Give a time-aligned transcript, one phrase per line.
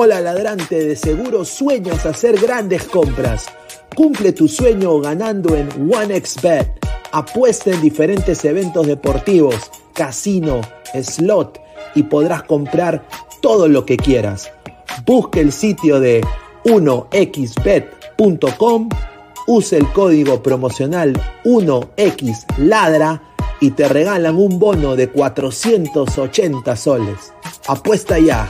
[0.00, 3.46] Hola ladrante, de seguro sueñas hacer grandes compras.
[3.96, 6.70] Cumple tu sueño ganando en OneXBet.
[7.10, 9.56] Apuesta en diferentes eventos deportivos,
[9.94, 10.60] casino,
[10.94, 11.60] slot
[11.96, 13.08] y podrás comprar
[13.42, 14.52] todo lo que quieras.
[15.04, 16.24] Busque el sitio de
[16.62, 17.98] 1xbet.com,
[19.48, 23.20] use el código promocional 1xladra
[23.58, 27.32] y te regalan un bono de 480 soles.
[27.66, 28.48] Apuesta ya.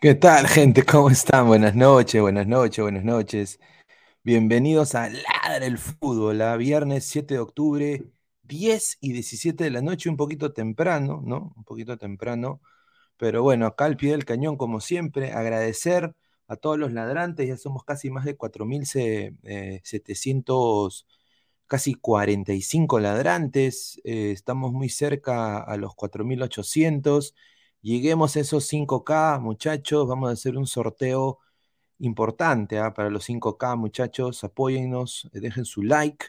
[0.00, 0.84] ¿Qué tal, gente?
[0.84, 1.46] ¿Cómo están?
[1.48, 3.58] Buenas noches, buenas noches, buenas noches.
[4.24, 8.04] Bienvenidos a Ladra el Fútbol, a viernes 7 de octubre,
[8.42, 11.52] 10 y 17 de la noche, un poquito temprano, ¿no?
[11.56, 12.60] Un poquito temprano.
[13.16, 16.14] Pero bueno, acá al pie del cañón, como siempre, agradecer
[16.48, 21.06] a todos los ladrantes, ya somos casi más de 4.700,
[21.66, 27.34] casi 45 ladrantes, eh, estamos muy cerca a los 4.800.
[27.80, 30.08] Lleguemos a esos 5K, muchachos.
[30.08, 31.38] Vamos a hacer un sorteo
[31.98, 32.92] importante ¿ah?
[32.94, 34.42] para los 5K, muchachos.
[34.44, 36.26] Apóyennos, eh, dejen su like.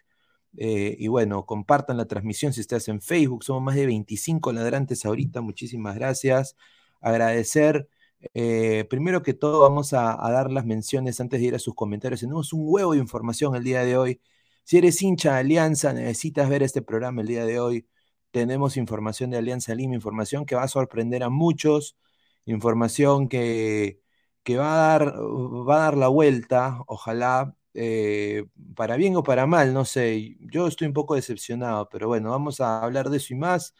[0.57, 3.43] Eh, y bueno, compartan la transmisión si estás en Facebook.
[3.43, 5.41] Somos más de 25 ladrantes ahorita.
[5.41, 6.55] Muchísimas gracias.
[7.01, 7.89] Agradecer.
[8.33, 12.19] Eh, primero que todo, vamos a, dar las menciones antes de ir a sus comentarios.
[12.21, 14.21] Tenemos un huevo de información el día de hoy.
[14.63, 17.87] Si eres hincha de Alianza, necesitas ver este programa el día de hoy
[18.31, 21.97] tenemos información de Alianza Lima, información que va a sorprender a muchos,
[22.45, 24.01] información que,
[24.43, 28.45] que va, a dar, va a dar la vuelta, ojalá, eh,
[28.75, 32.59] para bien o para mal, no sé, yo estoy un poco decepcionado, pero bueno, vamos
[32.61, 33.75] a hablar de eso y más.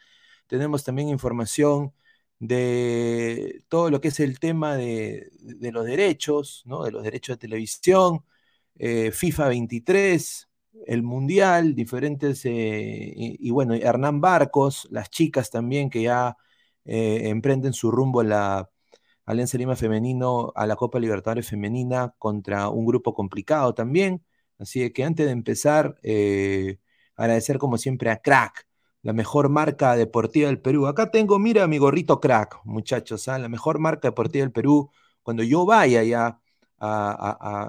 [0.46, 1.94] Tenemos también información
[2.38, 5.30] de todo lo que es el tema de,
[5.72, 6.84] los derechos, ¿no?
[6.84, 8.24] de los derechos de televisión,
[8.76, 10.49] eh, FIFA 23,
[10.86, 16.36] el Mundial, diferentes, eh, y, bueno, Hernán Barcos, las chicas también que ya
[16.84, 18.70] eh, emprenden su rumbo a la
[19.26, 24.24] Alianza Lima Femenino, a la Copa Libertadores Femenina contra un grupo complicado también.
[24.58, 26.78] Así que antes de empezar, eh,
[27.16, 28.66] agradecer como siempre a Crack,
[29.02, 30.86] la mejor marca deportiva del Perú.
[30.86, 33.38] Acá tengo, mira mi gorrito Crack, muchachos, ¿ah?
[33.38, 34.90] la mejor marca deportiva del Perú.
[35.22, 36.40] Cuando yo vaya ya,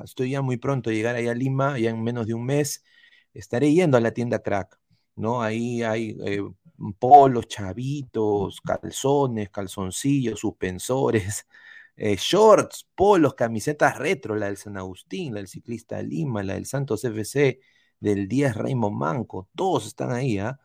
[0.04, 2.84] estoy ya muy pronto a llegar allá a Lima, ya en menos de un mes,
[3.34, 4.80] estaré yendo a la tienda Crack,
[5.16, 5.42] ¿no?
[5.42, 6.42] Ahí hay eh,
[7.00, 11.48] polos, chavitos, calzones, calzoncillos, suspensores,
[11.96, 16.66] eh, shorts, polos, camisetas retro, la del San Agustín, la del Ciclista Lima, la del
[16.66, 17.60] Santos FC,
[18.00, 20.60] del 10 Raymond Manco, todos están ahí, ¿ah?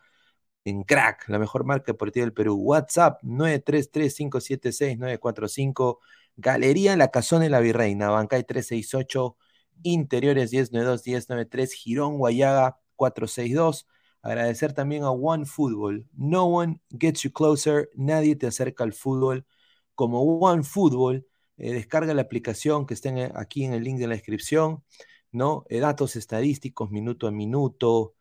[0.65, 2.57] En Crack, la mejor marca deportiva del Perú.
[2.57, 5.99] WhatsApp 933-576-945.
[6.37, 9.37] Galería la Casona de la Virreina, Bancay 368,
[9.83, 13.87] Interiores 1092, 1093, Girón, Guayaga 462.
[14.23, 16.07] Agradecer también a One Football.
[16.17, 19.47] No one gets you closer, nadie te acerca al fútbol
[19.95, 21.27] como One Football.
[21.59, 24.85] Eh, descarga la aplicación que está aquí en el link de la descripción,
[25.33, 25.65] ¿no?
[25.69, 28.15] Eh, datos estadísticos, minuto a minuto,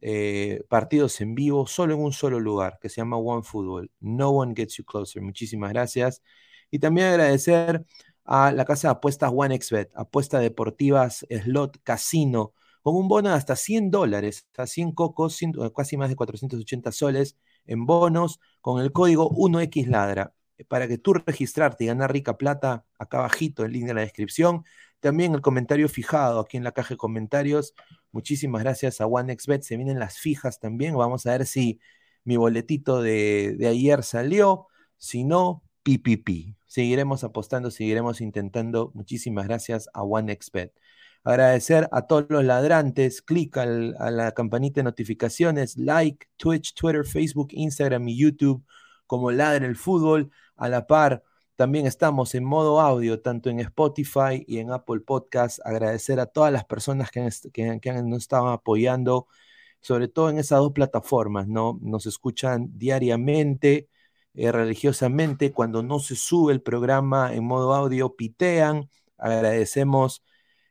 [0.00, 3.90] eh, partidos en vivo, solo en un solo lugar, que se llama One Football.
[4.00, 5.22] No one gets you closer.
[5.22, 6.22] Muchísimas gracias.
[6.70, 7.84] Y también agradecer
[8.24, 13.56] a la casa de apuestas OneXBet, apuestas deportivas, slot, casino, con un bono de hasta
[13.56, 15.38] 100 dólares, hasta 100 cocos,
[15.76, 17.36] casi más de 480 soles
[17.66, 20.32] en bonos, con el código 1XLadra.
[20.68, 24.64] Para que tú registrarte y ganar rica plata, acá abajito, el link de la descripción.
[25.00, 27.74] También el comentario fijado aquí en la caja de comentarios.
[28.12, 29.62] Muchísimas gracias a OneXBet.
[29.62, 30.94] Se vienen las fijas también.
[30.96, 31.80] Vamos a ver si
[32.24, 34.66] mi boletito de, de ayer salió.
[34.98, 36.56] Si no, PPP.
[36.66, 38.92] Seguiremos apostando, seguiremos intentando.
[38.94, 40.72] Muchísimas gracias a OneXBet.
[41.24, 43.22] Agradecer a todos los ladrantes.
[43.22, 48.64] Clic a la campanita de notificaciones, like, Twitch, Twitter, Facebook, Instagram y YouTube
[49.06, 50.30] como Ladre el Fútbol.
[50.56, 51.24] A la par,
[51.56, 55.58] también estamos en modo audio, tanto en Spotify y en Apple Podcast.
[55.64, 59.26] Agradecer a todas las personas que, que, nos estaban apoyando,
[59.80, 61.78] sobre todo en esas dos plataformas, ¿no?
[61.82, 63.88] Nos escuchan diariamente,
[64.34, 65.52] eh, religiosamente.
[65.52, 68.88] Cuando no se sube el programa en modo audio, pitean.
[69.18, 70.22] Agradecemos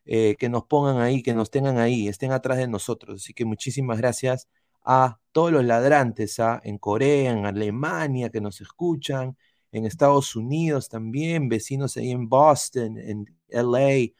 [0.05, 3.21] eh, que nos pongan ahí, que nos tengan ahí, estén atrás de nosotros.
[3.23, 4.47] Así que muchísimas gracias
[4.83, 6.59] a todos los ladrantes, ¿ah?
[6.63, 9.37] en Corea, en Alemania, que nos escuchan,
[9.71, 14.13] en Estados Unidos también, vecinos ahí en Boston, en LA,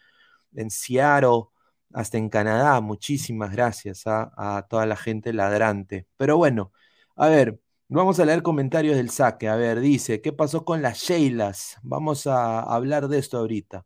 [0.55, 1.45] en Seattle,
[1.93, 2.81] hasta en Canadá.
[2.81, 4.31] Muchísimas gracias ¿ah?
[4.37, 6.07] a toda la gente ladrante.
[6.17, 6.71] Pero bueno,
[7.15, 9.47] a ver, vamos a leer comentarios del saque.
[9.49, 11.77] A ver, dice, ¿qué pasó con las Sheilas?
[11.83, 13.85] Vamos a hablar de esto ahorita.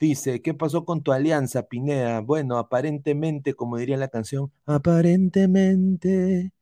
[0.00, 2.20] Dice, ¿qué pasó con tu alianza, Pineda?
[2.20, 6.52] Bueno, aparentemente, como diría la canción, aparentemente.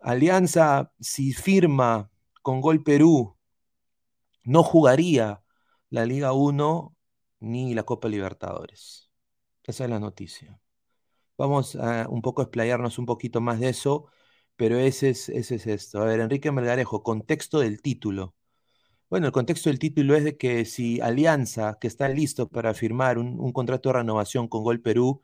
[0.00, 2.10] Alianza, si firma
[2.42, 3.36] con Gol Perú,
[4.42, 5.42] no jugaría
[5.90, 6.96] la Liga 1
[7.40, 9.10] ni la Copa Libertadores.
[9.62, 10.60] Esa es la noticia.
[11.38, 14.06] Vamos a un poco explayarnos un poquito más de eso,
[14.62, 16.00] pero ese es, ese es esto.
[16.00, 18.36] A ver, Enrique Melgarejo, contexto del título.
[19.10, 23.18] Bueno, el contexto del título es de que si Alianza, que está listo para firmar
[23.18, 25.20] un, contrato de renovación con Gol Perú,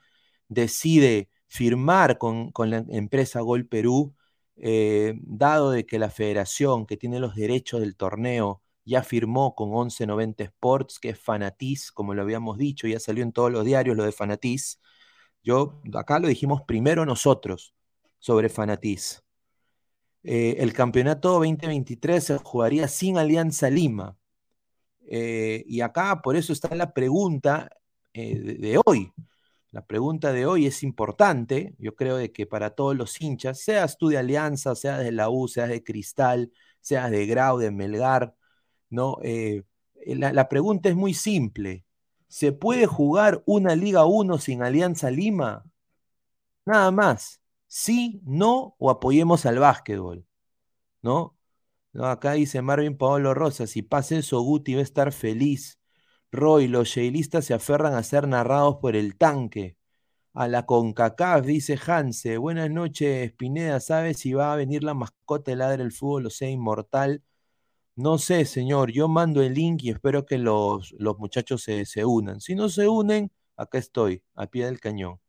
[0.48, 4.16] decide firmar con, la empresa Gol Perú,
[4.56, 9.70] eh, dado de que la federación que tiene los derechos del torneo ya firmó con
[9.70, 13.96] 1190 Sports, que es Fanatiz, como lo habíamos dicho, ya salió en todos los diarios
[13.96, 14.80] lo de Fanatiz.
[15.44, 17.74] Yo, acá lo dijimos primero nosotros
[18.18, 19.22] sobre Fanatiz.
[20.24, 24.16] Eh, el campeonato 2023 se jugaría sin Alianza Lima.
[25.06, 27.70] Eh, y acá por eso está la pregunta
[28.12, 29.12] eh, de, hoy.
[29.70, 33.98] La pregunta de hoy es importante, yo creo de que para todos los hinchas, seas
[33.98, 38.34] tú de Alianza, seas de la U, seas de Cristal, seas de Grau, de Melgar,
[38.90, 39.18] ¿no?
[40.06, 41.84] La, la, pregunta es muy simple.
[42.28, 45.64] ¿Se puede jugar una Liga 1 sin Alianza Lima?
[46.64, 50.26] Nada más sí, no o apoyemos al básquetbol,
[51.02, 51.38] ¿no?
[51.94, 55.78] acá dice Marvin Paolo Rosa, si pasa eso, Guti va a estar feliz.
[56.30, 59.76] Roy, los sheilistas se aferran a ser narrados por el tanque.
[60.34, 62.38] A la CONCACAF, dice Hanse.
[62.38, 63.80] Buenas noches, Pineda.
[63.80, 67.24] ¿Sabes si va a venir la mascota de Ladre el Fútbol o sea inmortal?
[67.96, 68.92] No sé, señor.
[68.92, 72.40] Yo mando el link y espero que los, los muchachos se, se unan.
[72.40, 75.20] Si no se unen, acá estoy, a pie del cañón.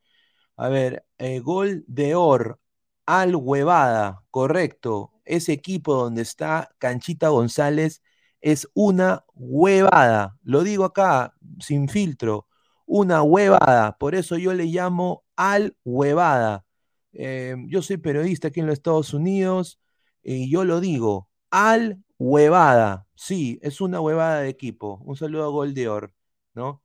[0.59, 2.59] A ver, eh, gol de Or
[3.05, 5.13] al Huevada, correcto.
[5.23, 8.01] Ese equipo donde está Canchita González
[8.41, 10.37] es una huevada.
[10.43, 12.47] Lo digo acá, sin filtro,
[12.85, 13.97] una huevada.
[13.97, 16.65] Por eso yo le llamo al Huevada.
[17.13, 19.79] Eh, yo soy periodista aquí en los Estados Unidos
[20.23, 23.07] y yo lo digo, al Huevada.
[23.15, 24.99] Sí, es una huevada de equipo.
[25.05, 26.13] Un saludo a Gol de Or,
[26.53, 26.83] ¿no?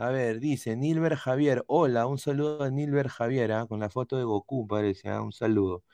[0.00, 1.62] A ver, dice Nilber Javier.
[1.66, 3.66] Hola, un saludo a Nilber Javier, ¿ah?
[3.66, 5.10] con la foto de Goku, parece.
[5.10, 5.20] ¿ah?
[5.22, 5.84] Un saludo.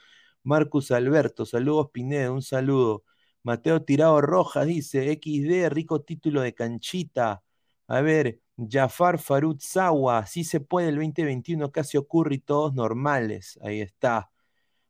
[0.45, 3.05] Marcus Alberto, saludos Pineda, un saludo.
[3.43, 7.43] Mateo Tirado Rojas dice: XD, rico título de canchita.
[7.89, 13.59] A ver, Jafar Farut Sawa, sí se puede el 2021, casi ocurre y todos normales.
[13.63, 14.31] Ahí está.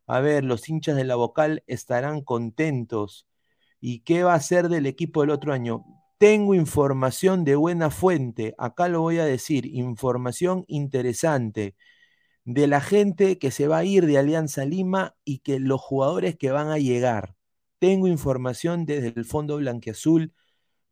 [0.07, 3.27] A ver, los hinchas de la vocal estarán contentos.
[3.81, 5.85] ¿Y qué va a ser del equipo del otro año?
[6.19, 11.77] Tengo información de buena fuente, acá lo voy a decir, información interesante
[12.45, 16.37] de la gente que se va a ir de Alianza Lima y que los jugadores
[16.37, 17.37] que van a llegar.
[17.81, 20.33] Tengo información desde el Fondo Blanqueazul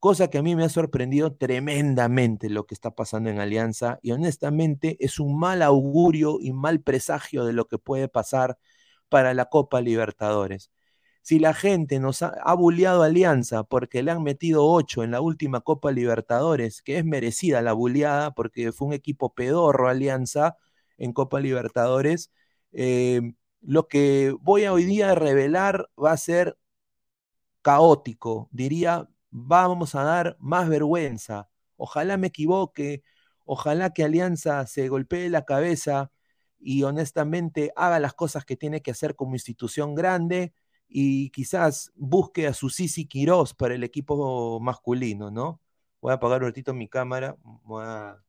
[0.04, 4.12] cosa que a mí me ha sorprendido tremendamente lo que está pasando en Alianza y
[4.12, 8.58] honestamente es un mal augurio y mal presagio de lo que puede pasar
[9.08, 10.70] para la Copa Libertadores.
[11.24, 15.22] Si la gente nos ha, ha bulleado Alianza porque le han metido ocho en la
[15.22, 20.58] última Copa Libertadores, que es merecida la bulleada porque fue un equipo pedorro Alianza
[20.98, 22.30] en Copa Libertadores,
[22.72, 23.22] eh,
[23.62, 26.58] lo que voy hoy día revelar va a ser
[27.62, 31.48] caótico, diría, vamos a dar más vergüenza.
[31.76, 33.02] Ojalá me equivoque,
[33.46, 36.12] ojalá que Alianza se golpee la cabeza
[36.60, 40.52] y honestamente haga las cosas que tiene que hacer como institución grande
[40.96, 45.60] y quizás busque a su Sisi Quirós para el equipo masculino, ¿no?
[46.00, 47.36] Voy a apagar un ratito mi cámara.
[47.64, 48.22] Voy a...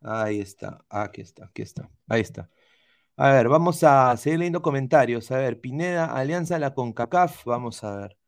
[0.00, 2.48] Ahí está, aquí está, aquí está, ahí está.
[3.16, 5.30] A ver, vamos a seguir leyendo comentarios.
[5.32, 8.18] A ver, Pineda, Alianza la CONCACAF, vamos a ver.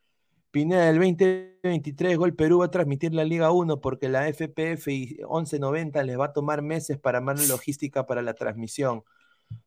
[0.55, 5.17] Pineda, el 2023, Gol Perú va a transmitir la Liga 1 porque la FPF y
[5.29, 9.03] 1190 les va a tomar meses para armar la logística para la transmisión.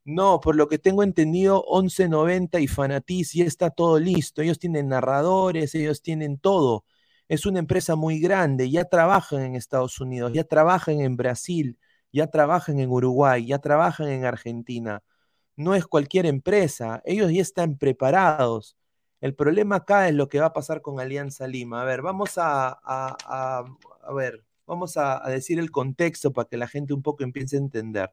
[0.05, 4.41] No, por lo que tengo entendido, 1190 y Fanatiz ya está todo listo.
[4.41, 6.85] Ellos tienen narradores, ellos tienen todo.
[7.27, 11.77] Es una empresa muy grande, ya trabajan en Estados Unidos, ya trabajan en Brasil,
[12.13, 15.03] ya trabajan en Uruguay, ya trabajan en Argentina.
[15.57, 18.76] No es cualquier empresa, ellos ya están preparados.
[19.21, 21.81] El problema acá es lo que va a pasar con Alianza Lima.
[21.81, 22.79] A ver, vamos a,
[24.15, 28.11] ver, vamos a, decir el contexto para que la gente un poco empiece a entender.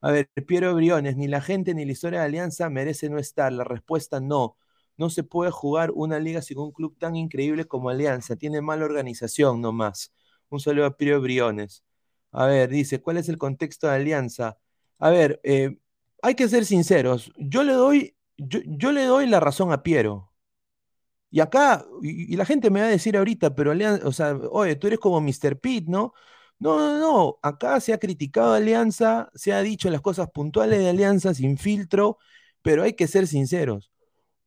[0.00, 3.52] A ver, Piero Briones, ni la gente ni la historia de Alianza merece no estar.
[3.52, 4.56] La respuesta no.
[4.96, 8.36] No se puede jugar una liga sin un club tan increíble como Alianza.
[8.36, 10.12] Tiene mala organización nomás.
[10.48, 11.84] Un saludo a Piero Briones.
[12.32, 14.58] A ver, dice, ¿cuál es el contexto de Alianza?
[14.98, 15.78] A ver, eh,
[16.22, 17.32] hay que ser sinceros.
[17.36, 20.31] Yo le doy, yo, le doy la razón a Piero.
[21.32, 24.76] Y acá, y, la gente me va a decir ahorita, pero Alianza, o sea, oye,
[24.76, 25.58] tú eres como Mr.
[25.58, 26.12] Pitt, ¿no?
[26.58, 27.38] No, no, no.
[27.42, 32.18] Acá se ha criticado Alianza, se ha dicho las cosas puntuales de Alianza sin filtro,
[32.62, 33.90] pero hay que ser sinceros.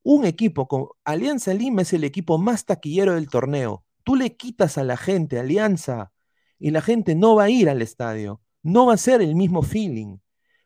[0.03, 3.83] Un equipo con Alianza Lima es el equipo más taquillero del torneo.
[4.03, 6.13] Tú le quitas a la gente Alianza
[6.59, 8.41] y la gente no va a ir al estadio.
[8.63, 10.17] No va a ser el mismo feeling.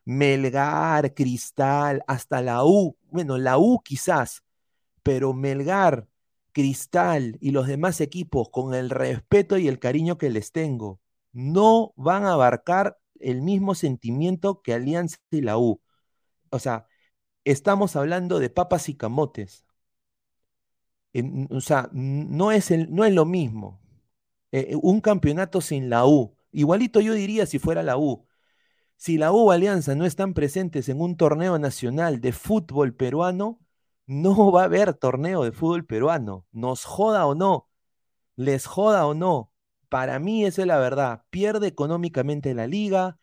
[0.04, 4.42] Melgar, Cristal, hasta la U, bueno, la U quizás,
[5.02, 6.09] pero Melgar,
[6.60, 11.00] Cristal y los demás equipos, con el respeto y el cariño que les tengo,
[11.32, 15.80] no van a abarcar el mismo sentimiento que Alianza y la U.
[16.50, 16.86] O sea,
[17.44, 19.64] estamos hablando de papas y camotes.
[21.12, 23.80] En, o sea, no es, el, no es lo mismo.
[24.52, 26.36] Eh, un campeonato sin la U.
[26.52, 28.26] Igualito yo diría si fuera la U.
[28.96, 33.59] Si la U Alianza no están presentes en un torneo nacional de fútbol peruano,
[34.10, 36.44] no va a haber torneo de fútbol peruano.
[36.50, 37.68] Nos joda o no,
[38.36, 39.52] les joda o no.
[39.88, 41.24] Para mí esa es la verdad.
[41.30, 43.18] Pierde económicamente la liga,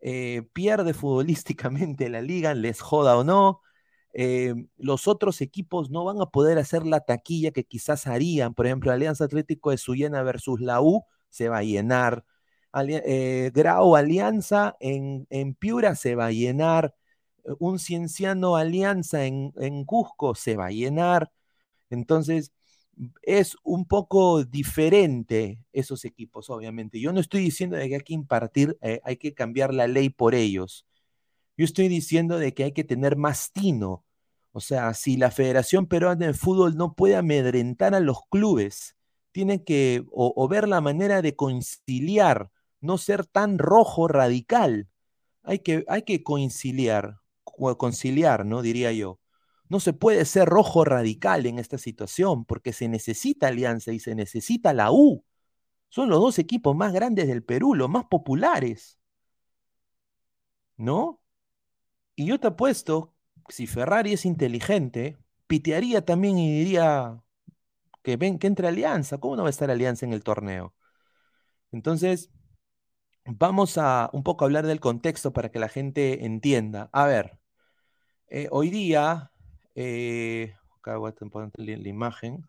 [0.00, 3.62] eh, pierde futbolísticamente la liga, les joda o no.
[4.12, 8.54] Eh, los otros equipos no van a poder hacer la taquilla que quizás harían.
[8.54, 12.24] Por ejemplo, Alianza Atlético de Suyena versus la U se va a llenar.
[12.72, 16.94] Ali eh, Grau Alianza en, en, Piura se va a llenar.
[17.58, 21.32] Un Cienciano Alianza en, Cusco se va a llenar.
[21.90, 22.52] Entonces,
[23.22, 27.00] es un poco diferente esos equipos, obviamente.
[27.00, 30.10] Yo no estoy diciendo de que hay que impartir, eh, hay que cambiar la ley
[30.10, 30.86] por ellos.
[31.56, 34.04] Yo estoy diciendo de que hay que tener más tino.
[34.52, 38.96] O sea, si la Federación Peruana de Fútbol no puede amedrentar a los clubes,
[39.32, 44.88] tiene que o ver la manera de conciliar, no ser tan rojo radical.
[45.42, 47.20] Hay que, hay que conciliar,
[47.76, 48.62] conciliar, ¿no?
[48.62, 49.20] Diría yo.
[49.68, 54.14] No se puede ser rojo radical en esta situación porque se necesita Alianza y se
[54.14, 55.24] necesita la U.
[55.88, 58.98] Son los dos equipos más grandes del Perú, los más populares.
[60.76, 61.20] ¿No?
[62.14, 63.14] Y yo te apuesto,
[63.48, 67.22] si Ferrari es inteligente, pitearía también y diría
[68.02, 69.18] que ven que entre Alianza.
[69.18, 70.74] ¿Cómo no va a estar Alianza en el torneo?
[71.72, 72.30] Entonces,
[73.26, 76.88] vamos a un poco hablar del contexto para que la gente entienda.
[76.92, 77.38] A ver,
[78.28, 79.32] eh, hoy día
[79.74, 82.44] eh, acá voy a poner la, imagen.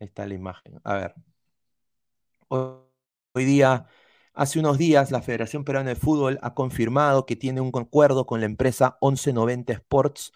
[0.00, 0.80] Ahí está la imagen.
[0.84, 1.14] A ver.
[2.48, 2.78] Hoy,
[3.34, 3.86] hoy, día,
[4.34, 8.40] hace unos días, la Federación Peruana de Fútbol ha confirmado que tiene un acuerdo con
[8.40, 10.32] la empresa 1190 Sports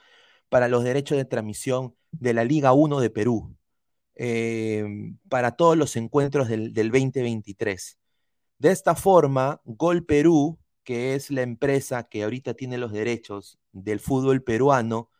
[0.48, 3.56] para los derechos de transmisión de la Liga 1 de Perú.
[4.14, 4.84] Eh,
[5.28, 7.98] para todos los encuentros del, del 2023.
[8.58, 14.00] De esta forma, Gol Perú, que es la empresa que ahorita tiene los derechos del
[14.00, 15.10] fútbol peruano,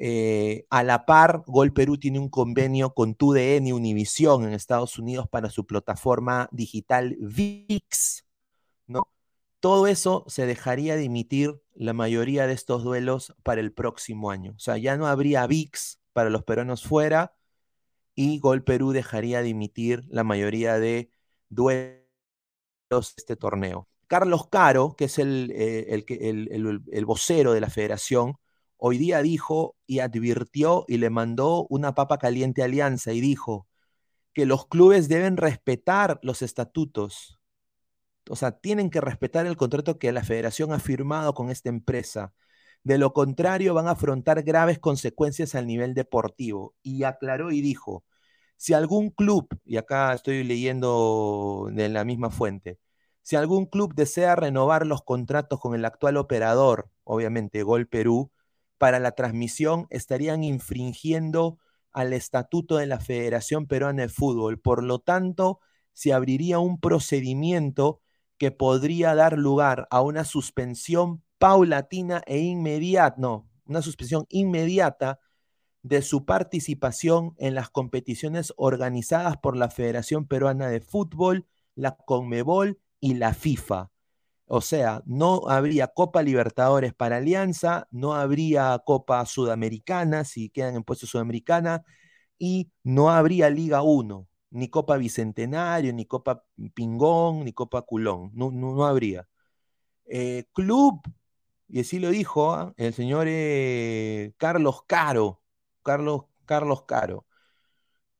[0.00, 4.98] Eh, a la par, Gol Perú tiene un convenio con TUDN y Univisión en Estados
[4.98, 8.24] Unidos para su plataforma digital VIX,
[8.86, 9.08] ¿no?
[9.60, 14.54] Todo eso se dejaría de emitir la mayoría de estos duelos para el próximo año.
[14.56, 17.34] O sea, ya no habría VIX para los peruanos fuera
[18.14, 21.10] y Gol Perú dejaría de emitir la mayoría de
[21.48, 22.01] duelos
[23.00, 23.88] este torneo.
[24.06, 26.04] Carlos Caro, que es el, eh, el,
[26.50, 28.34] el, el, vocero de la federación,
[28.76, 33.66] hoy día dijo y advirtió y le mandó una papa caliente a Alianza y dijo
[34.34, 37.38] que los clubes deben respetar los estatutos.
[38.28, 42.32] O sea, tienen que respetar el contrato que la federación ha firmado con esta empresa.
[42.84, 46.74] De lo contrario, van a afrontar graves consecuencias al nivel deportivo.
[46.82, 48.04] Y aclaró y dijo,
[48.62, 52.78] si algún club, y acá estoy leyendo de la misma fuente,
[53.20, 58.30] si algún club desea renovar los contratos con el actual operador, obviamente Gol Perú,
[58.78, 61.58] para la transmisión estarían infringiendo
[61.90, 64.60] al estatuto de la Federación Peruana de Fútbol.
[64.60, 65.58] Por lo tanto,
[65.92, 68.00] se abriría un procedimiento
[68.38, 75.18] que podría dar lugar a una suspensión paulatina e inmediata, no, una suspensión inmediata
[75.82, 82.78] de su participación en las competiciones organizadas por la Federación Peruana de Fútbol, la CONMEBOL
[83.00, 83.90] y la FIFA.
[84.46, 90.84] O sea, no habría Copa Libertadores para Alianza, no habría Copa Sudamericana si quedan en
[90.84, 91.84] puesto Sudamericana
[92.38, 98.50] y no habría Liga 1, ni Copa Bicentenario, ni Copa Pingón, ni Copa Culón, no,
[98.50, 99.28] no, habría.
[100.06, 101.00] Eh, club,
[101.68, 102.74] y así lo dijo ¿ah?
[102.76, 105.41] el señor eh, Carlos Caro,
[105.82, 107.26] Carlos, Carlos Caro.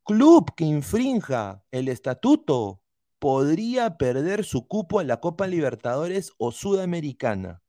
[0.05, 2.83] Club que infrinja el estatuto
[3.19, 7.63] podría perder su cupo en la Copa Libertadores o Sudamericana.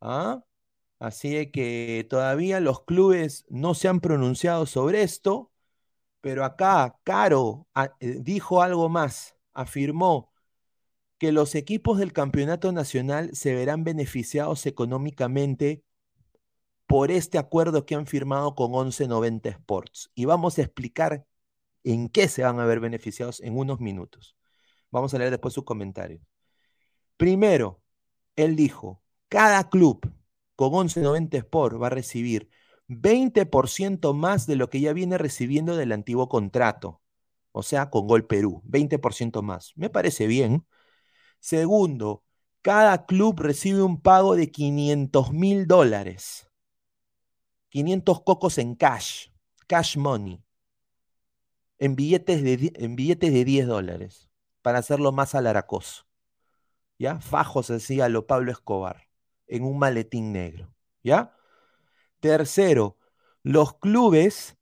[0.00, 0.44] ¿Ah?
[0.98, 5.52] Así que todavía los clubes no se han pronunciado sobre esto,
[6.20, 10.32] pero acá Caro ah, eh, dijo algo más, afirmó
[11.18, 15.84] que los equipos del campeonato nacional se verán beneficiados económicamente
[16.86, 20.10] por este acuerdo que han firmado con 1190 Sports.
[20.14, 21.26] Y vamos a explicar
[21.84, 24.36] en qué se van a ver beneficiados en unos minutos.
[24.90, 26.22] Vamos a leer después sus comentarios.
[27.16, 27.82] Primero,
[28.36, 30.00] él dijo, cada club
[30.56, 32.48] con 1190 Sport va a recibir
[32.88, 37.00] 20% más de lo que ya viene recibiendo del antiguo contrato,
[37.52, 39.72] o sea, con Gol Perú, 20% más.
[39.76, 40.66] Me parece bien.
[41.40, 42.24] Segundo,
[42.62, 46.48] cada club recibe un pago de 500 mil dólares.
[47.74, 49.30] 500 cocos en cash,
[49.66, 50.40] cash money
[51.80, 54.28] en billetes de, billetes de 10 dólares
[54.62, 56.06] para hacerlo más alaracoso.
[57.00, 57.20] ¿Ya?
[57.20, 59.08] Fajos así a lo Pablo Escobar
[59.48, 60.72] en un maletín negro.
[61.02, 61.34] ¿Ya?
[62.20, 62.96] Tercero,
[63.42, 64.56] los clubes,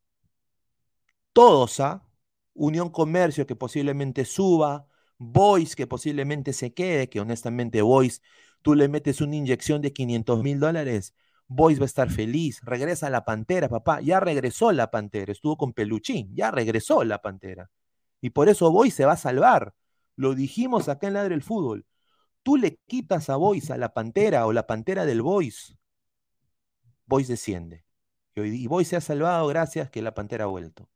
[1.35, 2.09] todos, ¿ah?
[2.55, 4.87] Unión Comercio que posiblemente suba,
[5.19, 8.23] Boys que posiblemente se quede, que honestamente Boys,
[8.63, 11.15] tú le metes una inyección de 500 mil dólares,
[11.55, 12.61] Boys va a estar feliz.
[12.63, 14.01] Regresa la Pantera, papá.
[14.01, 15.33] Ya regresó la Pantera.
[15.33, 16.35] Estuvo con Peluchín.
[16.35, 17.71] Ya regresó la Pantera.
[18.21, 19.75] Y por eso Boys se va a salvar.
[20.17, 21.87] Lo dijimos acá en Ladre el Fútbol.
[22.43, 25.77] Tú le quitas a Boys a la Pantera o la Pantera del Boys.
[27.07, 27.85] Boys desciende.
[28.35, 30.89] Y Boys se ha salvado gracias que la Pantera ha vuelto.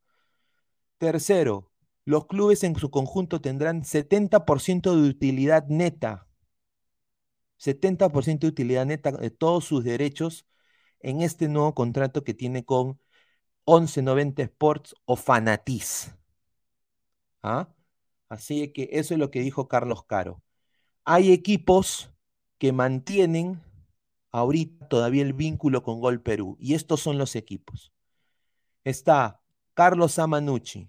[0.98, 1.70] Tercero,
[2.04, 6.25] los clubes en su conjunto tendrán 70% de utilidad neta
[7.58, 10.46] 70% de utilidad neta de todos sus derechos
[11.00, 13.00] en este nuevo contrato que tiene con
[13.66, 16.14] 1190 Sports o Fanatiz.
[17.42, 17.68] ¿Ah?
[18.28, 20.42] Así que eso es lo que dijo Carlos Caro.
[21.04, 22.10] Hay equipos
[22.58, 23.62] que mantienen
[24.32, 27.92] ahorita todavía el vínculo con Gol Perú y estos son los equipos.
[28.84, 29.40] Está
[29.74, 30.88] Carlos Amanucci,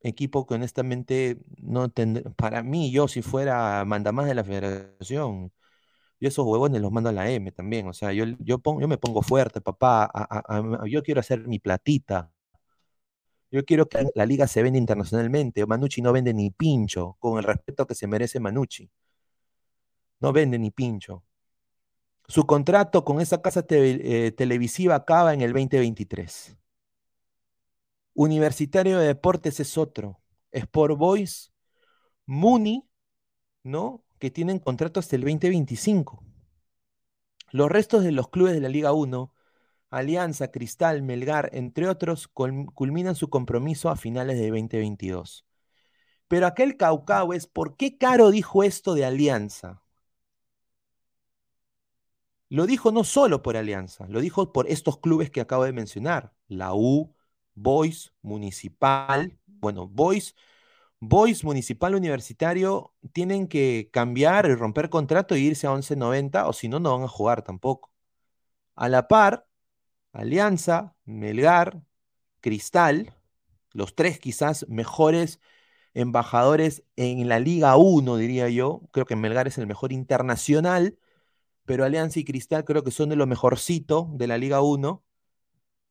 [0.00, 5.52] equipo que honestamente no tendría, para mí, yo si fuera mandamás de la federación,
[6.20, 7.88] yo esos huevones los mando a la M también.
[7.88, 10.10] O sea, yo, yo, pongo, yo me pongo fuerte, papá.
[10.88, 12.30] yo quiero hacer mi platita.
[13.50, 15.66] Yo quiero que la liga se venda internacionalmente.
[15.66, 18.90] Manucci no vende ni pincho, con el respeto que se merece Manucci.
[20.20, 21.24] No vende ni pincho.
[22.28, 26.56] Su contrato con esa casa eh, televisiva acaba en el 2023.
[28.14, 30.20] Universitario de Deportes es otro.
[30.52, 31.52] Sport Boys,
[32.26, 32.88] Muni,
[33.64, 34.04] ¿no?
[34.20, 36.22] Que tienen contrato hasta el 2025.
[37.50, 39.34] Los restos de los clubes de la Liga 1,
[39.90, 45.44] Alianza, Cristal, Melgar, entre otros, culminan su compromiso a finales de 2022.
[46.28, 49.82] Pero aquel caucao es, ¿por qué Caro dijo esto de Alianza?
[52.50, 56.34] lo dijo no solo por Alianza, lo dijo por estos clubes que acabo de mencionar,
[56.48, 57.14] la U,
[57.54, 60.34] Boys, Municipal, bueno, Boys,
[61.00, 66.68] Boys, Municipal, Universitario, tienen que cambiar y romper contrato e irse a 11.90 o si
[66.68, 67.90] no, no van a jugar tampoco.
[68.76, 69.46] A la par,
[70.12, 71.82] Alianza, Melgar,
[72.40, 73.14] Cristal,
[73.72, 75.40] los tres quizás mejores
[75.94, 78.82] embajadores en la Liga 1, diría yo.
[78.92, 80.98] Creo que Melgar es el mejor internacional,
[81.64, 85.04] pero Alianza y Cristal creo que son de lo mejorcito de la Liga 1.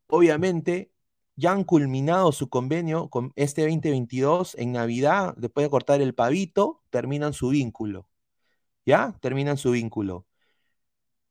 [0.08, 0.92] Obviamente,
[1.40, 6.84] ya han culminado su convenio con este 2022 en Navidad, después de cortar el pavito,
[6.90, 8.10] terminan su vínculo.
[8.86, 9.16] ¿Ya?
[9.22, 10.28] Terminan su vínculo.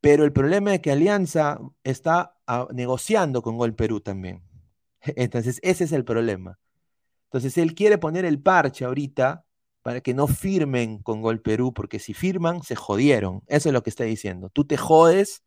[0.00, 4.42] Pero el problema es que Alianza está ah, negociando con Gol Perú también.
[5.02, 6.58] Entonces, ese es el problema.
[7.24, 9.44] Entonces, él quiere poner el parche ahorita
[9.82, 13.42] para que no firmen con Gol Perú, porque si firman, se jodieron.
[13.46, 14.50] Eso es lo que está diciendo.
[14.50, 15.42] Tú te jodes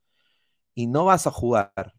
[0.76, 1.96] y no vas a jugar.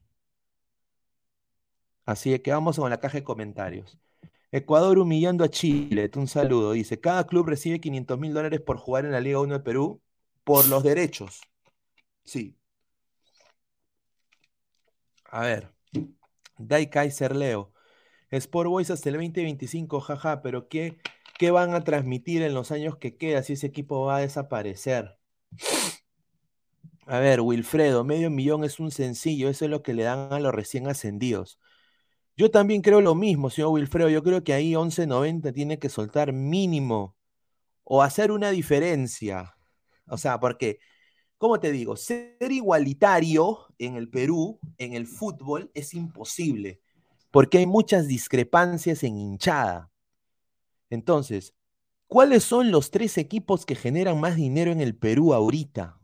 [2.04, 3.98] Así que vamos con la caja de comentarios.
[4.50, 6.10] Ecuador humillando a Chile.
[6.16, 6.72] Un saludo.
[6.72, 10.02] Dice, cada club recibe 500 mil dólares por jugar en la Liga 1 de Perú
[10.44, 11.40] por los derechos.
[12.24, 12.56] Sí.
[15.30, 15.72] A ver.
[16.58, 17.72] Dai Kaiser Leo.
[18.30, 20.98] Sport Boys hasta el 2025, jaja, pero ¿qué,
[21.38, 25.18] ¿qué van a transmitir en los años que queda si ese equipo va a desaparecer?
[27.06, 30.40] A ver, Wilfredo, medio millón es un sencillo, eso es lo que le dan a
[30.40, 31.58] los recién ascendidos.
[32.36, 36.32] Yo también creo lo mismo, señor Wilfredo, yo creo que ahí 11.90 tiene que soltar
[36.32, 37.16] mínimo
[37.84, 39.54] o hacer una diferencia.
[40.06, 40.78] O sea, porque,
[41.38, 41.96] ¿cómo te digo?
[41.96, 46.80] Ser igualitario en el Perú, en el fútbol, es imposible
[47.32, 49.90] porque hay muchas discrepancias en hinchada.
[50.90, 51.54] Entonces,
[52.06, 55.98] ¿cuáles son los tres equipos que generan más dinero en el Perú ahorita?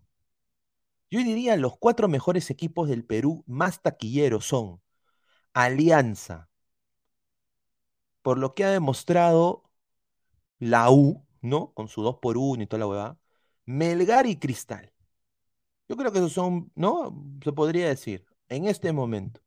[1.10, 4.80] Yo diría los cuatro mejores equipos del Perú más taquilleros son
[5.52, 6.48] Alianza,
[8.22, 9.64] por lo que ha demostrado
[10.58, 11.72] la U, ¿no?
[11.74, 13.18] Con su 2 por 1 y toda la huevada,
[13.64, 14.92] Melgar y Cristal.
[15.88, 17.24] Yo creo que esos son, ¿no?
[17.42, 19.40] Se podría decir, en este momento.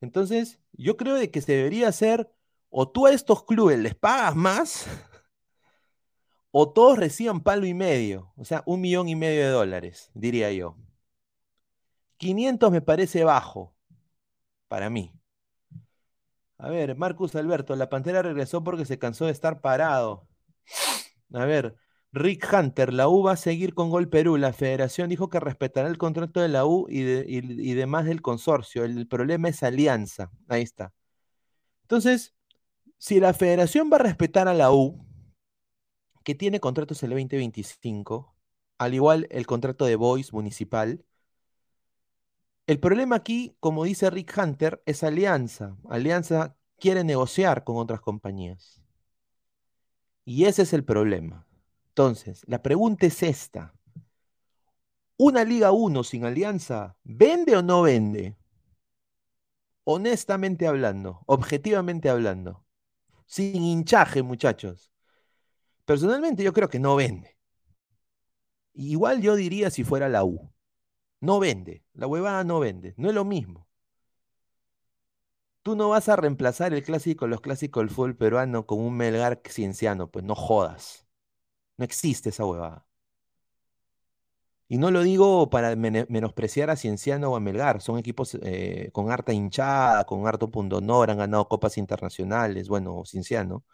[0.00, 2.30] Entonces, yo creo de que se debería hacer,
[2.70, 4.86] o tú a estos clubes les pagas más,
[6.50, 10.52] o todos reciban palo y medio, o sea, un millón y medio de dólares, diría
[10.52, 10.76] yo.
[12.18, 13.75] 500 me parece bajo,
[14.68, 15.12] para mí.
[16.58, 20.26] A ver, Marcus Alberto, la Pantera regresó porque se cansó de estar parado.
[21.32, 21.76] A ver,
[22.12, 24.36] Rick Hunter, la U va a seguir con Gol Perú.
[24.38, 28.84] La federación dijo que respetará el contrato de la U y, demás del consorcio.
[28.84, 30.30] El, problema es alianza.
[30.48, 30.94] Ahí está.
[31.82, 32.34] Entonces,
[32.98, 35.06] si la federación va a respetar a la U,
[36.24, 38.34] que tiene contratos el 2025,
[38.78, 41.04] al igual el contrato de Boys municipal,
[42.66, 45.76] el problema aquí, como dice Rick Hunter, es alianza.
[45.88, 48.82] Alianza quiere negociar con otras compañías.
[50.24, 51.46] Y ese es el problema.
[51.88, 53.72] Entonces, la pregunta es esta.
[55.16, 58.36] ¿Una Liga 1 sin alianza vende o no vende?
[59.84, 62.66] Honestamente hablando, objetivamente hablando,
[63.24, 64.90] sin hinchaje, muchachos.
[65.84, 67.38] Personalmente yo creo que no vende.
[68.74, 70.52] Igual yo diría si fuera la U.
[71.20, 73.68] No vende, la huevada no vende, no es lo mismo.
[75.62, 79.42] Tú no vas a reemplazar el clásico, los clásicos del fútbol peruano con un Melgar
[79.48, 81.06] cienciano, pues no jodas.
[81.78, 82.86] No existe esa huevada.
[84.68, 89.10] Y no lo digo para menospreciar a Cienciano o a Melgar, son equipos eh, con
[89.12, 93.64] harta hinchada, con harto punto honor, han ganado copas internacionales, bueno, Cienciano.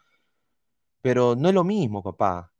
[1.01, 2.51] Pero no es lo mismo, papá.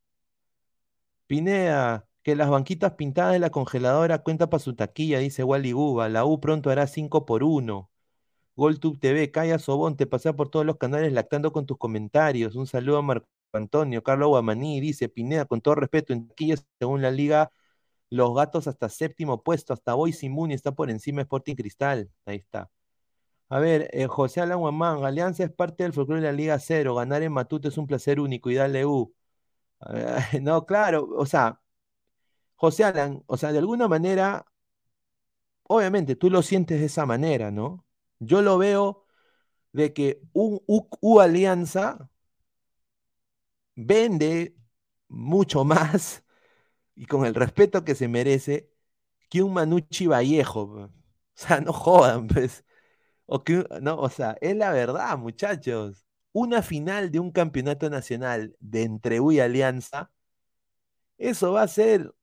[1.28, 6.10] Pineda, que las banquitas pintadas de la congeladora cuenta para su taquilla, dice Wally Guba.
[6.10, 7.90] La U pronto hará 5 por 1.
[8.56, 12.56] GolTube TV, Calla Sobón, te pasea por todos los canales lactando con tus comentarios.
[12.56, 17.02] Un saludo a Marco Antonio, Carlos Guamaní dice, Pineda, con todo respeto, en taquilla, según
[17.02, 17.52] la liga,
[18.10, 22.12] los gatos hasta séptimo puesto, hasta Boys Muni está por encima Sporting Cristal.
[22.26, 22.70] Ahí está.
[23.50, 26.96] A ver, eh, José Alan Guamán, Alianza es parte del folclore de la Liga Cero,
[26.96, 29.14] ganar en Matute es un placer único y dale U.
[30.42, 31.62] no, claro, o sea,
[32.64, 34.46] José Alan, o sea, de alguna manera,
[35.64, 37.86] obviamente tú lo sientes de esa manera, ¿no?
[38.20, 39.06] Yo lo veo
[39.74, 42.10] de que un U Alianza
[43.76, 44.56] vende
[45.08, 46.24] mucho más
[46.96, 48.72] y con el respeto que se merece
[49.30, 50.92] que un Manucci Vallejo.
[51.36, 52.66] O sea, no jodan, pues.
[53.26, 56.06] O, que, no, o sea, es la verdad, muchachos.
[56.34, 60.12] Una final de un campeonato nacional de entre U y Alianza,
[61.18, 62.14] eso va a ser,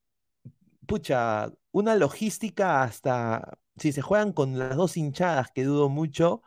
[0.90, 6.42] pucha, una logística hasta, si se juegan con las dos hinchadas, que dudo mucho,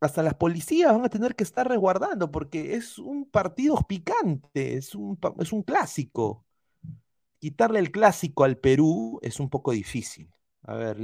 [0.00, 4.96] hasta las policías van a tener que estar resguardando porque es un partido picante, es
[4.96, 6.44] un, es un clásico.
[7.38, 10.28] Quitarle el clásico al Perú es un poco difícil.
[10.62, 10.98] A ver.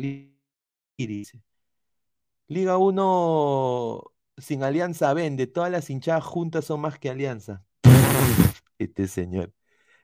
[2.49, 4.03] Liga 1
[4.39, 7.65] sin alianza vende, todas las hinchadas juntas son más que alianza.
[8.79, 9.53] Este señor.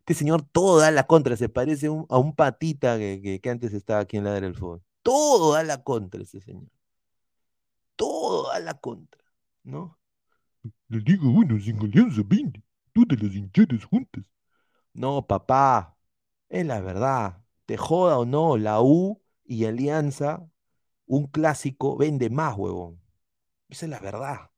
[0.05, 3.51] Este señor todo da la contra, se parece un- a un patita que, que- que
[3.51, 4.83] antes estaba aquí en la del fútbol.
[5.03, 6.71] Todo da la contra ese señor.
[7.97, 9.23] Todo da la contra,
[9.65, 9.99] ¿no?
[10.89, 12.63] La Liga 1 sin alianza vende.
[12.95, 14.25] Todas las hinchadas juntas.
[14.93, 15.97] No, papá,
[16.49, 17.43] es la verdad.
[17.67, 20.47] Te joda o no, la U y Alianza,
[21.07, 23.01] un clásico, vende más, huevón.
[23.69, 24.51] Esa es la verdad.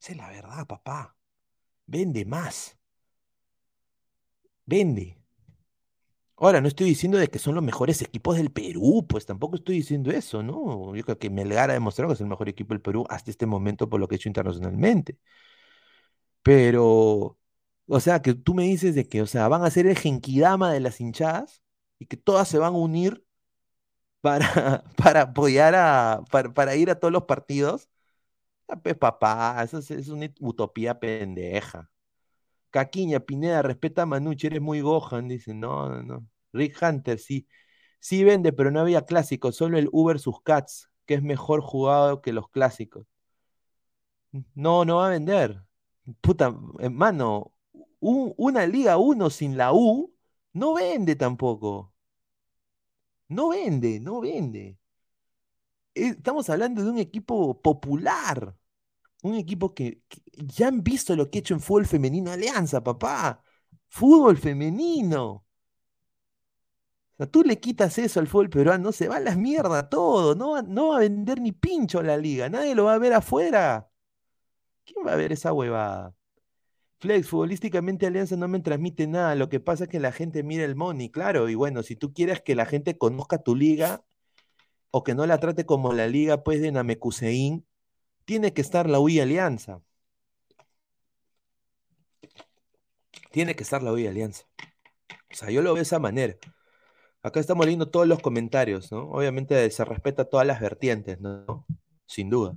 [0.00, 1.16] Esa es la verdad, papá.
[1.86, 2.75] Vende más.
[4.66, 5.06] Vende.
[6.38, 9.76] Ahora, no estoy diciendo de que son los mejores equipos del Perú, pues tampoco estoy
[9.76, 10.94] diciendo eso, ¿no?
[10.94, 13.46] Yo creo que Melgar ha demostrado que es el mejor equipo del Perú hasta este
[13.46, 15.18] momento por lo que ha hecho internacionalmente.
[16.42, 17.38] Pero,
[17.88, 20.72] o sea, que tú me dices de que, o sea, van a ser el genkidama
[20.72, 21.62] de las hinchadas
[21.98, 23.24] y que todas se van a unir
[24.20, 27.88] para, para apoyar a, para, ir a todos los partidos.
[28.68, 31.90] Ah, Pues papá, eso es, es una utopía pendeja.
[32.76, 36.26] Caquiña, Pineda, respeta a Manucci, eres muy Gohan, dice, no, no, no.
[36.52, 37.46] Rick Hunter, sí,
[38.00, 42.22] sí vende, pero no había clásicos, solo el Uber sus Cats, que es mejor jugado
[42.22, 43.06] que los clásicos.
[44.54, 45.62] No, no va a vender.
[46.20, 47.52] Puta, hermano,
[48.00, 50.12] un- una Liga 1 sin la U
[50.52, 51.92] no vende tampoco.
[53.36, 54.64] No vende, no vende.
[55.94, 58.56] Eh, Estamos hablando de un equipo popular,
[59.26, 60.02] un equipo que,
[60.36, 63.42] ya han visto lo que ha hecho en fútbol femenino Alianza, papá.
[63.88, 65.46] Fútbol femenino.
[67.14, 70.34] O sea, tú le quitas eso al fútbol peruano, se va a las mierdas todo.
[70.34, 72.48] No va, no va a vender ni pincho la liga.
[72.48, 73.90] Nadie lo va a ver afuera.
[74.84, 76.14] ¿Quién va a ver esa huevada?
[76.98, 79.34] Flex, futbolísticamente Alianza no me transmite nada.
[79.34, 81.48] Lo que pasa es que la gente mira el money, claro.
[81.48, 84.04] Y bueno, si tú quieres que la gente conozca tu liga
[84.90, 87.66] o que no la trate como la liga pues de Namekusein,
[88.26, 89.82] tiene que estar la UI Alianza.
[93.30, 94.44] Tiene que estar la UI Alianza.
[95.32, 96.36] O sea, yo lo veo de esa manera.
[97.22, 99.10] Acá estamos leyendo todos los comentarios, ¿no?
[99.10, 101.66] Obviamente se respeta todas las vertientes, ¿no?
[102.06, 102.56] Sin duda.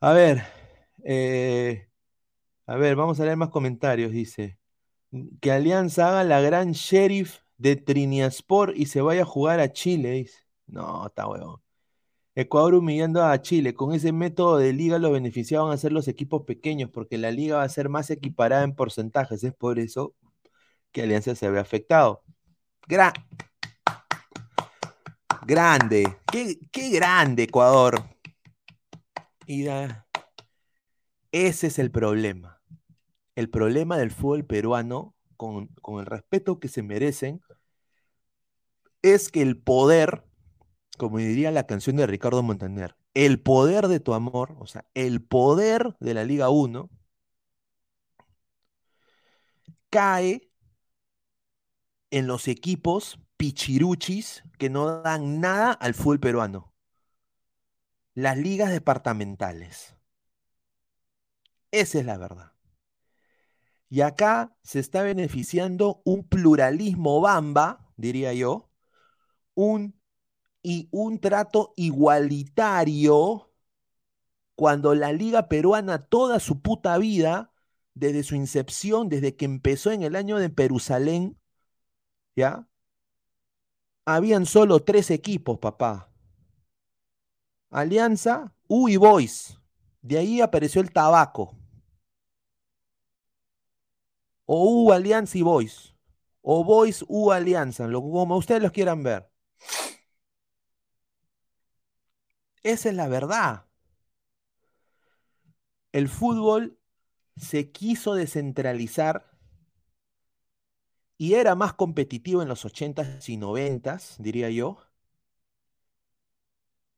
[0.00, 0.42] A ver,
[1.04, 1.88] eh,
[2.66, 4.58] a ver, vamos a leer más comentarios, dice.
[5.40, 10.28] Que Alianza haga la gran sheriff de Triniaspor y se vaya a jugar a Chile.
[10.66, 11.60] No, está huevón.
[12.34, 13.74] Ecuador humillando a Chile.
[13.74, 17.30] Con ese método de liga los beneficiados van a ser los equipos pequeños, porque la
[17.30, 19.44] liga va a ser más equiparada en porcentajes.
[19.44, 20.14] Es por eso
[20.92, 22.22] que Alianza se ve afectado.
[22.88, 23.12] Gra-
[25.46, 26.18] grande.
[26.30, 28.02] Qué, grande, Ecuador.
[31.32, 32.60] Ese es el problema.
[33.34, 37.40] El problema del fútbol peruano, con, con el respeto que se merecen,
[39.02, 40.24] es que el poder,
[41.00, 45.22] como diría la canción de Ricardo Montaner, el poder de tu amor, o sea, el
[45.22, 46.90] poder de la Liga 1,
[49.88, 50.50] cae
[52.10, 56.74] en los equipos pichiruchis que no dan nada al fútbol peruano.
[58.12, 59.96] Las ligas departamentales.
[61.70, 62.52] Esa es la verdad.
[63.88, 68.70] Y acá se está beneficiando un pluralismo bamba, diría yo,
[69.54, 69.99] un,
[70.62, 73.50] y un trato igualitario
[74.54, 77.50] cuando la liga peruana toda su puta vida,
[77.94, 81.38] desde su incepción, desde que empezó en el año de Perusalén,
[82.36, 82.68] ¿ya?
[84.04, 86.10] Habían solo tres equipos, papá.
[87.70, 89.58] Alianza, U y Boys.
[90.02, 91.56] De ahí apareció el tabaco.
[94.46, 95.94] O U, Alianza y Boys.
[96.42, 99.30] O Boys, U, Alianza, lo, como ustedes los quieran ver.
[102.62, 103.66] Esa es la verdad.
[105.92, 106.80] El fútbol
[107.36, 109.30] se quiso descentralizar
[111.18, 114.78] y era más competitivo en los 80s y 90s, diría yo,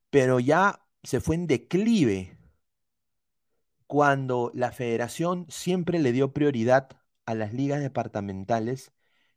[0.09, 2.37] pero ya se fue en declive
[3.87, 6.89] cuando la federación siempre le dio prioridad
[7.25, 8.91] a las ligas departamentales,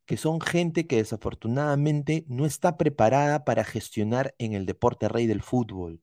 [0.06, 5.42] que son gente que desafortunadamente no está preparada para gestionar en el deporte rey del
[5.42, 6.02] fútbol.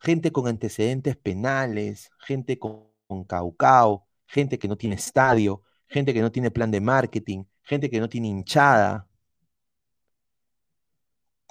[0.00, 2.92] Gente con antecedentes penales, gente con,
[3.28, 8.00] caucao, gente que no tiene estadio, gente que no tiene plan de marketing, gente que
[8.00, 9.08] no tiene hinchada.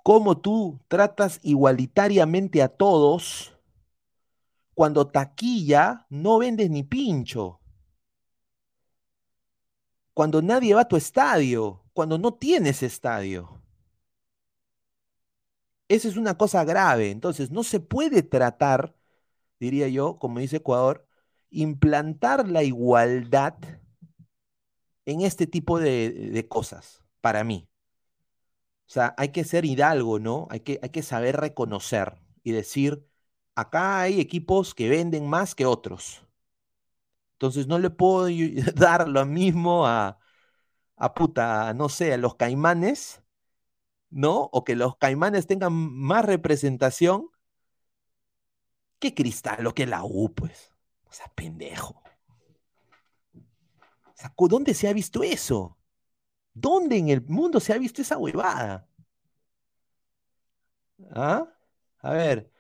[0.04, 3.58] cómo tú tratas igualitariamente a todos
[4.76, 7.62] cuando taquilla no vendes ni pincho.
[10.14, 13.63] Cuando nadie va a tu estadio, cuando no tienes estadio.
[15.88, 17.12] Esa es una cosa grave.
[17.12, 18.96] Entonces, no se puede tratar,
[19.60, 21.08] diría yo, como dice Ecuador,
[21.52, 23.56] implantar la igualdad
[25.06, 27.68] en este tipo de, de cosas, para mí.
[28.88, 30.48] O sea, hay que ser hidalgo, ¿no?
[30.52, 33.06] Hay que, hay que saber reconocer y decir,
[33.56, 36.22] acá hay equipos que venden más que otros.
[37.34, 38.28] Entonces no le puedo
[38.76, 40.20] dar lo mismo a,
[40.98, 43.23] a puta, no sé, a los caimanes,
[44.14, 44.50] ¿no?
[44.54, 47.30] O que los caimanes tengan más representación
[49.00, 50.74] que Cristal o que la U, pues.
[51.06, 52.02] O sea, pendejo.
[54.38, 55.78] ¿dónde se ha visto eso?
[56.54, 58.88] ¿Dónde en el mundo se ha visto esa huevada?
[61.12, 61.48] ¿Ah?
[62.00, 62.52] A ver,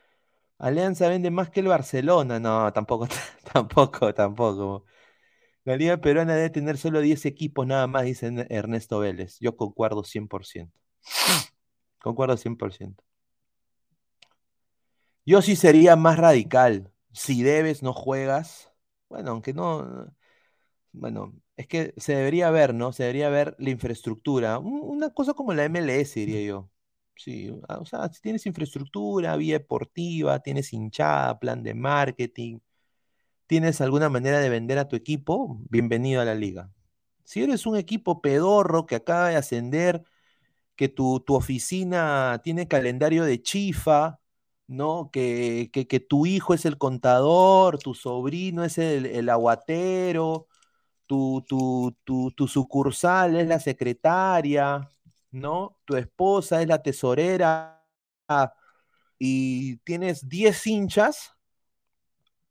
[0.58, 2.39] Alianza vende más que el Barcelona.
[2.39, 3.08] No, tampoco,
[3.54, 4.86] tampoco, tampoco.
[5.66, 9.38] La Liga Peruana debe tener solo 10 equipos nada más, dice Ernesto Vélez.
[9.39, 10.72] Yo concuerdo 100%.
[12.01, 13.04] Concuerdo 100%.
[15.26, 16.91] Yo sí sería más radical.
[17.14, 18.72] Si debes, no juegas.
[19.10, 20.14] Bueno, aunque no.
[20.91, 22.93] Bueno, es que se debería ver, ¿no?
[22.93, 24.60] Se debería ver la infraestructura.
[24.60, 26.70] Una cosa como la MLS, diría yo.
[27.16, 32.60] Sí, ah, o sea, si tienes infraestructura, vía deportiva, tienes hinchada, plan de marketing,
[33.47, 36.72] tienes alguna manera de vender a tu equipo, bienvenido a la liga.
[37.24, 40.04] Si eres un equipo pedorro que acaba de ascender,
[40.76, 44.19] que tu, tu oficina tiene calendario de chifa,
[44.67, 45.09] ¿no?
[45.11, 50.47] Que, que, que, tu hijo es el contador, tu sobrino es el, el aguatero,
[51.07, 54.89] tu, tu, tu, tu sucursal es la secretaria,
[55.32, 55.78] ¿no?
[55.86, 57.86] Tu esposa es la tesorera
[59.19, 61.34] y tienes 10 hinchas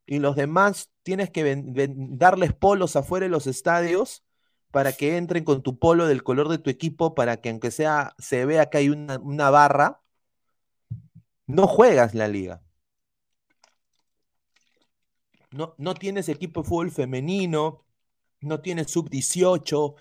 [0.06, 1.62] y los demás tienes que
[1.96, 4.22] darles polos afuera de los estadios
[4.72, 8.14] para que entren con tu polo del color de tu equipo para que aunque sea
[8.18, 10.02] se vea que hay una, barra,
[11.46, 12.62] no juegas la liga.
[15.50, 17.84] No, no tienes equipo de fútbol femenino,
[18.40, 19.94] no tienes sub 18,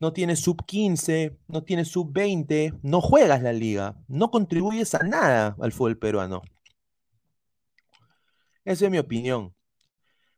[0.00, 5.00] no tienes sub 15, no tienes sub 20, no juegas la liga, no contribuyes a
[5.00, 6.42] nada al fútbol peruano.
[8.64, 9.55] Esa es mi opinión.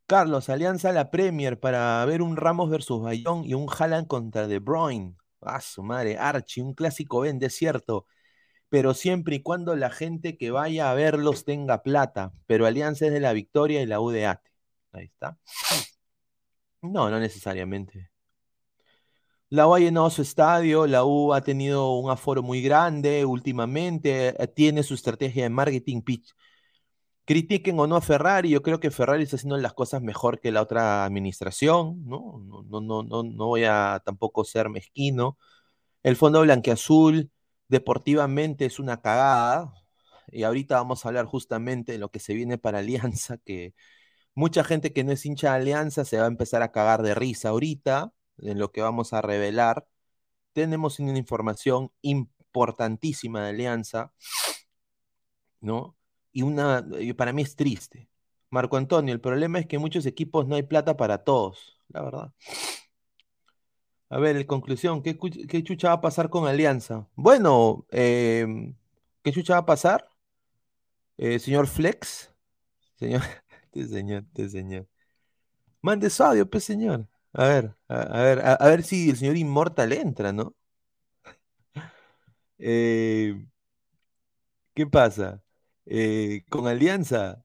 [0.08, 4.58] Carlos, alianza la Premier para ver un Ramos versus Bayón y un Haaland contra De
[4.58, 5.16] Bruyne.
[5.42, 8.06] Ah, su madre, Archie, un clásico vende, cierto.
[8.70, 12.32] Pero siempre y cuando la gente que vaya a verlos tenga plata.
[12.46, 14.40] Pero Alianza es de la Victoria y la UDAT.
[14.92, 15.38] Ahí está.
[16.80, 18.10] No, no necesariamente.
[19.50, 24.42] La U ha llenado su estadio, la U ha tenido un aforo muy grande últimamente,
[24.42, 26.34] eh, tiene su estrategia de marketing pitch.
[27.28, 30.50] Critiquen o no a Ferrari, yo creo que Ferrari está haciendo las cosas mejor que
[30.50, 32.40] la otra administración, ¿no?
[32.42, 35.36] No, no, no, no, voy a tampoco ser mezquino.
[36.02, 37.30] El Fondo Blanqueazul
[37.68, 39.74] deportivamente es una cagada,
[40.28, 43.74] y ahorita vamos a hablar justamente de lo que se viene para Alianza, que
[44.34, 47.14] mucha gente que no es hincha de Alianza se va a empezar a cagar de
[47.14, 49.86] risa ahorita en lo que vamos a revelar,
[50.54, 54.12] tenemos una información importantísima de Alianza,
[55.60, 55.97] ¿no?
[56.38, 56.86] Y una,
[57.16, 58.08] para mí es triste.
[58.48, 62.00] Marco Antonio, el problema es que en muchos equipos no hay plata para todos, la
[62.00, 62.32] verdad.
[64.08, 65.18] A ver, en conclusión, ¿qué,
[65.64, 67.08] chucha va a pasar con Alianza?
[67.16, 68.76] Bueno, em,
[69.24, 70.08] ¿qué chucha va a pasar?
[71.16, 72.32] Eh, señor Flex,
[73.00, 73.22] señor,
[73.64, 74.88] este señor, este señor.
[75.82, 77.08] Mande su audio, pues, señor.
[77.32, 80.54] A ver, a, ver, a, ver si el señor Inmortal entra, ¿no?
[82.60, 83.46] Eh,
[84.74, 85.42] ¿qué pasa?
[85.90, 87.44] Eh, con Alianza,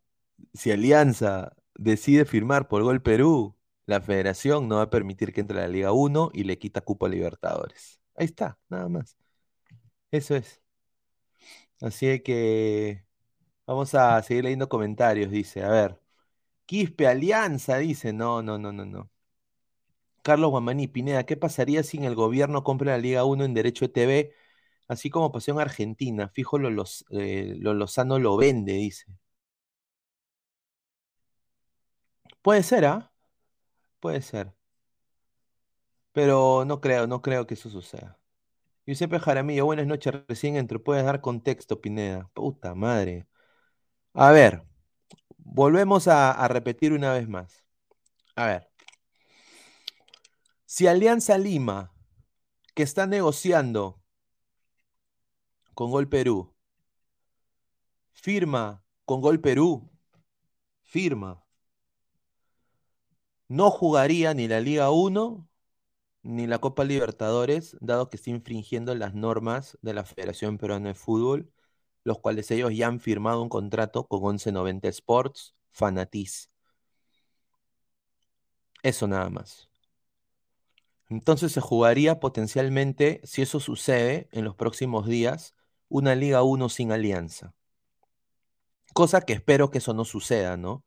[0.53, 5.59] si Alianza decide firmar por Gol Perú, la federación no va a permitir que entre
[5.59, 8.01] a la Liga 1 y le quita cupo a Libertadores.
[8.15, 9.17] Ahí está, nada más.
[10.11, 10.61] Eso es.
[11.81, 13.05] Así que
[13.67, 15.63] vamos a seguir leyendo comentarios, dice.
[15.63, 16.01] A ver.
[16.65, 18.13] Quispe Alianza, dice.
[18.13, 19.11] No, no, no, no, no.
[20.21, 23.85] Carlos Guamaní, Pineda, ¿qué pasaría si en el gobierno compra la Liga 1 en derecho
[23.85, 24.33] de TV?
[24.93, 26.29] Así como pasó en Argentina.
[26.29, 29.05] Fijo, lo, los, eh, lo Lozano lo vende, dice.
[32.41, 33.11] Puede ser, ¿ah?
[33.99, 34.53] Puede ser.
[36.11, 38.19] Pero no creo, no creo que eso suceda.
[38.85, 40.83] Giuseppe Jaramillo, buenas noches, recién entro.
[40.83, 42.29] ¿Puedes dar contexto, Pineda?
[42.33, 43.27] Puta madre.
[44.13, 44.63] A ver,
[45.37, 47.63] volvemos a repetir una vez más.
[48.35, 48.69] A ver.
[50.65, 51.93] Si Alianza Lima,
[52.75, 54.02] que está negociando
[55.73, 56.53] con Gol Perú.
[58.11, 59.89] Firma con Gol Perú.
[60.81, 61.43] Firma.
[63.47, 65.47] No jugaría ni la Liga 1
[66.23, 70.95] ni la Copa Libertadores, dado que está infringiendo las normas de la Federación Peruana de
[70.95, 71.51] Fútbol,
[72.03, 76.49] los cuales ellos ya han firmado un contrato con 1190 Sports, Fanatiz.
[78.83, 79.69] Eso nada más.
[81.09, 85.55] Entonces se jugaría potencialmente, si eso sucede en los próximos días,
[85.93, 87.53] una Liga 1 sin alianza.
[88.93, 90.83] Cosa que espero que eso no suceda, ¿no?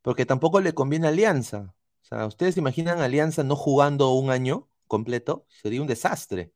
[0.00, 1.74] Porque tampoco le conviene alianza.
[2.02, 5.44] O sea, ¿ustedes imaginan alianza no jugando un año completo?
[5.48, 6.54] Sería un desastre.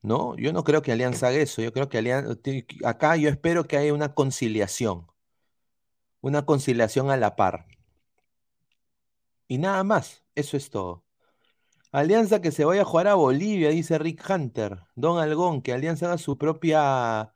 [0.00, 0.34] ¿No?
[0.38, 1.60] Yo no creo que Alianza haga eso.
[1.60, 2.38] Yo creo que Alianza,
[2.84, 5.06] acá yo espero que haya una conciliación.
[6.22, 7.66] Una conciliación a la par.
[9.46, 10.24] Y nada más.
[10.34, 11.04] Eso es todo.
[11.92, 14.80] Alianza que se vaya a jugar a Bolivia, dice Rick Hunter.
[14.94, 17.32] Don Algón, que Alianza haga su propia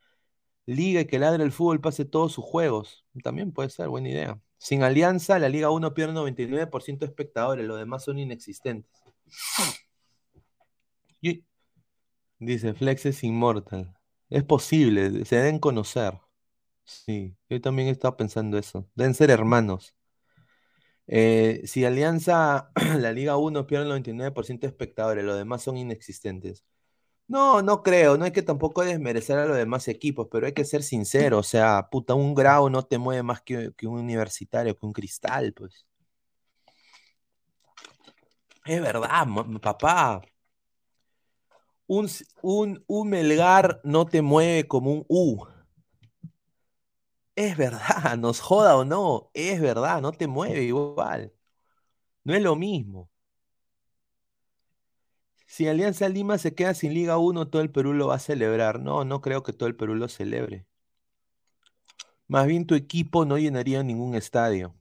[0.67, 3.05] liga y que ladre el fútbol pase todos sus juegos.
[3.23, 4.41] También puede ser, buena idea.
[4.59, 9.03] Sin Alianza, la Liga 1 pierde 99% de espectadores, los demás son inexistentes.
[12.39, 13.97] Dice Flex es inmortal.
[14.29, 16.19] Es posible, se deben conocer.
[16.85, 18.89] Sí, yo también estaba pensando eso.
[18.97, 19.95] Deben ser hermanos.
[21.15, 26.65] Eh, si Alianza, la Liga 1 pierde el 99% de espectadores, los demás son inexistentes.
[27.29, 30.65] No, no creo, no hay que tampoco desmerecer a los demás equipos, pero hay que
[30.65, 34.79] ser sincero, o sea, puta, un grado no te mueve más que, que un universitario,
[34.79, 35.87] que un cristal, pues.
[38.65, 39.27] Es verdad,
[39.61, 40.23] papá.
[41.87, 42.09] Un,
[42.43, 45.52] un, un Melgar no te mueve como un U.
[47.35, 51.33] Es verdad, nos joda o no, es verdad, no te mueve igual.
[52.25, 53.11] No es lo mismo.
[55.47, 58.81] Si Alianza Lima se queda sin Liga 1, todo el Perú lo va a celebrar.
[58.81, 60.67] No, no creo que todo el Perú lo celebre.
[62.27, 64.75] Más bien tu equipo no llenaría ningún estadio.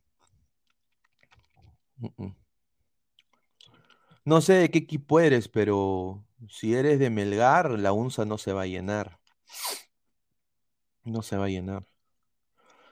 [4.26, 8.54] No sé de qué equipo eres, pero si eres de Melgar, la UNSA no se
[8.54, 9.20] va a llenar.
[11.06, 11.86] No se va a llenar.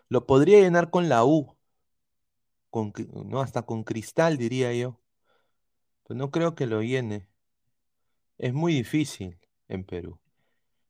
[0.09, 1.55] Lo podría llenar con la U,
[2.69, 2.93] con,
[3.25, 4.99] no, hasta con Cristal, diría yo.
[6.03, 7.27] Pero no creo que lo llene.
[8.37, 9.37] Es muy difícil
[9.67, 10.19] en Perú.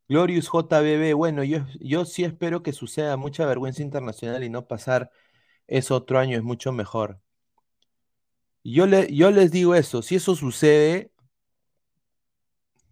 [0.09, 5.11] Glorious JBB, bueno, yo, yo sí espero que suceda mucha vergüenza internacional y no pasar
[5.67, 7.21] eso otro año es mucho mejor.
[8.63, 11.11] Yo, le, yo les digo eso, si eso sucede,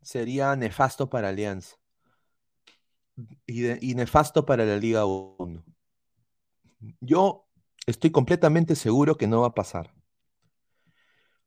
[0.02, 1.78] sería nefasto para Alianza
[3.46, 5.64] y, y nefasto para la Liga 1.
[7.00, 7.48] Yo
[7.86, 9.94] estoy completamente seguro que no va a pasar.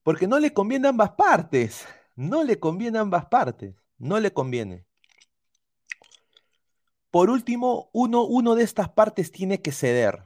[0.03, 1.87] Porque no le conviene a ambas partes.
[2.17, 3.75] No le conviene a ambas partes.
[3.99, 4.87] No le conviene.
[7.11, 10.25] Por último, uno, uno de estas partes tiene que ceder.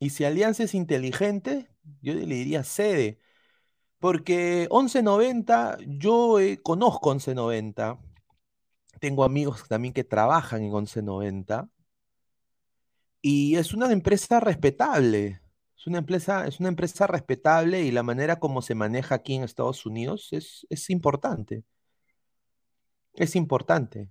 [0.00, 1.70] Y si Alianza es inteligente,
[2.02, 3.20] yo le diría cede.
[3.98, 7.98] Porque 1190, yo eh, conozco 1190.
[9.00, 11.68] Tengo amigos también que trabajan en 1190.
[13.20, 15.40] Y es una empresa respetable.
[15.76, 19.44] Es una empresa, es una empresa respetable y la manera como se maneja aquí en
[19.44, 21.64] Estados Unidos es, es importante.
[23.14, 24.08] Es importante.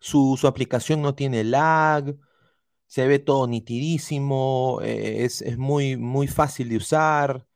[0.00, 2.16] Su, su aplicación no tiene lag,
[2.86, 7.46] se ve todo nitidísimo, eh, es, es muy, muy fácil de usar,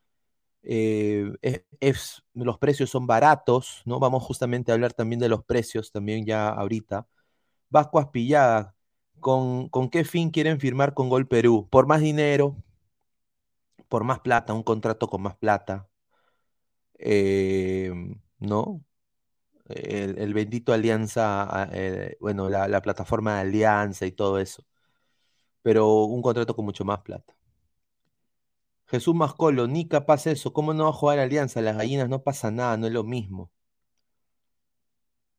[0.63, 1.33] eh,
[2.35, 3.99] los precios son baratos, ¿no?
[3.99, 7.07] Vamos justamente a hablar también de los precios, también ya ahorita.
[7.71, 8.75] Vasco Aspillaga,
[9.23, 11.69] ¿con, qué fin quieren firmar con Gol Perú?
[11.71, 12.57] ¿Por más dinero?
[13.89, 14.53] ¿Por más plata?
[14.55, 15.89] ¿Un contrato con más plata?
[16.99, 17.93] Eh,
[18.39, 18.85] ¿no?
[19.69, 24.65] El, bendito Alianza, ah, eh, bueno, la, la plataforma de Alianza y todo eso,
[25.63, 27.35] pero un contrato con mucho más plata.
[28.87, 31.61] Jesús Mascolo, ni capaz eso, ¿cómo no va a jugar Alianza?
[31.63, 33.51] Las gallinas no pasa nada, no es lo mismo.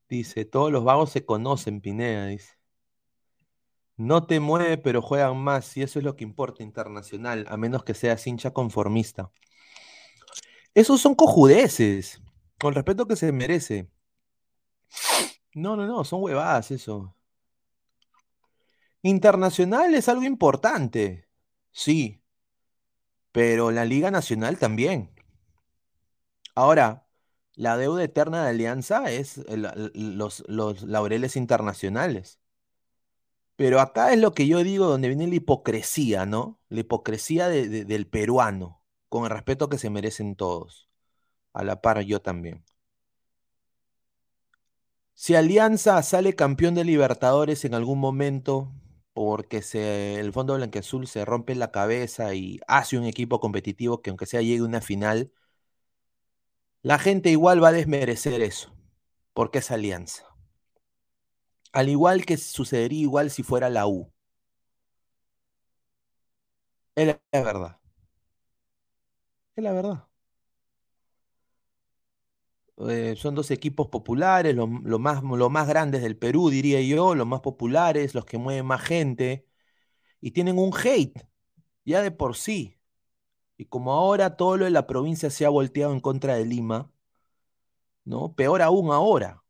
[0.08, 2.54] Dice, todos los vagos se conocen, Pineda, dice.
[3.96, 7.84] No te mueve, pero juegan más, y eso es lo que importa internacional, a menos
[7.84, 9.32] que seas hincha conformista.
[10.74, 12.22] Esos son cojudeces,
[12.60, 13.90] con respeto que se merece.
[15.54, 17.16] No, no, no, son huevadas eso.
[19.04, 21.28] Internacional es algo importante,
[21.72, 22.24] sí,
[23.32, 25.12] pero la Liga Nacional también.
[26.56, 27.08] Ahora,
[27.56, 29.42] la deuda eterna de Alianza es
[29.94, 32.40] los, los laureles internacionales.
[33.56, 36.60] Pero acá es lo que yo digo, donde viene la hipocresía, ¿no?
[36.70, 40.90] La hipocresía de- de- del peruano, con el respeto que se merecen todos.
[41.54, 42.66] A la par yo también.
[45.16, 48.72] Si Alianza sale campeón de Libertadores en algún momento,
[49.14, 49.62] porque
[50.20, 54.42] el Fondo Blanqueazul se rompe la cabeza y hace un equipo competitivo que aunque sea
[54.42, 55.32] llegue a una final,
[56.84, 58.76] la gente igual va a desmerecer eso,
[59.34, 60.33] porque es Alianza.
[61.74, 64.10] Al igual que sucedería igual si fuera la U.
[66.96, 67.78] Es la verdad.
[69.56, 70.08] Es la verdad.
[72.90, 77.14] Eh, son dos equipos populares, los lo más, lo más grandes del Perú, diría yo,
[77.16, 79.46] los más populares, los que mueven más gente,
[80.22, 81.28] y tienen un hate,
[81.86, 82.80] ya de por sí.
[83.58, 86.92] Y como ahora todo lo de la provincia se ha volteado en contra de Lima,
[88.06, 88.34] ¿no?
[88.36, 89.43] Peor aún ahora.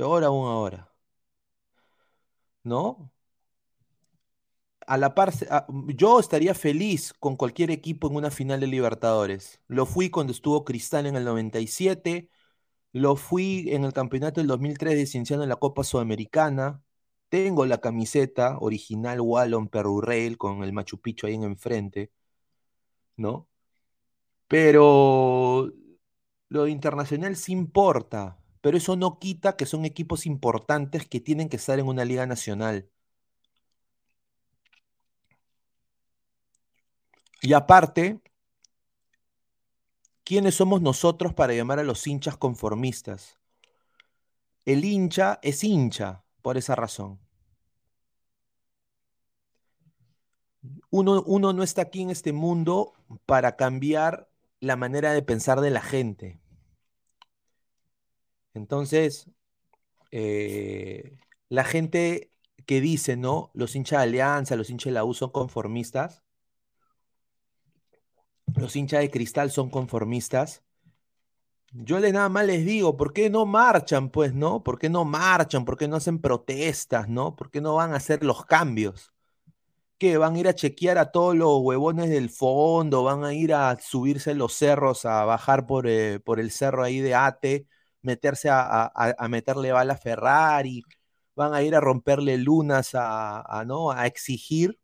[0.00, 0.90] Peor aún ahora.
[2.64, 3.12] ¿No?
[4.86, 5.32] a la par,
[5.94, 9.60] yo estaría feliz con cualquier equipo en una final de Libertadores.
[9.68, 12.28] Lo fui cuando estuvo Cristal en el 97,
[12.92, 16.82] lo fui en el campeonato del 2003 de Cienciano en la Copa Sudamericana.
[17.28, 22.12] Tengo la camiseta original Wallon Perurrail con el Machu Picchu ahí en enfrente,
[23.16, 23.48] ¿no?
[24.48, 25.72] Pero
[26.48, 31.56] lo internacional sí importa, pero eso no quita que son equipos importantes que tienen que
[31.56, 32.88] estar en una liga nacional.
[37.42, 38.20] Y aparte,
[40.24, 43.38] ¿quiénes somos nosotros para llamar a los hinchas conformistas?
[44.64, 47.18] El hincha es hincha por esa razón.
[50.90, 52.92] Uno, uno, no está aquí en este mundo
[53.26, 54.28] para cambiar
[54.60, 56.38] la manera de pensar de la gente.
[58.54, 59.30] Entonces,
[60.10, 62.32] eh, la gente
[62.66, 63.50] que dice, ¿no?
[63.54, 66.22] Los hinchas de Alianza, los hinchas de la U son conformistas,
[68.56, 70.62] los hinchas de cristal son conformistas.
[71.72, 74.62] Yo le nada más les digo, ¿por qué no marchan, pues, no?
[74.64, 75.64] ¿Por qué no marchan?
[75.64, 77.36] ¿Por qué no hacen protestas, no?
[77.36, 79.12] ¿Por qué no van a hacer los cambios?
[79.98, 80.16] ¿Qué?
[80.18, 83.04] ¿Van a ir a chequear a todos los huevones del fondo?
[83.04, 87.00] ¿Van a ir a subirse los cerros, a bajar por, eh, por el cerro ahí
[87.00, 87.66] de Ate,
[88.02, 88.92] meterse a,
[89.28, 90.82] meterle bala a Ferrari?
[91.34, 93.90] ¿Van a ir a romperle lunas a, ¿no?
[93.90, 94.78] a exigir?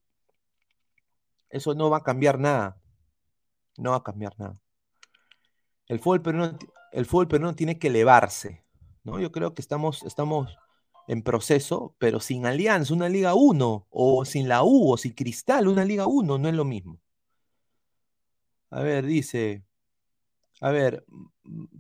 [1.51, 2.81] Eso no va a cambiar nada.
[3.79, 4.61] No va a cambiar nada.
[5.87, 6.59] El fútbol peruano,
[6.93, 8.65] el fútbol tiene que elevarse.
[9.05, 9.21] ¿no?
[9.21, 10.59] Yo creo que estamos, estamos
[11.07, 15.69] en proceso, pero sin Alianza, una Liga 1, o sin la U, o sin Cristal,
[15.69, 17.01] una Liga 1, no es lo mismo.
[18.71, 19.65] A ver, dice.
[20.61, 21.05] A ver,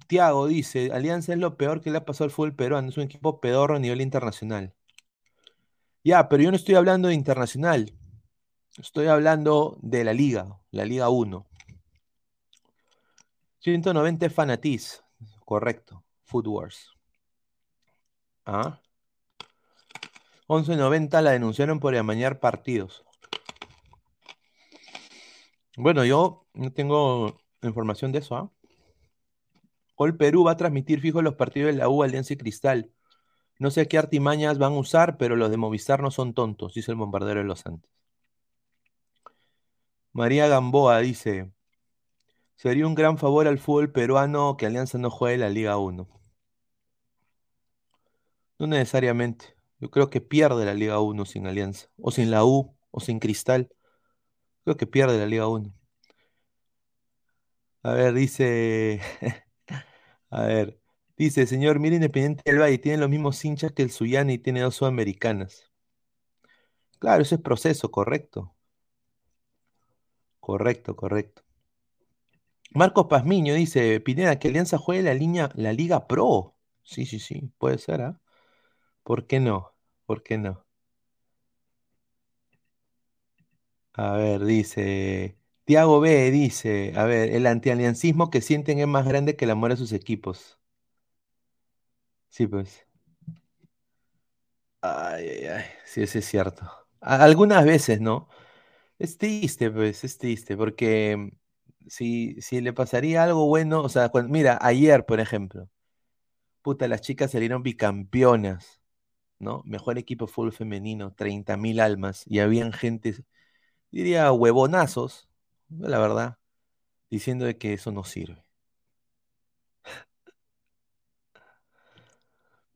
[0.06, 3.04] Tiago dice, Alianza es lo peor que le ha pasado al fútbol peruano, es un
[3.04, 4.74] equipo pedorro a nivel internacional.
[6.04, 7.92] Ya, pero yo no estoy hablando de internacional,
[8.78, 11.46] estoy hablando de la liga, la Liga 1.
[13.60, 15.02] 190 Fanatiz.
[15.44, 16.04] Correcto.
[16.24, 16.92] Food Wars.
[18.44, 18.80] ¿Ah?
[20.46, 23.04] 11.90 la denunciaron por amañar partidos.
[25.76, 28.36] Bueno, yo no tengo información de eso.
[28.36, 28.50] ¿ah?
[29.96, 32.92] Gol Perú va a transmitir fijo los partidos de la U, Alianza y Cristal.
[33.58, 36.90] No sé qué artimañas van a usar, pero los de Movistar no son tontos, dice
[36.92, 37.90] el bombardero de los Santos.
[40.12, 41.50] María Gamboa dice:
[42.56, 46.08] Sería un gran favor al fútbol peruano que Alianza no juegue la Liga 1.
[48.58, 49.56] No necesariamente.
[49.78, 51.88] Yo creo que pierde la Liga 1 sin Alianza.
[51.98, 53.70] O sin la U, o sin Cristal.
[54.64, 55.72] Creo que pierde la Liga 1.
[57.82, 59.00] A ver, dice.
[60.30, 60.80] A ver.
[61.16, 64.60] Dice, señor, mire Independiente del Valle, tiene los mismos hinchas que el Suyana y tiene
[64.60, 65.72] dos sudamericanas.
[66.98, 68.54] Claro, ese es proceso, correcto.
[70.40, 71.42] Correcto, correcto.
[72.72, 76.54] Marcos Pazmiño dice, Pineda, que Alianza juegue la, línea, la Liga Pro.
[76.82, 78.20] Sí, sí, sí, puede ser, ¿ah?
[79.04, 79.74] ¿Por qué no?
[80.06, 80.66] ¿Por qué no?
[83.94, 89.36] A ver, dice, Tiago B dice, a ver, el antialiancismo que sienten es más grande
[89.36, 90.58] que el amor a sus equipos.
[92.28, 92.86] Sí, pues.
[94.80, 96.70] Ay, ay, ay, sí, eso es cierto.
[97.00, 98.28] algunas veces, ¿no?
[98.98, 101.32] Es triste, pues, es triste, porque
[101.88, 105.70] si, si le pasaría algo bueno, o sea, mira, ayer, por ejemplo,
[106.62, 108.82] puta, las chicas salieron bicampeonas,
[109.40, 109.62] ¿no?
[109.66, 113.16] Mejor equipo fútbol femenino, 30 mil almas, y habían gente,
[113.92, 115.25] diría, huevonazos,
[115.70, 116.38] la verdad,
[117.10, 118.44] diciendo de que eso no sirve.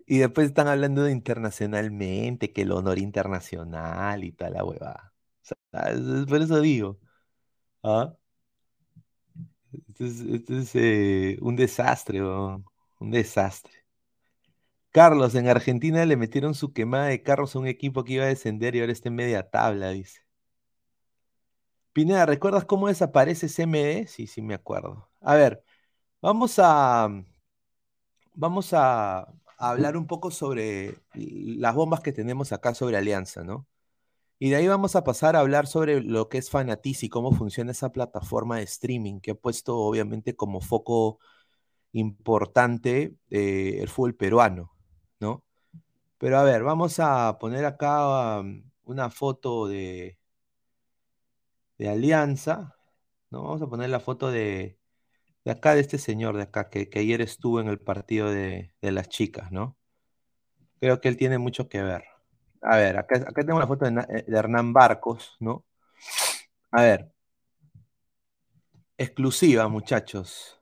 [0.07, 5.13] Y después están hablando internacionalmente, que el honor internacional y tal, la huevada.
[6.29, 6.99] por eso digo.
[7.85, 8.15] ¿ah?
[9.89, 10.05] Esto
[10.59, 13.73] es, eh, un desastre, un desastre.
[14.93, 18.29] Carlos, en Argentina le metieron su quemada de carros a un equipo que iba a
[18.29, 20.21] descender y ahora está en media tabla, dice.
[21.93, 24.07] Pineda, ¿recuerdas cómo desaparece CMD?
[24.07, 25.09] Sí, sí, me acuerdo.
[25.21, 25.63] A ver,
[26.23, 27.09] vamos a.
[28.35, 29.27] Vamos a, a
[29.59, 33.67] hablar un poco sobre las bombas que tenemos acá sobre Alianza, ¿no?
[34.39, 37.33] Y de ahí vamos a pasar a hablar sobre lo que es Fanatiz y cómo
[37.33, 41.21] funciona esa plataforma de streaming que ha puesto obviamente como foco
[41.93, 44.73] importante eh, el fútbol peruano,
[45.21, 45.45] ¿no?
[46.19, 50.19] Pero a ver, vamos a poner acá um, una foto de,
[51.81, 52.77] de Alianza,
[53.31, 53.43] ¿no?
[53.43, 54.79] Vamos a poner la foto de,
[55.47, 59.09] de acá, de este señor de acá, que, ayer estuvo en el partido de, las
[59.09, 59.79] chicas, ¿no?
[60.79, 62.05] Creo que él tiene mucho que ver.
[62.61, 65.65] A ver, acá, tengo la foto eh, de Hernán Barcos, ¿no?
[66.71, 67.11] A ver,
[68.99, 70.61] exclusiva, muchachos.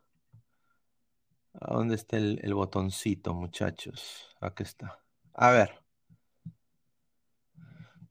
[1.54, 4.36] ¿A dónde está el, el botoncito, muchachos?
[4.40, 5.00] Acá está.
[5.34, 5.87] A ver.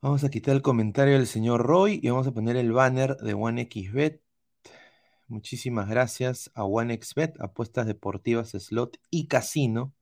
[0.01, 3.33] Vamos a quitar el comentario del señor Roy y vamos a poner el banner de
[3.33, 4.21] OneXBet.
[5.27, 9.93] Muchísimas gracias a OneXBet, apuestas deportivas, slot y casino.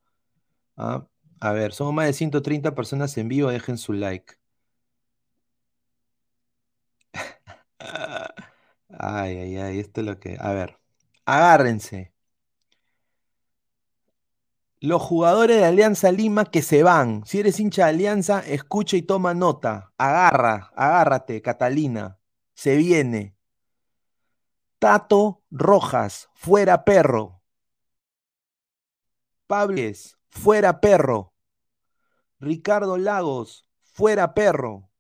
[0.78, 1.08] Ah,
[1.41, 4.36] a ver, somos más de 130 personas en vivo, dejen su like.
[9.00, 10.38] Ay, ay, ay, esto es lo que...
[10.39, 10.80] A ver,
[11.26, 12.14] agárrense.
[14.86, 17.26] Los jugadores de Alianza Lima que se van.
[17.26, 19.92] Si eres hincha de Alianza, escucha y toma nota.
[19.98, 22.20] Agarra, agárrate, Catalina.
[22.54, 23.36] Se viene.
[24.78, 27.42] Tato Rojas, fuera perro.
[29.48, 31.34] Pables, fuera perro.
[32.40, 34.92] Ricardo Lagos, fuera perro.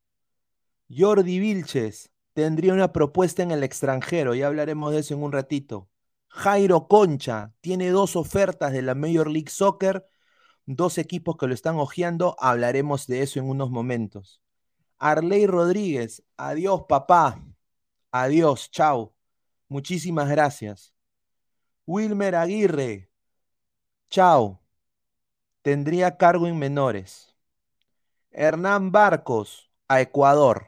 [0.89, 5.91] Jordi Vilches, tendría una propuesta en el extranjero, ya hablaremos de eso en un ratito.
[6.35, 10.05] Jairo Concha, tiene dos ofertas de la Major League Soccer,
[10.65, 14.41] dos equipos que lo están hojeando, hablaremos de eso en unos momentos.
[14.97, 17.41] Arley Rodríguez, adiós papá,
[18.11, 19.15] adiós, chao,
[19.69, 20.93] muchísimas gracias.
[21.87, 23.09] Wilmer Aguirre,
[24.09, 24.61] chao,
[25.61, 27.33] tendría cargo en menores.
[28.31, 30.67] Hernán Barcos, a Ecuador.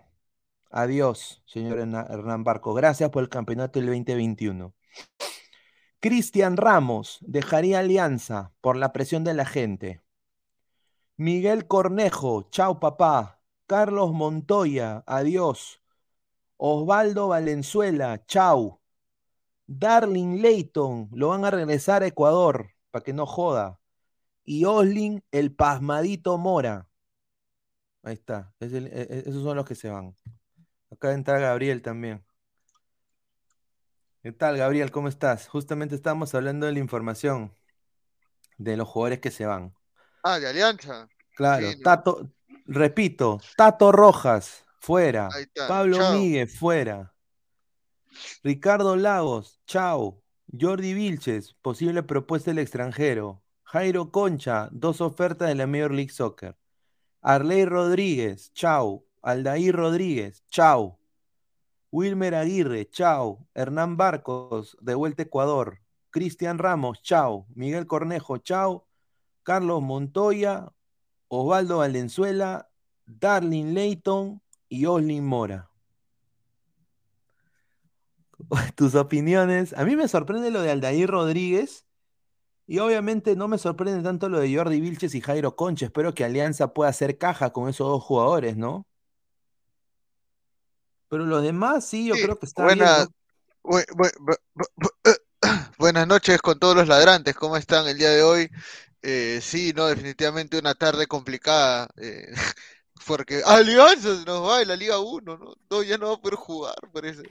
[0.72, 2.74] Adiós, señor Hernán Barcos.
[2.74, 4.74] Gracias por el campeonato del 2021.
[6.08, 10.02] Cristian Ramos dejaría Alianza por la presión de la gente.
[11.18, 13.42] Miguel Cornejo, chao papá.
[13.66, 15.84] Carlos Montoya, adiós.
[16.56, 18.82] Osvaldo Valenzuela, chao.
[19.66, 23.82] Darling Leighton, lo van a regresar a Ecuador, para que no joda.
[24.46, 26.88] Y Oslin, el pasmadito Mora.
[28.02, 28.54] Ahí está.
[28.62, 30.16] Es e- e- esos son los que se van.
[30.90, 32.24] Acá entra Gabriel también.
[34.22, 34.92] ¿Qué tal, Gabriel?
[34.92, 35.48] ¿Cómo estás?
[35.48, 37.54] Justamente estábamos hablando de la información
[38.58, 39.74] de los jugadores que se van.
[40.24, 41.08] Ah, de Alianza.
[41.36, 41.84] Claro, Sí, ¿no?
[41.84, 42.32] Tato,
[42.66, 45.30] repito, Tato Rojas, fuera.
[45.68, 46.14] Pablo chao.
[46.14, 47.14] Míguez, fuera.
[48.44, 50.22] Ricardo Lagos, chao.
[50.60, 53.44] Jordi Vilches, posible propuesta del extranjero.
[53.64, 56.56] Jairo Concha, dos ofertas de la Major League Soccer.
[57.22, 59.06] Arley Rodríguez, chao.
[59.22, 61.00] Aldair Rodríguez, chao.
[61.98, 63.48] Wilmer Aguirre, chao.
[63.56, 65.80] Hernán Barcos, de vuelta Ecuador.
[66.12, 67.48] Cristian Ramos, chao.
[67.56, 68.86] Miguel Cornejo, chao.
[69.42, 70.72] Carlos Montoya,
[71.28, 72.70] Osvaldo Valenzuela,
[73.08, 75.72] Darling Leighton y Oslin Mora.
[78.76, 79.74] Tus opiniones.
[79.74, 81.88] A mí me sorprende lo de Aldair Rodríguez
[82.68, 85.88] y obviamente no me sorprende tanto lo de Jordi Vilches y Jairo Concha.
[85.88, 88.86] Espero que Alianza pueda hacer caja con esos dos jugadores, ¿no?
[91.10, 93.14] Pero los demás sí, yo Sí, creo que está buena- bien,
[95.78, 98.50] Buenas noches con todos los ladrantes, ¿cómo están el día de hoy?
[99.02, 102.28] Eh, sí, no, definitivamente una tarde complicada, eh,
[103.06, 105.56] porque Alianza se nos va en la Liga 1, ¿no?
[105.70, 107.22] No, ya no va a poder jugar por eso,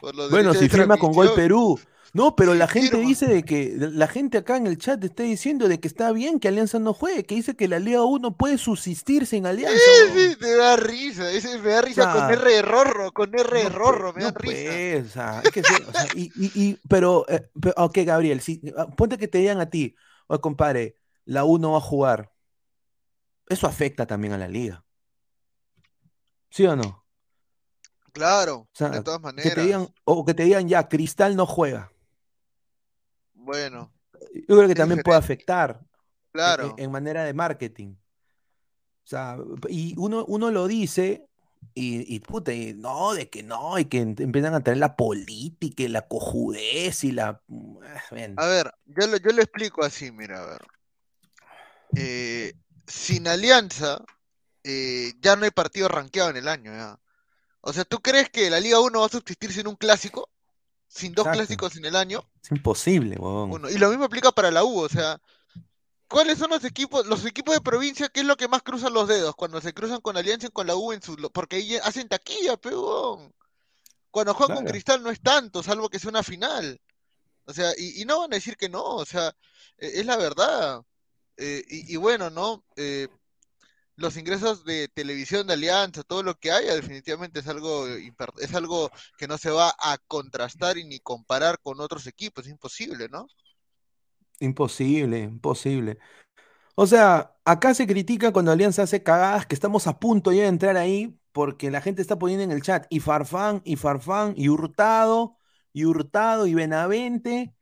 [0.00, 1.32] por los Bueno, si firma con Gol.
[1.34, 1.78] Perú.
[2.12, 3.08] No, pero Sí, la gente firma.
[3.08, 6.38] dice de que, la gente acá en el chat está diciendo de que está bien
[6.38, 9.76] que Alianza no juegue, que dice que la Liga 1 puede subsistir sin Alianza.
[10.14, 13.36] Sí, sí, me da risa, ese me da risa con sea, R de Rorro, con
[13.36, 14.54] R de No, Rorro, me no, da risa.
[14.54, 18.40] pues, o sea, hay que ser, o sea, y, y- y- pero, eh, ok, Gabriel,
[18.40, 19.96] si, ah, ponte que te digan a ti,
[20.28, 22.30] oye, compadre, la 1 va a jugar.
[23.48, 24.83] Eso afecta también a la liga.
[26.54, 27.04] ¿Sí o no?
[28.12, 29.64] Claro, O sea, de todas que te maneras.
[29.66, 31.90] digan, o que te digan ya, Cristal no juega.
[33.32, 33.92] Bueno,
[34.32, 35.86] Yo creo que también puede afectar en,
[36.30, 36.74] claro.
[36.78, 37.96] en manera de marketing.
[37.96, 39.36] O sea,
[39.68, 41.26] y uno, uno lo dice
[41.74, 44.94] y, y puta, y no, de que no, y que em- empiezan a tener la
[44.94, 47.42] política y la cojudez y la...
[47.82, 48.32] ah.
[48.36, 50.62] A ver, yo lo, yo lo explico así, mira, a ver.
[51.96, 52.52] Eh,
[52.86, 54.04] sin Alianza,
[54.64, 56.72] eh, ya no hay partido rankeado en el año.
[56.72, 56.98] ya.
[57.60, 60.28] O sea, ¿tú crees que la Liga 1 va a subsistir sin un clásico?
[60.88, 61.38] ¿Sin dos Exacto.
[61.38, 62.28] clásicos en el año?
[62.42, 63.52] Es imposible, huevón.
[63.52, 63.70] Uno.
[63.70, 65.20] Y lo mismo aplica para la U, o sea,
[66.08, 69.08] ¿cuáles son los equipos, los equipos de provincia, qué es lo que más cruzan los
[69.08, 69.34] dedos?
[69.34, 72.56] Cuando se cruzan con Alianza y con la U en su, porque ahí hacen taquilla,
[72.56, 73.34] peón.
[74.10, 74.66] Cuando juegan con.
[74.66, 76.80] Cristal no es tanto, salvo que sea una final.
[77.46, 79.28] O sea, y, y no van a decir que no, o sea,
[79.78, 80.82] eh, es la verdad.
[81.36, 82.64] Eh, y, y bueno, ¿no?
[82.76, 83.08] Eh,
[83.96, 88.90] los ingresos de televisión de Alianza, todo lo que haya, definitivamente es algo, es algo
[89.16, 93.28] que no se va a contrastar y ni comparar con otros equipos, es imposible, ¿no?
[94.40, 95.98] Imposible, imposible.
[96.74, 100.48] O sea, acá se critica cuando Alianza hace cagadas que estamos a punto ya de
[100.48, 104.48] entrar ahí porque la gente está poniendo en el chat y Farfán, y Farfán, y
[104.48, 105.36] Hurtado,
[105.72, 107.54] y Hurtado, y Benavente.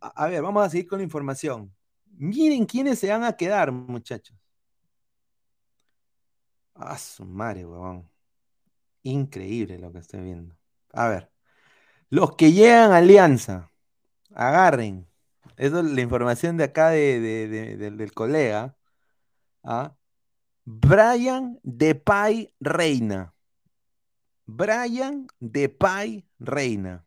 [0.00, 1.74] A, a ver, vamos a seguir con la información.
[2.06, 4.37] Miren quiénes se van a quedar, muchachos.
[6.78, 8.08] Ah, su madre, huevón.
[9.02, 10.56] Increíble lo que estoy viendo.
[10.92, 11.32] A ver,
[12.10, 13.72] los que llegan a Alianza,
[14.34, 15.08] agarren.
[15.56, 18.76] Eso es la información de acá de, de- de- del, del colega.
[19.64, 19.96] ¿ah?
[20.64, 23.34] Brian Depay Reina.
[24.46, 27.06] Brian Depay Reina.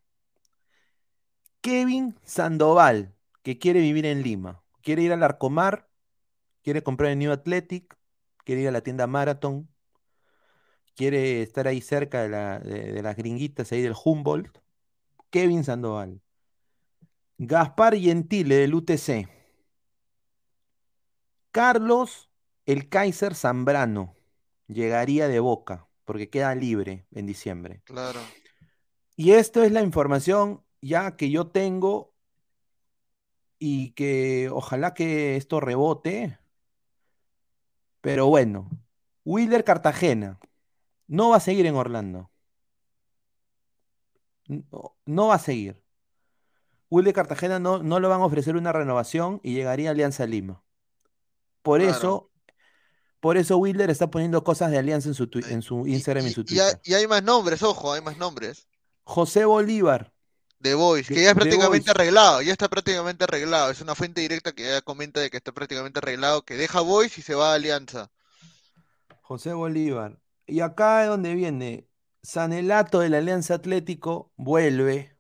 [1.62, 4.64] Kevin Sandoval, que quiere vivir en Lima.
[4.82, 5.90] Quiere ir al Arcomar,
[6.64, 7.98] quiere comprar el New Athletic,
[8.46, 9.70] quiere ir a la tienda Marathon,
[10.96, 14.58] quiere estar ahí cerca de, la- de- de las gringuitas ahí del Humboldt.
[15.30, 16.22] Kevin Sandoval.
[17.38, 19.28] Gaspar Gentile del UTC.
[21.52, 22.30] Carlos
[22.66, 24.16] el Kaiser Zambrano
[24.68, 27.82] llegaría de Boca porque queda libre en diciembre.
[27.86, 28.20] Claro.
[29.16, 32.14] Y esto es la información ya que yo tengo
[33.60, 36.38] y que ojalá que esto rebote.
[38.02, 38.70] Pero bueno,
[39.26, 40.40] Willer Cartagena
[41.08, 42.32] no va a seguir en Orlando.
[44.48, 45.82] No, no va a seguir.
[46.90, 50.64] Willer Cartagena no, no le van a ofrecer una renovación y llegaría a Alianza Lima.
[51.62, 51.96] Por Claro.
[51.98, 52.32] eso,
[53.20, 56.28] por eso Willer está poniendo cosas de Alianza en su, en su Y, Instagram y
[56.28, 56.82] en su y hay, Twitter.
[56.84, 58.68] y hay más nombres, ojo, hay más nombres.
[59.04, 60.14] José Bolívar,
[60.62, 63.72] De Boys, que ya es prácticamente arreglado, ya está prácticamente arreglado.
[63.72, 67.18] Es una fuente directa que ya comenta de que está prácticamente arreglado, que deja Boys
[67.18, 68.12] y se va a Alianza.
[69.22, 70.20] José Bolívar.
[70.46, 71.88] Y acá es donde viene
[72.22, 75.18] Sanelato de la Alianza Atlético, vuelve,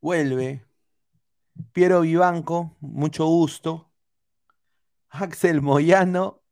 [0.00, 0.66] vuelve.
[1.72, 3.92] Piero Vivanco, mucho gusto.
[5.10, 6.42] Axel Moyano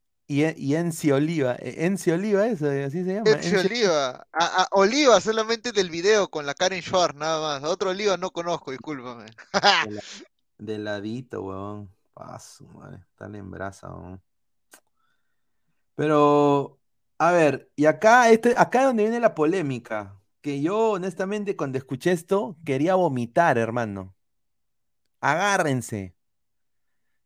[0.43, 1.57] y, y Enzi Oliva.
[1.59, 3.30] Eh, Enzi Oliva, eso, así se llama.
[3.30, 4.26] Enzi- Oliva.
[4.32, 7.64] A, a- Oliva solamente del video con la Karen Schwartz, nada más.
[7.64, 9.26] A otro Oliva no conozco, discúlpame.
[9.26, 10.03] De, la-
[10.59, 11.91] de ladito, weón.
[12.14, 12.99] Paso, madre.
[13.11, 14.22] Está en brasa, weón.
[15.97, 16.78] Pero,
[17.18, 20.16] a ver, y acá, este, acá es donde viene la polémica.
[20.41, 24.14] Que yo, honestamente, cuando escuché esto, quería vomitar, hermano.
[25.20, 26.14] Agárrense.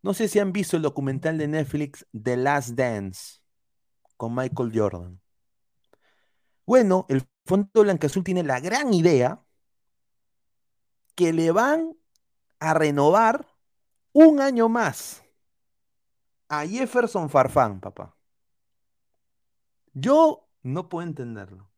[0.03, 3.41] No sé si han visto el documental de Netflix The Last Dance
[4.17, 5.21] con Michael Jordan.
[6.67, 9.43] Bueno, el Fondo Blanca-Azul tiene la gran idea
[11.15, 11.97] que le van
[12.61, 13.47] a renovar
[14.13, 15.23] un año más
[16.49, 18.17] a Jefferson Farfán, papá.
[19.95, 21.71] Yo no puedo entenderlo.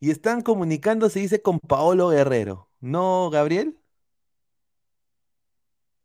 [0.00, 2.70] Y están comunicándose, dice, con Paolo Guerrero.
[2.80, 3.80] ¿No, Gabriel?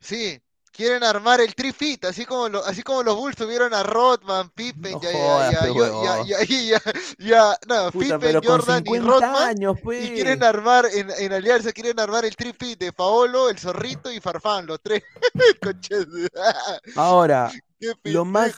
[0.01, 0.41] Sí,
[0.71, 4.93] quieren armar el trifit, así como, lo- así como los Bulls tuvieron a Rodman, Pippen,
[4.93, 6.81] No ya, jodas, ya, ya, ya, ya, ya,
[7.17, 10.11] ya, no, Puta, Pippen, Jordan y 50 Rodman, años, y pues.
[10.11, 14.65] quieren armar en, en Alianza, quieren armar el trifit de Paolo, el Zorrito y Farfán,
[14.65, 15.03] los tres.
[16.95, 17.51] Ahora,
[18.03, 18.57] lo más,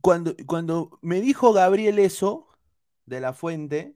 [0.00, 2.48] cuando, cuando me dijo Gabriel eso
[3.06, 3.94] de la fuente,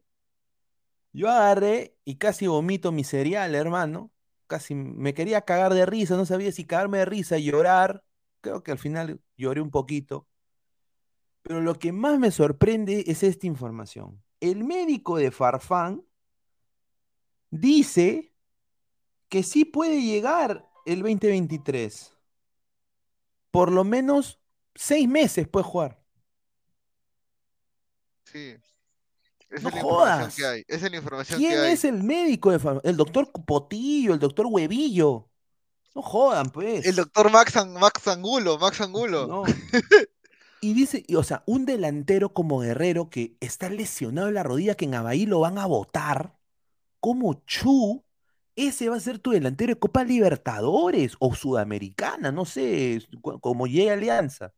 [1.13, 4.11] yo agarré y casi vomito mi cereal, hermano.
[4.49, 8.03] Casi me quería cagar de risa, no sabía si cagarme de risa llorar.
[8.41, 10.27] Creo que al final lloré un poquito.
[11.43, 14.23] Pero lo que más me sorprende es esta información.
[14.41, 16.05] El médico de Farfán
[17.51, 18.33] dice
[19.29, 22.17] que sí puede llegar el 2023.
[23.51, 24.41] Por lo menos
[24.75, 26.03] seis meses puede jugar.
[28.25, 28.57] Sí.
[29.51, 30.35] Esa No es jodas.
[30.37, 30.65] que hay.
[30.69, 31.73] Esa es la información ¿Quién que hay.
[31.73, 32.81] es el médico de?
[32.85, 35.29] El doctor Potillo, el doctor Huevillo.
[35.95, 36.85] No jodan, pues.
[36.87, 39.27] El doctor Max, An- Max Angulo, Max Angulo.
[39.27, 39.43] No.
[40.61, 44.75] Y dice, y, o sea, un delantero como Guerrero que está lesionado en la rodilla,
[44.75, 46.37] que en Abahí lo van a votar,
[46.99, 48.05] como Chu
[48.57, 53.01] ese va a ser tu delantero de Copa Libertadores o Sudamericana, no sé,
[53.41, 54.53] como llegue Alianza.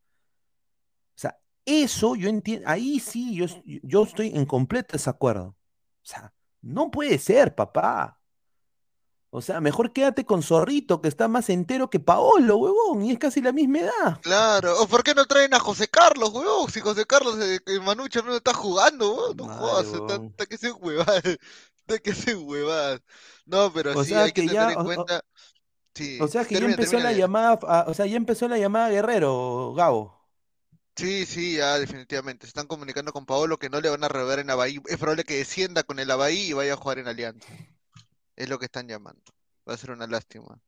[1.66, 5.44] O eso yo entiendo, ahí sí, yo, yo estoy en completo desacuerdo.
[5.48, 5.56] O
[6.02, 6.32] sea,
[6.62, 8.20] no puede ser, papá.
[9.30, 13.18] O sea, mejor quédate con Zorrito, que está más entero que Paolo, huevón, y es
[13.18, 14.20] casi la misma edad.
[14.20, 17.80] Claro, o por qué no traen a José Carlos, weón, si José Carlos, eh, que
[17.80, 20.26] Manucho no está jugando, weón, no Madre, jodas, está, huevón.
[20.26, 21.22] está que se huevadas,
[21.76, 23.00] está que se huevadas.
[23.46, 25.22] No, pero O sí, sea hay que que tener ya, en o- o- cuenta,
[25.94, 27.12] sí, o sea que ya empezó la bien.
[27.12, 30.19] llamada, a- o sea, ya empezó la llamada Guerrero, Gabo.
[31.00, 32.44] Sí, sí, ya definitivamente.
[32.44, 34.78] Se están comunicando con Paolo que no le van a renovar en Avaí.
[34.86, 37.48] Es probable que descienda con el Avaí y vaya a jugar en Alianza.
[38.36, 39.22] Es lo que están llamando.
[39.66, 40.60] Va a ser una lástima.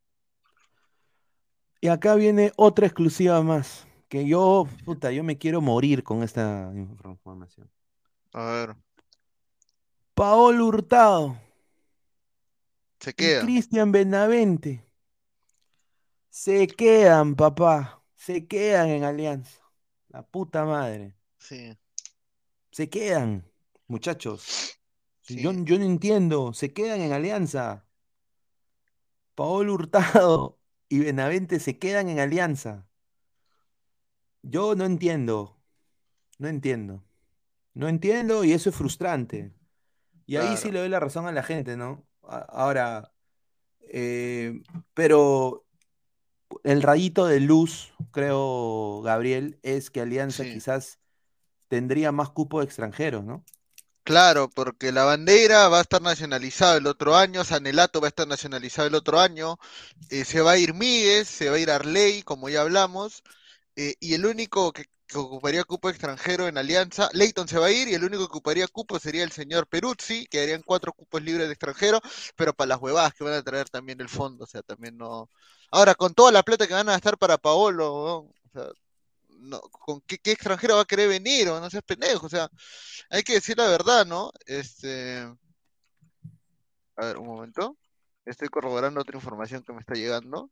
[1.83, 6.73] Y acá viene otra exclusiva más, que yo, puta, yo me quiero morir con esta
[6.75, 7.71] información.
[8.33, 8.77] A ver,
[10.15, 11.37] Paolo Hurtado
[13.01, 13.43] se queda.
[13.43, 14.83] Cristian Benavente
[16.31, 19.62] se quedan, papá, se quedan en Alianza.
[20.13, 21.15] La puta madre.
[21.39, 21.77] Sí,
[22.71, 23.45] Se quedan,
[23.89, 24.79] muchachos.
[25.23, 25.43] sí.
[25.43, 27.87] Yo, yo no entiendo, se quedan en Alianza.
[29.35, 30.59] Paolo Hurtado
[30.89, 32.87] y Benavente se quedan en Alianza.
[34.43, 35.57] Yo no entiendo,
[36.39, 37.03] no entiendo.
[37.75, 39.55] No entiendo y eso es frustrante.
[40.27, 42.07] Y ahí sí le doy la razón a la gente, ¿no?
[42.23, 43.13] Ahora,
[43.81, 44.61] eh,
[44.95, 45.62] pero
[46.65, 50.55] el rayito de luz, creo, Gabriel, es que Alianza Sí.
[50.55, 50.99] quizás
[51.69, 53.45] tendría más cupo de extranjeros, ¿no?
[54.05, 58.27] Claro, porque la bandera va a estar nacionalizada el otro año, Sanelato va a estar
[58.27, 59.59] nacionalizado el otro año,
[60.11, 63.23] eh, se va a ir Míguez, se va a ir Arley, como ya hablamos,
[63.77, 67.71] eh, y el único que, que ocuparía cupo extranjero en Alianza, Leighton se va a
[67.71, 71.23] ir, y el único que ocuparía cupo sería el señor Peruzzi, que harían cuatro cupos
[71.23, 72.01] libres de extranjero,
[72.37, 75.29] pero para las huevadas que van a traer también el fondo, o sea, también no.
[75.71, 78.67] Ahora, con toda la plata que van a gastar para Paolo, o sea,
[79.39, 81.49] no, ¿con qué, qué extranjero va a querer venir?
[81.49, 82.49] O no seas pendejo, o sea,
[83.11, 84.33] hay que decir la verdad, ¿no?
[84.47, 85.27] Este,
[86.97, 87.77] a ver, un momento.
[88.25, 90.49] Estoy corroborando otra información que me está llegando.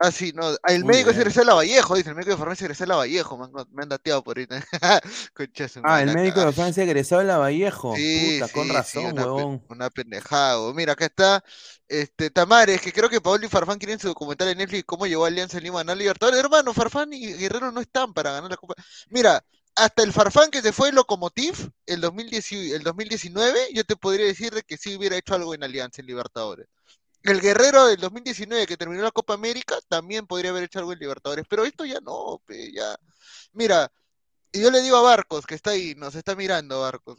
[0.00, 0.46] Ah, sí, no.
[0.46, 1.18] ah, El Muy médico es bien.
[1.18, 2.10] Graciela Vallejo, dice.
[2.10, 3.36] El médico de farmacia es Graciela Vallejo.
[3.38, 4.64] Me han, me han dateado por ahorita.
[5.34, 6.52] Concha de su Ah, el médico de cagaste.
[6.52, 7.96] Francia egresado de la Vallejo.
[7.96, 9.64] Sí, Puta, con sí, sí, razón, una, huevón.
[9.68, 10.58] una pendejada.
[10.60, 10.76] huevón.
[10.76, 11.44] Mira, acá está
[11.88, 15.24] este Tamares, que creo que Paolo y Farfán quieren su documental en Netflix, cómo llegó
[15.24, 16.40] Alianza Lima a ganar Libertadores.
[16.40, 18.74] Hermano, Farfán y Guerrero no están para ganar la Copa.
[19.08, 19.42] Mira,
[19.76, 23.96] hasta el Farfán que se fue el Lokomotiv el, 2010 y- el 2019, yo te
[23.96, 26.66] podría decir de que sí hubiera hecho algo en Alianza en Libertadores.
[27.22, 30.98] El Guerrero del 2019 que terminó la Copa América también podría haber hecho algo en
[30.98, 32.96] Libertadores, pero esto ya no, pe, ya.
[33.52, 33.90] Mira,
[34.52, 37.18] y yo le digo a Barcos, que está ahí, nos está mirando Barcos.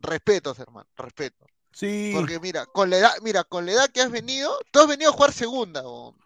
[0.00, 1.46] Respetos, hermano, respeto.
[1.72, 4.88] Sí, Porque mira, con la edad, mira, con la edad que has venido, tú has
[4.88, 6.16] venido a jugar segunda, weón.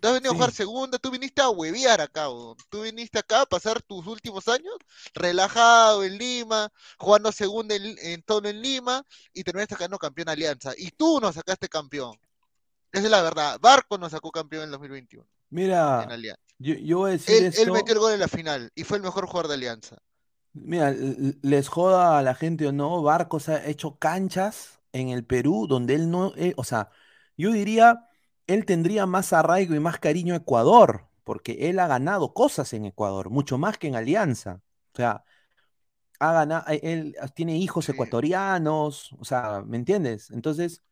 [0.00, 2.26] Tú has venido a jugar segunda, tú viniste a huevear acá.
[2.68, 4.74] Tú viniste acá a pasar tus últimos años
[5.12, 10.72] relajado en Lima, jugando segunda en, en todo en Lima, y terminaste sacando campeón Alianza.
[10.76, 12.16] Y tú nos sacaste campeón.
[12.92, 13.58] Esa es la verdad.
[13.60, 16.42] Barco nos sacó campeón en 2021 en mira, Alianza.
[16.58, 17.72] yo, yo voy a decir Él, él esto.
[17.72, 19.98] metió el gol en la final y fue el mejor jugador de Alianza.
[20.52, 20.92] Mira,
[21.42, 25.94] les joda a la gente o no, Barcos ha hecho canchas en el Perú donde
[25.94, 26.90] él no, eh, o sea,
[27.36, 28.08] yo diría,
[28.46, 32.86] él tendría más arraigo y más cariño a Ecuador, porque él ha ganado cosas en
[32.86, 34.62] Ecuador, mucho más que en Alianza.
[34.94, 35.24] O sea,
[36.18, 40.30] ha ganado, él tiene hijos ecuatorianos, o sea, ¿me entiendes?
[40.30, 40.82] Entonces,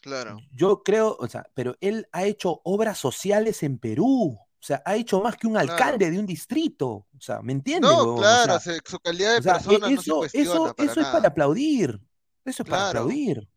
[0.00, 0.38] Claro.
[0.52, 4.38] yo creo, o sea, pero él ha hecho obras sociales en Perú.
[4.40, 5.72] O sea, ha hecho más que un Claro.
[5.72, 6.86] alcalde de un distrito.
[6.88, 8.14] O sea, ¿me entiendes, No?
[8.14, 10.74] O claro, sea, su calidad de o sea, e- persona no se eso, cuestiona eso,
[10.74, 12.00] para eso es para aplaudir.
[12.44, 13.48] Eso es para aplaudir.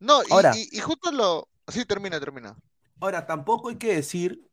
[0.00, 1.48] No, y, Ahora, y, y justo lo.
[1.68, 2.56] Sí, termina, termina.
[3.00, 4.48] ahora, tampoco hay que decir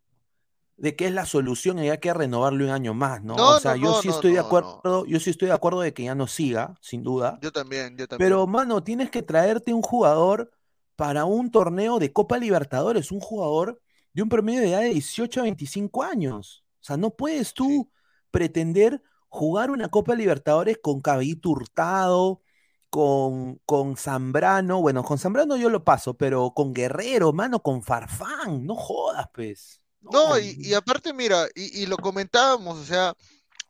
[0.78, 3.36] de que es la solución y hay que renovarlo un año más, ¿no?
[3.36, 5.80] No, O sea, no, yo no, sí estoy de acuerdo, yo sí estoy de acuerdo
[5.82, 7.40] de que ya no siga, sin duda.
[7.42, 8.28] Yo también, yo también.
[8.30, 10.52] Pero, mano, tienes que traerte un jugador
[10.96, 13.82] para un torneo de Copa Libertadores, un jugador
[14.14, 16.66] de un promedio de edad de 18 a 25 años.
[16.82, 17.92] O sea, no puedes tú
[18.32, 22.42] pretender jugar una Copa Libertadores con Caballito Hurtado,
[22.90, 24.82] con, con Zambrano.
[24.82, 28.66] Bueno, con Zambrano yo lo paso, pero con Guerrero, mano, con Farfán.
[28.66, 29.82] No jodas, pues.
[30.02, 33.14] No, No, y, y aparte, mira, y, y lo comentábamos, o sea,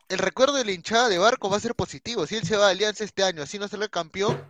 [0.10, 2.28] el recuerdo de la hinchada de Barco va a ser positivo.
[2.28, 4.46] Si él se va a Alianza este año, así no sale campeón,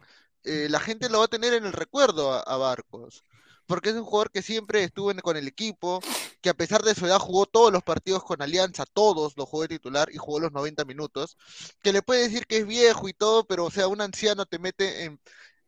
[0.45, 3.25] eh, la gente lo va a tener en el recuerdo a, Barcos.
[3.65, 5.99] Porque es un jugador que siempre estuvo con el equipo,
[6.41, 9.63] que a pesar de su edad jugó todos los partidos con Alianza, todos los jugó
[9.63, 11.37] de titular y jugó los 90 minutos.
[11.81, 14.59] Que le puede decir que es viejo y todo, pero o sea, un anciano te
[14.59, 15.19] mete en,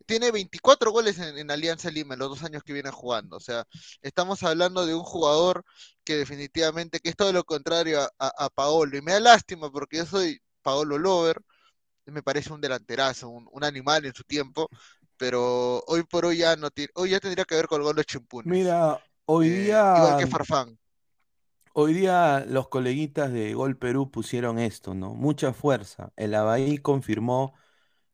[0.06, 3.36] tiene 24 goles en, Alianza Lima en los dos años que viene jugando.
[3.36, 3.66] O sea,
[4.02, 5.64] estamos hablando de un jugador
[6.04, 8.96] que definitivamente, que es todo lo contrario a- a Paolo.
[8.96, 11.42] Y me da lástima porque yo soy Paolo Lover,
[12.12, 14.68] me parece un delanterazo, un, un animal en su tiempo,
[15.16, 18.54] pero hoy por hoy ya no tiene, hoy ya tendría que haber colgado los chimpunes.
[18.54, 20.78] Mira, hoy Eh, día, igual que Farfán.
[21.72, 25.14] hoy día los coleguitas de Gol Perú pusieron esto, ¿no?
[25.14, 26.12] Mucha fuerza.
[26.16, 27.54] El Abahí confirmó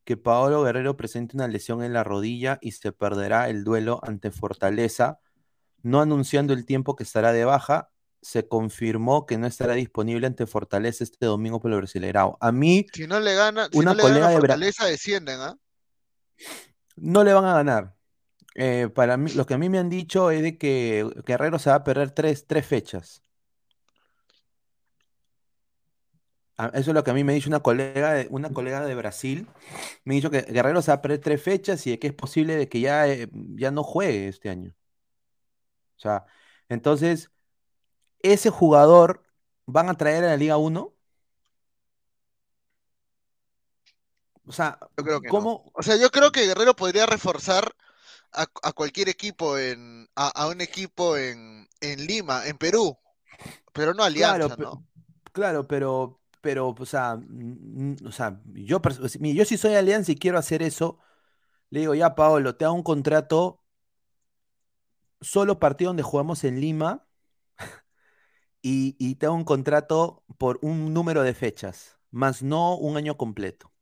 [0.05, 4.31] que Paolo Guerrero presenta una lesión en la rodilla y se perderá el duelo ante
[4.33, 5.21] Fortaleza,
[5.83, 7.91] no anunciando el tiempo que estará de baja.
[8.27, 12.39] Se confirmó que no estará disponible ante Fortaleza este domingo por el Brasileirao.
[12.41, 14.87] A mí Si no le gana, si Una no le colega a de Bra- Fortaleza,
[14.87, 15.59] descienden, ¿ah?
[16.97, 17.95] no le van a ganar.
[18.55, 21.69] Eh, para mí, lo que a mí me han dicho es de que Guerrero se
[21.69, 23.21] va a perder tres, tres fechas.
[26.57, 28.95] Ah, Eso es lo que a mí me dice una colega de, una colega de
[28.95, 29.49] Brasil.
[30.05, 32.15] Me ha dicho que Guerrero se va a perder tres fechas y de que es
[32.15, 34.73] posible de que ya, eh, ya no juegue este año.
[35.97, 36.25] O sea,
[36.69, 37.31] entonces,
[38.25, 39.23] ese jugador
[39.67, 40.93] van a traer a la Liga 1.
[44.47, 45.31] O sea, Yo creo que no.
[45.31, 45.71] ¿cómo?
[45.75, 47.75] O sea, yo creo que Guerrero podría reforzar
[48.33, 52.99] a, a cualquier equipo en, a, a un equipo en, en Lima, en Perú,
[53.73, 54.57] pero no Alianza,
[55.33, 57.19] claro, pero, pero, o sea,
[58.07, 58.81] o sea, yo,
[59.13, 60.99] yo si soy Alianza y quiero hacer eso,
[61.71, 63.63] le digo, ya, Paolo, te hago un contrato
[65.21, 67.07] solo partido donde jugamos en Lima
[68.65, 73.17] y, y te hago un contrato por un número de fechas, más no un año
[73.19, 73.73] completo.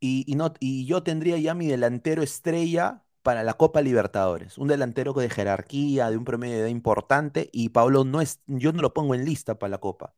[0.00, 4.68] Y, y no, y yo tendría ya mi delantero estrella para la Copa Libertadores, un
[4.68, 8.80] delantero de jerarquía, de un promedio de edad importante, y Pablo no es, yo no
[8.82, 10.14] lo pongo en lista para la Copa.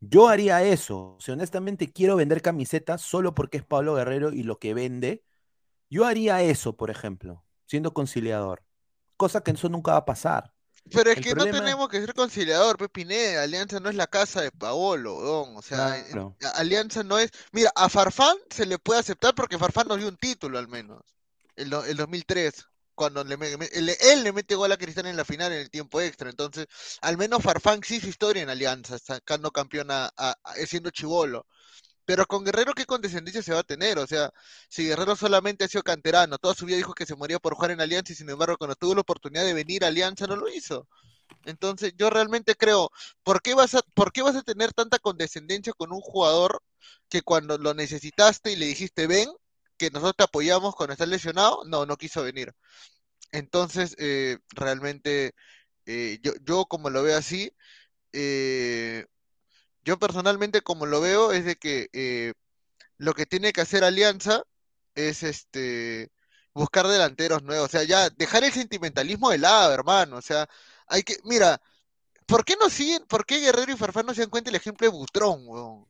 [0.00, 1.16] Yo haría eso.
[1.20, 5.24] Si honestamente quiero vender camisetas solo porque es Pablo Guerrero y lo que vende,
[5.90, 8.64] yo haría eso, por ejemplo, siendo conciliador.
[9.16, 10.54] Cosa que eso nunca va a pasar.
[10.90, 13.42] Pero es El que no tenemos que ser conciliador, Pe Pineda.
[13.44, 15.56] Alianza no es la casa de Paolo, weón.
[15.56, 16.36] O sea, Claro.
[16.42, 17.30] a- Alianza no es.
[17.52, 21.00] Mira, a Farfán se le puede aceptar porque Farfán nos dio un título al menos.
[21.56, 23.34] El, el 2003, cuando le,
[23.72, 26.28] él, él le mete gol a Cristal en la final en el tiempo extra.
[26.28, 26.66] Entonces,
[27.00, 30.12] al menos Farfán sí hizo historia en Alianza, sacando campeón a-
[30.66, 31.46] siendo chivolo.
[32.04, 33.98] Pero con Guerrero, ¿qué condescendencia se va a tener?
[33.98, 34.30] O sea,
[34.68, 37.70] si Guerrero solamente ha sido canterano, toda su vida dijo que se moría por jugar
[37.72, 40.48] en Alianza y sin embargo cuando tuvo la oportunidad de venir a Alianza no lo
[40.48, 40.88] hizo.
[41.44, 42.90] Entonces yo realmente creo,
[43.22, 46.62] ¿por qué vas a, por qué vas a tener tanta condescendencia con un jugador
[47.08, 49.30] que cuando lo necesitaste y le dijiste ven,
[49.76, 51.62] que nosotros te apoyamos cuando estás lesionado?
[51.66, 52.52] No, no quiso venir.
[53.32, 55.34] Entonces, eh, realmente,
[55.86, 57.52] eh, yo, yo como lo veo así,
[58.12, 59.06] eh,
[59.84, 62.32] yo personalmente como lo veo es de que eh,
[62.98, 64.42] lo que tiene que hacer Alianza
[64.94, 66.10] es este
[66.54, 70.48] buscar delanteros nuevos, o sea, ya dejar el sentimentalismo de lado, hermano, o sea,
[70.86, 71.60] hay que, mira,
[72.26, 74.86] ¿por qué no siguen, por qué Guerrero y Farfán no se dan cuenta el ejemplo
[74.86, 75.86] de Butrón, weón?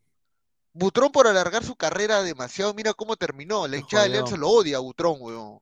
[0.74, 4.20] Butrón por alargar su carrera demasiado, mira cómo terminó, la hinchada de jodió.
[4.20, 5.58] Alianza lo odia a Butrón, weón.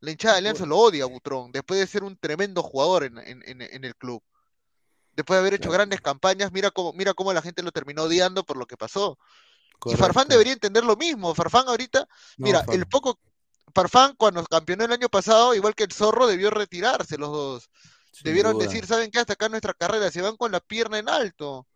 [0.00, 3.18] La hinchada de Alianza lo odia a Butrón, después de ser un tremendo jugador en,
[3.18, 4.22] en- en- en el club.
[5.16, 5.74] Después de haber hecho Claro.
[5.74, 9.18] grandes campañas, mira cómo, mira cómo la gente lo terminó odiando por lo que pasó.
[9.86, 11.34] Y Farfán debería entender lo mismo.
[11.34, 12.00] Farfán ahorita,
[12.38, 13.18] No, mira, el poco.
[13.74, 17.70] Farfán, cuando campeonó el año pasado, igual que el Zorro, debió retirarse los dos.
[18.12, 18.66] sin Debieron duda.
[18.66, 19.18] decir, ¿saben qué?
[19.18, 21.66] Hasta acá nuestra carrera, se van con la pierna en alto.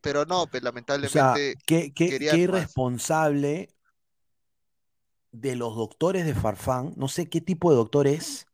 [0.00, 3.74] Pero no, pues O sea, lamentablemente qué, qué- irresponsable
[5.32, 8.46] de los doctores de Farfán, no sé qué tipo de doctor es,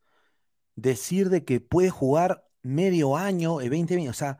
[0.76, 4.38] decir de que puede jugar medio año, eh, 20 años, o sea,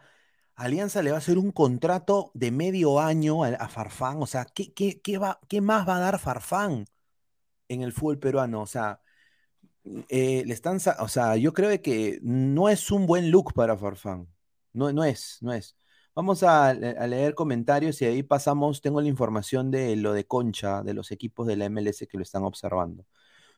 [0.57, 4.73] Alianza le va a hacer un contrato de medio año a, Farfán, o sea, ¿qué,
[4.75, 6.87] qué, qué va, qué más va a dar Farfán
[7.69, 8.63] en el fútbol peruano?
[8.63, 9.01] O sea,
[10.09, 14.29] eh, le están, o sea, yo creo que no es un buen look para Farfán,
[14.73, 15.77] no, no es, no es.
[16.15, 20.93] Vamos a leer comentarios y ahí pasamos, tengo la información de lo de Concha, de
[20.93, 23.07] los equipos de la MLS que lo están observando.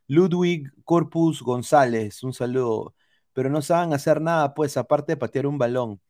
[0.09, 2.95] Ludwig Corpus González, un saludo.
[3.33, 6.01] Pero no saben hacer nada, pues, aparte de patear un balón.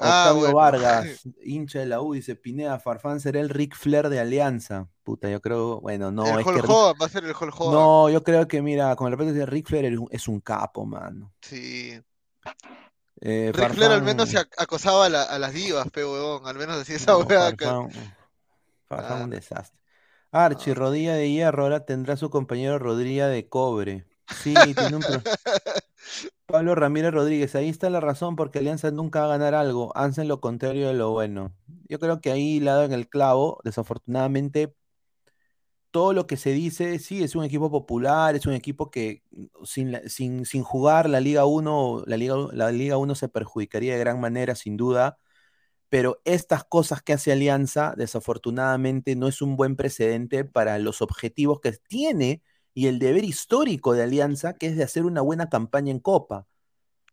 [0.00, 0.56] Ah, Octavio bueno.
[0.56, 1.06] Vargas,
[1.42, 4.86] hincha de la U, dice Pineda, Farfán será el Ric Flair de Alianza.
[5.02, 7.30] Puta, yo creo, bueno, no, el es que Hulk Ric- Hogan, va a ser el
[7.30, 7.74] Hulk Hogan.
[7.74, 10.84] no, yo creo que, mira, con el respeto de Ric Flair es un, un capo,
[10.86, 11.32] mano.
[11.40, 12.00] Sí.
[13.20, 16.04] Eh, Ric Flair al Farfán- menos se ac- acosaba a, la- a las divas, pe
[16.04, 16.46] huevón.
[16.46, 17.90] Al menos decía esa No, weá que- Farfán,
[18.86, 19.24] Farfán Ah.
[19.24, 19.80] un desastre.
[20.30, 20.76] Archie, Ah.
[20.76, 24.06] rodilla de hierro, ahora tendrá su compañero rodilla de cobre.
[24.44, 25.22] Sí, tiene un pro-
[26.46, 30.28] Pablo Ramírez Rodríguez, ahí está la razón porque Alianza nunca va a ganar algo, hacen
[30.28, 31.54] lo contrario de lo bueno.
[31.88, 34.74] Yo creo que ahí dado en el clavo, desafortunadamente
[35.90, 39.44] todo lo que se dice, sí, es un equipo popular, es un equipo que mm,
[39.64, 44.00] sin, sin, sin jugar la Liga 1, la Liga, la Liga 1 se perjudicaría de
[44.00, 45.18] gran manera, sin duda,
[45.88, 51.60] pero estas cosas que hace Alianza, desafortunadamente, no es un buen precedente para los objetivos
[51.60, 52.42] que tiene
[52.78, 56.46] y el deber histórico de Alianza, que es de hacer una buena campaña en Copa.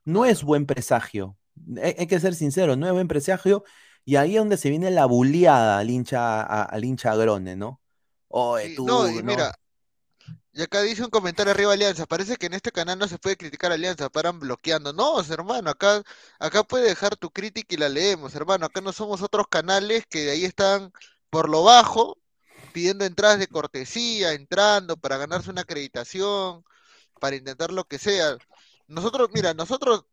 [0.05, 1.37] No es buen presagio.
[1.81, 3.63] Hay, hay que ser sincero, no es buen presagio.
[4.05, 7.81] Y ahí es donde se viene la buleada al hincha, a- al hincha Agrone, ¿no?
[8.29, 9.23] Oye, Sí, tú, no, y ¿no?
[9.23, 9.53] mira,
[10.53, 13.37] y acá dice un comentario arriba Alianza, parece que en este canal no se puede
[13.37, 14.93] criticar a Alianza, paran bloqueando.
[14.93, 16.03] No, hermano, acá,
[16.39, 18.65] acá puede dejar tu crítica y la leemos, hermano.
[18.67, 20.91] Acá no somos otros canales que de ahí están
[21.29, 22.17] por lo bajo,
[22.75, 26.65] pidiendo entradas de cortesía, entrando para ganarse una acreditación,
[27.21, 28.37] para intentar lo que sea.
[28.87, 30.03] Nosotros, mira, nosotros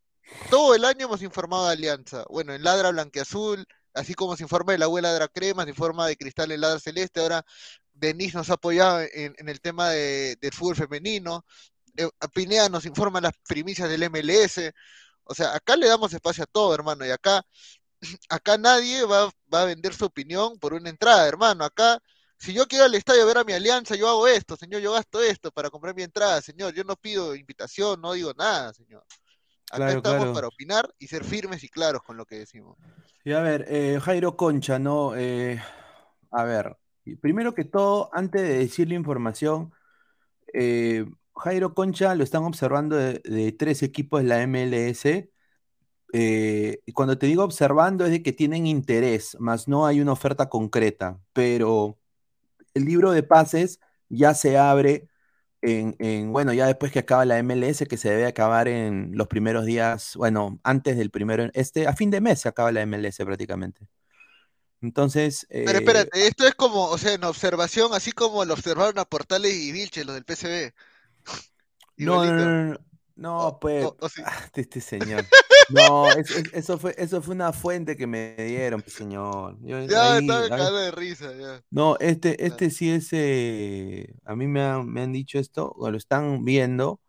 [0.48, 2.24] todo el año hemos informado de Alianza.
[2.30, 6.06] Bueno, en Ladra Blanqueazul, así como se informa de la web Ladra Crema, se informa
[6.06, 7.44] de Cristal en Ladra Celeste, ahora
[7.92, 11.44] Denis nos ha apoyado en, en el tema de, del fútbol femenino.
[11.96, 14.72] Eh, Pineda nos informa las primicias del MLS.
[15.24, 17.04] O sea, acá le damos espacio a todo, hermano.
[17.04, 17.42] Y acá,
[18.28, 21.64] acá nadie va, va a vender su opinión por una entrada, hermano.
[21.64, 22.00] Acá,
[22.42, 24.82] si yo quiero al estadio a ver a mi alianza, yo hago esto, señor.
[24.82, 26.74] Yo gasto esto para comprar mi entrada, señor.
[26.74, 29.04] Yo no pido invitación, no digo nada, señor.
[29.70, 30.34] Acá Claro, estamos claro.
[30.34, 32.76] para opinar y ser firmes y claros con lo que decimos.
[33.24, 35.14] Y a ver, eh, Jairo Concha, ¿no?
[35.14, 35.62] Eh,
[36.32, 36.76] a ver,
[37.20, 39.72] primero que todo, antes de decir la información,
[40.52, 41.06] eh,
[41.36, 45.28] Jairo Concha lo están observando de, de tres equipos de la MLS.
[46.92, 51.20] cuando te digo observando es de que tienen interés, más no hay una oferta concreta,
[51.32, 52.00] pero
[52.74, 55.08] el libro de pases ya se abre
[55.62, 59.28] en, en, bueno, ya después que acaba la MLS, que se debe acabar en los
[59.28, 63.18] primeros días, bueno, antes del primero, este, a fin de mes se acaba la MLS
[63.18, 63.86] prácticamente.
[64.80, 68.98] Entonces, Pero eh, espérate, esto es como, o sea, en observación, así como lo observaron
[68.98, 70.72] a Portales y Vilche, los del PCB.
[71.96, 72.34] no, no, Igualito.
[72.34, 72.78] no, no,
[73.16, 74.22] no, pues, o- o sí.
[74.24, 75.24] ah, este señor.
[75.70, 79.56] No, es- es- eso fue, eso fue una fuente que me dieron, pues, señor.
[79.62, 81.62] Yo Ya, ahí- estaba cagado de risa, ya.
[81.70, 85.90] No, este, este sí es, eh, a mí me han, me han dicho esto, o
[85.90, 87.00] lo están viendo.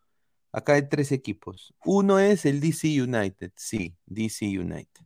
[0.52, 1.74] Acá hay tres equipos.
[1.84, 5.02] Uno es el DC United, sí, DC United.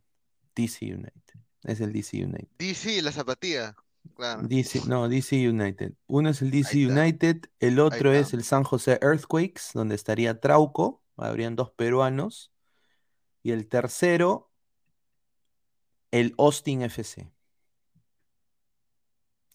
[0.54, 2.48] DC United, es el DC United.
[2.58, 3.74] DC, la zapatilla.
[4.14, 4.42] Claro.
[4.48, 5.94] DC, no, DC United.
[6.06, 6.86] Uno es el DC.
[6.86, 12.52] United, el otro es el San José Earthquakes, donde estaría Trauco, habrían dos peruanos.
[13.42, 14.50] Y el tercero,
[16.10, 17.30] el Austin FC.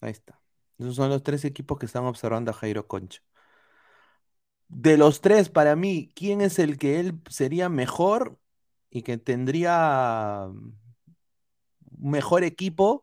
[0.00, 0.40] Ahí está.
[0.78, 3.22] Esos son los tres equipos que están observando a Jairo Concha.
[4.68, 8.38] De los tres, para mí, ¿quién es el que él sería mejor
[8.90, 13.02] y que tendría un mejor equipo?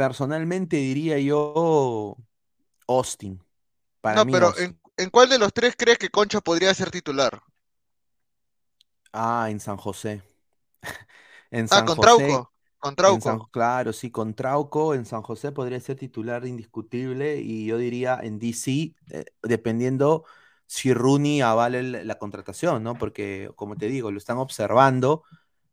[0.00, 2.16] Personalmente diría yo
[2.88, 3.42] Austin.
[4.02, 4.58] Para No, mí pero Austin.
[4.58, 7.40] ¿en, en cuál de los tres crees que Concha podría ser titular?
[9.12, 10.22] Ah, en San José.
[11.50, 11.98] En Ah, San con José.
[11.98, 12.52] Trauco.
[13.02, 13.50] Con San- Trauco.
[13.52, 18.38] claro, sí, con Trauco en San José podría ser titular indiscutible y yo diría en
[18.38, 20.24] DC, eh, dependiendo
[20.66, 22.98] si Rooney avale la contratación, ¿no?
[22.98, 25.24] Porque, como te digo, lo están observando,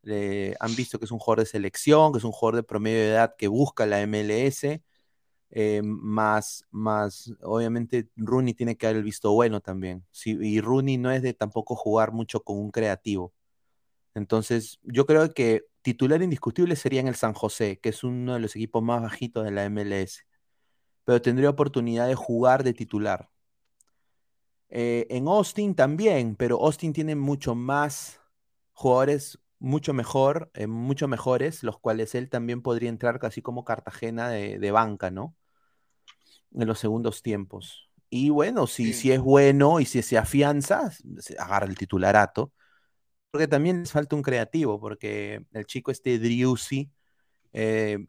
[0.05, 2.99] eh, han visto que es un jugador de selección, que es un jugador de promedio
[2.99, 4.81] de edad que busca la MLS,
[5.51, 10.05] eh, más, más, obviamente Rooney tiene que dar el visto bueno también.
[10.25, 13.33] Y Rooney no es de tampoco jugar mucho con un creativo.
[14.15, 18.39] Entonces, yo creo que titular indiscutible sería en el San José, que es uno de
[18.39, 20.25] los equipos más bajitos de la MLS.
[21.05, 23.29] Pero tendría oportunidad de jugar de titular.
[24.69, 28.19] Eh, en Austin también, pero Austin tiene mucho más
[28.73, 34.29] jugadores, mucho mejor, eh, mucho mejores, los cuales él también podría entrar casi como Cartagena
[34.29, 35.35] de, de banca, ¿no?
[36.53, 37.89] En los segundos tiempos.
[38.09, 38.93] Y bueno, si, Sí.
[38.93, 42.53] si es bueno y si se afianza, se agarra el titularato.
[43.31, 46.91] Porque también les falta un creativo, porque el chico este Driussi,
[47.53, 47.99] eh,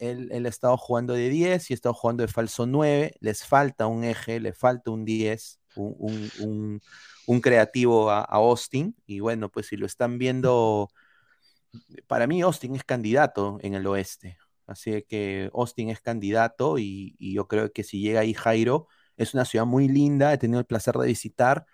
[0.00, 3.44] él, él ha estado jugando de 10 y ha estado jugando de falso 9, les
[3.46, 6.80] falta un eje, le falta un 10, un,
[7.26, 10.88] un- creativo a, Austin, y bueno, pues si lo están viendo,
[12.06, 17.46] para mí Austin es candidato en el oeste, así que Austin es candidato y, yo
[17.48, 20.94] creo que si llega ahí Jairo, es una ciudad muy linda, he tenido el placer
[20.96, 21.66] de visitar,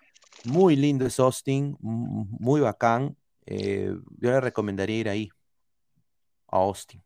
[0.45, 3.17] muy lindo es Austin, muy bacán.
[3.45, 5.29] eh, yo le recomendaría ir ahí,
[6.47, 7.03] a Austin.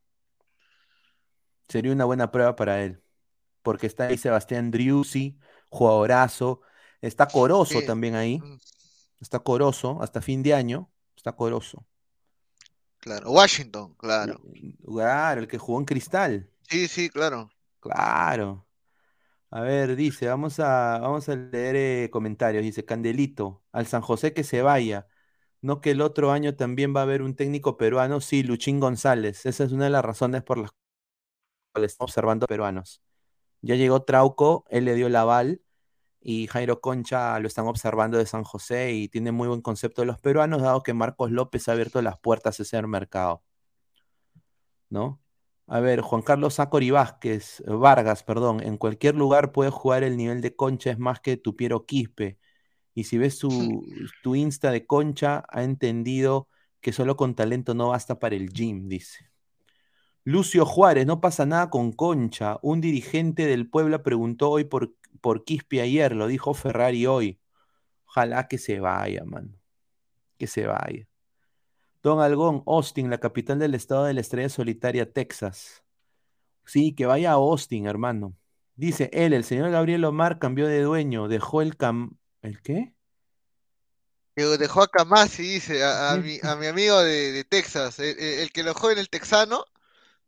[1.68, 3.02] Sería una buena prueba para él,
[3.62, 5.38] porque está ahí Sebastián Driussi,
[5.70, 6.62] jugadorazo.
[7.02, 7.86] Está Corozo Sí.
[7.86, 8.42] también ahí,
[9.20, 11.86] está Corozo, hasta fin de año, está Corozo.
[13.00, 13.32] Claro.
[13.32, 14.42] Washington, claro.
[14.86, 17.50] Claro, el que jugó en Cristal, Sí, sí, claro.
[17.80, 18.66] claro.
[19.50, 22.62] A ver, dice, vamos a, vamos a leer eh, comentarios.
[22.64, 25.08] Dice, Candelito, al San José que se vaya.
[25.62, 28.20] No que el otro año también va a haber un técnico peruano.
[28.20, 29.46] Sí, Luchín González.
[29.46, 30.72] Esa es una de las razones por las
[31.74, 33.02] cuales estamos observando peruanos.
[33.62, 35.62] Ya llegó Trauco, él le dio el aval
[36.20, 40.08] y Jairo Concha lo están observando de San José y tiene muy buen concepto de
[40.08, 43.44] los peruanos, dado que Marcos López ha abierto las puertas a ese mercado.
[44.90, 45.22] ¿No?
[45.68, 50.16] A ver, Juan Carlos Acori Vázquez, eh, Vargas, perdón, en cualquier lugar puede jugar el
[50.16, 52.40] nivel de Concha, es más que Tupiero Quispe.
[52.94, 53.86] Y si ves su,
[54.24, 56.48] tu Insta de Concha, ha entendido
[56.82, 59.30] que solo con talento no basta para el gym, dice.
[60.28, 62.60] Lucio Juárez, no pasa nada con Concha.
[62.62, 67.40] Un dirigente del Puebla preguntó hoy por, por Quispe ayer, lo dijo Ferrari hoy.
[68.08, 69.54] Ojalá que se vaya, mano.
[70.38, 71.08] Que se vaya.
[72.04, 75.86] Don Algón, Austin, la capital del estado de la estrella solitaria, Texas.
[76.66, 78.36] Sí, que vaya a Austin, hermano.
[78.76, 82.18] Dice él, el señor Gabriel Omar cambió de dueño, dejó el cam...
[82.42, 82.92] ¿El qué?
[84.36, 88.20] Que dejó a Kamasi, dice, a, a mi, a mi amigo de, de Texas, el,
[88.20, 89.64] el- el que lo dejó en el texano,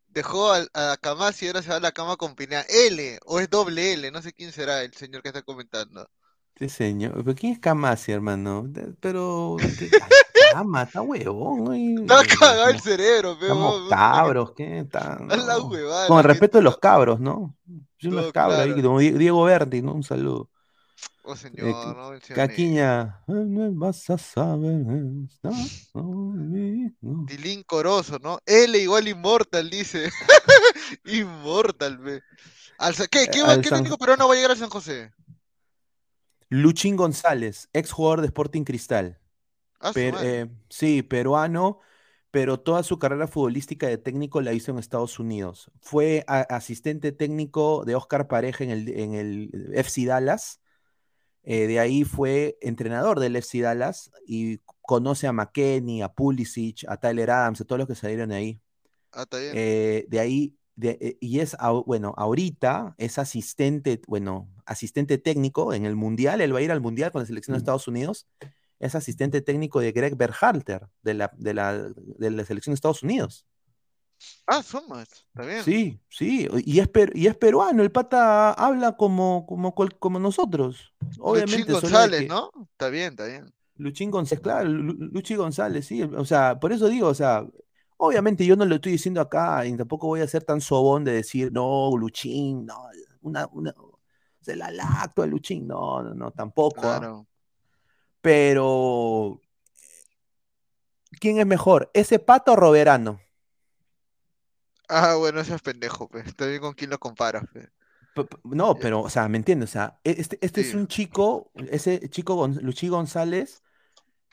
[0.09, 2.65] dejó a, a Kamasi y ahora se va a la cama con Pineda.
[2.69, 6.09] L, o es doble L, no sé quién será el señor que está comentando.
[6.55, 7.23] Este señor.
[7.23, 8.63] ¿Pero quién es Camasi, hermano?
[8.67, 9.55] De- Pero.
[9.59, 10.09] de- ay,
[10.51, 11.75] Cama, está huevón.
[12.01, 14.85] Está cagado el cerebro, pero cabros, ¿qué?
[15.19, 15.67] No.
[15.67, 17.55] huevada, Con el respeto de los cabros, ¿no?
[17.99, 19.93] Yo No, cabros ahí, como Die- Diego Verdi, ¿no?
[19.93, 20.49] Un saludo.
[21.23, 22.35] Oh, Eh, señor, no mencione.
[22.47, 23.21] Caquiña.
[23.27, 24.81] "Eh, no vas a saber
[25.29, 25.53] estar
[25.91, 27.25] conmigo".
[27.27, 28.39] Tilín Corozo, ¿no?
[28.45, 30.09] L igual Immortal, dice.
[31.05, 32.21] Immortal, ve.
[33.11, 35.11] ¿Qué, qué, Eh, al qué San- técnico peruano va a llegar a San José?
[36.49, 39.19] Luchín González, ex jugador de Sporting Cristal.
[39.79, 41.79] Ah, Per- eh, sí, peruano,
[42.31, 45.71] pero toda su carrera futbolística de técnico la hizo en Estados Unidos.
[45.81, 50.58] Fue asistente técnico de Oscar Pareja en el, en el FC Dallas.
[51.43, 56.97] Eh, de ahí fue entrenador del FC Dallas y conoce a McKenny, a Pulisic, a
[56.97, 58.61] Tyler Adams, a todos los que salieron de ahí.
[59.11, 59.53] Ah, está bien.
[59.55, 61.55] Eh, de ahí, de- eh, y es,
[61.85, 66.81] bueno, ahorita es asistente, bueno, asistente técnico en el Mundial, él va a ir al
[66.81, 68.27] Mundial con la selección de Estados Unidos,
[68.79, 73.03] es asistente técnico de Greg Berhalter, de la, de la, de la selección de Estados
[73.03, 73.45] Unidos.
[74.47, 75.63] Ah, Sumas, está bien.
[75.63, 80.19] Sí, sí, y es, per- y es peruano, el pata habla como, como, cual- como
[80.19, 80.93] nosotros.
[81.01, 82.51] Luchín Obviamente, de González, que- ¿no?
[82.71, 83.53] Está bien, está bien.
[83.75, 87.45] Luchín González, claro, Lu- Lu- Luchi González, sí, o sea, por eso digo, o sea,
[87.97, 91.13] obviamente yo no lo estoy diciendo acá y tampoco voy a ser tan sobón de
[91.13, 92.75] decir, no, Luchín, no,
[93.21, 93.73] una, una,
[94.41, 96.81] se la lacto a Luchín, no, no, no, tampoco.
[96.81, 97.25] Claro.
[98.21, 99.39] Pero,
[101.21, 103.21] ¿quién es mejor, ese pato o Roberano?
[104.89, 106.27] Ah, bueno, ese es pendejo, pues.
[106.27, 107.69] Está bien con quién lo comparas, pues.
[108.43, 108.79] No, Ya.
[108.79, 109.69] pero, o sea, ¿me entiendes?
[109.69, 113.63] O sea, e- este, este es un chico, ese chico Gon- Luchi González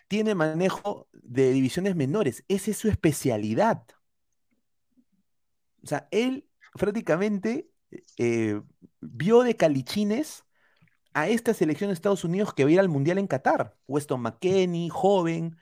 [0.09, 3.85] tiene manejo de divisiones menores, esa es su especialidad.
[5.83, 7.71] O sea, él prácticamente
[8.19, 8.61] eh,
[9.01, 10.45] vio de calichines
[11.15, 13.77] a esta selección de Estados Unidos que va a ir al Mundial en Qatar.
[13.89, 15.57] Weston McKennie, joven,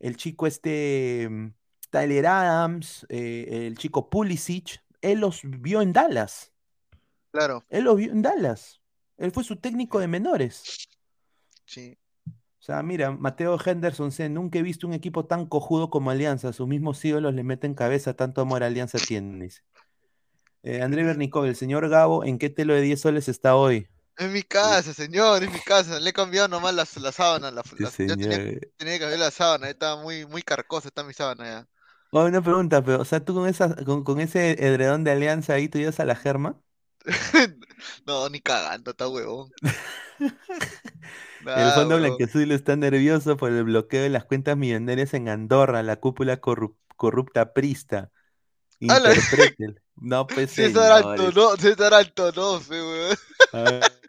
[0.00, 1.48] el chico este mm,
[1.90, 6.52] Tyler Adams, eh, el chico Pulisic, él los vio en Dallas.
[7.32, 8.80] Claro, Él los vio en Dallas.
[9.18, 10.88] Él fue su técnico de menores.
[11.64, 11.98] sí.
[12.58, 16.52] O sea, mira, Mateo Henderson, C, nunca he visto un equipo tan cojudo como Alianza.
[16.52, 19.62] Sus mismos ídolos le meten cabeza, tanto amor a Alianza tienen, dice.
[20.64, 23.88] Eh, André Bernicov, el señor Gabo, ¿en qué telo de 10 soles está hoy?
[24.16, 26.00] Es mi casa, señor, es mi casa.
[26.00, 27.52] Le he cambiado nomás la, la sábana.
[27.52, 28.38] La, Sí, la- ya tenía,
[28.78, 29.70] que cambiar la sábana.
[29.70, 31.68] Estaba muy, muy carcosa, está mi sábana ya.
[32.18, 35.52] Oh, una pregunta, pero, o sea, tú con, esa, con, con ese edredón de Alianza
[35.52, 36.58] ahí, ¿tú ibas a la germa?
[38.06, 39.50] No, ni cagando, está huevón.
[40.18, 40.32] El
[41.44, 42.50] Nada, Fondo huevón.
[42.50, 47.52] Está nervioso por el bloqueo de las cuentas millonarias en Andorra, la cúpula corrup- corrupta
[47.52, 48.10] prista.
[48.88, 49.10] ¡Hala!
[49.14, 49.78] Interpreten.
[49.96, 51.20] No, pues, César señores.
[51.20, 53.16] Antonov, César Antonov, eh, huevón.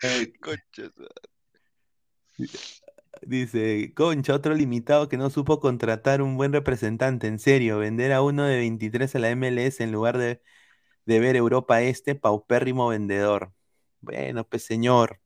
[0.02, 2.48] Ay, Concha su-
[3.22, 7.28] Dice, Concha, otro limitado que no supo contratar un buen representante.
[7.28, 10.42] En serio, vender a uno de 23 a la MLS en lugar de,
[11.06, 13.54] de ver Europa Este, paupérrimo vendedor.
[14.02, 15.20] Bueno, pues señor.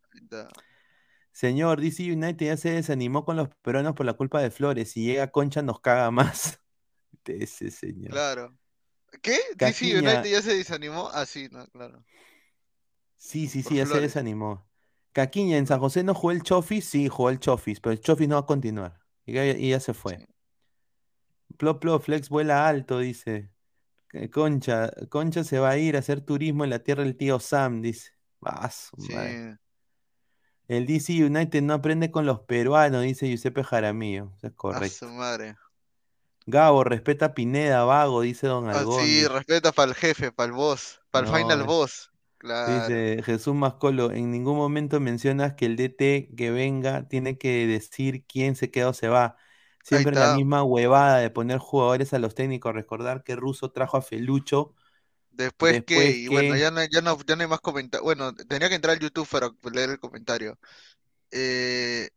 [1.31, 4.91] Señor, DC United ya se desanimó con los peruanos por la culpa de Flores.
[4.91, 6.59] Si llega Concha nos caga más.
[7.25, 8.11] Ese señor.
[8.11, 8.57] Claro.
[9.21, 9.39] ¿Qué?
[9.55, 9.97] DC.
[9.97, 11.09] United ya se desanimó.
[11.13, 12.03] Ah, sí, no, claro.
[13.17, 14.70] Sí, sí, Por sí, ya se desanimó.
[15.13, 18.27] Caquiña, en San José no jugó el Chofis, sí, jugó el Chofis, pero el Chofis
[18.27, 18.99] no va a continuar.
[19.25, 20.17] Y ya, y ya se fue.
[20.17, 20.25] Sí.
[21.57, 23.51] Plop, plop, Flex vuela alto, dice.
[24.31, 27.81] Concha, Concha se va a ir a hacer turismo en la tierra del tío Sam,
[27.81, 28.11] dice.
[28.43, 29.13] Ah, su Sí.
[30.67, 34.31] El DC United no aprende con los peruanos, dice Giuseppe Jaramillo.
[34.37, 35.07] Eso es A correcto.
[35.07, 35.55] su madre.
[36.45, 39.03] Gabo, respeta a Pineda, vago, dice Don Ah, Algón.
[39.03, 39.29] sí, dice.
[39.29, 42.10] respeta para el jefe, para el boss, para el final boss.
[42.41, 42.87] Claro.
[42.87, 48.25] Dice Jesús Mascolo, en ningún momento mencionas que el DT que venga tiene que decir
[48.25, 49.37] quién se queda o se va.
[49.83, 52.73] Siempre la misma huevada de poner jugadores a los técnicos.
[52.73, 54.73] Recordar que Russo trajo a Felucho.
[55.31, 58.03] Después que, y bueno, ya no, ya no, ya no hay más comentarios.
[58.03, 60.57] Bueno, tenía que entrar al YouTube para leer el comentario.
[61.31, 62.09] Eh,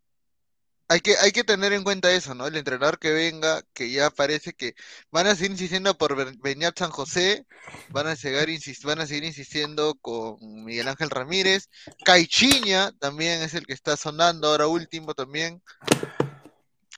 [0.89, 2.47] hay que, hay que tener en cuenta eso, ¿no?
[2.47, 4.75] El entrenador que venga, que ya parece que
[5.11, 7.47] van a seguir insistiendo por Beñat San José,
[7.91, 11.69] van a seguir, insis- van a seguir insistiendo con Miguel Ángel Ramírez,
[12.05, 15.63] Caichiña también es el que está sonando ahora último también.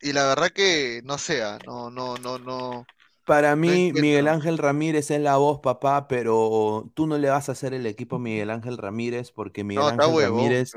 [0.02, 2.86] Y la verdad que no sea, no, no, no, no.
[3.24, 3.92] Para mí.
[3.92, 7.86] Miguel Ángel Ramírez es la voz, papá, pero tú no le vas a hacer el
[7.86, 10.20] equipo a Miguel Ángel Ramírez porque Miguel No, Ángel.
[10.22, 10.72] Ramírez.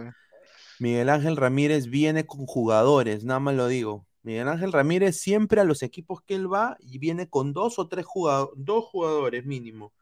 [0.80, 4.08] Miguel Ángel Ramírez viene con jugadores, nada más lo digo.
[4.24, 7.88] Miguel Ángel Ramírez siempre a los equipos que él va y viene con dos o
[7.88, 9.94] tres jugadores, dos jugadores mínimo.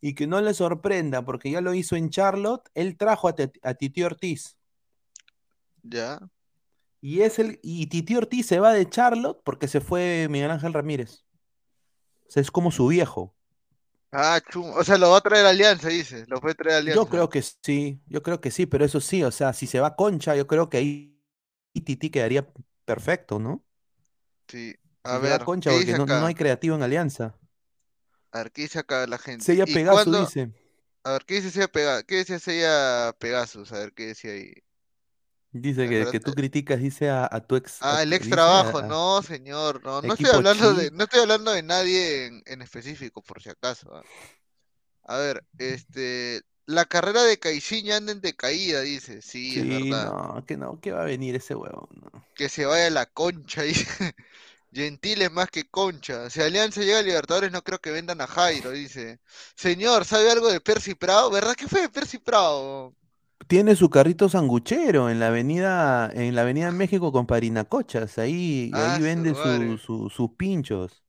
[0.00, 3.74] Y que no le sorprenda, porque ya lo hizo en Charlotte, él trajo a, a
[3.74, 4.56] Titi Ortiz.
[5.82, 6.20] Ya.
[7.00, 10.72] Y es el, y Titi Ortiz se va de Charlotte porque se fue Miguel Ángel
[10.72, 11.24] Ramírez.
[12.26, 13.34] O sea, es como su viejo.
[14.12, 14.70] Ah, chum.
[14.76, 16.24] O sea, lo va a traer Alianza, dice.
[16.28, 17.04] Lo puede traer Alianza.
[17.04, 19.80] Yo creo que sí, yo creo que sí, pero eso sí, o sea, si se
[19.80, 21.18] va Concha, yo creo que ahí
[21.84, 22.46] Titi quedaría
[22.84, 23.64] perfecto, ¿no?
[24.48, 24.74] Sí.
[25.04, 27.38] Si A se va ver, Concha, ¿qué porque no, hay creativo en Alianza.
[28.32, 29.44] A ver, ¿qué dice acá la gente?
[29.44, 30.52] Sella ¿Y Pegaso dice.
[31.04, 33.72] A ver, ¿qué dice Sella Pega- ¿Qué decía Sella Pegasus?
[33.72, 34.52] A ver, ¿qué decía ahí?
[35.52, 37.82] Dice que, que tú criticas, dice a, a tu ex.
[37.82, 38.78] a Ah, el ex trabajo.
[38.78, 40.00] a- No, señor, no.
[40.00, 43.94] No estoy hablando de, no estoy hablando de nadie en, en específico, por si acaso.
[43.94, 44.02] ah.
[45.04, 49.20] A ver, este, la carrera de Caixinha anda en decaída, dice.
[49.20, 50.12] Sí, es verdad.
[50.12, 51.88] no, que no, que va a venir ese huevón.
[52.12, 52.24] no.
[52.34, 54.14] Que se vaya la concha, dice.
[54.72, 56.30] Gentil es más que concha.
[56.30, 59.20] Si Alianza llega a Libertadores, no creo que vendan a Jairo, dice.
[59.54, 61.30] Señor, ¿sabe algo de Percy Prado?
[61.30, 62.94] ¿Verdad que fue de Percy Prado?
[63.48, 68.18] Tiene su carrito sanguchero en la avenida, en la avenida México con Parinacochas.
[68.18, 71.02] Ahí, Ah, ahí vende su- su- sus pinchos.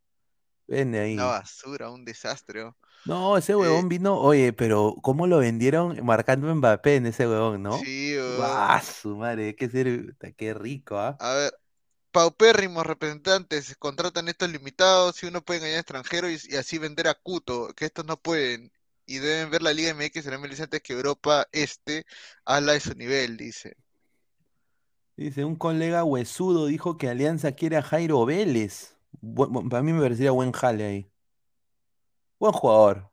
[0.67, 1.15] Vende ahí.
[1.15, 2.63] Una basura, un desastre.
[2.63, 2.75] oh.
[3.05, 7.61] No, ese Eh, huevón vino, oye, pero ¿cómo lo vendieron marcando Mbappé en ese huevón,
[7.63, 7.77] no?
[7.77, 8.41] Sí, oh.
[8.43, 9.55] ¡Ah, su madre!
[9.59, 11.17] Ser, qué rico, ¿ah?
[11.19, 11.53] A ver,
[12.11, 17.07] paupérrimos representantes contratan estos limitados si uno puede engañar a extranjeros y, y así vender
[17.07, 18.71] a Cuto, que estos no pueden
[19.05, 22.05] y deben ver la Liga MX en MLS antes que Europa Este
[22.45, 23.75] habla de su nivel, dice.
[25.15, 28.97] Dice, un colega huesudo dijo que Alianza quiere a Jairo Vélez.
[29.69, 31.11] Para mí me parecería buen jale ahí.
[32.39, 33.11] Buen jugador.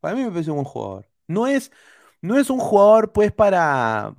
[0.00, 1.10] Para mí me parece un buen jugador.
[1.26, 1.72] No es,
[2.22, 4.14] no es un jugador, pues, para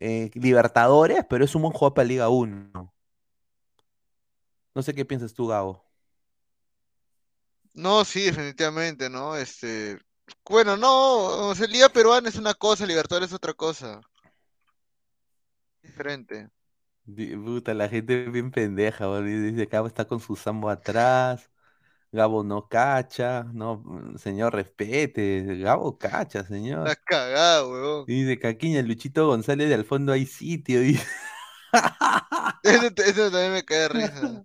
[0.00, 2.94] eh, Libertadores, pero es un buen jugador para Liga 1.
[4.74, 5.84] No sé qué piensas tú, Gabo.
[7.74, 9.36] No, sí, definitivamente, ¿no?
[9.36, 9.98] Este,
[10.48, 14.00] bueno, no, o sea, Liga Peruana es una cosa, Libertadores es otra cosa.
[15.82, 16.50] Diferente.
[17.04, 19.42] Di- Puta, la gente es bien pendeja, boludo.
[19.46, 21.50] Dice, Gabo está con su sambo atrás.
[22.12, 23.44] Gabo no cacha.
[23.52, 23.82] No,
[24.18, 25.58] señor, respete.
[25.58, 26.80] Gabo cacha, señor.
[26.80, 28.06] Una cagada, huevón.
[28.06, 30.80] Dice Caquiña, Luchito González de al fondo hay sitio.
[30.82, 31.04] Dice,
[32.62, 34.44] Eso, eso también me cae de risa.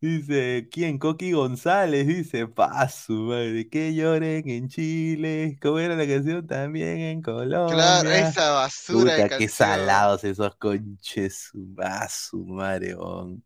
[0.00, 0.98] Dice ¿quién?
[0.98, 2.06] Coqui González.
[2.06, 5.58] Dice, paso, madre, que lloren en Chile.
[5.60, 6.46] ¿Cómo era la canción?
[6.46, 7.74] También en Colombia.
[7.74, 9.50] Claro, esa basura de Puta, qué canción.
[9.50, 11.76] salados esos conches, su
[12.08, 13.44] su madre, bon.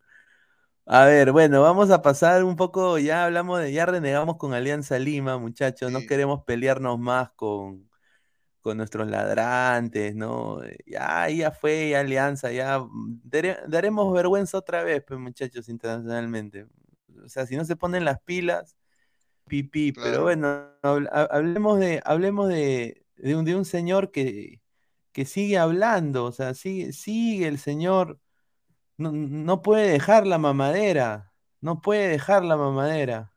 [0.87, 4.99] A ver, bueno, vamos a pasar un poco, ya hablamos de, ya renegamos con Alianza
[4.99, 7.89] Lima, muchachos, no queremos pelearnos más con,
[8.63, 10.63] con nuestros ladrantes, ¿no?
[10.65, 15.69] Eh, Ya, ya fue, ya Alianza, ya mm, dare- daremos vergüenza otra vez, pues, muchachos,
[15.69, 16.67] internacionalmente.
[17.25, 18.77] O sea, si no se ponen las pilas,
[19.49, 20.23] pipí, pero Claro.
[20.23, 20.49] bueno,
[20.83, 24.61] habl- ha- hablemos de, hablemos de, de un, de un señor que,
[25.13, 28.21] que sigue hablando, o sea, sigue, sigue el señor,
[28.99, 33.32] no, no puede dejar la mamadera, no puede dejar la mamadera.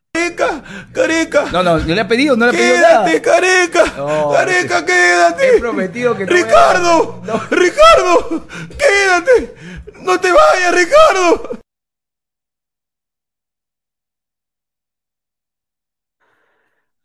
[0.94, 1.46] ¡Careca!
[1.52, 3.06] No, no, no le ha pedido, no le ha pedido nada.
[3.06, 3.86] ¡Quédate, careca!
[3.98, 5.60] No, ¡Careca, He quédate!
[5.60, 7.22] prometido que no voy a- ¡Ricardo!
[7.26, 7.42] No.
[7.52, 8.48] ¡Ricardo!
[8.78, 9.56] ¡Quédate!
[10.02, 11.60] ¡No te vayas, Ricardo!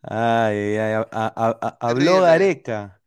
[0.02, 2.22] Ay, ay, ay, a- a- a- habló.
[2.22, 3.02] Gareca,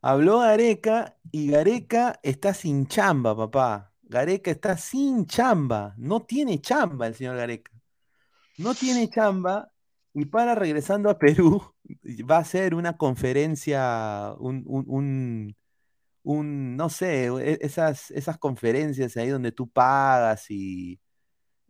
[0.00, 3.92] habló Gareca y Gareca está sin chamba, papá.
[4.02, 7.71] Gareca está sin chamba, no tiene chamba el señor Gareca.
[8.58, 9.70] No tiene chamba
[10.14, 11.74] Y para regresando a Perú,
[12.30, 15.56] va a ser una conferencia, un, un, un,
[16.22, 21.00] un, no sé, e- esas, esas conferencias ahí donde tú pagas y,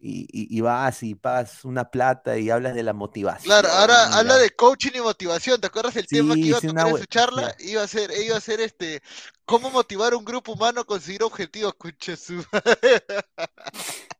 [0.04, 3.44] y, vas y pagas una plata y hablas de la motivación.
[3.44, 5.60] Claro, ahora habla la- de coaching y motivación.
[5.60, 7.54] ¿Te acuerdas el tema que iba a tocar en su charla?
[7.60, 9.00] Iba a ser, iba a ser este,
[9.44, 12.44] cómo motivar a un grupo humano a conseguir objetivos, concha su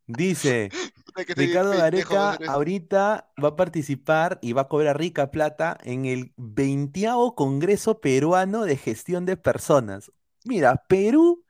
[0.07, 0.71] Dice,
[1.35, 7.09] Ricardo Gareca ahorita va a participar y va a cobrar rica plata en el 20
[7.37, 10.13] Congreso Peruano de Gestión de Personas.
[10.45, 11.45] Mira, Perú,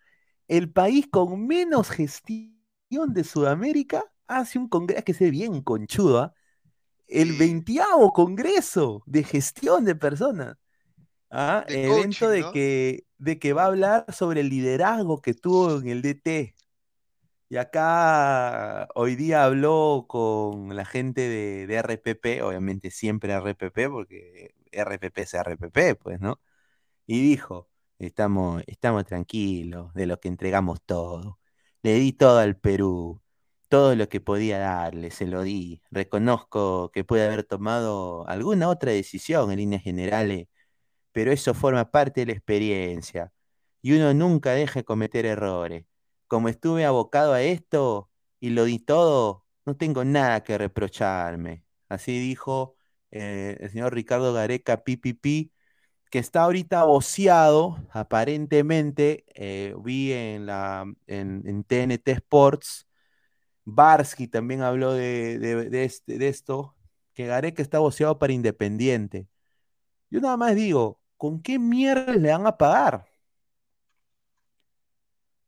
[0.48, 2.52] el país con menos gestión
[3.14, 6.34] de Sudamérica, hace un congreso que se ve bien conchudo, ¿ah?
[7.08, 7.38] El Sí.
[7.38, 7.80] 20
[8.14, 10.56] Congreso de Gestión de Personas.
[11.30, 15.34] Ah, De evento coaching, de que, de que va a hablar sobre el liderazgo que
[15.34, 16.54] tuvo en el DT.
[17.52, 24.54] Y acá hoy día habló con la gente de, de RPP, obviamente siempre RPP, porque
[24.72, 26.40] RPP es RPP, pues, ¿no?
[27.06, 31.40] Y dijo, estamos, estamos tranquilos de lo que entregamos todo.
[31.82, 33.22] Le di todo al Perú,
[33.68, 35.82] todo lo que podía darle, se lo di.
[35.90, 40.48] Reconozco que puede haber tomado alguna otra decisión en líneas generales,
[41.12, 43.32] pero eso forma parte de la experiencia.
[43.82, 45.86] Y uno nunca deja de cometer errores.
[46.32, 48.10] Como estuve abocado a esto
[48.40, 51.64] y lo di todo, no tengo nada que reprocharme.
[51.90, 52.76] Así dijo
[53.10, 55.52] eh, el señor Ricardo Gareca Pipipi,
[56.10, 62.86] que está ahorita voceado, aparentemente, eh, vi en, la, en, TNT Sports,
[63.64, 66.76] Barsky también habló de, de- este- de esto,
[67.14, 69.28] que Gareca está voceado para Independiente.
[70.10, 73.06] Yo nada más digo, ¿con qué mierda le van a pagar?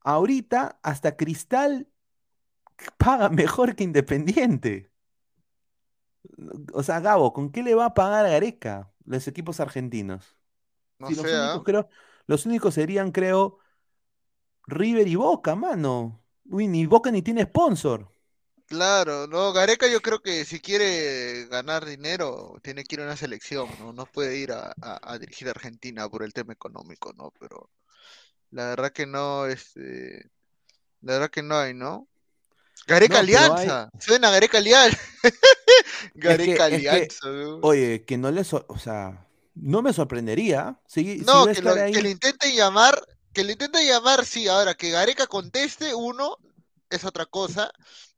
[0.04, 1.88] Ahorita hasta Cristal
[2.98, 4.90] paga mejor que Independiente.
[6.72, 10.36] O sea, Gabo, ¿con qué le va a pagar a Gareca los equipos argentinos?
[11.04, 11.88] No Si los sé, únicos, creo,
[12.26, 13.58] los únicos serían, creo,
[14.68, 16.22] River y Boca, mano.
[16.50, 18.10] Uy, ni Boca ni tiene sponsor.
[18.66, 23.16] Claro, no, Gareca yo creo que si quiere ganar dinero, tiene que ir a una
[23.16, 23.92] selección, ¿no?
[23.92, 27.30] No puede ir a, a- a dirigir a Argentina por el tema económico, ¿no?
[27.38, 27.70] Pero
[28.54, 30.30] la verdad que no, este,
[31.02, 32.08] la verdad que no hay, ¿no?
[32.86, 34.98] Gareca No, pero hay- Alianza, suena Gareca Alianza.
[36.04, 37.28] Es que, Gareca es que, Alianza,
[37.62, 40.78] oye, que no le, sor- o sea, no me sorprendería.
[40.86, 43.02] Si, No, que lo, que le intenten llamar,
[43.32, 46.36] que le intenten llamar, sí, ahora que Gareca conteste, uno,
[46.90, 47.72] es otra cosa,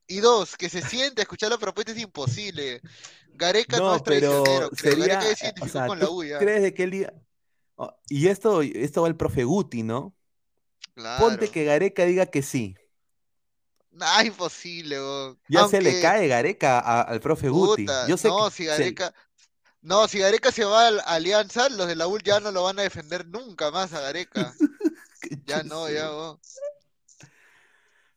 [0.07, 2.83] y dos, que se siente a escuchar la propuesta es imposible.
[3.33, 6.63] Gareca no no, es traicionero, sería, Gareca eh, o sea, con la ¿tú U crees
[6.63, 7.15] de que él diga,
[7.77, 10.16] oh, y esto, esto va el profe Guti, ¿no?
[11.19, 12.75] Ponte que Gareca diga que sí.
[13.93, 15.39] Nah, imposible, weón.
[15.49, 17.83] Ya se le cae Gareca a- al profe Guti.
[17.85, 19.15] puta, Yo sé no, que si se- Gareca,
[19.83, 22.65] no, si Gareca se va a la Alianza, los de la U ya no lo
[22.65, 24.55] van a defender nunca más a Gareca.
[25.45, 26.39] Ya no, ya, weón.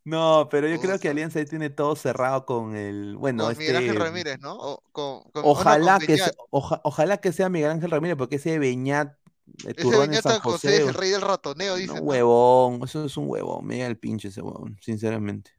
[0.04, 1.10] No, pero yo creo que.
[1.10, 4.56] Alianza ahí tiene todo cerrado con el, bueno, Con Miguel Ángel este, Ramírez, ¿no?
[4.56, 8.18] O con, con- o no, ojalá que sea, oja- ojalá que sea Miguel Ángel Ramírez,
[8.18, 9.18] porque ese Beñat,
[9.58, 11.96] Ese Turrón en Beñat San San José José, es el rey del ratoneo, no, dicen,
[11.98, 12.02] ¿no?
[12.02, 15.52] huevón, eso es un huevón, me el pinche ese huevón, sinceramente.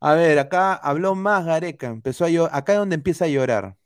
[0.00, 3.76] A ver, acá habló más Gareca, empezó a llorar, acá es donde empieza a llorar.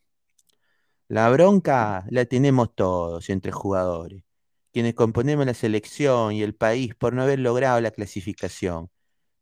[1.08, 4.24] La bronca la tenemos todos entre jugadores,
[4.72, 8.90] quienes componemos la selección y el país por no haber logrado la clasificación.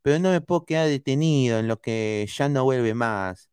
[0.02, 3.49] Pero no me puedo quedar detenido en lo que ya no vuelve más,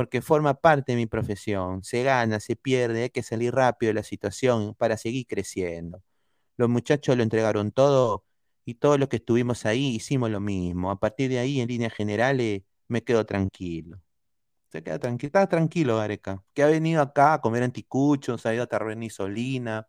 [0.00, 1.84] porque forma parte de mi profesión.
[1.84, 6.02] Se gana, se pierde, hay que salir rápido de la situación para seguir creciendo.
[6.56, 8.24] Los muchachos lo entregaron todo
[8.64, 10.90] y todos los que estuvimos ahí hicimos lo mismo.
[10.90, 14.00] A partir de ahí, en líneas generales, me quedo tranquilo.
[14.70, 18.64] Se queda tranquilo, está tranquilo, Gareca, que ha venido acá a comer anticuchos, ha ido
[18.64, 19.86] a Tarrena y Solina,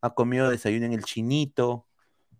[0.00, 1.86] ha comido desayuno en el Chinito,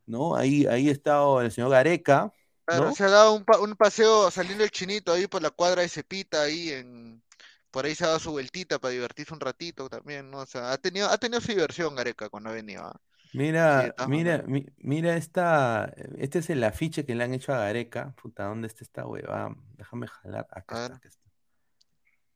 [0.07, 0.37] ¿no?
[0.37, 2.33] Ahí, ahí ha estado el señor Gareca,
[2.69, 2.95] Claro, ¿no?
[2.95, 5.89] se ha dado un, pa- un paseo saliendo el chinito ahí por la cuadra de
[5.89, 7.23] Cepita, ahí en...
[7.71, 10.39] Por ahí se ha dado su vueltita para divertirse un ratito también, ¿no?
[10.41, 13.01] O sea, ha tenido, ha tenido su diversión Gareca cuando ha venido, ¿ah?
[13.33, 18.15] Mira, mira, mi- mira esta, este es el afiche que le han hecho a Gareca.
[18.21, 19.55] Puta, ¿dónde está esta hueva?
[19.77, 20.47] Déjame jalar.
[20.51, 20.93] Acá está, ver.
[20.93, 21.29] acá está.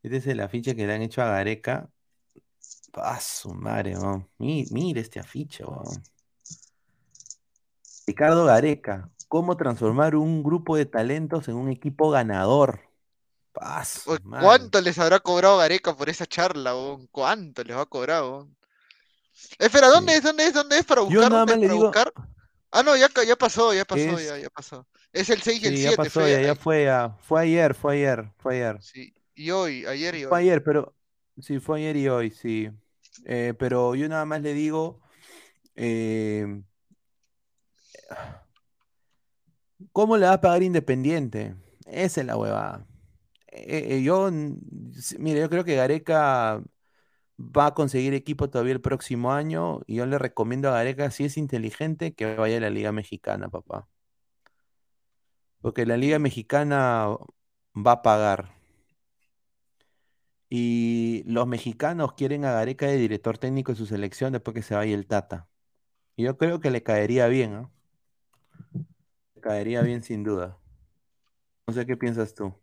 [0.02, 1.90] Este es el afiche que le han hecho a Gareca.
[2.94, 4.28] Ah, su madre, weón.
[4.38, 6.02] Mi- Mira este afiche, weón.
[8.06, 12.82] Ricardo Gareca, ¿cómo transformar un grupo de talentos en un equipo ganador?
[14.04, 14.70] Uy, madre.
[14.70, 17.06] ¿Cuánto les habrá cobrado Gareca por esa charla, weón?
[17.08, 18.56] ¿Cuánto les va a cobrar, weón?
[19.58, 20.16] Espera, ¿dónde Sí.
[20.16, 20.22] es?
[20.22, 20.54] ¿Dónde es?
[20.54, 21.30] ¿Dónde es para Yo buscar?
[21.30, 22.12] nada ¿Dónde más le digo, buscar?
[22.70, 24.86] Ah, no, ya, ya pasó, ya pasó, es, ya, ya pasó.
[25.12, 27.16] Es el 6 y el sí, ya 7, pasó, fue, ya, ya a- fue, ya,
[27.22, 28.80] fue ayer, fue ayer, fue ayer.
[28.80, 30.40] sí, y hoy, ayer y Fue hoy.
[30.40, 30.94] ayer, pero
[31.40, 32.68] Sí, fue ayer y hoy, sí.
[33.24, 35.00] Eh, pero yo nada más le digo,
[35.76, 36.62] eh,
[39.92, 41.54] ¿cómo le va a pagar Independiente?
[41.86, 42.86] Esa es la huevada.
[43.48, 44.30] Eh, eh, yo,
[45.18, 46.62] mire, yo creo que Gareca
[47.38, 51.24] va a conseguir equipo todavía el próximo año y yo le recomiendo a Gareca, si
[51.24, 53.88] es inteligente, que vaya a la Liga Mexicana, papá.
[55.60, 57.16] Porque la Liga Mexicana
[57.74, 58.54] va a pagar.
[60.48, 64.74] Y los mexicanos quieren a Gareca de director técnico de su selección después que se
[64.74, 65.48] vaya el Tata.
[66.16, 67.70] Y yo creo que le caería bien, ¿ah?
[69.42, 70.56] Caería bien sin duda.
[71.66, 72.54] No sé qué piensas tú.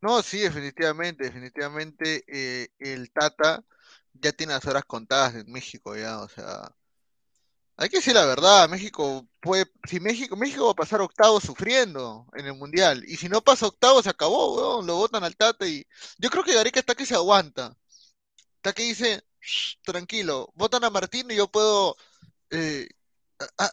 [0.00, 3.64] No, sí, definitivamente, definitivamente eh, el Tata
[4.12, 6.72] ya tiene las horas contadas en México ya, o sea,
[7.76, 12.26] hay que decir la verdad, México puede, si México, México va a pasar octavos sufriendo
[12.34, 15.66] en el Mundial, y si no pasa octavos se acabó, weón, lo botan al Tata
[15.66, 15.84] y
[16.18, 17.76] yo creo que Gareca está que se aguanta,
[18.56, 21.96] está que dice, "Shh, tranquilo, votan a Martín y yo puedo,
[22.50, 22.88] eh,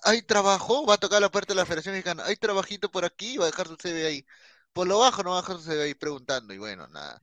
[0.04, 3.38] hay trabajo, va a tocar la puerta de la Federación Mexicana, hay trabajito por aquí,
[3.38, 4.26] va a dejar su CV ahí,
[4.74, 7.22] por lo bajo no va a dejar su CV ahí preguntando, y bueno, nada.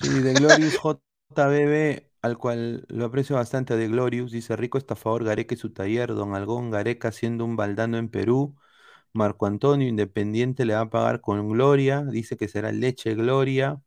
[0.00, 5.54] Sí, de Glorious JBB, al cual lo aprecio bastante, de Glorious, dice Rico estafador Gareca
[5.54, 8.56] y su taller, Don Algón Gareca siendo un baldano en Perú,
[9.12, 13.80] Marco Antonio Independiente le va a pagar con Gloria, dice que será Leche Gloria,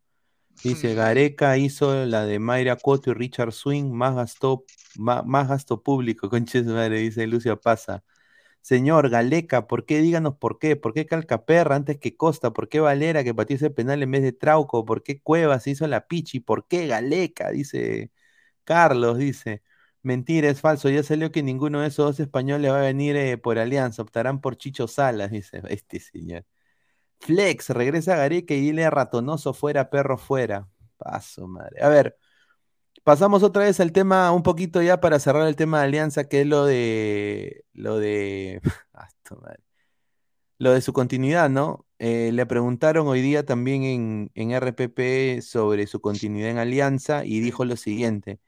[0.63, 4.65] dice Gareca hizo la de Mayra Cuoto y Richard Swing, más gastó,
[4.95, 8.03] ma- más, gasto público, conche su madre, dice Lucia Pasa.
[8.61, 10.01] Señor Galeca, ¿por qué?
[10.01, 10.75] Díganos por qué.
[10.75, 12.51] ¿Por qué Calcaperra antes que Costa?
[12.53, 14.85] ¿Por qué Valera que pateó ese penal en vez de Trauco?
[14.85, 16.39] ¿Por qué Cuevas hizo la pichi?
[16.41, 17.51] ¿Por qué Galeca?
[17.51, 18.11] Dice
[18.65, 19.63] Carlos, dice.
[20.03, 20.89] Mentira, es falso.
[20.89, 24.01] Ya salió que ninguno de esos dos españoles va a venir eh, por alianza.
[24.03, 26.45] Optarán por Chicho Salas, dice este señor.
[27.19, 30.67] Flex, regresa a Gareca y dile Ratonoso fuera, perro fuera.
[30.97, 31.81] Paso, madre.
[31.81, 32.17] A ver,
[33.03, 36.41] pasamos otra vez al tema, un poquito ya para cerrar el tema de alianza, que
[36.41, 37.65] es lo de.
[37.73, 38.61] Lo de.
[38.93, 39.09] Ah,
[39.41, 39.63] madre.
[40.59, 41.85] Lo de su continuidad, ¿no?
[41.99, 47.39] Eh, le preguntaron hoy día también en, en RPP sobre su continuidad en Alianza y
[47.41, 48.39] dijo lo siguiente.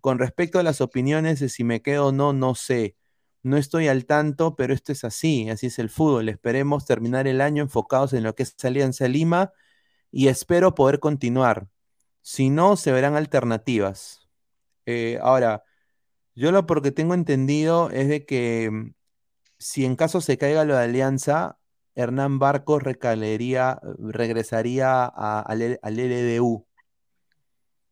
[0.00, 2.96] Con respecto a las opiniones de si me quedo o no, no sé.
[3.46, 6.28] No estoy al tanto, pero esto es así, así es el fútbol.
[6.28, 9.52] Esperemos terminar el año enfocados en lo que es Alianza Lima
[10.10, 11.68] y espero poder continuar.
[12.22, 14.28] Si no, se verán alternativas.
[14.86, 15.64] Eh, ahora,
[16.34, 18.94] yo lo porque tengo entendido es de que mm,
[19.58, 21.58] si en caso se caiga lo de Alianza,
[21.94, 26.66] Hernán Barcos recalería, regresaría al, L- al LDU,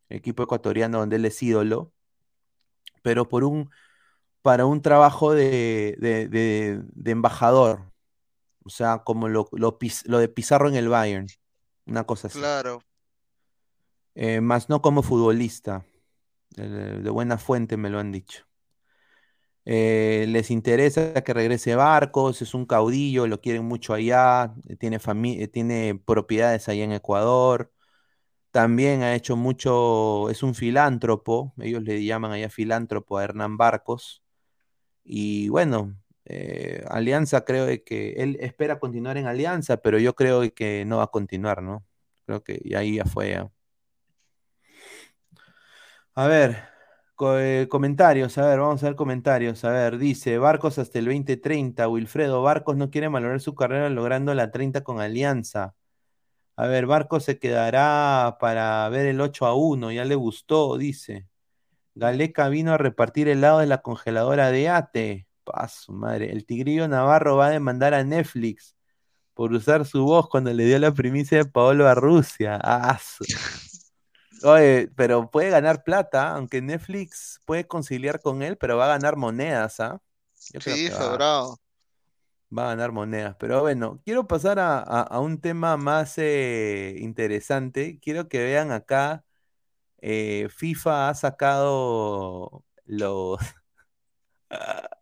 [0.09, 1.93] equipo ecuatoriano donde él es ídolo,
[3.02, 3.70] pero por un,
[4.45, 7.93] para un trabajo de, de- de- de embajador,
[8.65, 11.29] o sea, como lo, lo Piz- lo de Pizarro en el Bayern,
[11.87, 12.51] una cosa así.
[12.57, 12.83] Claro.
[14.16, 15.85] Eh, más no como futbolista,
[16.51, 18.45] de, buena fuente me lo han dicho.
[19.66, 24.99] Eh, les interesa que regrese Barcos, es un caudillo, lo quieren mucho allá, eh, tiene
[25.49, 27.73] tiene propiedades allá en Ecuador.
[28.53, 34.24] También ha hecho mucho, es un filántropo, ellos le llaman allá filántropo a Hernán Barcos.
[35.05, 40.85] Y bueno, eh, Alianza creo que él espera continuar en Alianza, pero yo creo que
[40.86, 41.85] no va a continuar, ¿no?
[42.26, 43.31] Creo que y ahí ya fue.
[43.31, 43.51] ya.
[46.14, 46.56] A ver,
[47.39, 49.64] eh, comentarios, a ver, vamos a ver comentarios.
[49.64, 51.89] A ver, dice Barcos hasta el 2030.
[51.89, 55.74] Wilfredo Barcos no quiere valorar su carrera logrando la 30 con Alianza.
[56.56, 61.28] A ver, Barcos se quedará para ver el 8 a 1, ya le gustó, dice.
[61.95, 65.27] Galeca vino a repartir helado de la congeladora de Ate.
[65.45, 66.33] Paso, madre.
[66.33, 68.75] El Tigrillo Navarro va a demandar a Netflix
[69.35, 72.59] por usar su voz cuando le dio la primicia de Paolo a Rusia.
[72.62, 72.99] Ah,
[74.43, 79.16] Oye, pero puede ganar plata, aunque Netflix puede conciliar con él, pero va a ganar
[79.16, 80.01] monedas, ¿ah?
[80.59, 81.59] Sí, va, sobrado.
[82.57, 83.37] va a ganar monedas.
[83.39, 87.99] Pero bueno, quiero pasar a, a- a un tema más eh, interesante.
[88.01, 89.25] Quiero que vean acá,
[90.06, 93.39] eh, FIFA ha sacado los...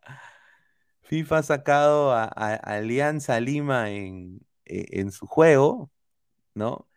[1.03, 5.91] FIFA ha sacado a, Alianza Lima en, eh, en su juego,
[6.55, 6.87] ¿no?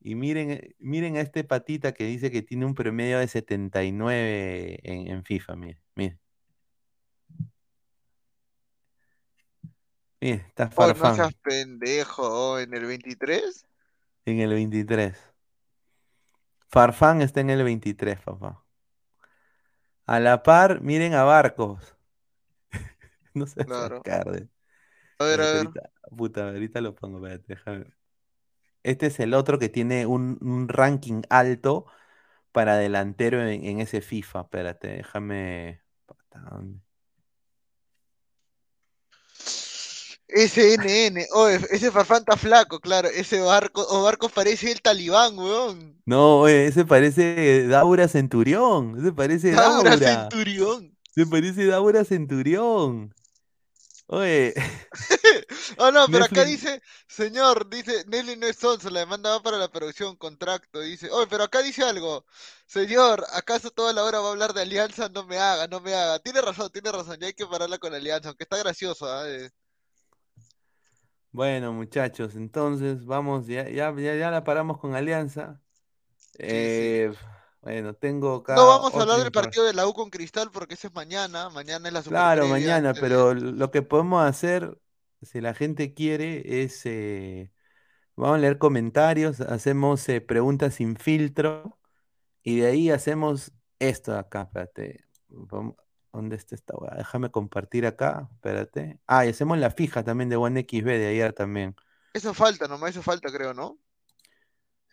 [0.00, 4.80] Y miren, eh, miren a este patita que dice que tiene un promedio de 79
[4.82, 6.20] en, en FIFA, miren, miren.
[10.20, 13.66] Miren, está Oh, no Farfán seas pendejo, oh, en el 23.
[14.24, 15.35] en el 23.
[16.68, 18.64] Farfán está en el 23, papá.
[20.06, 21.96] A la par, miren a Barcos.
[23.34, 24.02] No se Claro.
[24.02, 24.48] Carde.
[25.18, 25.56] A ver, a ver.
[25.56, 27.86] Ahorita, puta, ahorita lo pongo, espérate, déjame.
[28.82, 31.86] Este es el otro que tiene un, un ranking alto
[32.52, 34.42] para delantero en, en ese FIFA.
[34.42, 35.82] Espérate, déjame.
[36.06, 36.80] Puta, ¿dónde?
[40.28, 46.00] SNN, oye, ese Farfán está flaco, claro, ese barco, o barco parece el talibán, weón.
[46.04, 48.98] No, oye, ese parece Daura Centurión.
[48.98, 50.28] Ese parece Daura Daura.
[50.28, 50.96] Centurión.
[51.14, 53.14] Se parece Daura Centurión.
[54.08, 54.54] Oye,
[55.78, 59.58] Oh no, pero acá dice, señor, dice, Nelly no es sonso, la demanda va para
[59.58, 62.24] la producción, contrato, dice, oye, pero acá dice algo,
[62.66, 65.08] señor, ¿acaso toda la hora va a hablar de Alianza?
[65.08, 67.94] No me haga, no me haga, tiene razón, tiene razón, ya hay que pararla con
[67.94, 69.28] Alianza, aunque está gracioso, ¿ah?
[69.28, 69.50] Eh,
[71.36, 75.60] bueno, muchachos, entonces vamos, ya, ya, ya, ya la paramos con Alianza.
[76.38, 77.12] Eh,
[77.62, 80.74] bueno, tengo acá No vamos a hablar del partido de la U con Cristal porque
[80.74, 84.78] ese es mañana, mañana es la super Claro, mañana, pero lo que podemos hacer,
[85.22, 87.50] si la gente quiere, es, eh,
[88.16, 91.78] vamos a leer comentarios, hacemos eh, preguntas sin filtro
[92.42, 95.04] y de ahí hacemos esto acá, espérate.
[95.28, 95.76] Vamos-
[96.16, 96.94] ¿Dónde está esta weá?
[96.96, 99.00] Déjame compartir acá, espérate.
[99.06, 101.76] Ah, y hacemos la fija también de OneXB de ayer también.
[102.18, 103.78] Eso falta, nomás eso falta, creo, ¿no?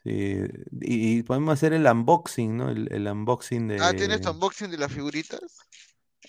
[0.03, 0.37] Sí,
[0.81, 2.69] y, y podemos hacer el unboxing, ¿no?
[2.69, 3.79] El, el unboxing de...
[3.79, 5.41] Ah, ¿tienes tu unboxing de las figuritas?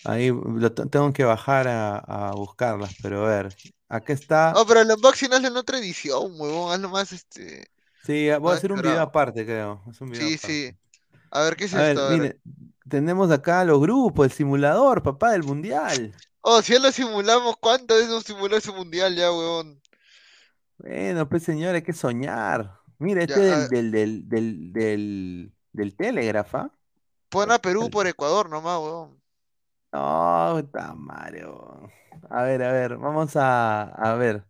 [0.05, 3.55] Ahí lo te- tengo que bajar a, a buscarlas, pero a ver,
[3.89, 4.53] acá está.
[4.57, 7.67] Oh, pero el unboxing hazlo en otra edición, huevón, hazlo más, este...
[8.03, 9.83] Sí, voy a más hacer un video aparte, creo.
[9.91, 10.69] es un video Sí, aparte.
[10.71, 10.79] sí.
[11.35, 12.09] A ver, ¿qué es A esto?
[12.09, 12.21] Ver.
[12.21, 12.41] mire,
[12.89, 16.15] tenemos acá los grupos, el simulador, papá, del mundial.
[16.43, 19.83] Oh, si ya lo simulamos, ¿cuántas veces hemos simulado ese mundial ya, huevón?
[20.79, 22.81] Bueno, pues señor, hay que soñar.
[22.99, 26.71] Mira, Ya, este a del, del, del, del, del, Telegraph, ¿ah?
[27.33, 29.11] Pon a Perú por Ecuador nomás, huevón.
[29.93, 31.89] No, está Mario.
[32.29, 34.45] A ver, a ver, vamos a, a ver.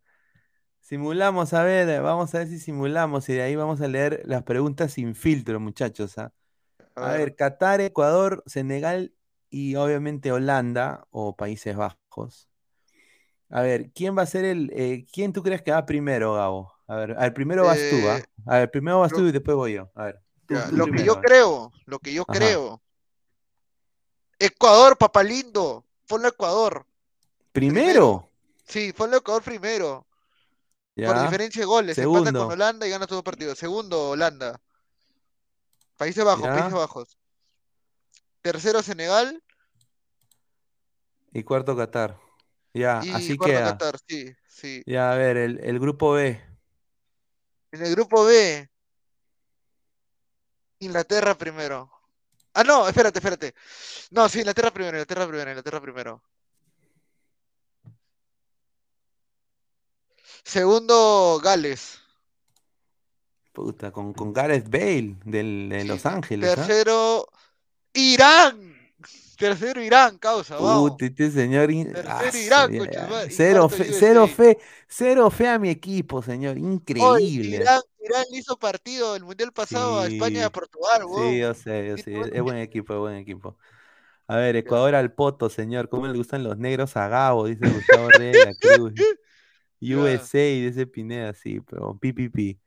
[0.80, 4.44] Simulamos, a ver, vamos a ver si simulamos y de ahí vamos a leer las
[4.44, 6.32] preguntas sin filtro, muchachos, ¿ah?
[6.96, 7.18] A A ver.
[7.18, 9.14] ver, Qatar, Ecuador, Senegal
[9.50, 12.48] y obviamente Holanda o Países Bajos.
[13.50, 16.72] A ver, ¿quién va a ser el, eh, quién tú crees que va primero, Gabo?
[16.86, 18.18] A ver, al primero vas tú, ¿ah?
[18.18, 19.90] Eh, A ver, primero vas lo- tú y después voy yo.
[19.94, 22.38] A ver, tú, Ya, tú lo que primero, yo creo, lo que yo Ajá.
[22.38, 22.82] creo.
[24.38, 25.84] Ecuador, papá lindo.
[26.06, 26.86] Ponlo Ecuador.
[27.52, 28.30] ¿Primero?
[28.66, 30.06] Sí, ponlo Ecuador primero.
[31.04, 31.98] Por diferencia de goles.
[31.98, 32.48] Empata con Segundo.
[32.48, 33.54] Holanda y gana todo partido.
[33.54, 34.60] Segundo, Holanda.
[35.96, 36.52] Países Bajos, Ya.
[36.52, 37.18] Países Bajos.
[38.42, 39.42] Tercero, Senegal.
[41.32, 42.18] Y cuarto Qatar.
[42.72, 43.64] Ya, y así cuarto, queda.
[43.72, 43.98] Qatar.
[44.06, 44.82] Sí, sí.
[44.86, 46.40] Ya, a ver, el, el grupo B.
[47.72, 48.68] En el grupo B.
[50.80, 51.90] Inglaterra primero.
[52.52, 53.54] Ah, no, espérate, espérate.
[54.10, 56.22] No, sí, Inglaterra primero, Inglaterra primero, Inglaterra primero.
[60.44, 62.00] Segundo, Gales.
[63.54, 66.54] Puta, con, con Gareth Bale del, de Los Ángeles, ¿ah?
[66.66, 67.28] Tercero,
[67.94, 68.74] Irán.
[69.38, 70.94] Tercero, Irán, causa, vamos.
[70.98, 71.70] Este señor.
[71.70, 73.06] in- Tercero, ah, Irán, ya, coche, ya.
[73.06, 74.58] va- y Cero fe, cero fe,
[74.88, 76.58] cero fe a mi equipo, señor.
[76.58, 77.58] Increíble.
[77.58, 81.88] Irán, Irán hizo partido el mundial pasado a España y a Portugal, sí, yo sé,
[81.88, 82.20] yo sé.
[82.32, 83.56] Es, buen equipo, es buen equipo.
[84.26, 85.88] A ver, Ecuador al poto, señor.
[85.88, 87.46] ¿Cómo le gustan los negros a Gabo?
[87.46, 88.94] Dice Gustavo Reyes Cruz.
[89.80, 92.58] USA, dice Pineda, sí, pero PPP.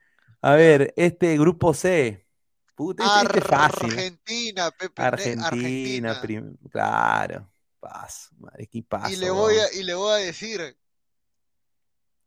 [0.48, 2.26] A ver, este grupo C.
[2.74, 3.90] Puta, este, este es fácil.
[3.91, 3.95] ¿eh?
[3.95, 6.22] Argentina, Pepe, Argentina, Argentina.
[6.22, 7.52] prim- claro.
[7.82, 9.11] Paso, madre, equipazo.
[9.11, 10.78] Y le voy a, y le voy a decir,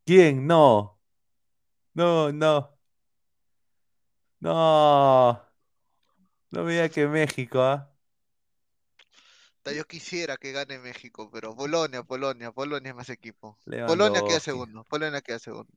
[0.04, 0.46] ¿Quién?
[0.46, 1.00] No.
[1.94, 2.78] No, no.
[4.40, 5.42] No.
[6.50, 7.90] No me diga que México, ¿ah?
[9.74, 13.58] yo quisiera que gane México, pero Polonia, Polonia, Polonia es más equipo.
[13.86, 15.72] Polonia queda segundo, Polonia queda segundo.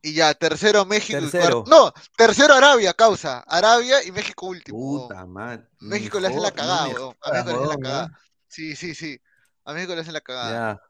[0.00, 1.64] Y ya, tercero México y Tercero.
[1.64, 1.70] cuarto.
[1.70, 3.40] No, tercero Arabia, causa.
[3.40, 4.78] Arabia y México último.
[4.78, 5.66] Puta madre.
[5.80, 7.16] México le hace la cagada, weón.
[7.20, 8.02] A México le hace la cagada.
[8.12, 8.18] ¿ah?
[8.46, 9.20] Sí, sí, sí.
[9.64, 10.50] A México le hacen la cagada.
[10.76, 10.82] Ya.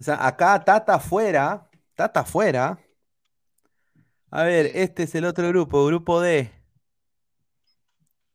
[0.00, 1.68] O sea, acá Tata afuera.
[1.94, 2.78] Tata afuera.
[4.30, 6.50] A ver, este es el otro grupo, grupo D.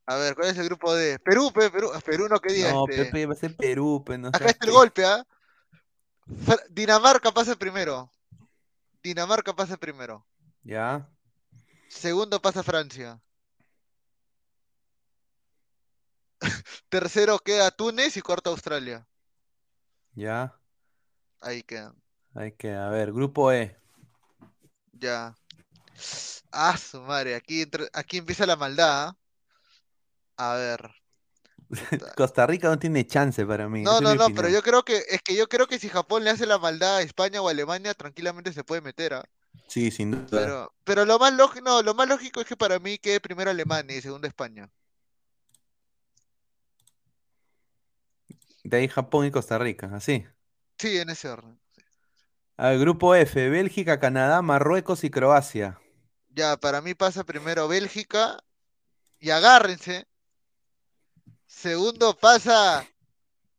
[0.07, 3.05] A ver, ¿cuál es el grupo de Perú, pe, Perú, Perú no quería No, este.
[3.05, 5.25] Pepe va a ser Perú, pues no Acá está el pe- golpe, ¿ah?
[6.69, 8.11] Dinamarca pasa primero.
[9.05, 10.25] Dinamarca pasa primero.
[10.63, 11.07] Ya,
[11.89, 13.21] Segundo pasa Francia.
[16.89, 19.07] Tercero queda Túnez y cuarto Australia.
[20.15, 20.59] ya.
[21.41, 21.95] Ahí quedan.
[22.33, 23.77] Hay que, a ver, grupo E.
[24.93, 25.35] Ya.
[26.51, 27.35] Ah, su madre.
[27.35, 29.09] Aquí, aquí empieza la maldad.
[29.09, 29.17] ¿ah?
[30.37, 31.04] A ver.
[32.15, 33.81] Costa Rica no tiene chance para mí.
[33.81, 36.29] No, no, no, pero yo creo que es que yo creo que si Japón le
[36.29, 39.25] hace la maldad a España o a Alemania, tranquilamente se puede meter, ¿ah?
[39.67, 40.27] Sí, sin duda.
[40.29, 43.51] Pero, pero lo más lógico, no, lo más lógico es que para mí quede primero
[43.51, 44.69] Alemania y segundo España.
[48.63, 50.25] De ahí Japón y Costa Rica, así.
[50.77, 51.59] Sí, en ese orden.
[52.57, 55.79] Al grupo F, Bélgica, Canadá, Marruecos y Croacia.
[56.29, 58.43] Ya, para mí pasa primero Bélgica
[59.19, 60.07] y agárrense.
[61.45, 62.85] Segundo pasa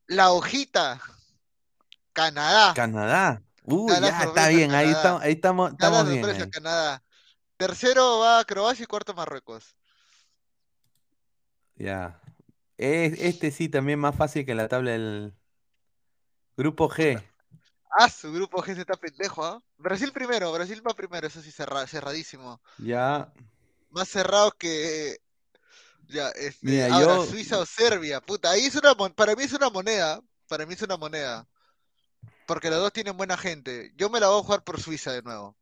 [0.07, 1.01] la hojita.
[2.13, 2.73] Canadá.
[2.75, 3.43] Canadá.
[3.65, 6.25] La ya está bien, ahí, estamos, ahí estamos, bien.
[6.25, 6.51] ahí.
[6.51, 7.03] Canadá.
[7.57, 9.75] Tercero va Croacia y cuarto Marruecos.
[11.75, 12.21] Ya.
[12.77, 15.35] Es- este sí también más fácil que la tabla del
[16.57, 17.23] grupo G.
[17.99, 19.63] Ah, su grupo G se está pendejo, ¿ah?
[19.79, 22.61] Brasil primero, Brasil va primero, eso sí, cerra- cerradísimo.
[22.79, 23.33] Ya.
[23.91, 25.17] Más cerrado que.
[26.09, 26.67] Ya, este.
[26.67, 28.51] Mira, ahora, yo- Suiza o Serbia, puta.
[28.51, 30.21] Ahí es una para mí es una moneda.
[30.49, 31.47] Para mí es una moneda.
[32.47, 33.93] Porque los dos tienen buena gente.
[33.97, 35.57] Yo me la voy a jugar por Suiza de nuevo.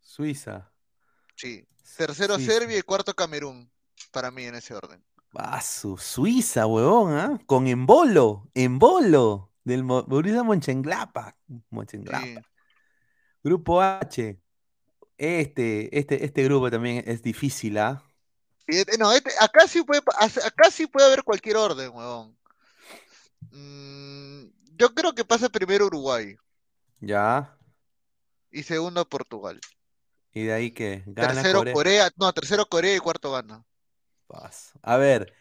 [0.00, 0.70] Suiza.
[1.36, 1.66] Sí.
[1.96, 2.52] Tercero Suiza.
[2.52, 3.70] Serbia y cuarto Camerún.
[4.10, 5.04] Para mí en ese orden.
[5.34, 7.38] Ah, su Suiza, huevón, ¿ah?
[7.46, 10.06] Con Embolo, Embolo, del Mo-.
[10.08, 11.34] Mönchengladbach.
[11.70, 12.36] Sí.
[13.42, 14.40] Grupo H.
[15.18, 18.02] Este, este, este grupo también es difícil, ¿ah?
[18.98, 22.36] No, este- acá sí puede, acá sí puede haber cualquier orden, huevón.
[23.50, 24.46] Mm,
[24.76, 26.36] yo creo que pasa primero Uruguay
[27.00, 27.56] Ya.
[28.50, 29.60] y segundo Portugal.
[30.32, 30.70] Y de ahí
[31.06, 31.74] gana Tercero Corea.
[31.74, 33.64] Corea, no, tercero Corea y cuarto gana.
[34.26, 34.78] Paso.
[34.82, 35.32] A ver,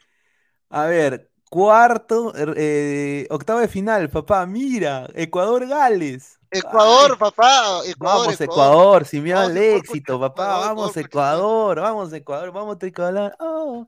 [0.70, 6.40] a ver, cuarto, er- eh, octavo de final, papá, mira, Ecuador-Gales.
[6.50, 9.04] Ecuador, papá, Ecuador, Vamos, Ecuador.
[9.04, 13.36] Ecuador, al Ecuador, éxito, coño, papá, vamos, vamos, Ecuador, Ecuador, vamos, Ecuador, vamos, tricolor.
[13.40, 13.88] Oh,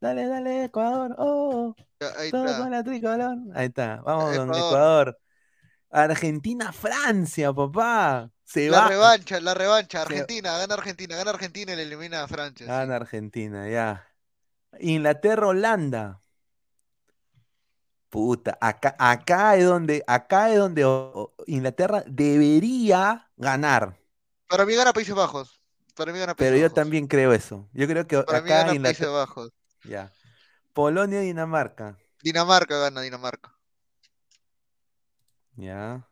[0.00, 1.74] dale, dale, Ecuador, oh,
[2.18, 2.70] Ahí todo está.
[2.70, 3.36] la tricolor.
[3.54, 4.56] Ahí está, vamos con Ecuador.
[4.56, 5.18] Ecuador.
[5.92, 8.30] Argentina-Francia, papá.
[8.44, 8.88] Se La va.
[8.88, 10.02] revancha, la revancha.
[10.02, 12.66] Argentina, gana Argentina, gana Argentina y le elimina a Francia.
[12.66, 12.70] sí.
[12.70, 14.06] Gana Argentina, ya.
[14.78, 16.19] Inglaterra-Holanda.
[18.10, 20.84] Puta, acá, acá es donde, acá es donde
[21.46, 23.96] Inglaterra debería ganar.
[24.48, 25.60] Para mí gana Países Bajos.
[25.94, 26.74] Para mí gana Países Pero yo Bajos.
[26.74, 27.68] también creo eso.
[27.72, 29.12] Yo creo que Para mí acá gana Países Inglaterra.
[29.12, 29.52] Bajos.
[29.84, 30.12] Ya.
[30.72, 31.98] Polonia-Dinamarca.
[32.22, 33.54] Dinamarca gana, Dinamarca.
[35.56, 36.08] Ya.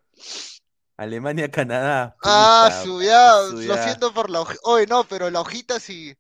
[0.97, 2.17] Alemania-Canadá.
[2.23, 4.61] Ah, Puta, su, ya, su, lo siento por la hojita.
[4.65, 6.17] Oye, no, pero la hojita sí.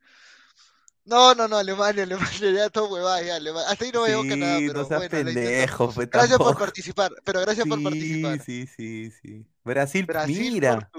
[1.08, 3.70] No, no, no, Alemania, Alemania, ya todo huevada, ya, Alemania.
[3.70, 6.58] Hasta ahí no llegó Sí, Canadá, no pero seas bueno, pendejo, pues, Gracias por tampoco.
[6.58, 8.38] participar, pero gracias por Sí, participar.
[8.44, 9.46] sí, sí, sí.
[9.64, 10.90] Brasil, Brasil, mira.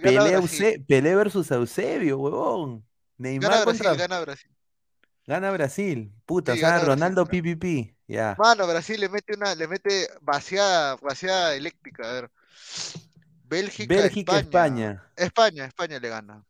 [0.00, 0.84] Pelé, Brasil.
[0.86, 2.84] Pelé versus Eusebio, huevón.
[3.18, 3.96] Neymar Gana Brasil, contra.
[3.96, 4.50] gana Brasil.
[5.26, 6.12] Gana Brasil.
[6.26, 7.28] Puta, Sí, o sea, Brasil, Ronaldo gana.
[7.28, 7.96] PPP.
[8.08, 8.38] Ya.
[8.38, 12.30] Mano, Brasil le mete una, le mete vaciada, vaciada eléctrica, a ver.
[13.42, 14.38] Bélgica, Bélgica, España.
[14.38, 15.02] España.
[15.16, 16.44] España, España le gana.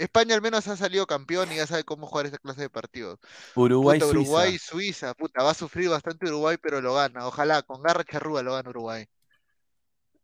[0.00, 3.18] España al menos ha salido campeón y ya sabe cómo jugar esa clase de partidos.
[3.54, 4.20] Uruguay, Puta, Suiza.
[4.20, 7.26] Uruguay, Suiza, puta, va a sufrir bastante Uruguay, pero lo gana.
[7.26, 9.06] Ojalá, con garra charrúa lo gana Uruguay.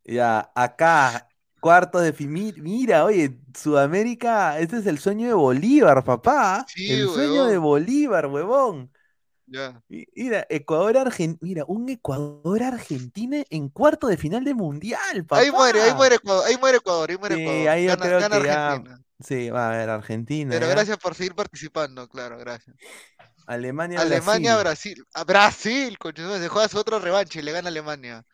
[0.05, 1.29] Ya, acá,
[1.61, 2.55] cuartos de final.
[2.59, 6.65] Mira, oye, Sudamérica, este es el sueño de Bolívar, papá.
[6.69, 7.59] Sí, el sueño de.
[7.59, 8.91] Bolívar, huevón.
[9.47, 11.39] Mira, Ecuador, Argentina.
[11.41, 15.43] Mira, un Ecuador-Argentina en cuarto de final de mundial, papá.
[15.43, 17.69] Ahí muere, ahí muere Ecuador, ahí muere Ecuador, ahí muere Sí, Ecuador.
[17.69, 18.67] ahí yo Gana, creo gana que ya.
[18.73, 19.01] Argentina.
[19.21, 20.51] Sí, va a ver, Argentina.
[20.51, 20.73] Pero ya.
[20.73, 22.77] gracias por seguir participando, claro, gracias.
[23.47, 24.95] Alemania, Alemania, Brasil.
[24.95, 25.07] Brasil.
[25.15, 28.25] A Brasil, coño, se juega su otro revanche y le gana Alemania.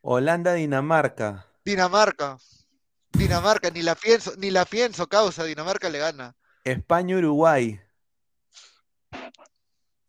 [0.00, 1.46] Holanda, Dinamarca.
[1.64, 2.38] Dinamarca.
[3.12, 6.34] Dinamarca, ni la pienso, ni la pienso, causa, Dinamarca le gana.
[6.64, 7.78] España, Uruguay.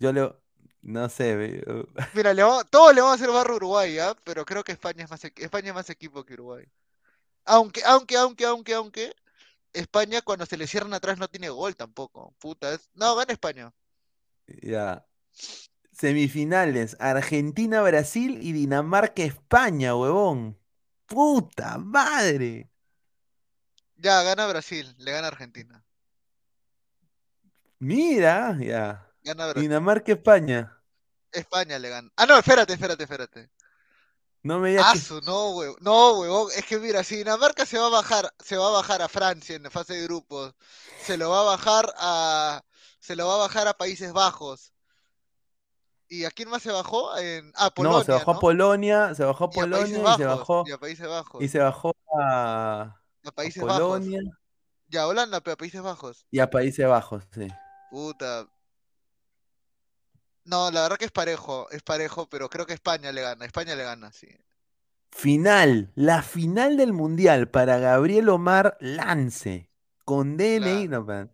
[0.04, 0.34] Yo le.
[0.82, 1.64] No sé.
[2.14, 4.16] Mira, le vamos- todos le vamos a hacer barro a Uruguay, ¿ah?
[4.24, 6.66] Pero creo que España es más, equi- España es más equipo que Uruguay.
[7.46, 9.16] Aunque, aunque, aunque, aunque, aunque,
[9.74, 12.36] España cuando se le cierran atrás no tiene gol tampoco.
[12.40, 13.74] Puta, es- no, gana España.
[14.64, 15.06] Ya.
[15.92, 16.98] Semifinales.
[17.00, 20.60] Argentina, Brasil y Dinamarca, España, huevón.
[21.08, 22.70] Puta madre.
[23.96, 25.84] Ya, gana Brasil, le gana Argentina.
[27.80, 29.13] Mira, ya.
[29.24, 29.62] Gana Brasil.
[29.62, 30.78] Dinamarca, España.
[31.32, 32.12] España le gana.
[32.18, 33.50] Ah, no, espérate, espérate, espérate.
[34.44, 35.26] No me digas Ah, que.
[35.26, 35.78] no, huevón.
[35.82, 36.50] No, huevón.
[36.56, 39.56] Es que mira, si Dinamarca se va a bajar, se va a bajar a Francia
[39.56, 40.54] en la fase de grupos,
[41.02, 42.62] se lo va a bajar a,
[43.00, 44.74] se lo va a bajar a Países Bajos.
[46.10, 47.18] ¿Y a quién más se bajó?
[47.18, 48.40] En, ah, Polonia, No, se bajó a.
[48.40, 50.64] Polonia, se bajó a Y a Polonia y se Bajos, bajó.
[50.68, 51.42] y a Países Bajos.
[51.42, 52.96] Y se bajó a, A
[53.26, 53.80] a Países Bajos.
[53.80, 54.22] Polonia
[54.90, 56.28] Ya, Holanda, pero a Países Bajos.
[56.30, 57.48] y a Países Bajos, sí.
[57.90, 58.46] Puta.
[60.46, 63.76] No, la verdad que es parejo, es parejo, pero creo que España le gana, España
[63.76, 64.28] le gana, sí.
[65.12, 69.70] Final, la final del mundial para Gabriel Omar Lance.
[70.04, 71.30] Con DNI, no, pa-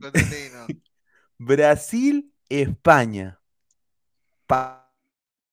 [0.00, 0.72] Con DNI, no.
[1.38, 3.40] Brasil, España.
[4.46, 4.90] Pa-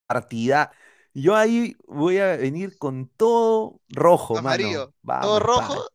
[0.07, 0.71] partida.
[1.13, 4.69] Yo ahí voy a venir con todo rojo, mano.
[4.71, 4.93] Amarillo.
[5.03, 5.71] Vamos, ¿Todo pa.
[5.71, 5.87] rojo?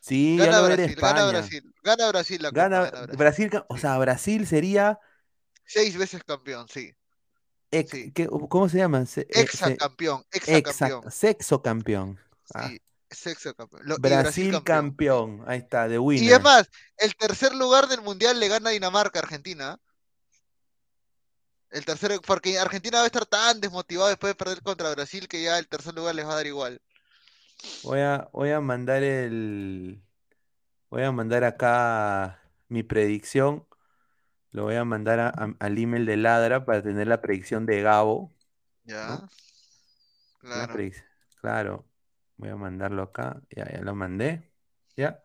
[0.00, 1.28] Sí, ya Gana lo veré Brasil, gana España.
[1.28, 1.70] Brasil.
[1.82, 3.18] Gana Brasil la Gana gana Brasil.
[3.18, 4.98] Brasil, o sea, Brasil sería
[5.68, 6.92] Seis veces campeón, sí.
[7.70, 8.10] ex- Sí.
[8.12, 9.04] ¿qué- ¿cómo se llama?
[9.04, 11.12] Se- eh, Exacampeón, exa- exacampeón.
[11.12, 12.18] sexo campeón.
[12.54, 12.80] Ah, Sí,
[13.10, 13.82] sexo campeón.
[13.84, 14.64] Lo- y Brasil campeón.
[14.64, 15.44] campeón.
[15.46, 16.32] Ahí está, de Y winner.
[16.32, 19.78] es más, el tercer lugar del mundial le gana Dinamarca a Argentina.
[21.70, 25.42] El tercero, porque Argentina va a estar tan desmotivado después de perder contra Brasil que
[25.42, 26.80] ya el tercer lugar les va a dar igual.
[27.82, 30.00] Voy a, voy a mandar el.
[30.88, 33.66] Voy a mandar acá mi predicción.
[34.52, 37.82] Lo voy a mandar a- a- al email de Ladra para tener la predicción de
[37.82, 38.32] Gabo.
[38.84, 39.28] Ya,
[40.40, 40.74] claro.
[41.40, 41.86] Claro.
[42.36, 43.40] Voy a mandarlo acá.
[43.50, 44.42] Ya, ya lo mandé.
[44.96, 45.22] Ya.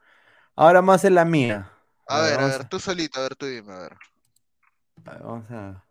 [0.55, 1.71] Ahora vamos a hacer la mía.
[2.07, 3.97] A ver, a ver, tú solito, a ver, tú dime, a ver.
[5.05, 5.83] a ver, vamos a.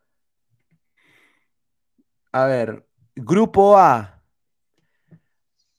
[2.32, 2.84] A ver,
[3.16, 4.20] grupo A.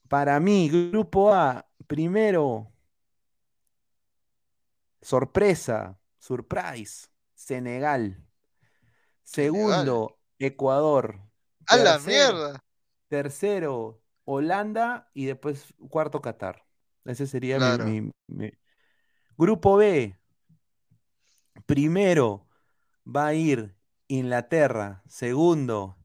[0.08, 2.72] Para mí, grupo A, primero,
[5.02, 7.08] sorpresa, surprise,
[7.44, 8.24] Senegal.
[9.22, 11.20] Segundo, Ecuador.
[11.66, 12.64] ¡A la Tercero- mierda!
[13.08, 16.64] Tercero, Holanda y después cuarto, Qatar.
[17.04, 17.84] Ese sería mi- Claro.
[17.84, 18.52] mi, mi-
[19.36, 20.18] Grupo B.
[21.66, 22.48] Primero
[23.06, 23.74] va a ir
[24.08, 25.02] Inglaterra.
[25.08, 25.96] Segundo.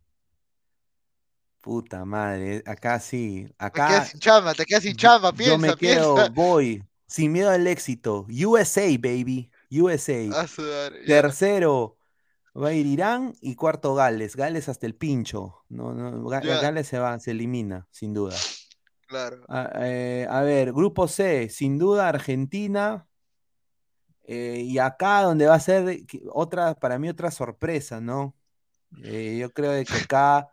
[1.62, 2.64] Puta madre.
[2.66, 3.46] Acá sí.
[3.58, 6.32] Te Acá quedas sin chamba, te quedas sin chamba, yo me piensa, quedo, piensa.
[6.34, 6.84] voy.
[7.08, 8.26] Sin miedo al éxito.
[8.30, 9.49] USA, baby.
[9.72, 10.48] USA.
[10.48, 10.94] Sudar.
[11.06, 11.98] Tercero
[12.56, 14.36] va a ir Irán y cuarto Gales.
[14.36, 15.64] Gales hasta el pincho.
[15.70, 16.42] No, no, Ga-.
[16.42, 18.36] Gales se va, se elimina, sin duda.
[19.08, 19.44] Claro.
[19.48, 23.08] A, eh, a ver, grupo C, sin duda Argentina.
[24.24, 26.02] eh, y acá donde va a ser
[26.32, 28.36] otra, para mí otra sorpresa, ¿no?
[29.04, 30.50] Eh, yo creo de que acá,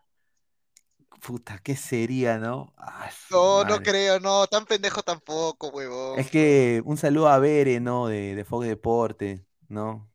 [1.27, 2.73] puta, ¿qué sería, no?
[2.79, 3.87] Ah, No, no madre.
[3.87, 6.13] creo, no, tan pendejo tampoco, huevón.
[6.13, 8.09] Es que un saludo a Bere, ¿no?
[8.09, 10.11] De, de Fox Deporte, ¿no?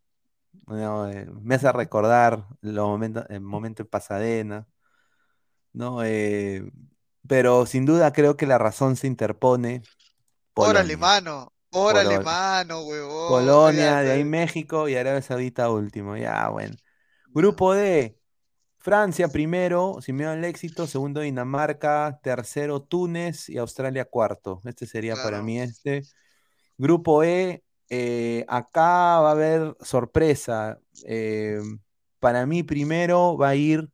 [0.67, 4.67] No, eh, me hace recordar los momentos, el momento en Pasadena,
[5.73, 6.03] ¿no?
[6.03, 6.63] Eh,
[7.27, 9.87] pero sin duda creo que la razón se interpone.
[10.55, 11.05] Órale, Polonia.
[11.05, 13.67] mano, órale, Polo- mano, huevón.
[13.67, 14.25] Polonia, de ahí.
[14.25, 16.17] México y Arabia Saudita último.
[16.17, 16.75] Ya, bueno.
[17.33, 18.19] Grupo D,
[18.81, 20.87] Francia primero, sin miedo al éxito.
[20.87, 22.19] Segundo, Dinamarca.
[22.23, 24.59] Tercero, Túnez y Australia cuarto.
[24.65, 26.01] Este sería para mí este.
[26.77, 30.79] Grupo E, eh, acá va a haber sorpresa.
[31.05, 31.61] Eh,
[32.19, 33.87] para mí primero va a ir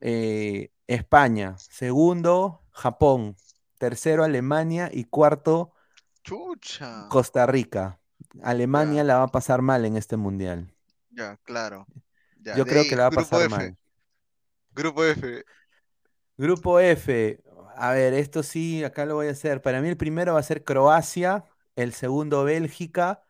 [0.00, 1.56] eh, España.
[1.58, 3.36] Segundo, Japón.
[3.78, 4.88] Tercero, Alemania.
[4.92, 5.72] Y cuarto,
[6.22, 7.08] Chucha.
[7.08, 8.00] Costa Rica.
[8.42, 10.72] Alemania la va a pasar mal en este mundial.
[11.10, 11.86] Ya, claro.
[12.42, 13.48] Ya, Yo creo ahí, que la va a pasar F.
[13.48, 13.76] mal.
[14.80, 15.44] Grupo F.
[16.38, 17.38] Grupo F.
[17.76, 19.60] A ver, esto sí, acá lo voy a hacer.
[19.60, 21.44] Para mí el primero va a ser Croacia,
[21.76, 23.22] el segundo Bélgica,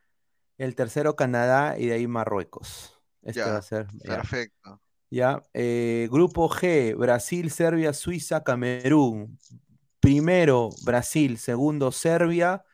[0.58, 3.00] el tercero Canadá y de ahí Marruecos.
[3.22, 3.88] Este Ya, va a ser.
[4.04, 4.80] Perfecto.
[5.10, 9.36] Ya, eh, grupo G, Brasil, Serbia, Suiza, Camerún.
[9.98, 12.64] Primero Brasil, segundo Serbia,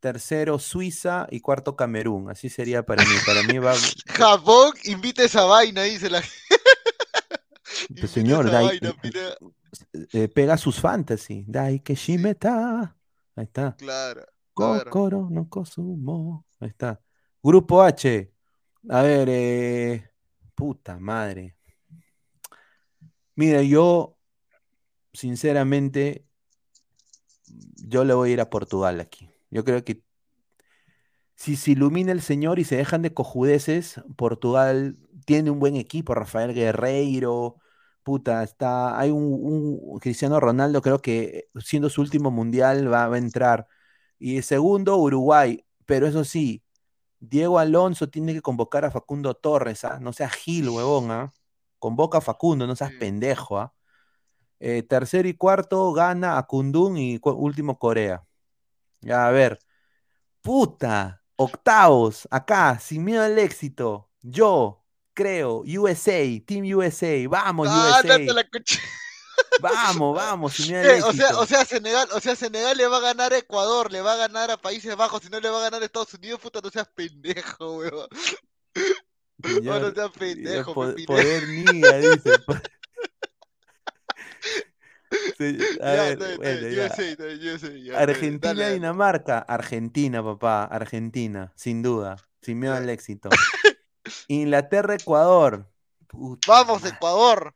[0.00, 2.28] tercero Suiza y cuarto Camerún.
[2.28, 3.14] Así sería para mí.
[3.24, 3.72] Para mí va.
[4.08, 6.22] Japón invita esa vaina, dice la
[7.98, 9.36] Pues, señor, Dai- vaina, mira.
[10.12, 11.44] eh, pega sus fantasy.
[11.46, 12.96] Dai que shimeta.
[13.36, 13.76] Ahí está.
[13.76, 14.24] Claro.
[14.52, 16.46] Kokoro no Kosumo.
[16.60, 17.00] Ahí está.
[17.42, 18.32] Grupo H.
[18.88, 20.10] A ver, eh,
[20.54, 21.56] puta madre.
[23.34, 24.18] Mira, yo,
[25.12, 26.26] sinceramente,
[27.76, 29.28] yo le voy a ir a Portugal aquí.
[29.50, 30.02] Yo creo que
[31.36, 36.14] si se ilumina el señor y se dejan de cojudeces, Portugal tiene un buen equipo.
[36.14, 37.56] Rafael Guerreiro,
[38.10, 38.98] puta, está.
[38.98, 43.68] Hay un, un Cristiano Ronaldo, creo que siendo su último mundial va, va a entrar.
[44.18, 45.64] Y segundo, Uruguay.
[45.86, 46.62] Pero eso sí,
[47.20, 49.98] Diego Alonso tiene que convocar a Facundo Torres, ¿ah?
[50.00, 51.32] No seas Gil, huevón, ¿ah?
[51.78, 53.74] Convoca a Facundo, no seas pendejo, ¿ah?
[54.60, 58.24] Eh, tercero y cuarto gana a Kundun y cu- último Corea.
[59.02, 59.58] Ya, a ver.
[60.42, 64.10] Puta, octavos, acá, sin miedo al éxito.
[64.22, 64.79] Yo
[65.20, 68.18] creo, USA, Team USA, vamos, Ah, USA.
[68.32, 68.46] la
[69.60, 72.86] Vamos, vamos, sin miedo al Eh, o sea, o sea, Senegal, o sea, Senegal le
[72.86, 75.50] va a ganar a Ecuador, le va a ganar a Países Bajos, si no le
[75.50, 78.08] va a ganar a Estados Unidos, puta, no seas pendejo, weón.
[79.42, 82.30] Señor, no seas eh, pendejo, po- poder niga, dice.
[87.94, 88.68] Argentina.
[88.68, 89.38] Dinamarca.
[89.40, 90.64] Argentina, papá.
[90.64, 92.16] Argentina, sin duda.
[92.42, 93.28] Sin miedo al éxito.
[94.28, 95.70] Inglaterra, Ecuador.
[96.06, 96.96] Puta Vamos, madre.
[96.96, 97.54] Ecuador.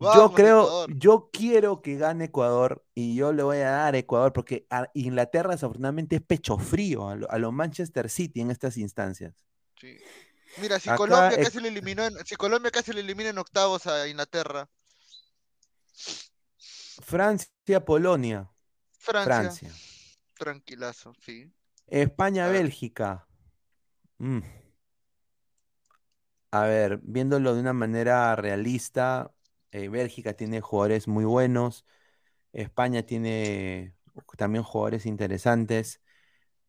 [0.00, 0.94] Yo creo, Ecuador.
[0.96, 4.88] yo quiero que gane Ecuador y yo le voy a dar a Ecuador porque a-
[4.94, 9.34] Inglaterra desafortunadamente es pecho frío a lo, a lo Manchester City en estas instancias.
[9.80, 9.96] Sí.
[10.60, 13.86] Mira, si Acá, Colombia casi le eliminó en, si Colombia casi le elimina en octavos
[13.88, 14.68] a Inglaterra,
[17.02, 18.48] Francia, Polonia.
[18.98, 19.72] Francia, Francia.
[20.36, 21.50] tranquilazo, sí.
[21.86, 22.48] España.
[22.48, 23.26] Bélgica.
[24.18, 24.40] Mm.
[26.50, 29.32] A ver, viéndolo de una manera realista,
[29.70, 31.84] eh, Bélgica tiene jugadores muy buenos,
[32.52, 33.94] España tiene
[34.38, 36.02] también jugadores interesantes.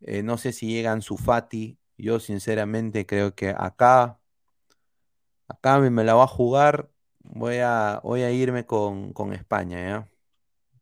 [0.01, 1.79] eh, no sé si llegan Fati.
[1.97, 4.19] Yo sinceramente creo que acá,
[5.47, 6.89] acá me, la va a jugar.
[7.19, 10.09] Voy a, voy a irme con, con España.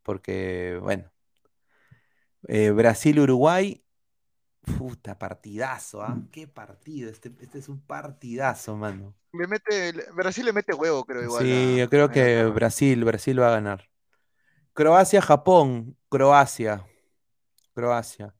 [0.04, 1.12] Porque, bueno,
[2.48, 3.82] eh, Brasil-Uruguay.
[4.76, 6.22] Puta, partidazo, ¿ah?
[6.30, 7.10] Qué partido.
[7.10, 9.14] Este, este es un partidazo, mano.
[9.32, 11.44] Le mete, Brasil le mete huevo, creo igual.
[11.44, 12.44] Sí, a- yo creo que.
[12.46, 13.88] Brasil, Brasil va a ganar.
[14.74, 16.86] Croacia-Japón, Croacia,
[17.74, 18.34] Croacia.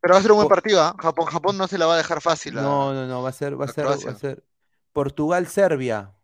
[0.00, 0.94] Pero va a ser un buen partido, ¿ah?
[1.00, 3.32] Japón, Japón no se la va a dejar fácil No, a, no, no, va a
[3.32, 4.14] ser, va a ser, va a Croacia.
[4.14, 4.44] ser
[4.92, 6.14] Portugal-Serbia,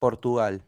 [0.00, 0.64] Portugal.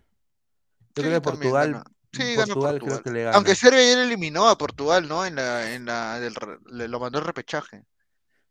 [0.95, 1.85] Yo Sí, creo que también Portugal, gana.
[2.13, 3.03] Sí, gana Portugal creo Portugal.
[3.03, 3.55] que le Aunque gana.
[3.55, 5.25] Serbia ayer eliminó a Portugal, ¿no?
[5.25, 6.35] En la, en la del,
[6.67, 7.85] le lo mandó el repechaje.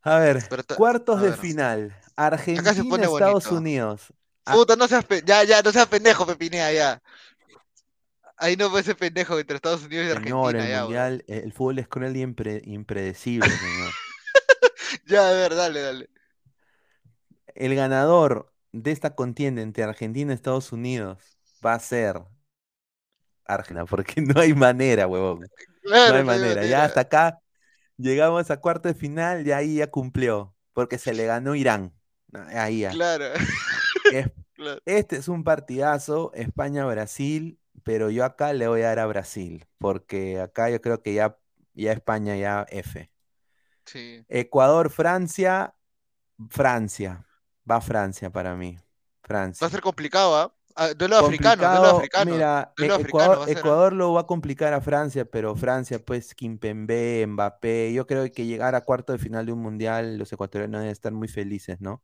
[0.04, 0.44] A ver,
[0.78, 1.40] cuartos a de ver.
[1.40, 1.96] final,
[2.90, 3.60] pone Argentina-Estados bonito.
[3.60, 4.14] Unidos.
[4.46, 7.02] Ah, Puta, no seas pe- ya, ya, no seas pendejo, Pepinea, ya.
[8.38, 10.92] Ahí no puede ser pendejo entre Estados Unidos y señor, Argentina, el ya, bro.
[10.92, 13.98] mundial, eh, el fútbol es cruel y impre- impredecible, señor.
[15.06, 16.10] Ya, a ver, dale, dale.
[17.54, 21.20] El ganador de esta contienda entre Argentina y Estados Unidos
[21.64, 22.24] va a ser
[23.46, 25.42] Argentina, porque no hay manera, huevón.
[25.42, 25.48] No
[25.82, 26.66] Claro, hay no hay manera.
[26.66, 27.40] Ya hasta acá
[28.00, 31.94] llegamos a cuarto de final y ahí ya cumplió, porque se le ganó Irán.
[32.34, 32.92] Ahí ya.
[32.92, 33.26] Claro.
[34.12, 34.82] Es- Claro.
[34.86, 40.42] este es un partidazo, España-Brasil, pero yo acá le voy a dar a Brasil, porque
[40.42, 41.38] acá yo creo que ya,
[41.74, 43.10] ya España ya F.
[43.86, 44.26] Sí.
[44.28, 45.76] Ecuador-Francia,
[46.50, 47.26] Francia.
[47.70, 48.78] Va Francia para mí.
[49.24, 49.64] Francia.
[49.64, 50.54] Va a ser complicado, ¿ah?
[50.82, 52.32] Ah, duelo africano, duelo africano.
[52.32, 53.60] Mira, duelo e- africano Ecuador, va a ser, ¿ah?
[53.60, 58.46] Ecuador lo va a complicar a Francia, pero Francia, pues, Kimpembe, Mbappé, yo creo que
[58.46, 62.02] llegar a cuarto de final de un mundial, los ecuatorianos deben estar muy felices, ¿no?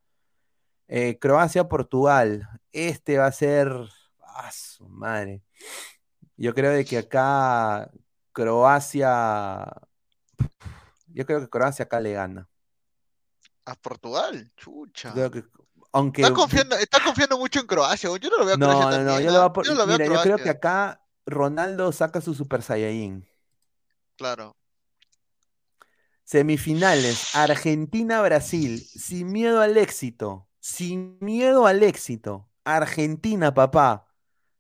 [0.90, 3.72] Eh, Croacia-Portugal, este va a ser,
[4.22, 5.42] ah, su madre.
[6.36, 7.90] Yo creo de que acá
[8.34, 9.72] Croacia,
[11.14, 12.50] yo creo que Croacia acá le gana.
[13.64, 15.14] A Portugal, chucha.
[15.14, 15.46] Creo que,
[15.96, 18.10] aunque Está confiando, está confiando mucho en Croacia.
[18.20, 19.40] Yo no lo veo a No, Croacia no, no, yo lo ¿ah?
[19.40, 22.22] voy a por- Yo no lo veo a Mira, yo creo que acá Ronaldo saca
[22.22, 23.26] su Super Saiyajin.
[24.18, 24.56] Claro.
[26.24, 32.50] Semifinales, Argentina-Brasil, sin miedo al éxito, sin miedo al éxito.
[32.64, 34.08] Argentina, papá.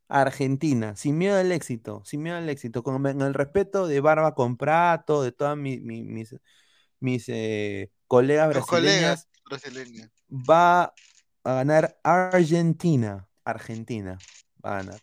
[0.07, 4.35] Argentina, sin miedo al éxito, sin miedo al éxito, con con el respeto de Barba
[4.35, 6.35] Comprato, de todas mi- mi- mis,
[6.99, 10.09] mis eh, colegas Tus colegas brasileñas, brasileños.
[10.29, 10.93] va
[11.51, 13.27] a ganar Argentina.
[13.45, 14.17] Argentina
[14.63, 15.01] va a ganar.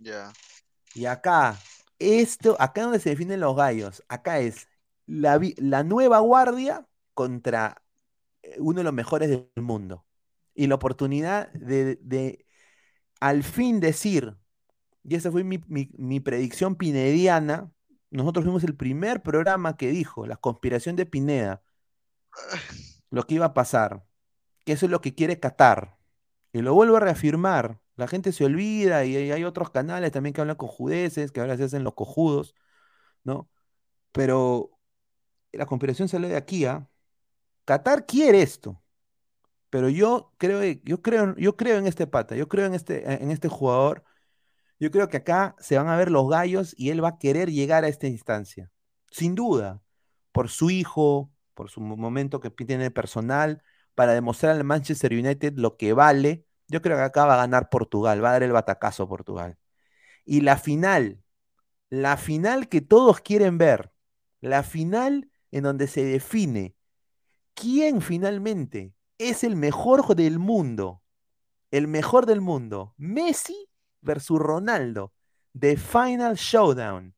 [0.94, 1.58] Y acá,
[1.98, 4.68] esto, acá donde se definen los gallos, acá es
[5.06, 7.82] la, la nueva guardia contra
[8.42, 10.06] eh, uno de los mejores del mundo.
[10.54, 12.46] Y la oportunidad de, de
[13.20, 14.36] al fin decir,
[15.04, 17.72] y esa fue mi, mi- mi predicción pinediana,
[18.10, 21.62] nosotros fuimos el primer programa que dijo, la conspiración de Pineda,
[23.10, 24.04] lo que iba a pasar,
[24.64, 25.98] que eso es lo que quiere Qatar.
[26.52, 27.80] Y lo vuelvo a reafirmar.
[27.96, 31.56] La gente se olvida y hay otros canales también que hablan con judeces, que ahora
[31.56, 32.54] se hacen los cojudos,
[33.24, 33.50] ¿no?
[34.12, 34.72] Pero
[35.52, 36.88] la conspiración sale de aquí, ¿ah?
[37.64, 38.82] Qatar quiere esto,
[39.70, 43.30] pero yo creo, yo creo, yo creo en este pata, yo creo en este, en
[43.30, 44.04] este jugador.
[44.80, 47.50] Yo creo que acá se van a ver los gallos y él va a querer
[47.50, 48.70] llegar a esta instancia.
[49.10, 49.82] Sin duda,
[50.32, 53.62] por su hijo, por su mo- momento que tiene personal,
[53.94, 56.46] para demostrar al Manchester United lo que vale.
[56.68, 59.58] Yo creo que acá va a ganar Portugal, va a dar el batacazo a Portugal.
[60.24, 61.22] Y la final,
[61.90, 63.92] la final que todos quieren ver,
[64.40, 66.74] la final en donde se define
[67.54, 71.02] quién finalmente es el mejor del mundo,
[71.70, 73.68] el mejor del mundo, Messi
[74.00, 75.12] versus Ronaldo,
[75.58, 77.14] The Final Showdown,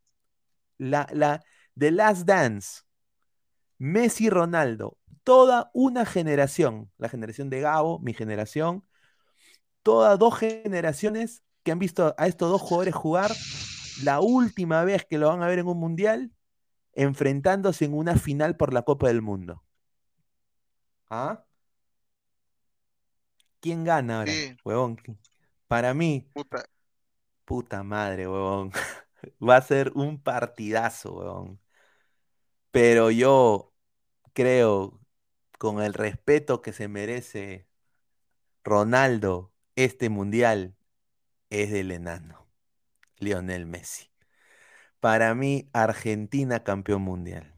[0.79, 1.43] la, la,
[1.77, 2.83] The Last Dance,
[3.79, 8.85] Messi Ronaldo, toda una generación, la generación de Gabo, mi generación,
[9.83, 13.33] todas dos generaciones que han visto a estos dos jugadores jugar
[14.03, 16.33] la última vez que lo van a ver en un mundial
[16.95, 19.65] enfrentándose en una final por la Copa del Mundo.
[21.09, 21.45] ¿Ah?
[23.61, 24.57] ¿Quién gana ahora, Sí.
[24.65, 24.97] huevón?
[25.69, 26.65] Para mí, Puta.
[27.45, 28.73] puta madre, huevón.
[29.49, 31.61] Va a ser un partidazo, huevón.
[32.71, 33.73] Pero yo
[34.35, 35.01] creo,
[35.65, 37.66] con el respeto que se merece
[38.65, 40.77] Ronaldo, este mundial
[41.49, 42.47] es del enano,
[43.16, 44.11] Lionel Messi.
[45.01, 47.55] Para mí, Argentina campeón mundial.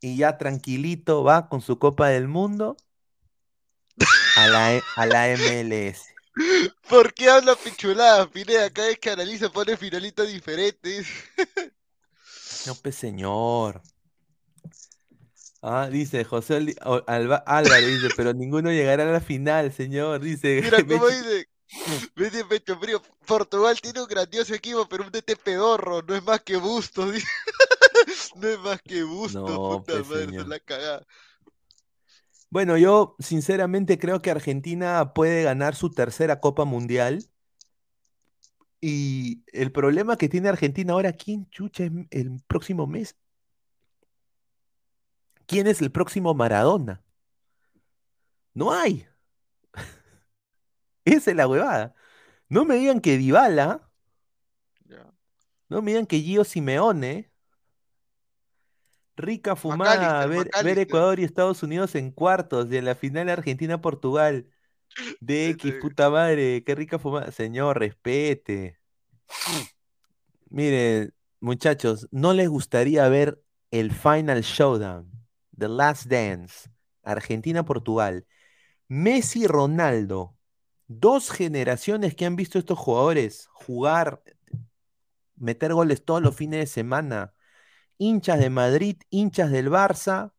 [0.00, 2.76] Y ya tranquilito va con su Copa del Mundo
[4.36, 6.14] a la, E- a la MLS.
[6.88, 8.70] ¿Por qué habla pichulada, Pineda?
[8.70, 11.08] Cada vez que analiza pone finalitos diferentes.
[12.66, 13.82] No, pues señor.
[15.60, 20.20] Ah, dice José Oli- o- Alba- Álvaro, dice, pero ninguno llegará a la final, señor.
[20.20, 21.48] Dice, Mira cómo dice.
[22.16, 23.02] Messi pecho frío.
[23.26, 26.00] Portugal tiene un grandioso equipo, pero un DT pedorro.
[26.02, 27.10] No es más que busto.
[27.12, 27.26] dice.
[28.36, 29.40] No es más que busto.
[29.40, 30.48] No, puta pues, madre, se señor.
[30.48, 31.06] la cagada.
[32.50, 37.24] Bueno, yo sinceramente creo que Argentina puede ganar su tercera Copa Mundial.
[38.80, 43.16] Y el problema que tiene Argentina ahora, ¿quién chucha es el próximo mes?
[45.48, 47.02] ¿Quién es el próximo Maradona?
[48.52, 49.06] No hay.
[51.06, 51.94] Esa es la huevada.
[52.50, 53.90] No me digan que Dybala,
[55.70, 57.30] no me digan que Gio Simeone.
[59.16, 60.78] Rica fumada McAllister, ver.
[60.78, 64.46] Ecuador y Estados Unidos en cuartos de la final Argentina-Portugal.
[65.20, 67.32] De X, Ese- puta madre, qué rica fumada.
[67.32, 68.78] Señor, respete.
[70.50, 75.10] Miren, muchachos, ¿no les gustaría ver el Final Showdown,
[75.58, 76.70] The Last Dance,
[77.02, 78.26] Argentina-Portugal?
[78.88, 80.36] Messi Ronaldo,
[80.86, 84.22] dos generaciones que han visto estos jugadores jugar,
[85.36, 87.34] meter goles todos los fines de semana,
[87.98, 90.32] hinchas de Madrid, hinchas del Barça,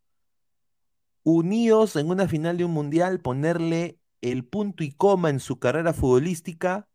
[1.24, 5.94] unidos en una final de un mundial, ponerle el punto y coma en su carrera
[5.94, 6.90] futbolística,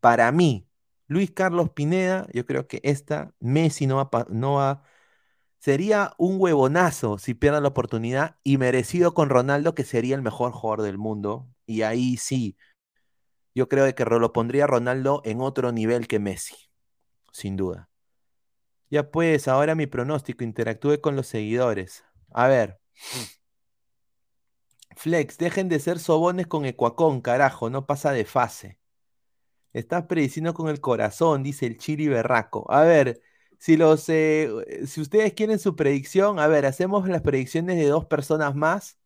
[0.00, 0.68] para mí,
[1.08, 4.84] Luis Carlos Pineda, yo creo que esta Messi no va, no va,
[5.60, 10.52] sería un huevonazo si pierde la oportunidad y merecido con Ronaldo, que sería el mejor
[10.52, 11.48] jugador del mundo.
[11.66, 12.56] Y ahí sí,
[13.54, 16.56] yo creo que lo pondría Ronaldo en otro nivel que Messi,
[17.32, 17.88] sin duda.
[18.88, 22.04] Ya pues, ahora mi pronóstico, interactúe con los seguidores.
[22.32, 22.80] A ver.
[24.96, 28.78] Flex, dejen de ser sobones con Ecuacón, carajo, no pasa de fase.
[29.72, 32.66] Estás prediciendo con el corazón, dice el Chiri Berraco.
[32.72, 33.20] A ver,
[33.60, 38.06] si los eh, si ustedes quieren su predicción, a ver, hacemos las predicciones de dos
[38.06, 38.98] personas más,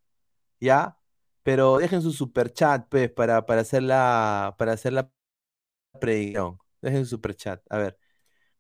[0.60, 0.98] ¿ya?
[1.44, 5.10] Pero dejen su super chat, pues, para, para hacer la, para hacer la
[6.00, 6.58] predicción.
[6.82, 7.62] Dejen su super chat.
[7.70, 7.98] A ver.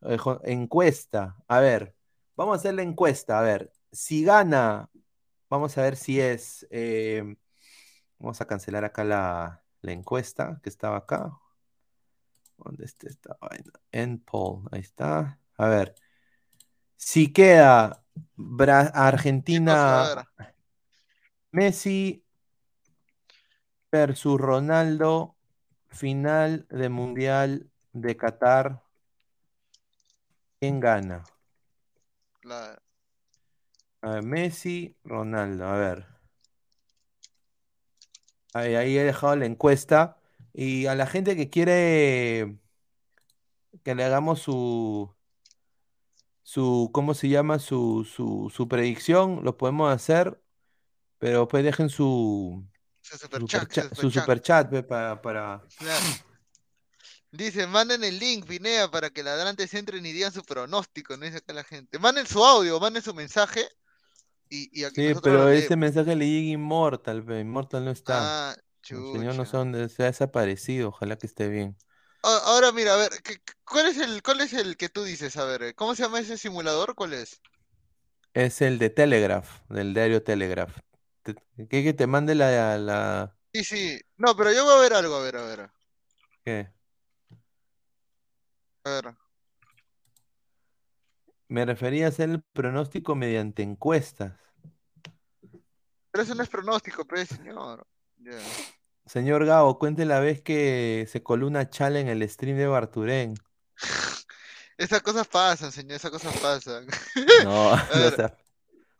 [0.02, 1.36] Eh, Encuesta.
[1.48, 1.96] A ver.
[2.36, 3.38] Vamos a hacer la encuesta.
[3.40, 3.72] A ver.
[3.92, 4.90] Si gana.
[5.50, 6.66] Vamos a ver si es.
[6.70, 7.36] eh,
[8.18, 11.32] vamos a cancelar acá la, la encuesta que estaba acá.
[12.56, 13.72] ¿Dónde está esta vaina?
[13.92, 14.64] End poll.
[14.72, 15.38] Ahí está.
[15.56, 15.94] A ver.
[16.96, 18.02] Si queda
[18.36, 20.26] Bra- Argentina.
[21.52, 22.24] Messi
[23.92, 25.36] versus Ronaldo,
[25.88, 28.82] final de Mundial de Qatar.
[30.58, 31.22] ¿Quién gana?
[32.42, 32.78] La-
[34.02, 36.06] A ver, Messi, Ronaldo, a ver.
[38.52, 40.18] Ahí, ahí he dejado la encuesta.
[40.52, 42.58] Y a la gente que quiere
[43.82, 45.13] que le hagamos su,
[46.44, 47.58] su, ¿cómo se llama?
[47.58, 50.40] Su, su, su predicción, lo podemos hacer,
[51.18, 52.64] pero pues dejen su,
[53.02, 54.70] Su su superchat, supercha- su superchat.
[54.70, 55.62] pe, para, para...
[55.78, 56.04] Claro.
[57.32, 61.38] Dice, manden el link, Pinea, para que ladrantes entren y digan su pronóstico, no dice
[61.38, 61.98] acá la gente.
[61.98, 63.66] Manden su audio, manden su mensaje
[64.48, 68.50] y, y aquí Sí, pero ese mensaje le llega Immortal, pe, Immortal no está.
[68.50, 68.56] Ah,
[68.88, 71.76] El señor no sé dónde se ha desaparecido, ojalá que esté bien.
[72.26, 75.36] Ahora mira, a ver, ¿qué- qué- ¿cuál es el, cuál es el que tú dices?
[75.36, 76.94] A ver, eh, ¿cómo se llama ese simulador?
[76.94, 77.40] ¿Cuál es?
[78.32, 80.76] Es el de Telegraph, del diario Telegraph.
[81.22, 81.34] Te-
[81.68, 83.36] ¿Qué que te mande la, la...
[83.52, 84.00] Sí, sí.
[84.16, 85.70] No, pero yo voy a ver algo, a ver, a ver.
[86.44, 86.70] ¿Qué?
[88.84, 89.14] A ver.
[91.48, 94.40] Me refería a hacer el pronóstico mediante encuestas.
[96.10, 97.86] Pero eso no es pronóstico, pues, señor.
[98.18, 98.38] Ya.
[99.06, 103.34] Señor Gabo, cuente la vez que se coló una chala en el stream de Barturén.
[104.76, 106.86] Esas cosas pasan, señor, esas cosas pasan.
[107.44, 108.36] No, no sea-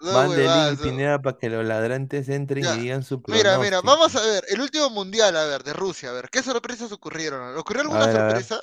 [0.01, 0.85] No Mande link, no.
[0.85, 2.75] Pineda, para que los ladrantes entren Ya.
[2.77, 3.87] y digan su Mira, mira, pronóstico.
[3.87, 7.57] vamos a ver, el último mundial, a ver, de Rusia, a ver, ¿qué sorpresas ocurrieron?
[7.57, 8.63] ¿Ocurrió alguna ver, sorpresa?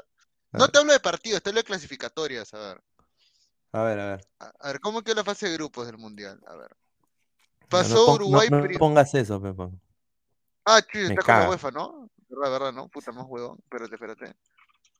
[0.53, 2.81] No te hablo de partidos, te hablo de clasificatorias, a ver.
[3.73, 4.27] A ver, a ver.
[4.39, 6.39] A, a ver, ¿cómo quedó la fase de grupos del mundial?
[6.47, 6.76] A ver.
[7.72, 9.72] No, no Pasó pon- Uruguay no, no pongas eso, Pepo.
[10.65, 11.49] Ah, chuy, está con la.
[11.49, 12.09] UEFA, ¿no?
[12.29, 12.88] Verdad, verdad, ¿no?
[12.88, 13.57] Puta, más huevón.
[13.63, 14.35] Espérate, espérate.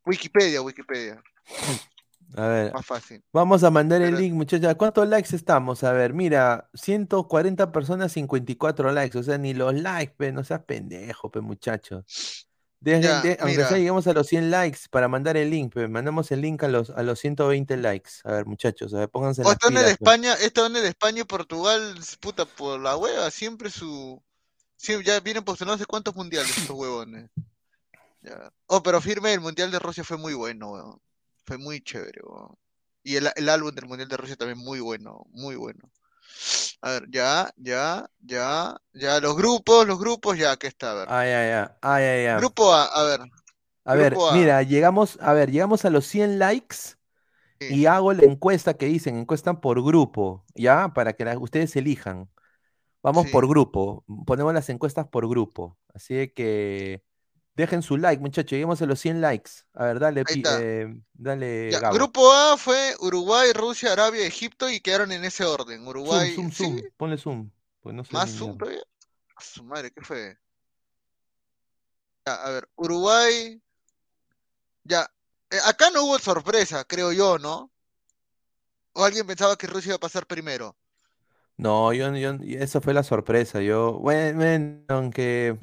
[0.05, 1.21] Wikipedia, Wikipedia.
[2.35, 2.73] A ver.
[2.73, 3.21] Más fácil.
[3.33, 4.73] Vamos a mandar el link, muchachos.
[4.75, 5.83] ¿Cuántos likes estamos?
[5.83, 9.17] A ver, mira, 140 personas, 54 likes.
[9.17, 12.47] O sea, ni los likes, pe, no seas pendejo, pe, muchachos.
[12.79, 15.89] Dejen- Ya, de- aunque sea, lleguemos a los 100 likes para mandar el link, pe.
[15.89, 18.11] Mandamos el link a los, a los 120 likes.
[18.23, 19.85] A ver, muchachos, a ver, pónganse O las están en.
[19.89, 24.23] España, están en España y Portugal, puta, por la hueva, siempre su...
[24.81, 27.29] siempre- ya vienen postulando hace cuántos mundiales estos huevones.
[28.23, 28.51] Ya.
[28.67, 31.01] Oh, pero firme, el mundial de Rusia fue muy bueno, weón.
[31.45, 32.55] Fue muy chévere, weón.
[33.03, 35.89] Y el, el álbum del mundial de Rusia también muy bueno, muy bueno.
[36.81, 41.07] A ver, ya, ya, ya, ya, los grupos, los grupos, ya, aquí está, a ver.
[41.09, 42.37] Ay, ay, ay, ay, ay, ay.
[42.37, 43.21] Grupo A, a ver.
[43.85, 44.33] A ver, A.
[44.33, 46.77] mira, llegamos, a ver, llegamos a los 100 likes
[47.59, 50.89] y hago la encuesta que dicen, encuestan por grupo, ¿ya?
[50.93, 52.29] Para que la- ustedes elijan.
[53.03, 55.78] Vamos por grupo, ponemos las encuestas por grupo.
[55.94, 57.03] Así de que
[57.56, 59.52] dejen su like, muchachos, lleguemos a los 100 likes.
[59.73, 65.11] A ver, dale, eh, dale, Ya, grupo A fue Uruguay, Rusia, Arabia, Egipto y quedaron
[65.11, 65.88] en ese orden.
[65.88, 67.52] Uruguay, zoom, sí, zoom, ponle zoom.
[67.82, 68.84] Pues no sé más zoom todavía.
[69.36, 70.38] A su madre, ¿qué fue?
[72.26, 73.60] Ya, a ver, Uruguay.
[74.84, 75.10] Ya,
[75.49, 77.72] eh, acá no hubo sorpresa, creo yo, ¿no?
[78.94, 80.76] ¿O alguien pensaba que Rusia iba a pasar primero?
[81.57, 83.61] No, yo, yo, eso fue la sorpresa.
[83.61, 85.57] Yo, bueno, aunque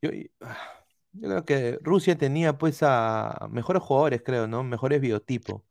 [0.00, 0.10] yo,
[1.12, 4.64] yo creo que Rusia tenía pues a mejores jugadores, creo, ¿no?
[4.64, 5.62] Mejores biotipos.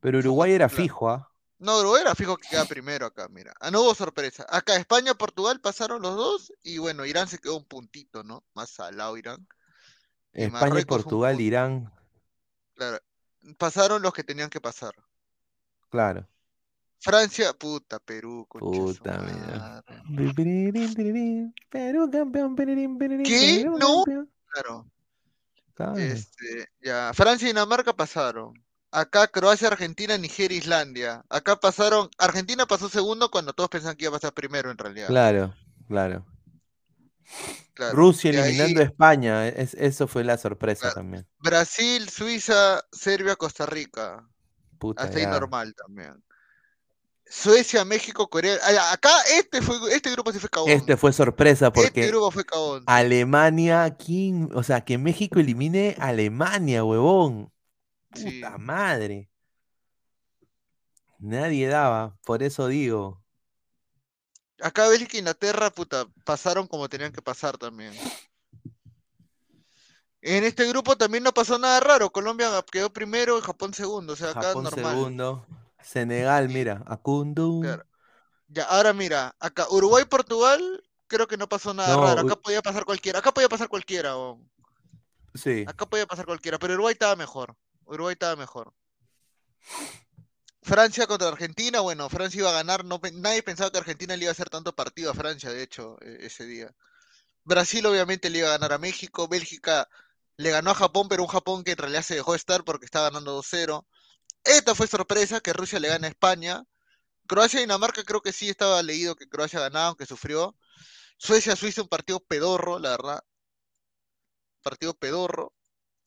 [0.00, 1.30] Pero Uruguay era fijo, ¿ah?
[1.58, 3.52] No, Uruguay era fijo que queda primero acá, mira.
[3.60, 4.46] Ah, no hubo sorpresa.
[4.48, 8.44] Acá España, Portugal pasaron los dos y bueno, Irán se quedó un puntito, ¿no?
[8.54, 9.46] Más salado Irán.
[10.32, 11.40] Y España y Marruecos Portugal.
[11.40, 11.92] Irán,
[12.74, 12.98] Claro.
[13.58, 14.94] Pasaron los que tenían que pasar.
[15.90, 16.26] claro.
[17.00, 19.84] Francia, puta, Perú, Puta, mira.
[21.70, 22.56] Perú campeón,
[23.24, 23.64] ¿Qué?
[23.64, 24.04] No.
[24.52, 24.86] Claro.
[25.96, 27.12] Este, ya.
[27.14, 28.52] Francia y Dinamarca pasaron.
[28.90, 31.24] Acá Croacia, Argentina, Nigeria, Islandia.
[31.28, 32.08] Acá pasaron.
[32.18, 35.06] Argentina pasó segundo cuando todos pensaban que iba a pasar primero en realidad.
[35.08, 35.54] Claro,
[35.86, 36.26] claro.
[37.74, 37.94] Claro.
[37.94, 40.94] Rusia ahí- eliminando a España, es- eso fue la sorpresa Claro.
[40.96, 41.26] también.
[41.38, 44.26] Brasil, Suiza, Serbia, Costa Rica.
[44.78, 46.14] Puta, Hasta ahí normal también.
[47.30, 48.58] Suecia, México, Corea.
[48.92, 50.70] Acá este fue este grupo sí fue cagón.
[50.70, 52.44] Este fue sorpresa Este porque grupo fue.
[52.86, 54.50] Alemania, ¿quién?
[54.54, 57.52] O sea, que México elimine a Alemania, huevón.
[58.14, 58.40] Sí.
[58.40, 59.30] Puta madre.
[61.18, 63.22] Nadie daba, por eso digo.
[64.60, 67.92] Acá Bélgica e Inglaterra, puta, pasaron como tenían que pasar también.
[70.20, 72.10] En este grupo también no pasó nada raro.
[72.10, 74.14] Colombia quedó primero y Japón segundo.
[74.14, 74.96] O sea, acá Japón normal.
[74.96, 75.46] segundo.
[75.82, 77.60] Senegal, mira, Acundu.
[77.62, 77.84] Claro.
[78.48, 80.60] Ya, ahora mira, acá Uruguay, Portugal,
[81.06, 82.20] creo que no pasó nada No, raro.
[82.22, 83.18] Acá podía pasar cualquiera.
[83.18, 84.14] Acá podía pasar cualquiera.
[85.34, 85.64] Sí.
[85.66, 86.58] Acá podía pasar cualquiera.
[86.58, 87.56] Pero Uruguay estaba mejor.
[87.84, 88.72] Uruguay estaba mejor.
[90.62, 94.30] Francia contra Argentina, bueno, Francia iba a ganar, no, nadie pensaba que Argentina le iba
[94.30, 96.74] a hacer tanto partido a Francia, de hecho, e- ese día.
[97.44, 99.88] Brasil obviamente le iba a ganar a México, Bélgica
[100.36, 103.10] le ganó a Japón, pero un Japón que en realidad se dejó estar porque estaba
[103.10, 103.86] ganando 2-0.
[104.48, 106.64] Esta fue sorpresa, que Rusia le gana a España.
[107.26, 110.56] Croacia y Dinamarca creo que sí estaba leído que Croacia ganaba, aunque sufrió.
[111.18, 113.24] Suecia, Suiza, un partido pedorro, la verdad.
[114.62, 115.52] Partido pedorro.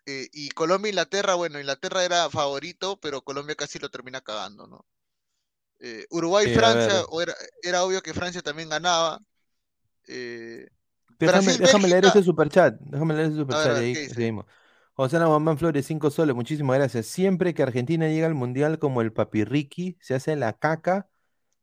[0.08, 4.86] Eh, y Colombia, Inglaterra, bueno, Inglaterra era favorito, pero Colombia casi lo termina cagando, ¿no?
[5.80, 9.20] Eh, Uruguay, Sí, Francia, o era, era obvio que Francia también ganaba.
[10.08, 10.68] Eh,
[11.20, 12.80] Déjame, Brasil, déjame leer ese superchat.
[12.80, 14.46] Déjame leer ese superchat ver, ahí seguimos.
[14.94, 17.06] José Guamán Flores, 5 soles, muchísimas gracias.
[17.06, 21.10] Siempre que Argentina llega al Mundial como el Papirriqui, se hace la caca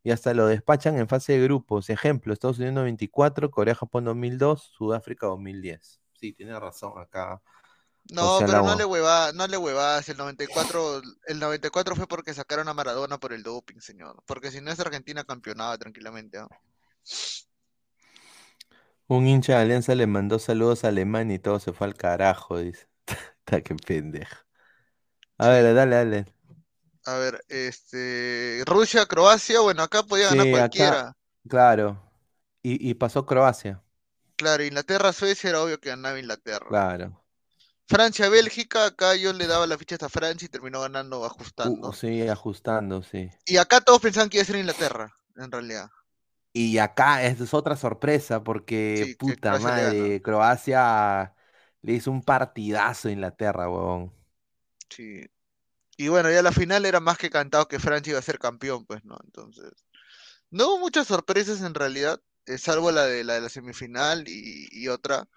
[0.02, 1.90] y hasta lo despachan en fase de grupos.
[1.90, 6.00] Ejemplo, Estados Unidos 94, Corea-Japón 2002, Sudáfrica 2010.
[6.14, 7.42] Sí, tiene razón acá.
[8.10, 10.08] No, pero no le hueva, no le huevas.
[10.08, 14.22] El 94, el 94 fue porque sacaron a Maradona por el doping, señor.
[14.26, 16.38] Porque si no es Argentina campeonaba tranquilamente.
[19.06, 22.58] Un hincha de Alianza le mandó saludos a Alemania y todo se fue al carajo,
[22.58, 22.87] dice.
[23.50, 24.36] Está que pendejo.
[25.38, 26.26] A ver, dale, dale.
[27.06, 31.16] A ver, este, Rusia, Croacia, bueno, acá podía ganar Sí, acá, cualquiera.
[31.48, 32.02] claro.
[32.62, 33.82] Y, y pasó Croacia,
[34.36, 36.66] Claro, Inglaterra, Suecia era obvio que ganaba Inglaterra.
[36.68, 37.24] claro.
[37.88, 41.90] Francia-Bélgica, acá yo le daba la ficha hasta Francia y terminó ganando ajustando.
[41.90, 43.30] Uh, sí, ajustando, sí.
[43.46, 45.90] Y acá todos pensaban que iba a ser Inglaterra, en realidad.
[46.52, 51.34] Y acá es, es otra sorpresa porque, puta madre, Croacia
[51.82, 54.12] le hizo un partidazo a Inglaterra, huevón.
[54.90, 55.22] Sí.
[55.98, 58.86] Y bueno, ya la final era más que cantado que Francia iba a ser campeón,
[58.86, 59.18] pues, ¿no?
[59.24, 59.72] Entonces,
[60.50, 64.68] no hubo muchas sorpresas en realidad, eh, salvo la de la de la semifinal y,
[64.72, 65.28] y otra.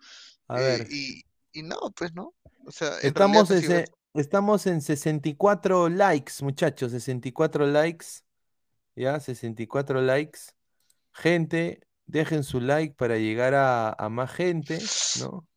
[0.47, 0.91] A Eh, ver.
[0.91, 1.23] y,
[1.53, 2.35] y no, pues, ¿no?
[2.65, 7.65] O sea, en Estamos realidad en, ha sido se- estamos en 64 likes, muchachos, 64
[7.67, 8.05] likes.
[8.95, 9.19] ¿Ya?
[9.19, 10.39] 64 likes.
[11.13, 15.47] Gente, dejen su like para llegar a, a más gente, ¿no?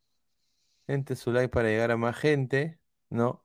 [0.86, 2.78] Gente, su like para llegar a más gente,
[3.10, 3.44] ¿no?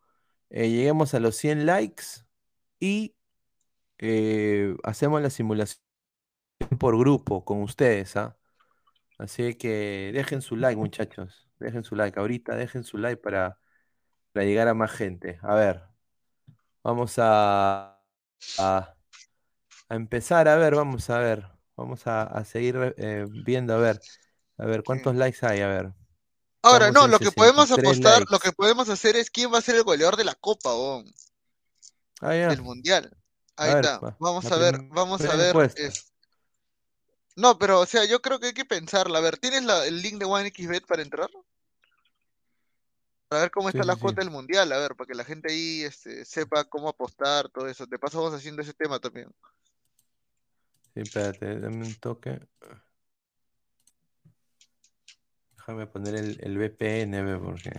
[0.49, 2.03] Eh, lleguemos a los 100 likes
[2.79, 3.15] y
[3.99, 5.81] eh, hacemos la simulación
[6.79, 8.37] por grupo con ustedes, ¿ah?
[9.19, 11.49] Así que dejen su like, muchachos.
[11.59, 12.19] Dejen su like.
[12.19, 13.59] Ahorita dejen su like para,
[14.33, 15.39] para llegar a más gente.
[15.43, 15.83] A ver,
[16.83, 18.01] vamos a,
[18.57, 18.95] a,
[19.89, 20.47] a empezar.
[20.47, 21.47] A ver, vamos a ver.
[21.75, 23.73] Vamos a, a seguir eh, viendo.
[23.75, 24.01] A ver,
[24.57, 25.61] a ver, ¿cuántos likes hay?
[25.61, 25.93] A ver.
[26.61, 29.61] Ahora, no, lo que podemos 63 apostar, lo que podemos hacer es quién va a
[29.61, 31.05] ser el goleador de la Copa, weón,
[32.21, 32.49] Ah, ya.
[32.49, 33.15] del Mundial.
[33.55, 33.99] Ahí está.
[33.99, 35.55] va, Vamos la a ver, vamos a ver.
[35.75, 36.11] es-
[37.35, 39.19] No, pero, o sea, yo creo que hay que pensarla.
[39.19, 41.29] A ver, ¿tienes la- el link de OneXBet para entrar?
[43.29, 44.01] Para ver cómo Sí, está la sí, sí.
[44.03, 47.67] cuota del Mundial, a ver, para que la gente ahí este, sepa cómo apostar, todo
[47.67, 47.85] eso.
[47.85, 49.29] De paso vamos haciendo ese tema también.
[50.93, 52.39] Sí, espérate, dame un toque.
[55.69, 57.69] Déjame poner el, el VPN, porque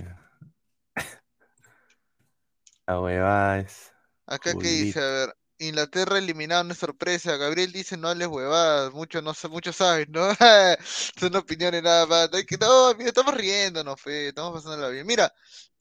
[2.87, 3.93] la huevada es
[4.27, 7.37] Acá que dice, a ver, Inglaterra eliminado, no es sorpresa.
[7.37, 10.23] Gabriel dice, no hables huevadas, mucho no mucho sabes, ¿no?
[11.19, 12.29] Son opiniones nada más.
[12.47, 15.05] Que, no, mira, estamos riéndonos, fe, estamos pasándola bien.
[15.05, 15.33] Mira,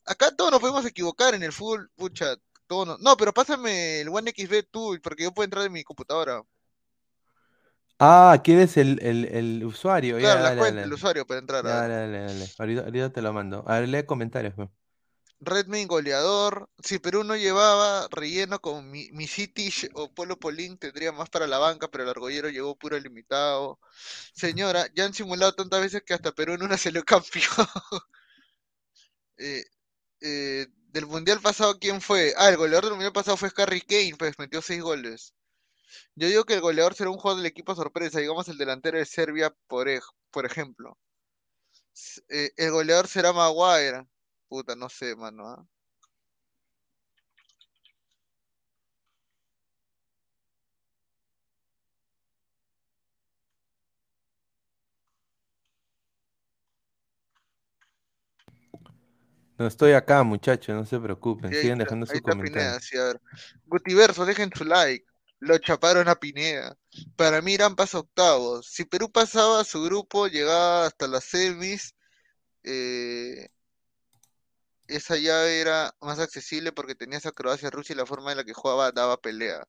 [0.04, 2.34] acá todos nos podemos equivocar en el fútbol, pucha,
[2.66, 6.42] todos nos- No, pero pásame el OneXBet tú, porque yo puedo entrar en mi computadora.
[8.02, 10.18] Ah, ¿quieres el, el, el usuario?
[10.20, 10.94] Ya, Claro, la dale, cuenta, el dale.
[10.94, 11.88] usuario para entrar, a Ya, ver.
[11.88, 12.54] dale, dale, dale.
[12.58, 13.64] Ahorita, ahorita te lo mando.
[13.68, 14.70] A ver, lee comentarios, pues.
[15.40, 16.68] Redmayne goleador.
[16.82, 21.46] Si Perú no llevaba relleno con mi, mi City o Polo Polín, tendría más para
[21.46, 23.80] la banca, pero el argollero llegó puro limitado.
[24.34, 27.66] Señora, ya han simulado tantas veces que hasta Perú en una salió campeón.
[29.38, 29.64] Eh,
[30.22, 32.34] eh, del mundial pasado, ¿quién fue?
[32.38, 35.34] Ah, el goleador del mundial pasado fue Harry Kane, pues metió seis goles.
[36.14, 39.06] Yo digo que el goleador será un jugador del equipo sorpresa, digamos el delantero de
[39.06, 40.96] Serbia, por, ej- por ejemplo.
[42.28, 44.06] Eh, el goleador será Maguire.
[44.48, 45.46] Puta, no sé, mano.
[45.48, 45.66] ¿ah?
[59.58, 61.52] No estoy acá, muchachos, no se preocupen.
[61.52, 62.80] Ahí está, dejando su está comentario.
[62.80, 62.96] Pineda, sí.
[63.66, 65.04] Gutiverso, dejen su like.
[65.40, 66.76] Lo chaparon a Pineda.
[67.16, 68.66] Para mí Irán pasa octavos.
[68.66, 71.94] Si Perú pasaba su grupo, llegaba hasta las semis,
[72.64, 73.48] eh,
[74.88, 78.44] esa llave era más accesible porque tenías a Croacia, Rusia y la forma en la
[78.44, 79.64] que jugaba daba pelea.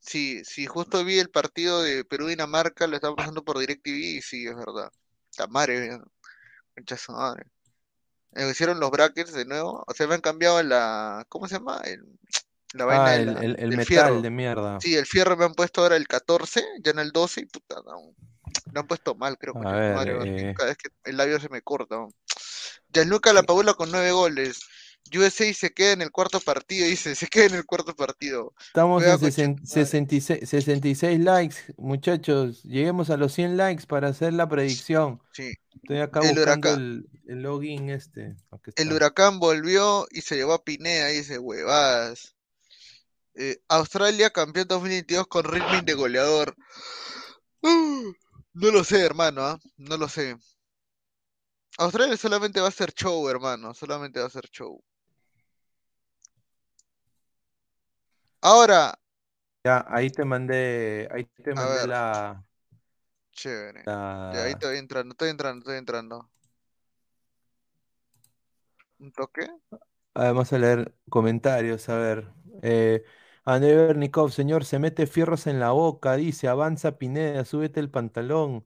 [0.00, 4.46] Sí, sí, justo vi el partido de Perú-Dinamarca, lo estaba pasando por DirecTV y sí,
[4.46, 4.90] es verdad.
[5.38, 5.98] La madre,
[6.74, 7.46] concha su madre.
[8.34, 11.82] Eh, hicieron los brackets de nuevo, o sea, me han cambiado la, ¿cómo se llama?
[11.84, 12.18] El-
[12.74, 14.20] la vaina Ah, de el, la- el, metal fierro.
[14.22, 14.80] de mierda.
[14.80, 17.76] Sí, el fierro me han puesto ahora el 14, ya en el 12 y puta,
[17.86, 18.14] no,
[18.72, 21.48] lo han puesto mal, creo, su ver, madre, eh, cada vez que el labio se
[21.48, 21.96] me corta.
[21.98, 22.12] weón.
[22.92, 24.60] Gianluca Lapadula con nueve goles.
[25.16, 28.54] USA se queda en el cuarto partido, dice, se queda en el cuarto partido.
[28.66, 32.62] Estamos Juega en con 60 66, 66 likes, muchachos.
[32.62, 35.20] Lleguemos a los 100 likes para hacer la predicción.
[35.32, 35.52] Sí.
[35.82, 36.80] Estoy acá El buscando huracán.
[36.80, 38.34] el, el login este.
[38.76, 42.34] El huracán volvió y se llevó a Pineda, dice, huevadas.
[43.36, 46.56] Eh, Australia campeón 2022 con Ritming de goleador.
[48.56, 49.58] No lo sé, hermano, ¿ah?
[49.78, 50.36] No lo sé.
[51.78, 53.74] Australia solamente va a ser show, hermano.
[53.74, 54.82] Solamente va a ser show.
[58.42, 58.94] Ahora,
[59.64, 62.44] Ya, ahí te mandé, ahí te mandé la,
[63.32, 63.82] chévere.
[63.86, 66.30] Ya, ahí la- estoy entrando, estoy entrando, estoy entrando.
[68.98, 69.46] ¿Un toque?
[70.14, 72.28] Ah, Vamos a leer comentarios, a ver.
[72.62, 73.02] Eh,
[73.44, 78.64] André Bernikov, señor, se mete fierros en la boca, dice, avanza Pineda, súbete el pantalón.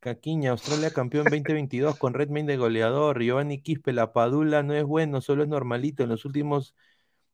[0.00, 3.22] Caquiña, Australia campeón 2022 con Redmayne de goleador.
[3.22, 6.02] Giovanni Quispe, la Padula no es bueno, solo es normalito.
[6.04, 6.74] En los últimos,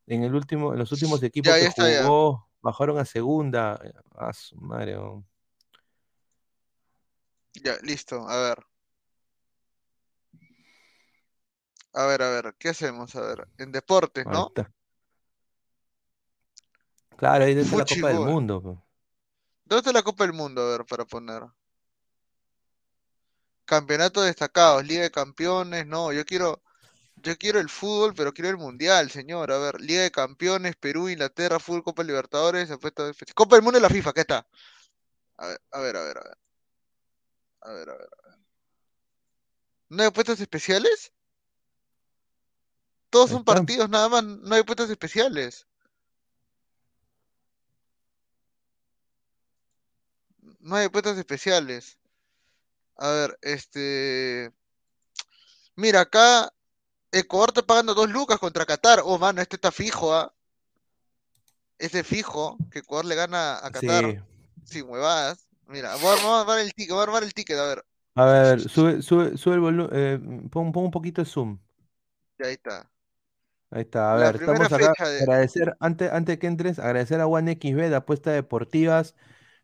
[0.06, 1.68] en el último, en los últimos equipos Ya, que ya.
[1.68, 3.80] jugó, bajaron a segunda.
[4.16, 4.96] A su madre.
[4.98, 5.24] oh.
[7.64, 8.58] Ya, listo, a ver.
[11.94, 13.16] A ver, a ver, ¿qué hacemos?
[13.16, 14.48] A ver, en deportes, Ahí ¿no?
[14.48, 14.70] está.
[17.16, 18.18] Claro, ahí está la Copa del.
[18.18, 18.60] Mundo.
[19.64, 20.62] ¿Dónde está la Copa del Mundo?
[20.62, 21.42] A ver, para poner.
[23.64, 26.62] Campeonatos destacados, Liga de Campeones, no, yo quiero,
[27.16, 29.50] yo quiero el fútbol, pero quiero el Mundial, señor.
[29.50, 33.78] A ver, Liga de Campeones, Perú, Inglaterra, Fútbol, Copa Libertadores, apuestas espe- Copa del Mundo
[33.78, 34.46] de la FIFA, acá está.
[35.38, 36.38] A ver, a ver, a ver, a ver.
[37.62, 38.38] A ver, a ver, a ver.
[39.88, 41.12] ¿No hay apuestas especiales?
[43.10, 45.65] Todos son partidos, nada más, no hay apuestas especiales.
[50.66, 51.96] No hay apuestas especiales.
[52.96, 54.50] A ver, este.
[55.76, 56.52] Mira, acá
[57.12, 59.00] Ecuador está pagando dos lucas contra Qatar.
[59.04, 60.32] Oh, mano, este está fijo, ¿ah?
[61.78, 64.18] Ese fijo que Ecuador le gana a Qatar Sí.
[64.64, 65.46] sin huevadas.
[65.68, 67.84] Mira, voy a voy a armar el ticket, voy a armar el ticket, a ver.
[68.16, 70.48] A ver, sube, sube, sube el volumen.
[70.50, 71.58] pon, pon un poquito de zoom.
[72.40, 72.90] Ya ahí está.
[73.70, 74.14] Ahí está.
[74.14, 75.08] A La ver, estamos acá.
[75.08, 79.14] de- Agradecer, antes, antes que entres, agradecer a OneXB de apuestas deportivas.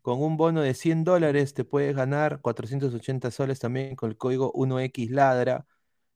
[0.03, 4.53] Con un bono de 100 dólares te puedes ganar 480 soles también con el código
[4.53, 5.65] 1XLadra.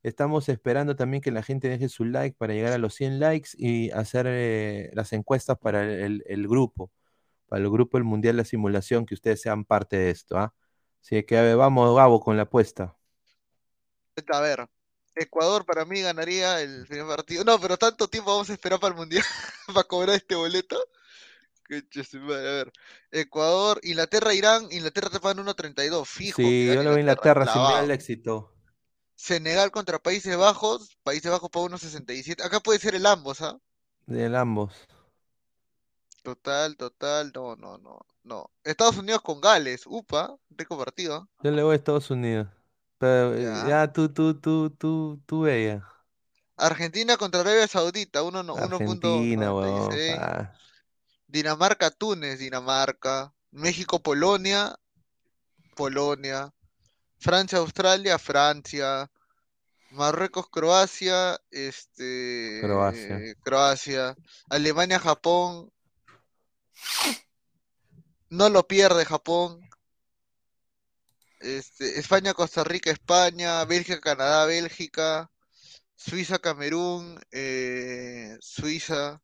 [0.02, 3.50] Estamos esperando también que la gente deje su like para llegar a los 100 likes
[3.56, 6.90] y hacer eh, las encuestas para el, grupo,
[7.48, 10.52] para el grupo del Mundial de la Simulación, que ustedes sean parte de esto, ¿ah?
[11.00, 12.96] Así que vamos, Gabo, con la apuesta.
[14.32, 14.68] A ver,
[15.14, 17.44] Ecuador para mí ganaría el primer partido.
[17.44, 19.24] No, pero tanto tiempo vamos a esperar para el Mundial
[19.72, 20.76] para cobrar este boleto.
[21.68, 22.72] A ver,
[23.10, 24.68] Ecuador, Inglaterra, Irán.
[24.70, 26.36] Inglaterra te pagan 1.32, fijo.
[26.36, 28.52] Sí, yo lo veo Inglaterra sin el éxito.
[29.16, 30.97] Senegal contra Países Bajos.
[31.02, 32.44] Países Bajos paga 1.67.
[32.44, 33.59] Acá puede ser el ambos, ¿ah?
[34.06, 34.74] De ambos.
[36.22, 37.32] Total, total.
[37.34, 38.51] No, no, no, no.
[38.62, 39.82] Estados Unidos con Gales.
[39.86, 41.28] Upa, rico partido.
[41.43, 42.48] Yo le voy a Estados Unidos.
[42.98, 43.68] Pero eh, Ya.
[43.68, 45.82] ya tú, tú, tú, tú, tú veías.
[46.56, 49.90] Argentina contra Arabia Saudita, 1 no- Argentina, weón.
[49.90, 50.16] 1.96.
[50.18, 50.52] ah.
[51.27, 53.32] Dinamarca, Túnez, Dinamarca.
[53.51, 54.77] México, Polonia,
[55.74, 56.53] Polonia.
[57.19, 59.11] Francia, Australia, Francia.
[59.90, 63.20] Marruecos, Croacia, este, Croacia.
[63.43, 64.16] Croacia.
[64.51, 65.73] Alemania, Japón.
[68.28, 69.61] No lo pierde Japón.
[71.40, 73.65] Este, España, Costa Rica, España.
[73.65, 75.31] Bélgica, Canadá, Bélgica.
[75.94, 77.19] Suiza, Camerún.
[77.31, 79.23] eh, Suiza.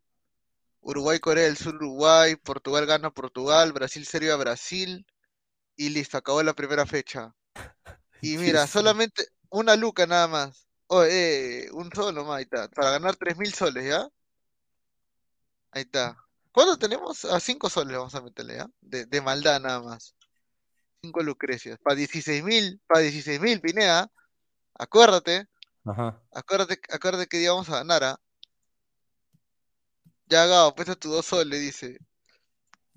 [0.83, 2.37] Uruguay, Corea del Sur, Uruguay.
[2.37, 3.73] Portugal gana Portugal.
[3.73, 5.07] Brasil, Serbia, Brasil.
[5.77, 7.35] Y listo, acabó la primera fecha.
[8.25, 10.69] Y mira, solamente una luca nada más.
[10.87, 12.69] Oh, eh, un solo más, ahí está.
[12.69, 14.09] Para ganar 3.000 soles, ¿ya?
[15.73, 16.17] Ahí está.
[16.53, 17.25] ¿Cuánto tenemos?
[17.25, 18.71] A 5 soles vamos a meterle, ¿ya?
[18.81, 20.15] De, de maldad nada más.
[21.03, 21.79] 5 lucrecias.
[21.83, 24.09] Para 16.000, para 16.000, Pineda.
[24.75, 25.49] Acuérdate,
[25.85, 26.23] Ajá.
[26.33, 28.21] acuérdate, acuérdate que día vamos a ganar, ¿ah?
[30.33, 31.99] Ya, Gabo, pesa tu 2 soles, dice.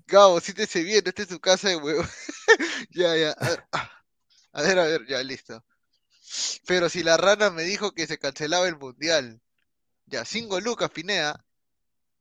[0.06, 2.02] Gabo, siéntese bien, esta es su casa de huevo.
[2.92, 3.36] Ya, ya.
[3.72, 3.90] A,
[4.52, 5.62] a ver, a ver, ya, listo.
[6.66, 9.42] Pero si la rana me dijo que se cancelaba el mundial.
[10.06, 11.44] Ya, 5 lucas, Pineda.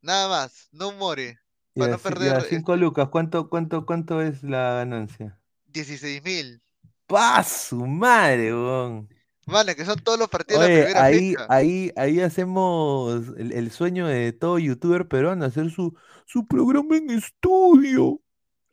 [0.02, 1.40] Nada más, no more.
[1.76, 5.40] Para no ya, perder este, cinco lucas, ¿cuánto, cuánto, cuánto es la ganancia?
[5.72, 6.62] 16.000.
[7.08, 9.15] ¡Pa su madre, weón!
[9.46, 11.46] Mano, que son todos los partidos de la Oye, primera ahí, fecha.
[11.50, 15.96] ahí, ahí hacemos el, el sueño de todo youtuber peruano, hacer su,
[16.26, 18.22] su programa en estudio.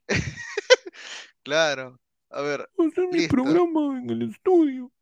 [1.43, 2.01] Claro.
[2.31, 3.29] A ver, Hacer mi listo.
[3.29, 4.93] programa en el estudio.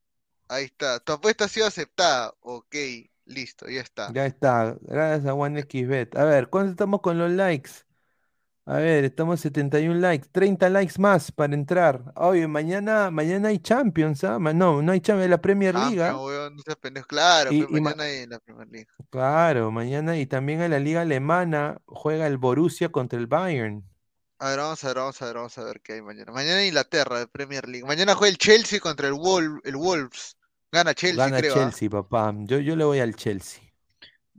[0.48, 1.00] Ahí está.
[1.00, 2.34] Tu apuesta ha sido aceptada.
[2.40, 2.74] Ok,
[3.24, 4.12] listo, ya está.
[4.12, 6.16] Ya está, gracias a OneXBet.
[6.16, 7.70] A ver, ¿cuánto estamos con los likes?
[8.66, 12.12] A ver, estamos 71 likes, 30 likes más para entrar.
[12.14, 14.38] Oye, mañana, mañana hay Champions, ¿ah?
[14.38, 16.08] Ma- No, no hay Champions, la Premier League, ¿ah?
[16.10, 17.06] Champions, weón, no seas pendejo.
[17.08, 18.86] Claro, Y- pues y ma- mañana hay en la Premier League.
[19.10, 23.82] Claro, mañana y también en la liga alemana juega el Borussia contra el Bayern.
[24.38, 26.30] A ver, vamos a ver, vamos a ver, vamos a ver qué hay mañana.
[26.32, 27.86] Mañana Inglaterra, de Premier League.
[27.86, 30.36] Mañana juega el Chelsea contra el, Wolf, el Wolves.
[30.70, 31.54] Gana Chelsea, Gana creo.
[31.54, 31.56] ¿ah?
[31.58, 32.32] Chelsea, papá.
[32.44, 33.62] Yo, yo le voy al Chelsea.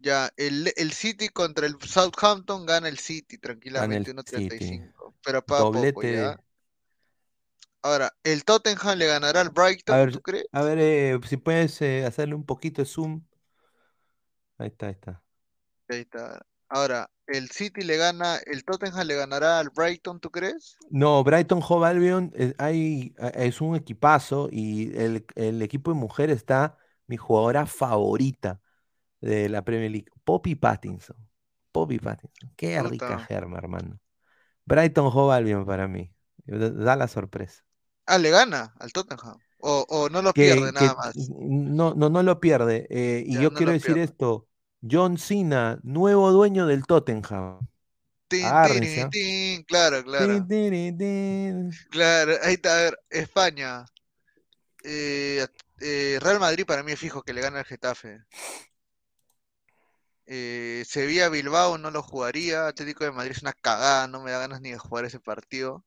[0.02, 4.92] Ya, el, el City contra el Southampton gana el City tranquilamente, City.
[4.92, 5.16] 1.35.
[5.24, 6.38] Pero paga poco, ya.
[7.84, 9.52] Ahora, el Tottenham le ganará al
[9.88, 10.48] A Brighton, ver, ¿tú crees?
[10.52, 13.24] a ver eh, si puedes eh, hacerle un poquito de zoom.
[14.58, 15.22] Ahí está, ahí está.
[15.90, 16.42] Ahí está.
[16.70, 20.76] Ahora, el City le gana, el Tottenham le ganará al Brighton, ¿tú crees?
[20.90, 25.98] No, Brighton Hove Albion es, hay, a- es un equipazo y el, el equipo de
[26.00, 28.60] mujer está mi jugadora favorita
[29.22, 31.16] de la Premier League, Poppy Pattinson.
[31.72, 32.52] Poppy Pattinson.
[32.56, 34.00] Qué rica germa, hermano.
[34.66, 36.14] Brighton Hove Albion para mí.
[36.46, 37.64] Da, la sorpresa.
[38.06, 39.38] Ah, le gana al Tottenham.
[39.60, 41.16] O, o no lo que, pierde nada más.
[41.30, 42.88] no, no, no lo pierde.
[42.90, 44.04] Eh, y Ya, yo no quiero decir pierde.
[44.04, 44.48] esto,
[44.82, 47.60] John Cena, nuevo dueño del Tottenham.
[48.28, 48.66] Tin, ¿ah?
[49.68, 50.48] claro, claro.
[51.90, 53.86] Claro, ahí está, a ver, España.
[54.84, 55.46] Eh,
[55.82, 58.22] eh, Real Madrid para mí es fijo que le gana al Getafe.
[60.34, 62.68] Eh, Sevilla Bilbao no lo jugaría.
[62.68, 65.84] Atlético de Madrid es una cagada, no me da ganas ni de jugar ese partido.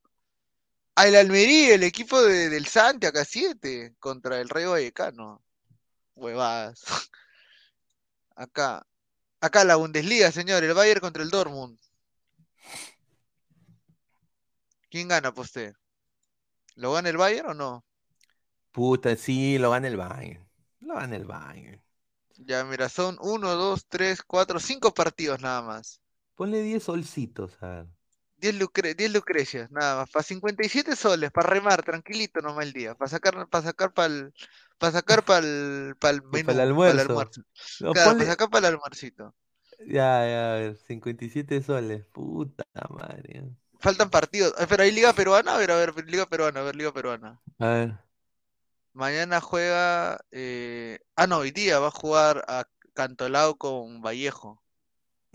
[0.96, 5.42] Ah, el Almería, el equipo de- del Santi, acá 7 contra el Rayo Vallecano.
[6.14, 6.82] Huevadas.
[8.36, 8.84] Acá,
[9.40, 11.78] acá la Bundesliga, señor, el Bayern contra el Dortmund.
[14.90, 15.72] ¿Quién gana, pues usted?
[16.74, 17.84] ¿Lo gana el Bayern o no?
[18.72, 20.44] Puta, sí, lo gana el Bayern.
[20.80, 21.83] Lo gana el Bayern.
[22.36, 26.00] Ya, mira, son 1, 2, 3, 4, 5 partidos nada más.
[26.36, 27.86] Ponle 10 solcitos, a ver.
[28.36, 30.10] 10 lucre 10 lucrecias, nada más.
[30.10, 32.94] Para 57 soles, para remar, tranquilito nomás el día.
[32.94, 34.34] Para sacar, para sacar para el,
[34.78, 37.08] para sacar para el, para el menú, Para el para el almuerzo.
[37.08, 37.42] almuerzo.
[37.78, 39.34] No, Claro, ponle- para sacar para el almuercito.
[39.86, 42.06] Ya, ya, a ver, 57 soles.
[42.06, 43.44] Puta madre.
[43.84, 44.52] Faltan partidos.
[44.58, 47.40] Ah, Pero hay Liga Peruana, a ver, a ver, Liga Peruana, a ver, Liga Peruana.
[47.58, 47.98] A ver.
[48.94, 50.98] Mañana juega, eh...
[51.16, 52.64] ah, no, hoy día va a jugar a
[52.94, 54.62] Cantolao con Vallejo.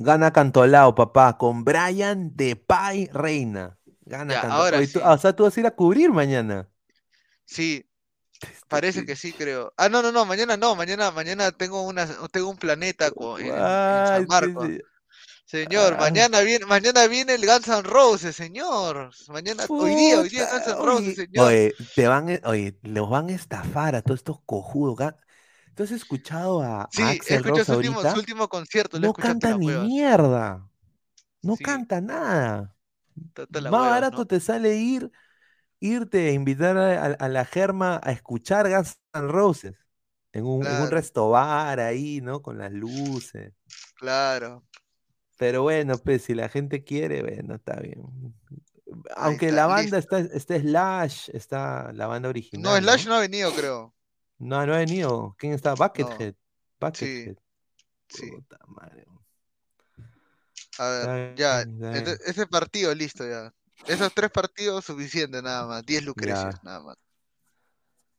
[0.07, 3.77] Gana Cantolao, papá, con Brian Depay Reina.
[4.05, 4.61] Gana Ya, Cantolao.
[4.61, 5.03] ahora Oye, tú- sí.
[5.03, 6.69] ah, o sea, tú vas a ir a cubrir mañana.
[7.45, 7.85] Sí,
[8.69, 9.73] parece que sí, creo.
[9.77, 14.05] Ah, no, no, no, mañana no, mañana, mañana tengo una, tengo un planeta en, en
[14.05, 14.71] San Marcos.
[15.53, 16.01] Señor, Ah.
[16.01, 19.09] mañana viene, mañana viene el Guns N' Roses, señor.
[19.29, 21.47] Mañana, hoy día, hoy día Guns N' Roses, señor.
[21.47, 25.15] oye, te van, a- oye, los van a estafar a todos estos cojudos.
[25.73, 28.13] ¿Tú has escuchado a Sí, Axel escucho Rose su último, ahorita?
[28.13, 30.69] su último concierto, No canta ni mierda.
[31.41, 31.63] No Sí.
[31.63, 32.75] canta nada.
[33.49, 34.25] Más barato ¿no?
[34.27, 35.09] te sale ir,
[35.79, 39.73] irte a invitar a, a- a la Germa a escuchar Guns N' Roses
[40.31, 40.89] en un, en un Claro.
[40.91, 42.43] resto bar ahí, ¿no?
[42.43, 43.51] Con las luces.
[43.95, 44.63] Claro.
[45.39, 48.03] Pero bueno, pues si la gente quiere, bueno, está bien.
[49.15, 52.61] Aunque está, la banda está, está Slash, está la banda original.
[52.61, 53.95] No, Slash no ha venido, creo.
[54.37, 55.37] No, no ha venido.
[55.39, 55.75] ¿Quién está?
[55.75, 56.35] Buckethead.
[56.77, 57.37] Buckethead.
[58.09, 58.29] Sí.
[58.29, 59.05] Puta madre.
[60.77, 61.61] A ver, ya,
[62.25, 63.53] ese partido listo ya.
[63.87, 66.61] Esos tres partidos suficiente nada más, 10 lucrecias Ya.
[66.63, 66.97] nada más.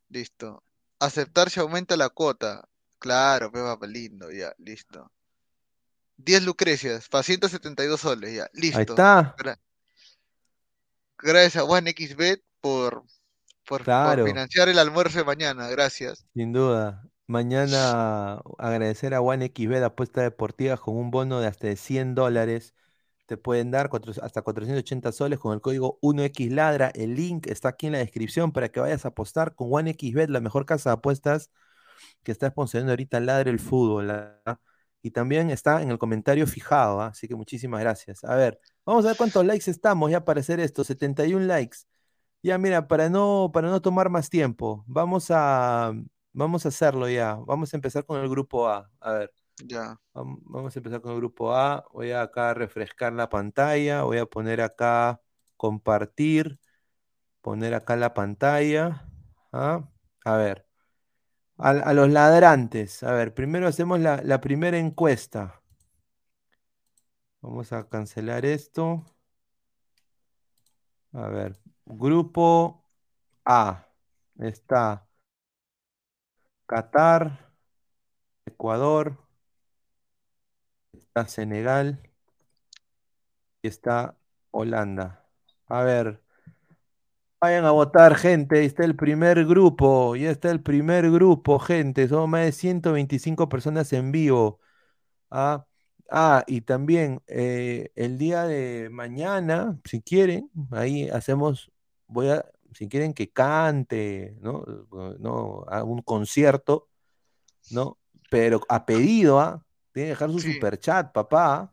[0.09, 0.63] Listo.
[0.99, 2.67] Aceptar si aumenta la cuota.
[2.99, 5.13] Claro, peba lindo, ya, listo.
[6.25, 8.79] 10 lucrecias, para 172 soles, ya, listo.
[8.79, 9.35] Ahí está.
[9.39, 9.59] Gra-
[11.19, 13.05] Gracias a OneXBet por,
[13.67, 16.27] por, por financiar el almuerzo de mañana, gracias.
[16.35, 17.03] Sin duda.
[17.27, 22.75] Mañana agradecer a OneXBet Apuesta Deportiva con un bono de hasta de 100 dólares.
[23.27, 26.89] Te pueden dar cuatro- hasta 480 soles con el código 1XLadra.
[26.95, 30.41] El link está aquí en la descripción para que vayas a apostar con OneXBet, la
[30.41, 31.51] mejor casa de apuestas
[32.25, 34.11] que está sponsorando ahorita Ladre el Fútbol.
[34.11, 34.59] ¿ah?
[35.03, 37.09] Y también está en el comentario fijado, ¿ah?
[37.09, 38.25] así que muchísimas gracias.
[38.25, 40.85] A ver, vamos a ver cuántos likes estamos ya para hacer esto.
[40.85, 41.79] 71 likes.
[42.43, 45.93] Ya, mira, para no, para no tomar más tiempo, vamos a,
[46.33, 47.35] vamos a hacerlo ya.
[47.47, 48.91] Vamos a empezar con el grupo A.
[49.01, 49.33] A ver,
[49.69, 49.99] Ya.
[50.15, 51.85] vam- vamos a empezar con el grupo A.
[51.93, 54.03] Voy a acá refrescar la pantalla.
[54.05, 55.21] Voy a poner acá
[55.57, 56.59] compartir.
[57.43, 59.07] Poner acá la pantalla.
[59.53, 59.89] ¿ah?
[60.25, 60.67] A ver,
[61.61, 63.03] a, los ladrantes.
[63.03, 65.61] A ver, primero hacemos la, la primera encuesta.
[67.43, 69.05] Vamos a cancelar esto.
[71.13, 71.57] A ver,
[71.87, 72.85] grupo
[73.45, 73.87] A.
[74.39, 75.07] Está
[76.67, 77.53] Qatar,
[78.47, 79.19] Ecuador,
[80.93, 82.01] está Senegal
[83.63, 84.17] y está
[84.51, 85.27] Holanda.
[85.67, 86.23] A ver,
[87.41, 88.59] vayan a votar, gente.
[88.59, 90.17] Ahí está el primer grupo.
[90.17, 92.09] Ya está el primer grupo, gente.
[92.09, 94.61] Somos más de 125 personas en vivo.
[95.31, 95.67] Ah,
[96.11, 101.73] ah, y también eh, el día de mañana, si quieren, ahí hacemos,
[102.09, 104.65] voy a, si quieren que cante, ¿no?
[104.69, 105.65] Eh, ¿no?
[105.69, 106.89] A un concierto,
[107.71, 107.99] ¿no?
[108.31, 109.65] Pero a pedido, ¿ah?
[109.93, 110.53] Tiene que dejar su Sí.
[110.53, 111.73] super chat, papá.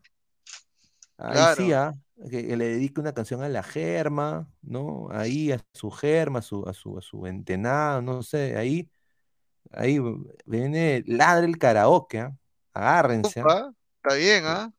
[1.17, 1.55] Ahí Claro.
[1.55, 1.95] sí, ¿ah?
[2.29, 5.09] Que le dedique una canción a la Germa, ¿no?
[5.11, 8.89] Ahí a su Germa, a su, a su, a su entenado, no sé, ahí,
[9.71, 9.99] ahí
[10.45, 12.37] viene Ladre el karaoke, ¿ah?
[12.73, 13.71] Agárrense, ¿ah?
[14.03, 14.73] Está bien, ¿ah?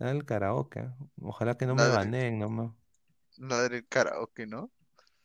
[0.00, 0.96] Ladre el karaoke, ¿ah?
[1.22, 2.72] Ojalá que no me Ladre- baneen nomás.
[3.38, 4.70] La del karaoke, ¿no?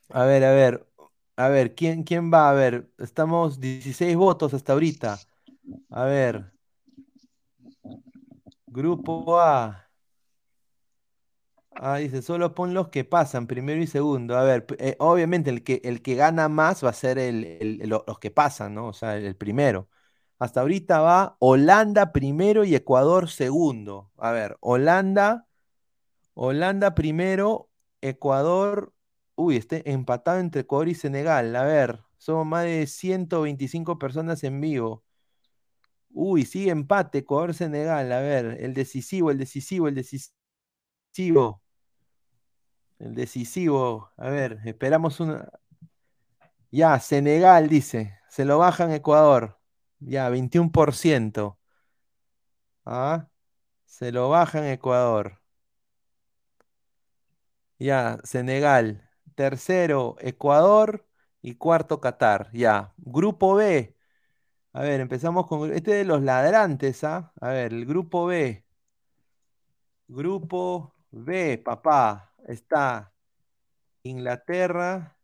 [0.10, 0.88] A ver, a ver,
[1.36, 2.50] a ver, ¿quién, quién va?
[2.50, 5.20] A ver, estamos 16 votos hasta ahorita.
[5.90, 6.53] A ver,
[8.68, 9.83] grupo A.
[11.76, 14.38] Ah, dice, solo pon los que pasan, primero y segundo.
[14.38, 17.90] A ver, eh, obviamente el que, el que gana más va a ser el, el-
[17.90, 18.88] lo- los que pasan, ¿no?
[18.88, 19.90] O sea, el, el primero.
[20.40, 24.11] Hasta ahorita va Holanda primero y Ecuador segundo.
[24.18, 25.48] A ver, Holanda,
[26.35, 27.69] Holanda primero,
[28.02, 28.93] Ecuador,
[29.35, 31.56] uy, este empatado entre Ecuador y Senegal.
[31.56, 35.03] A ver, somos más de 125 personas en vivo.
[36.11, 38.11] Uy, sigue empate, Ecuador-Senegal.
[38.11, 40.34] A ver, el decisivo, el decisivo, el decisivo.
[43.03, 44.11] El decisivo.
[44.17, 45.49] A ver, esperamos una.
[46.72, 48.19] Ya, Senegal dice.
[48.30, 49.59] Se lo bajan Ecuador.
[49.99, 51.59] Ya, 21%.
[52.85, 53.27] Ah,
[53.85, 55.41] se lo bajan Ecuador.
[57.80, 59.09] Ya, Senegal.
[59.35, 61.06] Tercero, Ecuador.
[61.41, 62.49] Y cuarto, Qatar.
[62.53, 62.93] Ya.
[62.98, 63.95] Grupo B.
[64.73, 67.33] A ver, empezamos con este de los ladrantes, ¿ah?
[67.41, 68.65] A ver, el grupo B.
[70.07, 72.33] Grupo B, papá.
[72.47, 73.13] Está
[74.03, 75.17] Inglaterra,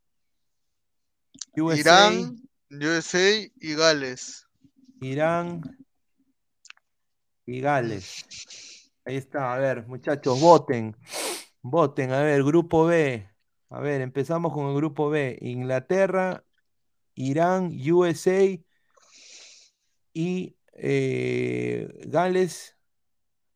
[1.58, 4.48] USA, Irán, USA y Gales.
[5.02, 5.62] Irán
[7.46, 8.26] y Gales.
[9.06, 10.96] Ahí está, a ver, muchachos, voten.
[11.62, 13.30] Voten, a ver, grupo B.
[13.70, 15.38] A ver, empezamos con el grupo B.
[15.42, 16.44] Inglaterra,
[17.16, 18.58] Irán, USA
[20.14, 22.78] y eh, Gales.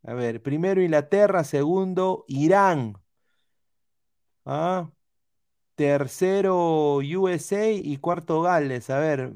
[0.03, 3.02] A ver, primero Inglaterra, segundo Irán.
[4.45, 4.89] Ah,
[5.75, 8.89] tercero USA y cuarto Gales.
[8.89, 9.33] A ver,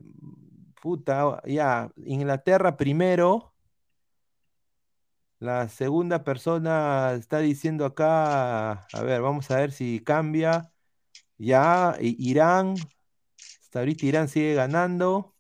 [0.81, 3.53] puta, ya, Inglaterra primero.
[5.39, 10.71] La segunda persona está diciendo acá, a ver, vamos a ver si cambia.
[11.37, 12.75] Ya, Irán,
[13.61, 15.35] hasta ahorita Irán sigue ganando.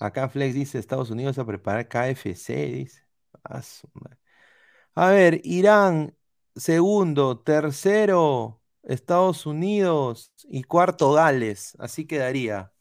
[0.00, 3.07] Acá Flex dice Estados Unidos a preparar KFC, dice.
[4.94, 6.16] A ver, Irán,
[6.56, 11.76] segundo, tercero, Estados Unidos y cuarto Gales.
[11.78, 12.72] Así quedaría.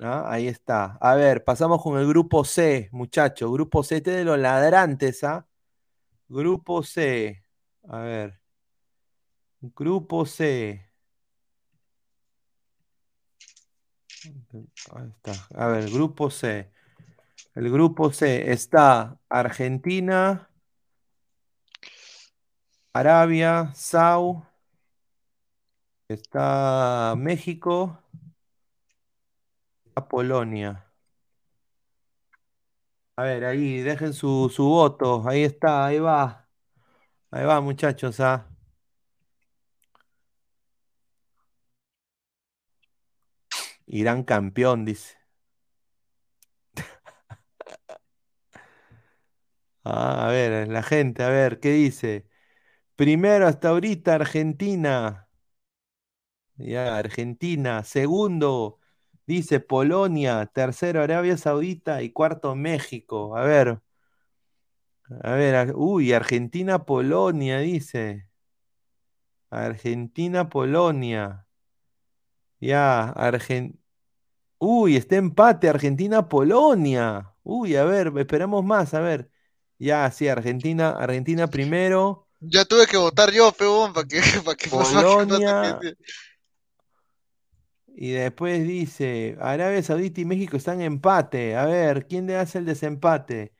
[0.00, 0.96] Ah, Ahí está.
[1.00, 3.50] A ver, pasamos con el grupo C, muchachos.
[3.52, 5.46] Grupo C, este de los ladrantes, ¿ah?
[6.28, 7.42] Grupo C.
[7.88, 8.40] A ver.
[9.60, 10.84] Grupo C.
[14.94, 15.32] Ahí está.
[15.54, 16.70] A ver, grupo C.
[17.58, 20.48] El grupo C está Argentina,
[22.92, 24.46] Arabia, Sau,
[26.08, 27.98] está México,
[29.86, 30.84] está Polonia.
[33.16, 35.28] A ver, ahí, dejen su, su voto.
[35.28, 36.48] Ahí está, ahí va.
[37.30, 38.48] Ahí va, muchachos, ¿ah?
[43.86, 45.17] Irán campeón, dice.
[49.90, 52.26] Ah, a ver, la gente, a ver, ¿qué dice?
[52.96, 55.28] Primero hasta ahorita Argentina.
[56.56, 57.84] Ya, Argentina.
[57.84, 58.80] Segundo,
[59.26, 60.46] dice Polonia.
[60.46, 62.02] Tercero, Arabia Saudita.
[62.02, 63.36] Y cuarto, México.
[63.36, 63.80] A ver,
[65.22, 68.28] a ver, uy, Argentina, Polonia, dice.
[69.50, 71.46] Argentina, Polonia.
[72.60, 73.80] Ya, Argen...
[74.58, 77.34] Uy, está empate, Argentina, Polonia.
[77.44, 79.30] Uy, a ver, esperamos más, a ver.
[79.78, 82.26] Ya, sí, Argentina, Argentina primero.
[82.40, 85.78] Ya tuve que votar yo, peón, para que, para que Polonia.
[88.00, 91.56] Y después dice, Arabia Saudita y México están en empate.
[91.56, 93.52] A ver, ¿quién le hace el desempate?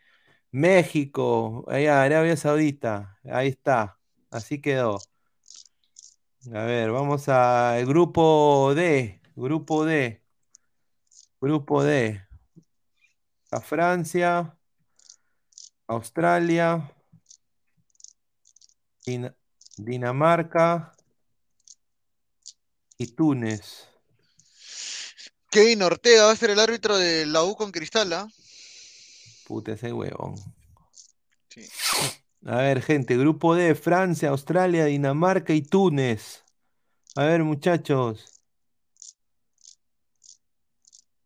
[0.52, 3.18] México, allá, Arabia Saudita.
[3.24, 3.98] Ahí está.
[4.30, 5.00] Así quedó.
[6.54, 9.20] A ver, vamos al grupo D.
[9.34, 10.22] Grupo D.
[11.40, 12.22] Grupo D.
[13.50, 14.57] A Francia,
[15.88, 16.92] Australia,
[19.04, 19.34] Din-
[19.76, 20.94] Dinamarca
[22.98, 23.88] y Túnez.
[25.50, 28.28] Kevin Ortega va a ser el árbitro de la U con Cristal, ¿ah?
[29.46, 30.34] Puta, ese huevón.
[32.44, 36.44] A ver, gente, grupo D, Francia, Australia, Dinamarca y Túnez.
[37.16, 38.26] A ver, muchachos.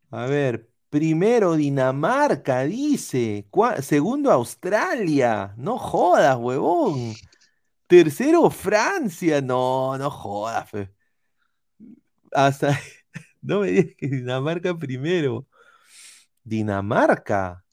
[0.09, 3.47] A ver, primero Dinamarca, dice.
[3.81, 5.51] Segundo Australia.
[5.57, 7.15] No jodas, huevón.
[7.87, 9.41] Tercero Francia.
[9.41, 10.69] No, no jodas.
[12.31, 12.79] Hasta...
[13.45, 15.45] No me digas que Dinamarca primero.
[16.45, 17.65] Dinamarca.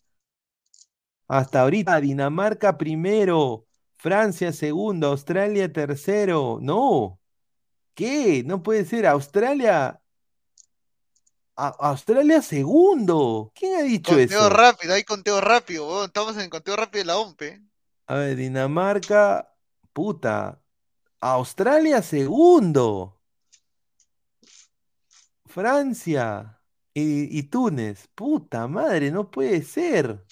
[1.28, 3.66] Hasta ahorita, Dinamarca primero,
[3.98, 6.58] Francia segundo, Australia tercero.
[6.60, 7.20] No.
[7.94, 8.42] ¿Qué?
[8.44, 9.06] No puede ser.
[9.06, 9.99] Australia.
[11.64, 13.52] A- Australia segundo.
[13.54, 14.50] ¿Quién ha dicho Conteo eso?
[14.50, 16.04] rápido, hay conteo rápido.
[16.04, 17.60] Estamos en conteo rápido de la OMPE.
[18.06, 19.54] A ver, Dinamarca,
[19.94, 20.62] puta.
[21.20, 23.20] Australia segundo.
[25.46, 26.60] Francia
[26.94, 28.08] y, y Túnez.
[28.14, 30.24] Puta madre, no puede ser.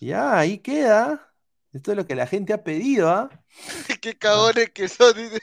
[0.00, 1.34] Ya, ahí queda.
[1.72, 3.30] Esto es lo que la gente ha pedido, ¿ah?
[4.00, 5.14] Qué cagones que son.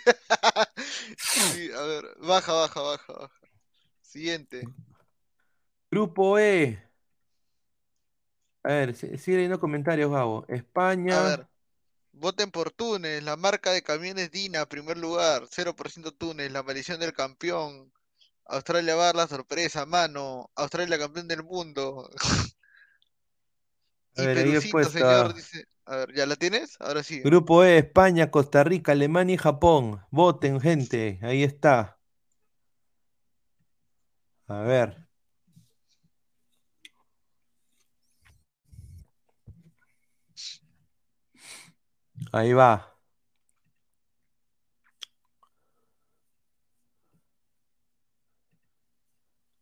[1.18, 3.43] Sí, a ver, baja, baja, baja, baja.
[4.14, 4.72] Siguiente.
[5.92, 6.78] Grupo E.
[8.64, 10.46] A ver, si- sigue leyendo comentarios, Gabo.
[10.48, 11.16] España.
[11.16, 11.48] A ver.
[12.14, 17.14] Voten por Túnez, la marca de camiones Dina, primer lugar, 0% Túnez, la maldición del
[17.14, 17.94] campeón.
[18.46, 20.52] Australia va a dar la sorpresa, mano.
[20.56, 22.10] Australia campeón del mundo.
[24.16, 25.66] A Y ver, Perucito, señor, dice.
[25.86, 26.78] A ver, ¿ya la tienes?
[26.80, 27.24] Ahora sí.
[27.24, 30.02] Grupo E, España, Costa Rica, Alemania y Japón.
[30.12, 31.20] Voten, gente.
[31.24, 31.98] Ahí está.
[34.54, 34.90] A ver.
[42.32, 43.00] Ahí va.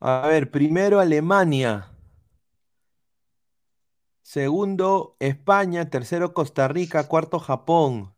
[0.02, 1.88] A ver, primero Alemania.
[4.24, 5.92] Segundo España.
[5.92, 7.08] Tercero Costa Rica.
[7.08, 8.16] Cuarto Japón.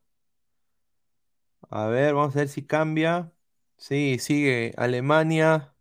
[1.70, 3.34] A ver, vamos a ver si cambia.
[3.78, 5.73] Sí, sigue Alemania.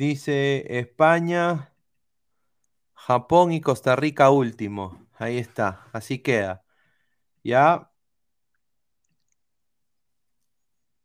[0.00, 1.72] Dice España,
[2.94, 5.04] Japón y Costa Rica último.
[5.18, 6.64] Ahí está, así queda.
[7.44, 7.90] Ya.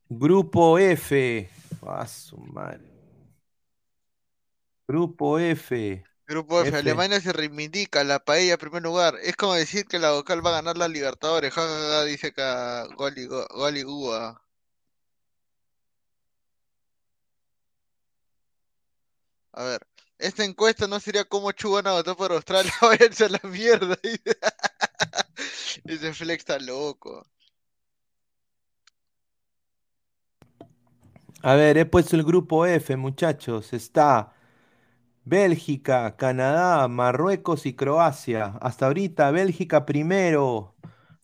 [0.09, 1.47] Grupo F.
[1.85, 2.81] Ah, su madre.
[4.87, 6.03] Grupo F.
[6.27, 6.77] Grupo F, F.
[6.77, 9.15] Alemania se reivindica, la paella en primer lugar.
[9.23, 11.51] Es como decir que la vocal va a ganar la Libertadores.
[11.53, 14.44] Ja, ja, ja, dice acá Goli, Go- Goli Gua.
[19.55, 19.87] A ver,
[20.19, 23.97] esta encuesta no sería como Chu van a votar por Australia, váyanse a la mierda.
[25.85, 27.25] Ese flex está loco.
[31.41, 33.71] A ver, he puesto el grupo F, muchachos.
[33.71, 34.33] Está
[35.23, 38.57] Bélgica, Canadá, Marruecos y Croacia.
[38.61, 40.75] Hasta ahorita, Bélgica primero.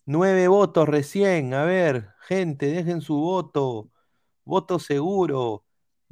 [0.06, 1.54] Nueve votos recién.
[1.54, 3.90] A ver, gente, dejen su voto.
[4.44, 5.64] Voto seguro.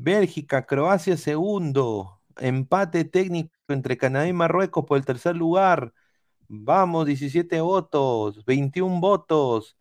[0.02, 2.22] Bélgica, Croacia segundo.
[2.38, 5.92] Empate técnico entre Canadá y Marruecos por el tercer lugar.
[6.48, 9.76] Vamos, 17 votos, 21 votos.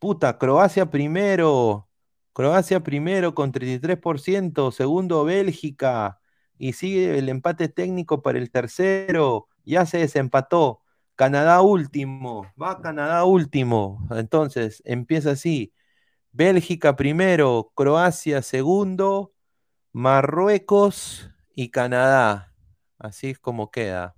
[0.00, 1.88] Puta, Croacia primero.
[2.32, 4.72] Croacia primero con 33%.
[4.72, 6.20] Segundo, Bélgica.
[6.58, 9.48] Y sigue el empate técnico para el tercero.
[9.64, 10.82] Ya se desempató.
[11.14, 12.44] Canadá último.
[12.60, 14.04] Va Canadá último.
[14.10, 15.72] Entonces, empieza así.
[16.32, 19.32] Bélgica primero, Croacia segundo,
[19.92, 22.54] Marruecos y Canadá.
[22.98, 24.14] Así es como queda.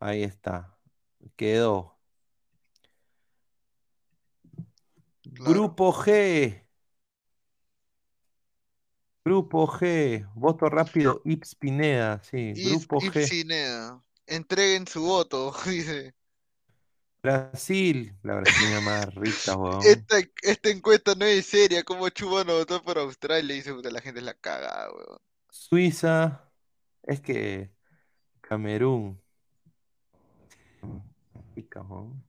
[0.00, 0.78] Ahí está.
[1.36, 1.98] Quedó.
[5.24, 6.64] Grupo G.
[9.24, 10.26] Grupo G.
[10.34, 11.20] Voto rápido.
[11.24, 12.22] Ips Pineda.
[12.22, 12.52] Sí.
[12.54, 13.22] Grupo G.
[13.22, 14.00] Ipsinea.
[14.26, 16.14] Entreguen su voto, dice.
[17.22, 18.16] Brasil.
[18.22, 19.80] La brasileña más rica, weón.
[19.84, 21.82] Esta, esta encuesta no es seria.
[21.82, 23.54] ¿Cómo Chu van a votar por Australia?
[23.54, 25.18] Dice, puta, la gente es la cagada, weón.
[25.50, 26.50] Suiza.
[27.02, 27.70] Es que
[28.40, 29.20] Camerún.
[31.54, 32.24] Rica, weón.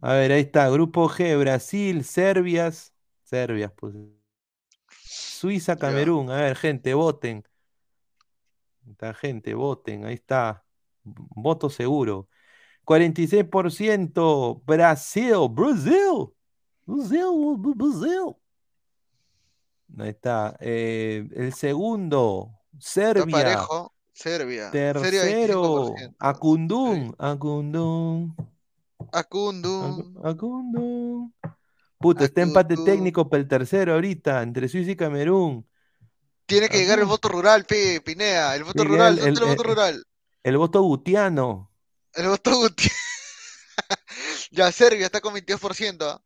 [0.00, 0.68] A ver, ahí está.
[0.68, 2.92] Grupo G, Brasil, Serbias.
[3.22, 3.94] Serbias, pues.
[4.88, 6.30] Suiza, Camerún.
[6.30, 7.44] A ver, gente, voten.
[8.90, 10.04] Esta gente, voten.
[10.04, 10.64] Ahí está.
[11.02, 12.28] Voto seguro.
[12.84, 16.28] 46% Brasil, Brasil.
[16.86, 17.24] Brasil,
[17.58, 18.34] Brasil.
[19.98, 20.56] Ahí está.
[20.60, 23.36] Eh, el segundo, Está Serbia.
[23.36, 23.92] parejo.
[24.12, 24.70] Serbia.
[24.70, 26.14] Tercero, 25%.
[26.18, 27.14] Acundún.
[27.18, 28.36] Acundún.
[29.12, 30.14] Acundum.
[30.14, 31.34] Acu- Acundún.
[31.98, 35.66] Puta, está empate técnico para el tercero ahorita, entre Suiza y Camerún.
[36.46, 38.54] Tiene que llegar el voto rural, Pinea.
[38.56, 39.18] El voto Sí, rural.
[39.18, 40.04] el- ¿Dónde está el el- voto rural?
[40.42, 41.70] El voto gutiano.
[42.14, 42.88] El voto Guti.
[44.50, 46.02] Ya, Serbia está con 22%.
[46.02, 46.22] ¿ah?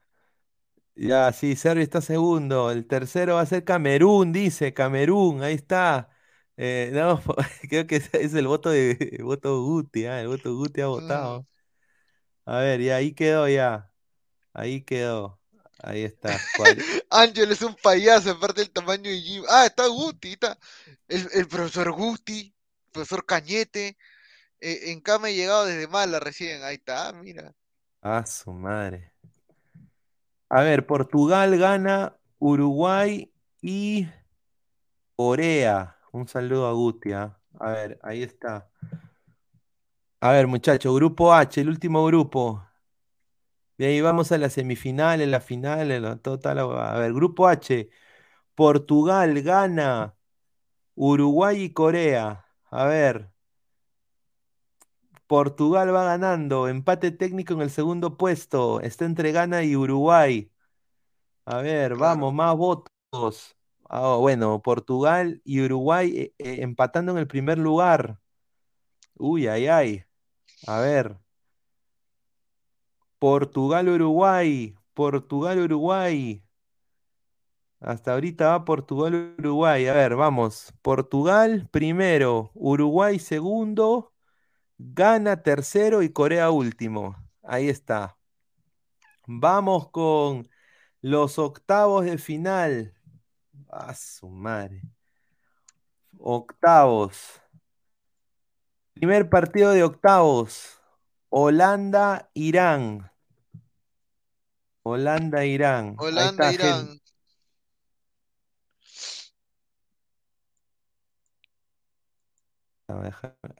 [0.96, 2.70] Ya, sí, Serbia está segundo.
[2.70, 5.42] El tercero va a ser Camerún, dice Camerún.
[5.42, 6.10] Ahí está.
[6.56, 7.22] Eh, no,
[7.68, 11.46] creo que es, el voto de el voto Guti, ah, El voto Guti ha votado.
[12.44, 13.92] A ver, ya ahí quedó ya.
[14.52, 15.40] Ahí quedó.
[15.82, 16.40] Ahí está.
[17.10, 19.44] Ángel es un payaso, aparte del tamaño de Jim.
[19.48, 20.58] Ah, está Guti, está
[21.08, 22.54] el, el profesor Guti,
[22.90, 23.96] profesor Cañete.
[24.60, 26.62] Eh, en cama he llegado desde Mala recién.
[26.62, 27.54] Ahí está, mira.
[28.02, 29.12] Ah, su madre.
[30.48, 34.08] A ver, Portugal gana, Uruguay y
[35.16, 35.96] Corea.
[36.12, 37.12] Un saludo a Guti.
[37.12, 37.38] ¿ah?
[37.58, 38.70] A ver, ahí está.
[40.20, 42.62] A ver, muchachos, grupo H, el último grupo.
[43.78, 46.58] De ahí vamos a las semifinales, las finales, la- todo tal.
[46.58, 47.88] A ver, grupo H.
[48.54, 50.16] Portugal, Ghana,
[50.96, 52.46] Uruguay y Corea.
[52.70, 53.30] A ver.
[55.26, 56.68] Portugal va ganando.
[56.68, 58.80] Empate técnico en el segundo puesto.
[58.80, 60.50] Está entre Ghana y Uruguay.
[61.44, 63.56] A ver, vamos, más votos.
[63.88, 68.20] Ah, bueno, Portugal y Uruguay eh, eh, empatando en el primer lugar.
[69.14, 70.04] Uy, ay, ay.
[70.66, 71.18] A ver.
[73.18, 74.74] Portugal, Uruguay.
[74.94, 76.42] Portugal, Uruguay.
[77.80, 79.86] Hasta ahorita va Portugal, Uruguay.
[79.86, 80.72] A ver, vamos.
[80.82, 84.12] Portugal primero, Uruguay segundo,
[84.78, 87.16] Ghana tercero y Corea último.
[87.42, 88.16] Ahí está.
[89.26, 90.48] Vamos con
[91.00, 92.92] los octavos de final.
[93.70, 94.82] A su madre.
[96.18, 97.40] Octavos.
[98.94, 100.80] Primer partido de octavos.
[101.28, 103.10] Holanda, Irán.
[104.82, 105.96] Holanda, Irán.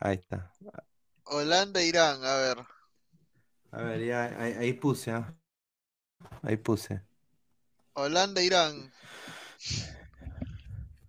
[0.01, 0.53] Ahí está,
[1.27, 2.25] gen- Irán.
[2.25, 2.67] A ver, a ver.
[3.73, 5.37] A ver, ya, ahí, ahí puse, ¿ah?
[6.43, 7.03] Ahí puse.
[7.95, 8.93] Holanda, Irán.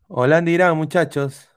[0.08, 1.50] Holanda, Irán, muchachos.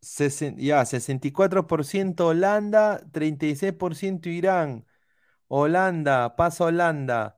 [0.00, 4.86] Sesen- ya, 64% Holanda, 36% Irán.
[5.48, 7.37] Holanda, pasa Holanda.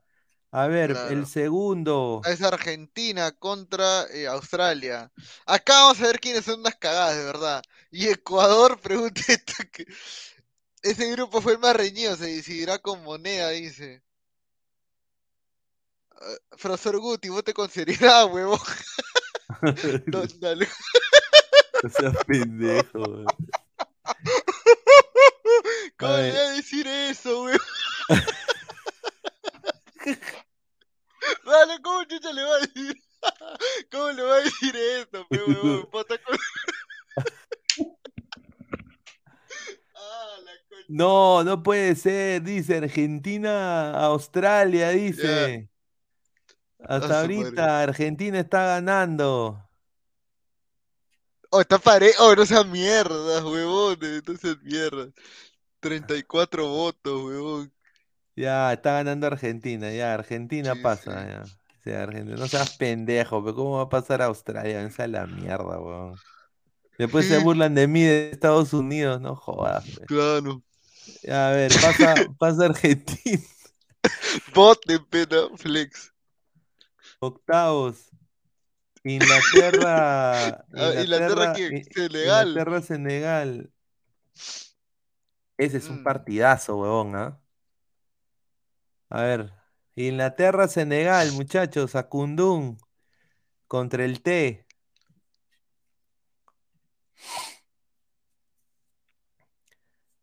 [0.53, 2.21] A ver, el segundo.
[2.25, 5.09] Es Argentina contra eh, Australia.
[5.45, 7.63] Acá vamos a ver quiénes son unas cagadas, de verdad.
[7.89, 9.85] Y Ecuador, pregunta esto que...
[10.83, 14.03] Ese grupo fue el más reñido, se decidirá con moneda, dice.
[16.09, 18.59] Ah, Profesor Guti, vote con seriedad, huevón.
[20.07, 20.67] No, dale.
[21.89, 23.25] Seas pendejo.
[25.97, 27.59] ¿Cómo voy a decir eso, weón?
[31.45, 32.95] Dale, ¿cómo chucha le va a decir?
[33.91, 35.89] ¿Cómo le va a decir eso, pe, huevón?
[35.91, 36.37] Pata con-
[39.95, 40.85] Ah, la concha.
[40.87, 45.69] No, no puede ser, dice Argentina, Australia, dice.
[46.79, 49.69] Hasta su ahorita Argentina está ganando.
[51.51, 52.25] Oh, está parejo.
[52.25, 53.99] Oh, no seas mierda, huevón.
[54.27, 55.11] No seas mierda.
[55.79, 57.73] 34 votos, huevón.
[58.35, 61.43] Ya, está ganando Argentina, ya, Argentina Sí, pasa, ya.
[61.43, 64.83] O sea, Argentina, no seas pendejo, pero ¿cómo va a pasar a Australia?
[64.83, 66.15] Esa es la mierda, weón.
[66.97, 70.05] Después se burlan de mí de Estados Unidos, no jodas, pe.
[70.05, 70.61] Claro.
[71.23, 73.41] Ya, A ver, pasa, pasa Argentina.
[74.53, 76.13] Voten, pena, flex.
[77.19, 78.09] Octavos.
[79.03, 80.65] Inglaterra.
[80.73, 81.77] Ah, ¿Inglaterra quién?
[81.77, 82.47] I- Senegal.
[82.49, 83.71] Inglaterra, Senegal.
[85.57, 86.03] Ese es un Mm.
[86.03, 87.39] partidazo, huevón, ¿ah?
[89.11, 89.53] A ver.
[89.95, 91.95] Inglaterra, Senegal, muchachos.
[91.95, 92.77] Acundún
[93.67, 94.65] contra el T.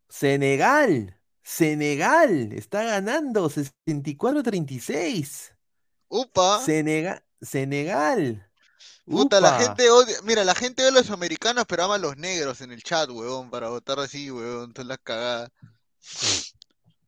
[0.08, 1.20] Senegal.
[1.42, 2.52] Senegal.
[2.52, 5.54] Está ganando 64-36.
[6.08, 6.60] Upa.
[6.64, 8.44] Senega- Senegal.
[9.06, 10.16] Puta, la gente odia.
[10.24, 13.08] Mira, la gente odia a los americanos, pero ama a los negros en el chat,
[13.08, 14.74] huevón, para votar así, huevón.
[14.76, 15.50] Son las cagadas.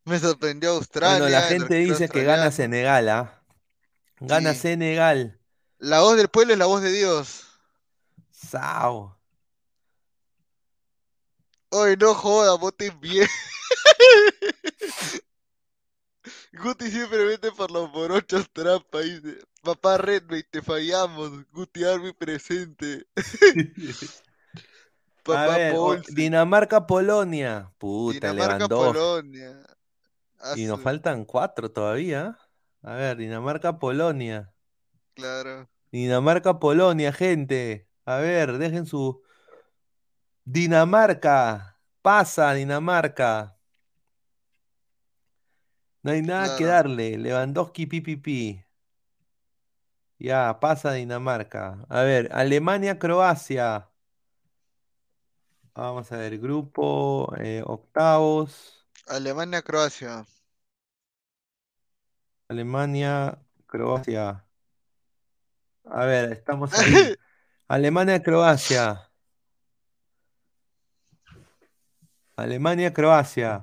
[0.04, 1.18] Me sorprendió Australia.
[1.18, 2.50] Bueno, la gente dice que gana.
[2.50, 3.42] Senegal, ¿ah?
[4.20, 4.60] Gana Sí.
[4.60, 5.38] Senegal.
[5.78, 7.44] La voz del pueblo es la voz de Dios.
[8.30, 9.18] Sao.
[11.70, 13.28] Oye, no joda, voten bien.
[16.52, 19.38] Guti siempre vete por los morochos trampa, dice.
[19.62, 21.30] Papá Redmayne, te fallamos.
[21.52, 23.06] Guti Army presente.
[25.20, 26.02] A Papá ver, o- Paul.
[26.08, 27.70] Dinamarca, Polonia.
[27.78, 28.68] Puta, Dinamarca.
[28.68, 29.64] Polonia.
[30.40, 32.38] A Y nos faltan cuatro todavía.
[32.82, 34.52] A ver, Dinamarca, Polonia.
[35.14, 35.68] Claro.
[35.92, 37.88] Dinamarca, Polonia, gente.
[38.04, 39.22] A ver, dejen su.
[40.44, 41.78] Dinamarca.
[42.02, 43.58] Pasa, Dinamarca.
[46.02, 47.18] No hay nada que darle.
[47.18, 48.64] Lewandowski, pipipi.
[50.18, 51.84] Ya, pasa Dinamarca.
[51.88, 53.88] A ver, Alemania, Croacia.
[55.74, 58.79] Vamos a ver, grupo, eh, octavos.
[59.10, 60.24] Alemania, Croacia.
[62.48, 64.44] Alemania, Croacia.
[65.84, 67.14] A ver, estamos ahí.
[67.68, 69.10] Alemania, Croacia.
[72.36, 73.60] Alemania, Croacia.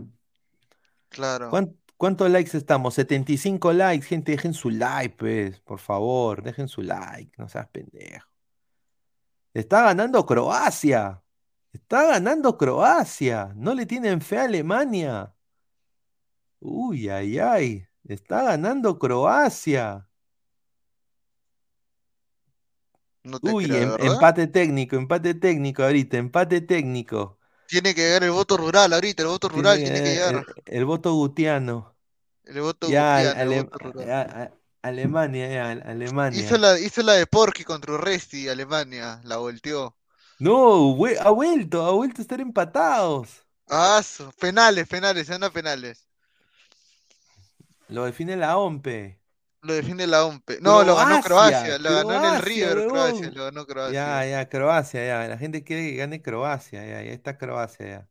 [1.09, 1.49] Claro.
[1.49, 2.93] ¿Cuán- ¿Cuántos likes estamos?
[2.93, 8.27] 75 likes, gente, dejen su like, pues, por favor, dejen su like, no seas pendejo.
[9.53, 11.23] Está ganando Croacia.
[11.73, 13.51] Está ganando Croacia.
[13.55, 15.33] No le tienen fe a Alemania.
[16.61, 17.87] Uy, ay, ay.
[18.03, 20.07] Está ganando Croacia.
[23.23, 24.07] No te Uy, creo, em- ¿verdad?
[24.09, 27.37] empate técnico, empate técnico ahorita, empate técnico.
[27.65, 30.35] Tiene que llegar el voto rural ahorita, el voto rural Tiene, que llegar.
[30.35, 31.95] el, el voto gutiano.
[32.45, 34.11] El voto Ya, gutiano, el Ale- voto rural.
[34.11, 34.53] a- a-
[34.83, 36.47] Alemania, ya, Alemania.
[36.47, 39.97] Hizo la, hizo la de Porky contra Urresti, Alemania, la volteó.
[40.39, 43.45] No, vue- ha vuelto, ha vuelto a estar empatados.
[43.69, 46.06] Ah, su- penales, penales, se van a penales.
[47.89, 49.19] Lo define la OMPE.
[49.61, 50.59] Lo defiende la OMPE.
[50.61, 52.87] No, lo ganó Croacia, lo ganó en el River.
[52.87, 53.93] Croacia, lo ganó Croacia.
[54.23, 55.27] Ya, ya, Croacia, ya.
[55.27, 58.07] La gente quiere que gane Croacia, ya, ya está Croacia, ya.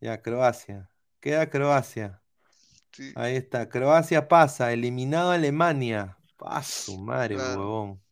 [0.00, 0.88] Ya, Croacia.
[1.20, 2.22] Queda Croacia.
[2.92, 3.68] Sí, Ahí está.
[3.68, 6.16] Croacia pasa, eliminado a Alemania.
[6.36, 7.60] Pa' su madre, Claro.
[7.60, 8.02] huevón.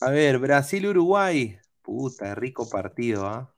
[0.00, 1.58] A ver, Brasil-Uruguay.
[1.82, 3.54] Puta, rico partido, ¿ah?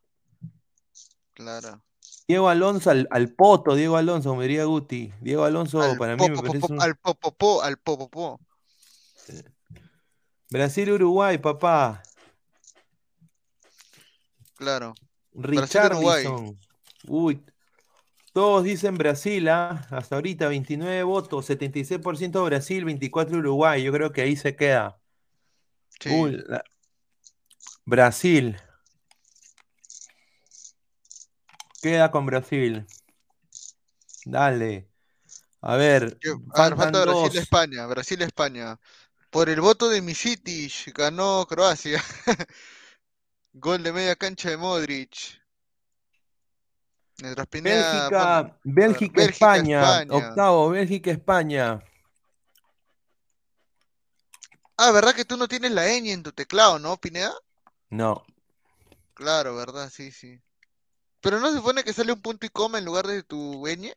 [1.35, 1.83] claro.
[2.31, 5.13] Diego Alonso al, al poto, Diego Alonso, como diría Guti.
[5.21, 6.81] Diego Alonso Al para mí me parece un...
[6.81, 8.39] al popopó, al popopó.
[10.49, 12.05] Brasil-Uruguay, papá.
[14.55, 14.95] Claro.
[15.33, 16.57] Richarlison.
[17.09, 17.45] Uy,
[18.33, 19.85] todos dicen Brasil, ¿ah?
[19.91, 23.83] Hasta ahorita 29 votos, 76% Brasil, 24 Uruguay.
[23.83, 25.01] Yo creo que ahí se queda.
[25.99, 26.11] Sí.
[26.11, 26.63] Uy, la-
[27.85, 28.57] Brasil.
[31.81, 32.87] Queda con Brasil.
[34.25, 34.89] Dale.
[35.63, 36.19] A ver,
[36.55, 37.05] A ver, falta.
[37.05, 38.79] Brasil-España, Brasil-España.
[39.31, 42.03] Por el voto de Misitish, ganó Croacia.
[43.53, 45.41] Gol de media cancha de Modric.
[47.51, 49.81] Pineda Bélgica, Bélgica, Bélgica, España.
[49.83, 50.29] España.
[50.29, 51.85] Octavo, Bélgica, España.
[54.77, 57.35] Ah, ¿verdad que tú no tienes la ñ en tu teclado, no, Pineda?
[57.91, 58.25] No.
[59.13, 59.91] Claro, ¿verdad?
[59.91, 60.41] Sí, sí.
[61.21, 63.93] Pero no se supone que sale un punto y coma en lugar de tu ñ.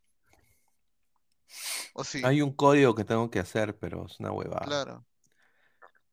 [1.93, 2.21] ¿O sí?
[2.25, 4.65] Hay un código que tengo que hacer, pero es una huevada.
[4.65, 5.05] Claro.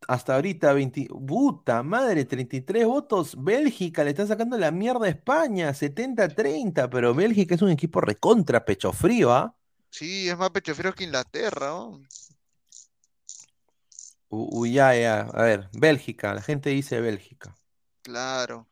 [0.09, 1.09] Hasta ahorita, 20.
[1.27, 3.35] Puta madre, 33 votos.
[3.37, 6.89] Bélgica le está sacando la mierda a España, 70-30.
[6.91, 9.55] Pero Bélgica es un equipo recontra pecho frío, ¿ah?
[9.91, 12.01] Sí, es más pecho frío que Inglaterra, ¿no?
[14.29, 15.21] Uy, ya, ya.
[15.23, 16.33] A ver, Bélgica.
[16.35, 17.57] La gente dice Bélgica.
[18.03, 18.70] Claro.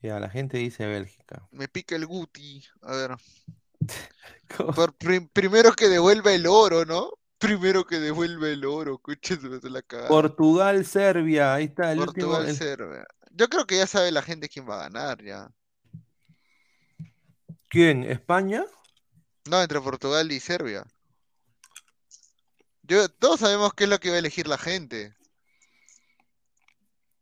[0.00, 1.46] Ya, la gente dice Bélgica.
[1.50, 2.64] Me pica el Guti.
[2.82, 3.16] A ver.
[4.76, 7.10] Por prim- primero que devuelva el oro, ¿no?
[7.38, 9.00] Primero que devuelva el oro,
[9.70, 10.08] la cagada.
[10.08, 11.54] Portugal, Serbia.
[11.54, 12.28] Ahí está el último.
[12.28, 13.06] Portugal, el- Serbia.
[13.30, 15.50] Yo creo que ya sabe la gente quién va a ganar ya.
[17.68, 18.02] ¿Quién?
[18.04, 18.64] ¿España?
[19.48, 20.84] No, entre Portugal y Serbia.
[22.82, 25.14] Yo, todos sabemos qué es lo que va a elegir la gente.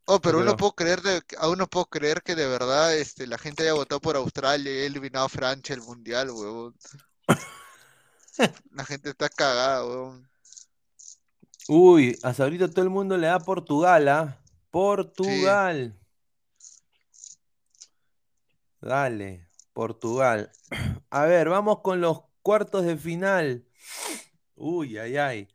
[0.09, 3.27] Oh, pero Pero- uno puedo creer de- aún no puedo creer que de verdad este,
[3.27, 6.75] la gente haya votado por Australia y haya eliminado a Francia el mundial, huevón.
[8.71, 10.29] La gente está cagada, huevón.
[11.67, 14.39] Uy, hasta ahorita todo el mundo le da Portugal, ¿ah?
[14.71, 15.93] Portugal.
[18.79, 20.51] Dale, Portugal.
[21.09, 23.65] A ver, vamos con los cuartos de final.
[24.55, 25.47] Uy, ay, ay.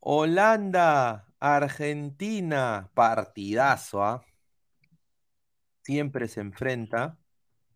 [0.00, 2.90] Holanda, Argentina.
[2.94, 4.24] Partidazo, ¿ah?
[5.82, 7.18] Siempre se enfrenta.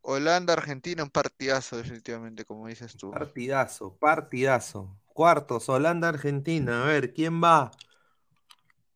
[0.01, 3.11] Holanda, Argentina, un partidazo, definitivamente, como dices tú.
[3.11, 4.99] Partidazo, partidazo.
[5.07, 6.85] Cuartos, Holanda, Argentina.
[6.85, 7.70] A ver, ¿quién va?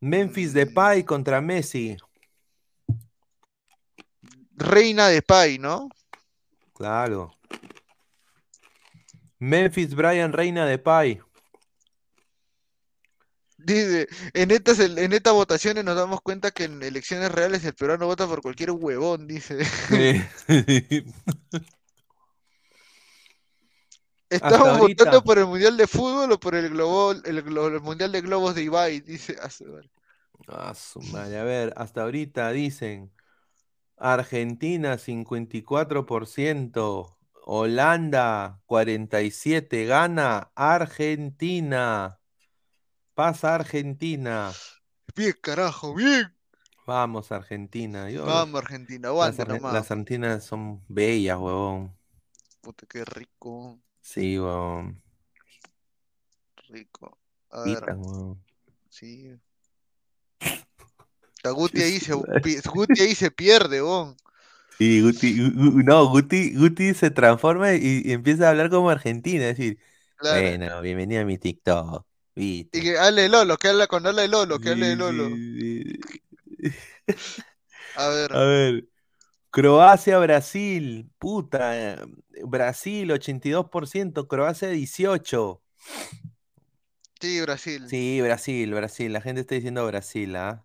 [0.01, 1.97] Memphis Depay contra Messi.
[4.53, 5.89] Reina de Pay, ¿no?
[6.73, 7.33] Claro.
[9.39, 11.21] Memphis Brian Reina de Pay.
[13.65, 18.07] Dice, en estas, en estas votaciones nos damos cuenta que en elecciones reales el peruano
[18.07, 19.59] vota por cualquier huevón, dice.
[24.31, 25.05] ¿Estamos Hasta ahorita.
[25.05, 28.23] votando por el Mundial de Fútbol o por el globo, el, glo- el Mundial de
[28.23, 29.01] Globos de Ibai?
[29.01, 29.37] Dice.
[29.43, 29.91] Ah, su madre.
[30.49, 31.39] Ah, su madre.
[31.39, 33.13] A ver, hasta ahorita dicen
[33.99, 42.19] Argentina 54%, Holanda 47%, gana Argentina.
[43.15, 44.53] Pasa Argentina.
[45.15, 46.35] Bien, carajo, bien.
[46.87, 48.11] Vamos, Argentina.
[48.11, 49.73] Yo- Vamos, Argentina, las, aguante argen- nomás.
[49.75, 51.95] las argentinas son bellas, huevón.
[52.61, 55.01] Puta, qué rico, Sí, huevón.
[56.69, 57.19] rico.
[57.51, 58.43] A ver, huevón.
[58.89, 59.39] sí.
[61.45, 64.17] La Guti ahí se, Guti ahí se pierde, bon.
[64.79, 68.91] Y Guti, Gu- Gu- no, Guti, Guti se transforma y, y empieza a hablar como
[68.91, 69.79] argentino, es decir,
[70.17, 70.41] Claro.
[70.41, 72.07] bueno, bienvenido a mi TikTok.
[72.35, 75.43] Y que hable de Lolo, que habla con habla de Lolo, que hable de Lolo.
[77.95, 78.89] A ver, A ver,
[79.51, 81.99] Croacia, Brasil, puta, eh,
[82.47, 85.63] Brasil 82%, Croacia 18%.
[87.21, 87.83] sí, Brasil.
[87.85, 90.65] Sí, Brasil, Brasil, la gente está diciendo Brasil, ¿ah?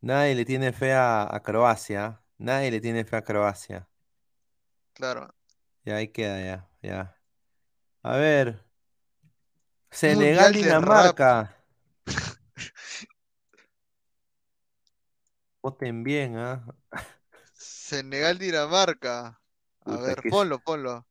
[0.00, 3.88] Nadie le tiene fe a, a Croacia, nadie le tiene fe a Croacia.
[4.94, 5.32] Claro.
[5.84, 7.16] Ya ahí queda, ya, ya.
[8.04, 8.65] A ver,
[9.96, 11.56] Senegal, Dinamarca.
[15.62, 16.64] Voten bien, ¿ah?
[17.54, 19.40] Senegal, Dinamarca.
[19.84, 21.06] A Puta, ver, que- ponlo, ponlo.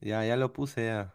[0.00, 1.14] Ya, ya lo puse ya.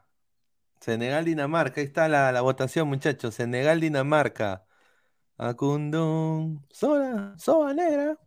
[0.82, 3.36] Senegal, Dinamarca, ahí está la, la votación, muchachos.
[3.36, 4.66] Senegal, Dinamarca.
[5.38, 8.20] Acundo, sola, soba negra.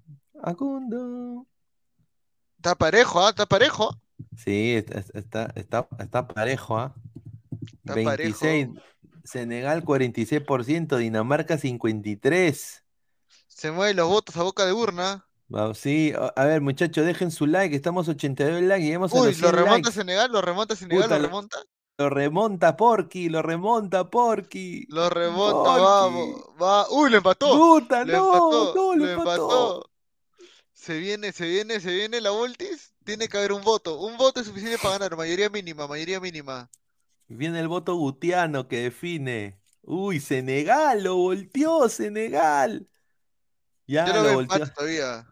[0.42, 1.46] Acundo.
[2.58, 3.30] Está parejo, ¿ah?
[3.30, 3.90] Está parejo.
[4.36, 6.94] Sí, está, está, está, está parejo, ¿ah?
[7.72, 8.68] Está 26,
[9.24, 12.82] Senegal 46%, Dinamarca 53%.
[13.46, 15.26] Se mueven los votos a boca de urna.
[15.48, 19.28] Vamos, sí, a a ver, muchachos, dejen su like, estamos 82 likes, llegamos a Uy,
[19.28, 19.92] los lo 100 remonta likes.
[19.92, 21.58] Senegal, lo remonta Senegal, Puta, lo lo- remonta.
[22.00, 24.86] Lo remonta Porky, lo remonta Porky.
[24.88, 25.82] Lo remonta, Porky.
[25.82, 26.44] vamos.
[26.62, 26.86] Va.
[26.90, 27.56] Uy, lo empató.
[27.56, 29.32] Puta, Lo no, empató, no, lo lo empató.
[29.32, 29.90] empató.
[30.72, 32.92] Se viene, se viene, se viene la Voltis.
[33.04, 33.98] Tiene que haber un voto.
[34.00, 35.16] Un voto es suficiente para ganar.
[35.16, 36.70] Mayoría mínima, mayoría mínima.
[37.28, 39.60] Viene el voto gutiano que define.
[39.82, 42.88] Uy, Senegal, lo volteó, Senegal.
[43.86, 44.64] Ya Yo lo lo volteó.
[44.74, 45.26] todavía.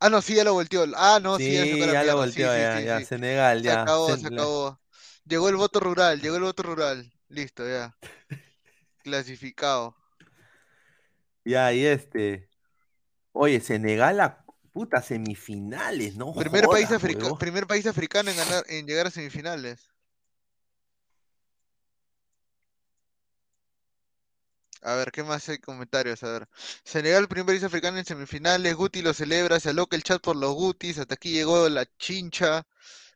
[0.00, 0.84] Ah, no, sí, ya lo volteó.
[0.96, 3.00] Ah, no, sí, ya Sí, la ya lo volteó, sí, ya, sí, ya.
[3.02, 3.72] Senegal, Se ya.
[3.72, 4.80] acabó, se acabó.
[5.24, 7.12] Llegó el voto rural, llegó el voto rural.
[7.28, 7.96] Listo, ya.
[9.04, 9.94] Clasificado.
[11.44, 12.48] Ya, y este.
[13.32, 18.86] Oye, Senegal a puta semifinales, no Primer país, africa- primer país africano en ganar, en
[18.86, 19.91] llegar a semifinales.
[24.82, 26.22] A ver, ¿qué más hay comentarios?
[26.24, 26.48] A ver.
[26.84, 28.74] Senegal, primer país africano en semifinales.
[28.74, 30.98] Guti lo celebra, se aloca el chat por los Gutis.
[30.98, 32.66] Hasta aquí llegó la chincha.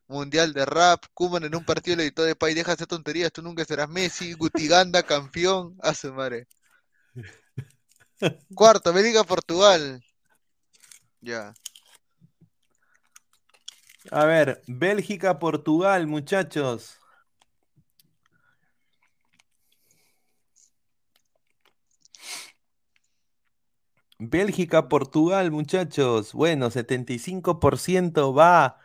[0.07, 1.05] Mundial de rap.
[1.15, 2.55] Kuman en un partido le editó de Pay.
[2.55, 4.35] Deja de hacer tonterías, tú nunca serás Messi.
[4.35, 5.77] Gutiganda, campeón.
[5.83, 6.47] A su madre.
[8.55, 10.03] Cuarto, Bélgica, Portugal.
[11.21, 11.53] Ya.
[14.13, 16.97] A ver, Bélgica, Portugal, muchachos.
[24.19, 26.33] Bélgica, Portugal, muchachos.
[26.33, 28.79] Bueno, 75% va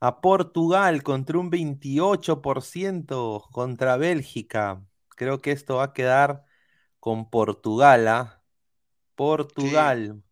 [0.00, 4.84] a Portugal contra un 28% contra Bélgica.
[5.10, 6.44] Creo que esto va a quedar
[7.00, 8.42] con Portugal, ¿ah?
[9.14, 10.22] Portugal.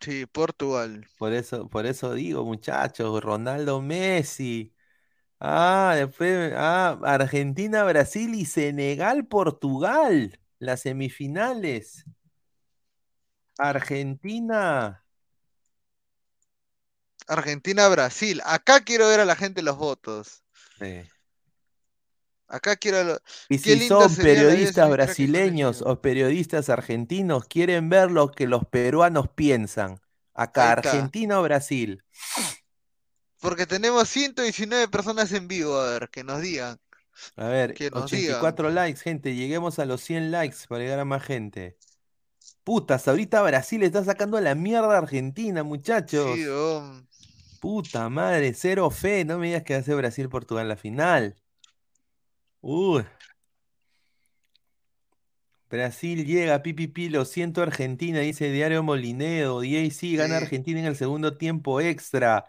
[0.00, 1.06] Sí, Portugal.
[1.18, 4.74] Por eso, por eso digo, muchachos, Ronaldo Messi.
[5.40, 10.38] Ah, después, ah, Argentina, Brasil y Senegal, Portugal.
[10.58, 12.04] Las semifinales.
[13.58, 15.02] Argentina.
[17.28, 18.40] Argentina, Brasil.
[18.44, 20.42] Acá quiero ver a la gente los votos.
[20.78, 21.02] Sí.
[22.48, 23.02] Acá quiero.
[23.02, 23.18] lo-
[23.48, 30.00] Y si son periodistas brasileños o periodistas argentinos, quieren ver lo que los peruanos piensan.
[30.34, 30.72] Acá.
[30.72, 32.04] Argentina o Brasil.
[33.40, 35.76] Porque tenemos 119 personas en vivo.
[35.76, 36.78] A ver, que nos digan.
[37.36, 38.36] A ver, Que nos digan.
[38.36, 39.34] 84 likes, gente.
[39.34, 41.76] Lleguemos a los 100 likes para llegar a más gente.
[42.66, 46.34] Putas, ahorita Brasil está sacando la mierda a Argentina, muchachos.
[46.34, 47.00] Sí, oh,
[47.60, 49.24] Puta madre, cero fe.
[49.26, 51.36] No me digas que hace Brasil-Portugal en la final.
[52.62, 53.04] Uy.
[55.68, 59.60] Brasil llega, pipipi, lo siento Argentina, dice Diario Molinedo.
[59.62, 60.44] DAC gana Sí.
[60.44, 62.46] Argentina en el segundo tiempo extra.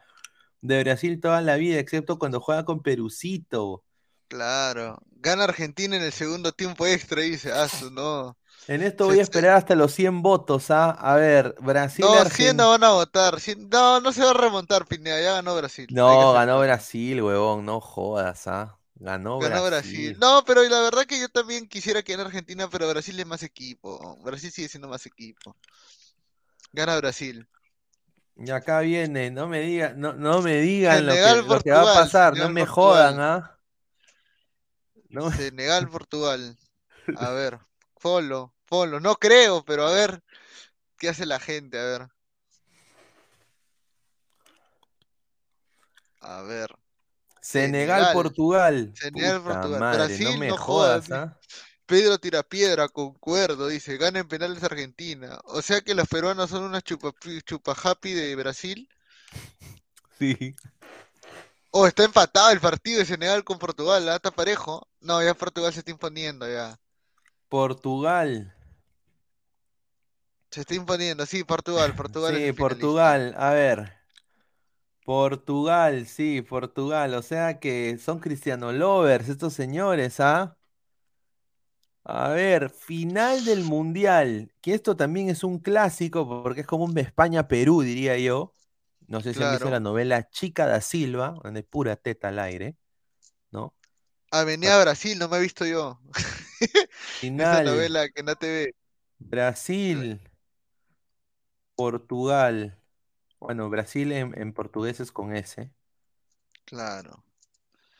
[0.62, 3.84] De Brasil toda la vida, excepto cuando juega con Perucito.
[4.28, 5.00] claro.
[5.20, 7.22] Gana Argentina en el segundo tiempo extra.
[7.22, 8.38] Dice, ah, no.
[8.68, 10.90] En esto voy a esperar hasta los 100 votos, ¿ah?
[10.92, 12.64] A ver, Brasil, No, 100 Argentina.
[12.64, 13.40] no van a votar.
[13.40, 15.22] 100 No, no se va a remontar, Pineda.
[15.22, 15.88] Ya ganó Brasil.
[15.92, 16.60] No, ganó.
[16.60, 18.78] Brasil, huevón, no jodas, ¿ah?
[18.96, 20.16] Ganó Ganó Brasil.
[20.16, 20.18] Brasil.
[20.20, 23.44] No, pero la verdad que yo también quisiera que gane Argentina, pero Brasil es más
[23.44, 24.18] equipo.
[24.24, 25.56] Brasil sigue siendo más equipo.
[26.74, 27.48] Gana Brasil.
[28.36, 31.72] Y acá viene, no me digan, no, no me digan lo que, Senegal, lo que
[31.72, 33.16] va a pasar, no me Portugal.
[33.16, 33.60] jodan, ¿ah?
[35.10, 36.58] No, Senegal, Portugal.
[37.18, 37.60] A ver,
[38.02, 39.00] Polo, Polo.
[39.00, 40.22] No creo, pero a ver
[40.98, 42.08] qué hace la gente, a ver.
[46.22, 46.70] A ver.
[47.42, 48.14] Senegal, Senegal.
[48.14, 48.94] Portugal.
[48.96, 49.80] Senegal, Puta Portugal.
[49.80, 51.12] madre, no Brasil, me no jodas, jodas.
[51.12, 51.40] ¿ah?
[51.86, 55.40] Pedro Tirapiedra, concuerdo, dice, gana en penales Argentina.
[55.46, 57.14] O sea que los peruanos son una chupa,
[57.46, 58.88] chupa happy de Brasil.
[60.20, 60.56] Sí.
[61.70, 64.16] O está empatado el partido de Senegal con Portugal, ¿ah?
[64.16, 64.88] ¿Está parejo?
[65.00, 66.76] No, ya Portugal se está imponiendo ya.
[67.50, 68.57] Portugal.
[70.51, 72.53] Se está imponiendo, sí, Portugal, Portugal Sí.
[72.53, 73.34] Portugal.
[73.38, 73.93] A ver.
[75.06, 77.14] Portugal, sí, Portugal.
[77.16, 80.58] O sea que son cristiano lovers estos señores, ¿ah?
[82.03, 86.98] A ver, final del Mundial, que esto también es un clásico porque es como un
[86.98, 88.53] España-Perú, diría yo.
[89.08, 89.72] No sé si han visto Claro.
[89.72, 92.77] la novela Chica da Silva, donde es pura teta al aire,
[93.51, 93.76] ¿no?
[94.32, 96.00] Avenida Brasil, no me he visto yo.
[97.38, 98.76] Esa Final, novela que no te ve.
[99.19, 100.19] Brasil,
[101.77, 102.77] Portugal.
[103.39, 105.72] Bueno, Brasil en, en portugués es con S.
[106.65, 107.23] Claro.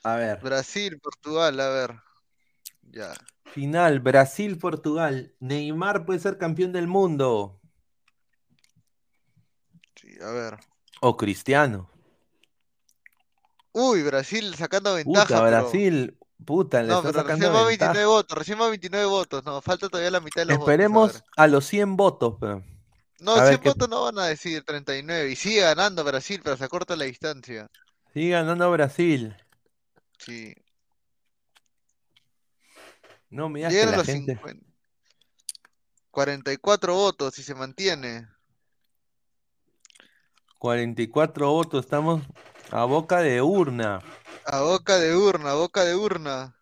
[0.04, 1.96] A ver, Brasil, Portugal, a ver.
[2.90, 3.14] Ya.
[3.46, 5.34] final, Brasil-Portugal.
[5.40, 7.60] Neymar puede ser campeón del mundo.
[9.96, 10.58] Sí, a ver.
[11.02, 11.90] O Cristiano.
[13.74, 16.18] Uy, Brasil sacando ventaja, Puta, pero- Brasil.
[16.46, 17.92] Puta, le No, está pero sacando recién va ventaja.
[17.94, 19.44] 29 votos, recién va 29 votos.
[19.46, 20.70] No, falta todavía la mitad de los votos.
[20.70, 21.24] a Esperemos ver.
[21.36, 22.38] a los 100 votos.
[22.40, 22.64] pero-
[23.20, 25.32] No, a ver 100 qué- votos no van a decir 39.
[25.32, 27.70] Y sigue ganando Brasil, pero se acorta la distancia.
[28.14, 29.36] Sigue ganando Brasil.
[30.20, 30.54] Sí.
[33.30, 34.34] No digas que la los gente.
[34.36, 34.66] 50.
[36.12, 38.28] 44 votos si se mantiene.
[40.60, 42.24] 44 votos, estamos
[42.72, 44.02] a boca de urna.
[44.46, 46.56] A boca de urna, a boca de urna.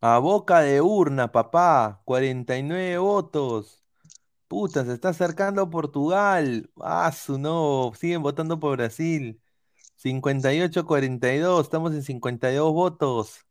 [0.00, 2.00] A boca de urna, papá.
[2.04, 3.79] 49 votos.
[4.50, 6.68] Puta, se está acercando Portugal.
[6.80, 7.92] Ah, su no.
[7.96, 9.40] Siguen votando por Brasil.
[10.02, 11.62] 58-42.
[11.62, 13.46] Estamos en 52 votos.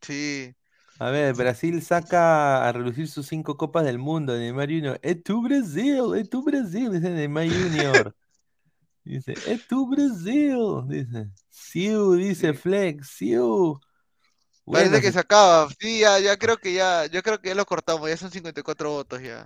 [0.00, 0.56] Sí.
[0.98, 4.34] A ver, Brasil saca a relucir sus cinco copas del mundo.
[4.34, 4.98] Neymar Junior.
[5.02, 8.16] Es tu Brasil, es tu Brasil, dice Neymar Junior.
[9.04, 10.56] Dice, es tu Brasil.
[10.86, 13.78] Dice, Siu, dice Flex, Siu.
[14.64, 15.68] Parece que se acaba.
[15.78, 18.90] Sí, ya, ya creo que ya, yo creo que ya lo cortamos, ya son 54
[18.90, 19.44] votos ya.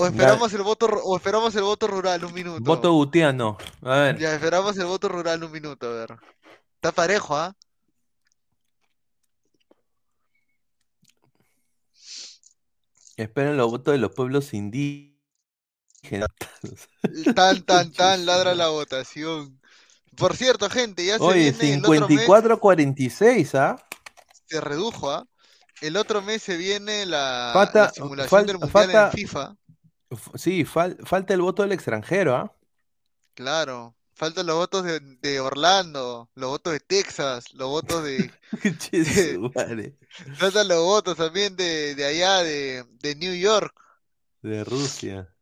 [0.00, 2.60] O esperamos el voto, o esperamos el voto rural un minuto.
[2.62, 3.58] voto gutiano.
[3.82, 6.16] A ver, Ya esperamos el voto rural un minuto, a ver.
[6.76, 7.52] Está parejo, ¿ah?
[13.16, 15.18] esperen los votos de los pueblos indígenas.
[17.34, 19.60] Tan, tan, tan ladra la votación.
[20.16, 23.84] Por cierto, gente, ya se Oye, viene el otro mes, 54-46, ¿ah?
[24.46, 25.26] se redujo, ¿ah?
[25.80, 29.56] El otro mes se viene la, simulación fal- del mundial en FIFA.
[30.36, 32.54] Sí, fal- falta el voto del extranjero, ¿ah?
[33.34, 33.94] Claro.
[34.14, 38.30] Faltan los votos de, de Orlando, los votos de Texas, los votos de.
[40.38, 43.74] Faltan los votos también de, de allá, de, de New York,
[44.42, 45.32] De Rusia.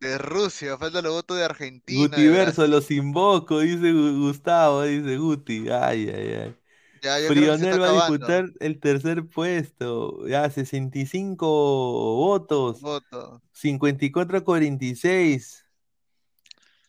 [0.00, 2.16] de Rusia, faltan los votos de Argentina.
[2.16, 5.68] Gutiverso, los invoco, dice Gu- Gustavo, dice Guti.
[5.70, 6.56] Ay, ay, ay.
[7.06, 10.26] Ya, está va a disputar el tercer puesto.
[10.26, 12.80] Ya, 65 votos.
[12.80, 13.40] Votos.
[13.52, 15.64] 54 a 46.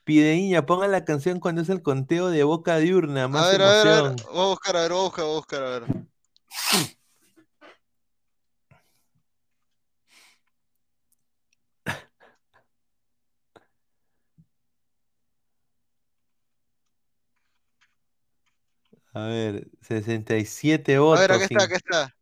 [0.04, 3.72] Pideña, pongan la canción cuando es el conteo de boca diurna, A más ver, a
[3.72, 4.06] ver, a ver.
[4.06, 4.16] emoción.
[4.34, 5.84] Voy a buscar, a ver, voy a buscar, voy a buscar, a ver.
[19.24, 21.20] A ver, 67 A votos.
[21.22, 22.16] ver, acá está, acá está.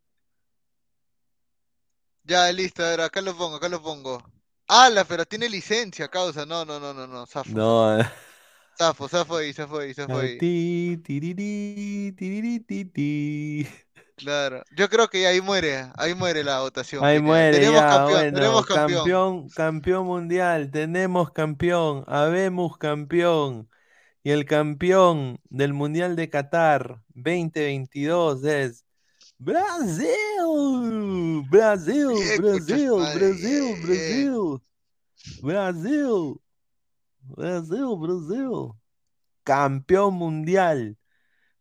[2.24, 4.22] Ya, listo, a ver, acá lo pongo, acá lo pongo.
[4.68, 5.04] ¡Hala!
[5.06, 6.46] Pero tiene licencia, causa.
[6.46, 7.26] No, no, no, no, no.
[7.26, 7.98] Zafo, No.
[8.78, 10.38] zafo, zafo ahí, zafo ahí, zafo ahí.
[10.38, 13.68] Ti, tiriri, tiriri, ti, ti.
[14.16, 14.64] Claro.
[14.76, 17.04] Yo creo que ahí muere, ahí muere la votación.
[17.04, 18.98] Ahí muere Tenemos ya, campeón, bueno, tenemos campeón.
[19.00, 23.70] campeón, campeón mundial, tenemos campeón, habemos campeón.
[24.26, 28.84] Y el campeón del Mundial de Qatar 2022 es
[29.38, 30.08] Brasil,
[31.48, 32.08] Brasil,
[32.40, 33.84] Brasil, Brasil, bien.
[33.84, 34.62] Brasil,
[35.44, 36.40] Brasil,
[37.38, 38.72] Brasil, Brasil.
[39.44, 40.98] Campeón mundial.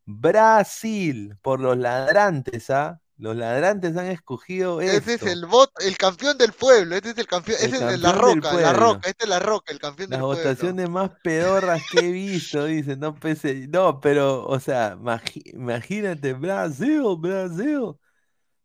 [0.07, 2.99] Brasil, por los ladrantes, ¿ah?
[3.25, 6.95] Los ladrantes han escogido Ese es el voto, el campeón del pueblo.
[6.97, 9.73] Este es el campeón, El ese es la roca, la roca, este es la roca,
[9.73, 10.49] el campeón Las del pueblo.
[10.53, 14.99] votaciones más pedorras que he visto, dice, no pese, no, pero, o sea,
[15.55, 17.95] imagínate, Brasil, Brasil,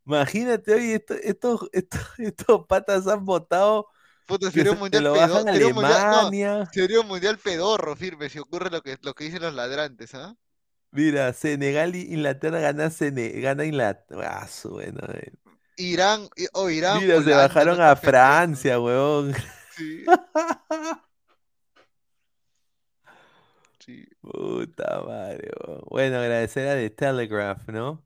[0.06, 3.88] imagínate, oye, esto- estos, estos, estos patas han votado
[4.26, 5.74] Puta, sería se un mundial pedorro.
[5.74, 6.32] no,
[6.70, 10.34] sería un mundial pedorro, firme, si ocurre lo que, lo que dicen los ladrantes, ¿ah?
[10.92, 14.42] Mira, Senegal y Inglaterra gana, Sene- gana Inglaterra.
[14.42, 15.32] Ah, bueno, eh.
[15.76, 17.02] Irán, o Irán.
[17.02, 19.32] Mira, se bajaron no a Francia, weón.
[19.68, 20.04] Sí.
[23.78, 25.82] Sí, Puta madre, weón.
[25.88, 28.04] Bueno, agradecer a The Telegraph, ¿no?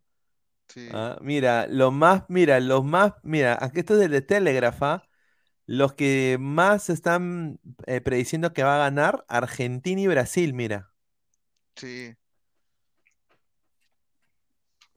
[0.68, 0.90] sí.
[0.92, 5.08] Ah, mira, los más, mira, los más, mira, aquí esto es de The Telegraph, ¿ah?
[5.66, 10.92] Los que más están eh, prediciendo que va a ganar, Argentina y Brasil, mira.
[11.76, 12.16] Sí.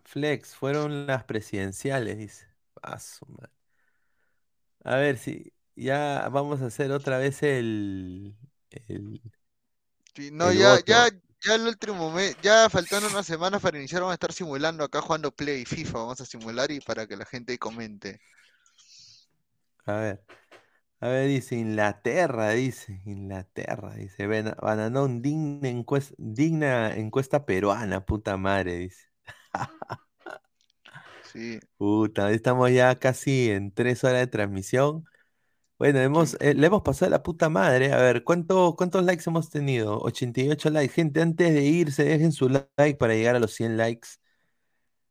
[0.07, 2.47] Flex, fueron las presidenciales, dice.
[2.81, 3.51] Ah, su madre.
[4.83, 8.35] A ver si ya vamos a hacer otra vez el,
[8.71, 9.21] el,
[10.15, 10.85] Sí, no, el ya, voto.
[10.85, 11.09] ya,
[11.43, 15.01] ya el último mes, ya faltando unas semanas para iniciar, vamos a estar simulando acá
[15.01, 18.19] jugando Play FIFA, vamos a simular y para que la gente comente.
[19.85, 20.23] A ver,
[21.01, 28.77] a ver, dice Inglaterra, dice Inglaterra, dice Bananón, digna encuesta, digna encuesta peruana, puta madre,
[28.77, 29.07] dice.
[31.31, 31.59] Sí.
[31.77, 35.05] Puta, estamos ya casi en tres horas de transmisión.
[35.77, 37.93] Bueno, hemos, eh, le hemos pasado la puta madre.
[37.93, 39.99] A ver, ¿cuánto, ¿cuántos likes hemos tenido?
[39.99, 40.93] 88 likes.
[40.93, 44.07] Gente, antes de irse, dejen su like para llegar a los 100 likes.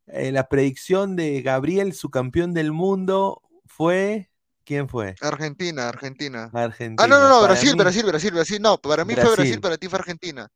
[0.09, 4.31] Eh, la predicción de Gabriel, su campeón del mundo, fue.
[4.65, 5.15] ¿Quién fue?
[5.21, 6.51] Argentina, Argentina.
[6.53, 7.05] Argentina.
[7.05, 8.61] Ah, no, no, no, Brasil, mí- Brasil, Brasil, Brasil.
[8.61, 9.37] No, para mí fue Brasil.
[9.37, 10.49] Brasil, para ti fue Argentina.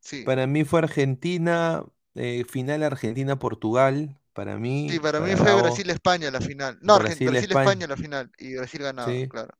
[0.00, 0.22] Sí.
[0.24, 1.82] Para mí fue Argentina,
[2.16, 4.18] eh, final Argentina-Portugal.
[4.32, 4.88] Para mí.
[4.90, 5.54] Sí, para mí fue.
[5.62, 6.78] Brasil-España la final.
[6.82, 7.86] No, Brasil-España España.
[7.86, 8.30] la final.
[8.38, 9.26] Y Brasil ganaba, Sí.
[9.28, 9.54] claro.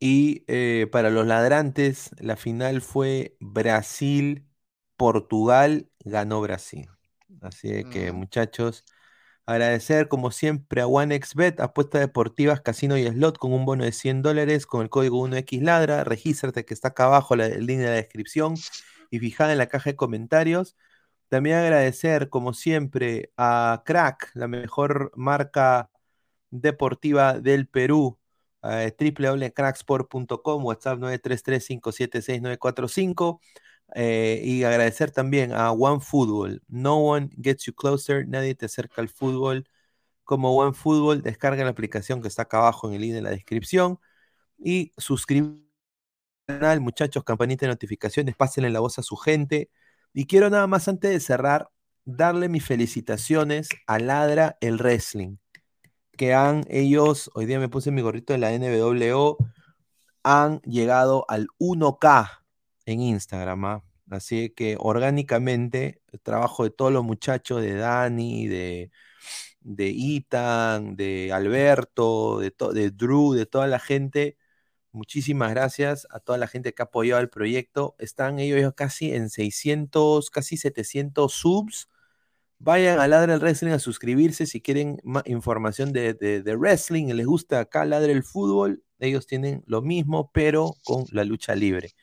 [0.00, 6.88] Y eh, para los ladrantes, la final fue Brasil-Portugal, ganó Brasil.
[7.40, 8.16] Así que, Mm.
[8.16, 8.84] muchachos,
[9.46, 14.22] agradecer como siempre a OneXBet, apuestas deportivas, casino y slot con un bono de 100
[14.22, 16.04] dólares con el código 1XLadra.
[16.04, 18.54] Regístrate que está acá abajo, la, el link de la descripción
[19.10, 20.76] y fijada en la caja de comentarios.
[21.34, 25.90] También agradecer, como siempre, a Crack, la mejor marca
[26.50, 28.18] deportiva del Perú.
[28.62, 33.40] Eh, www.cracksport.com, WhatsApp 933-576-945.
[33.96, 36.62] eh, y agradecer también a OneFootball.
[36.68, 39.68] No one gets you closer, nadie te acerca al fútbol
[40.24, 41.22] como OneFootball.
[41.22, 43.98] Descarga la aplicación que está acá abajo en el link de la descripción.
[44.58, 45.64] Y suscríbete
[46.48, 49.70] al canal, muchachos, campanita de notificaciones, pásenle la voz a su gente.
[50.14, 51.68] Y quiero nada más antes de cerrar,
[52.06, 55.36] darle mis felicitaciones a Ladra el Wrestling
[56.16, 59.36] que han ellos, hoy día me puse mi gorrito de la NWO,
[60.22, 62.44] han llegado al 1K
[62.86, 63.64] en Instagram.
[63.64, 63.84] ¿ah?
[64.10, 68.90] Así que orgánicamente, el trabajo de todos los muchachos, de Dani, de,
[69.60, 74.36] de Ethan, de Alberto, de, de Drew, de toda la gente,
[74.94, 77.94] muchísimas gracias a toda la gente que ha apoyado el proyecto.
[77.98, 81.88] Están ellos casi en 600, casi 700 subs.
[82.58, 87.06] Vayan a Ladra el Wrestling a suscribirse si quieren más información de, de- de wrestling,
[87.14, 91.94] les gusta acá Ladra el Fútbol, ellos tienen lo mismo, pero con la lucha libre.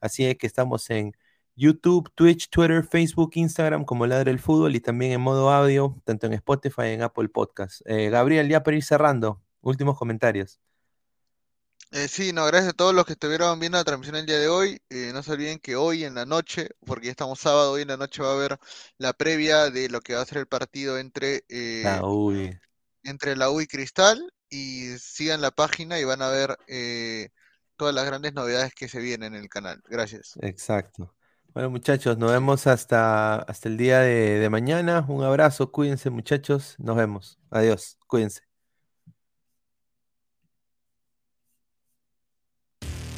[0.00, 1.12] Así es que estamos en
[1.56, 6.26] YouTube, Twitch, Twitter, Facebook, Instagram como Ladra el Fútbol y también en modo audio, tanto
[6.26, 7.82] en Spotify y en Apple Podcast.
[7.86, 10.60] Eh, Gabriel, ya para ir cerrando, últimos comentarios.
[11.92, 14.48] Eh, sí, no, gracias a todos los que estuvieron viendo la transmisión el día de
[14.48, 14.80] hoy.
[14.90, 17.88] Eh, no se olviden que hoy en la noche, porque ya estamos sábado, hoy en
[17.88, 18.58] la noche va a haber
[18.98, 22.58] la previa de lo que va a ser el partido entre, eh, Ah, uy.
[23.04, 24.30] entre la U y Cristal.
[24.48, 27.30] Y sigan la página y van a ver eh,
[27.76, 29.82] todas las grandes novedades que se vienen en el canal.
[29.88, 30.40] Gracias.
[30.40, 31.14] Exacto.
[31.54, 35.04] Bueno, muchachos, nos vemos hasta, hasta el día de, de mañana.
[35.08, 36.74] Un abrazo, cuídense, muchachos.
[36.78, 37.38] Nos vemos.
[37.50, 38.45] Adiós, cuídense.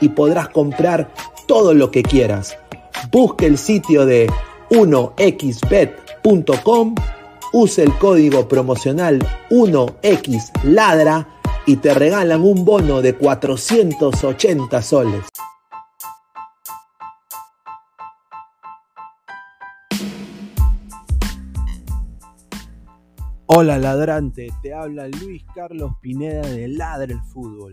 [0.00, 1.12] y podrás comprar
[1.46, 2.56] todo lo que quieras.
[3.10, 4.30] Busca el sitio de
[4.70, 6.94] 1xbet.com
[7.54, 9.18] Usa el código promocional
[9.50, 11.26] 1XLADRA
[11.66, 15.20] y te regalan un bono de 480 soles.
[23.44, 27.72] Hola ladrante, te habla Luis Carlos Pineda de Ladra el Fútbol.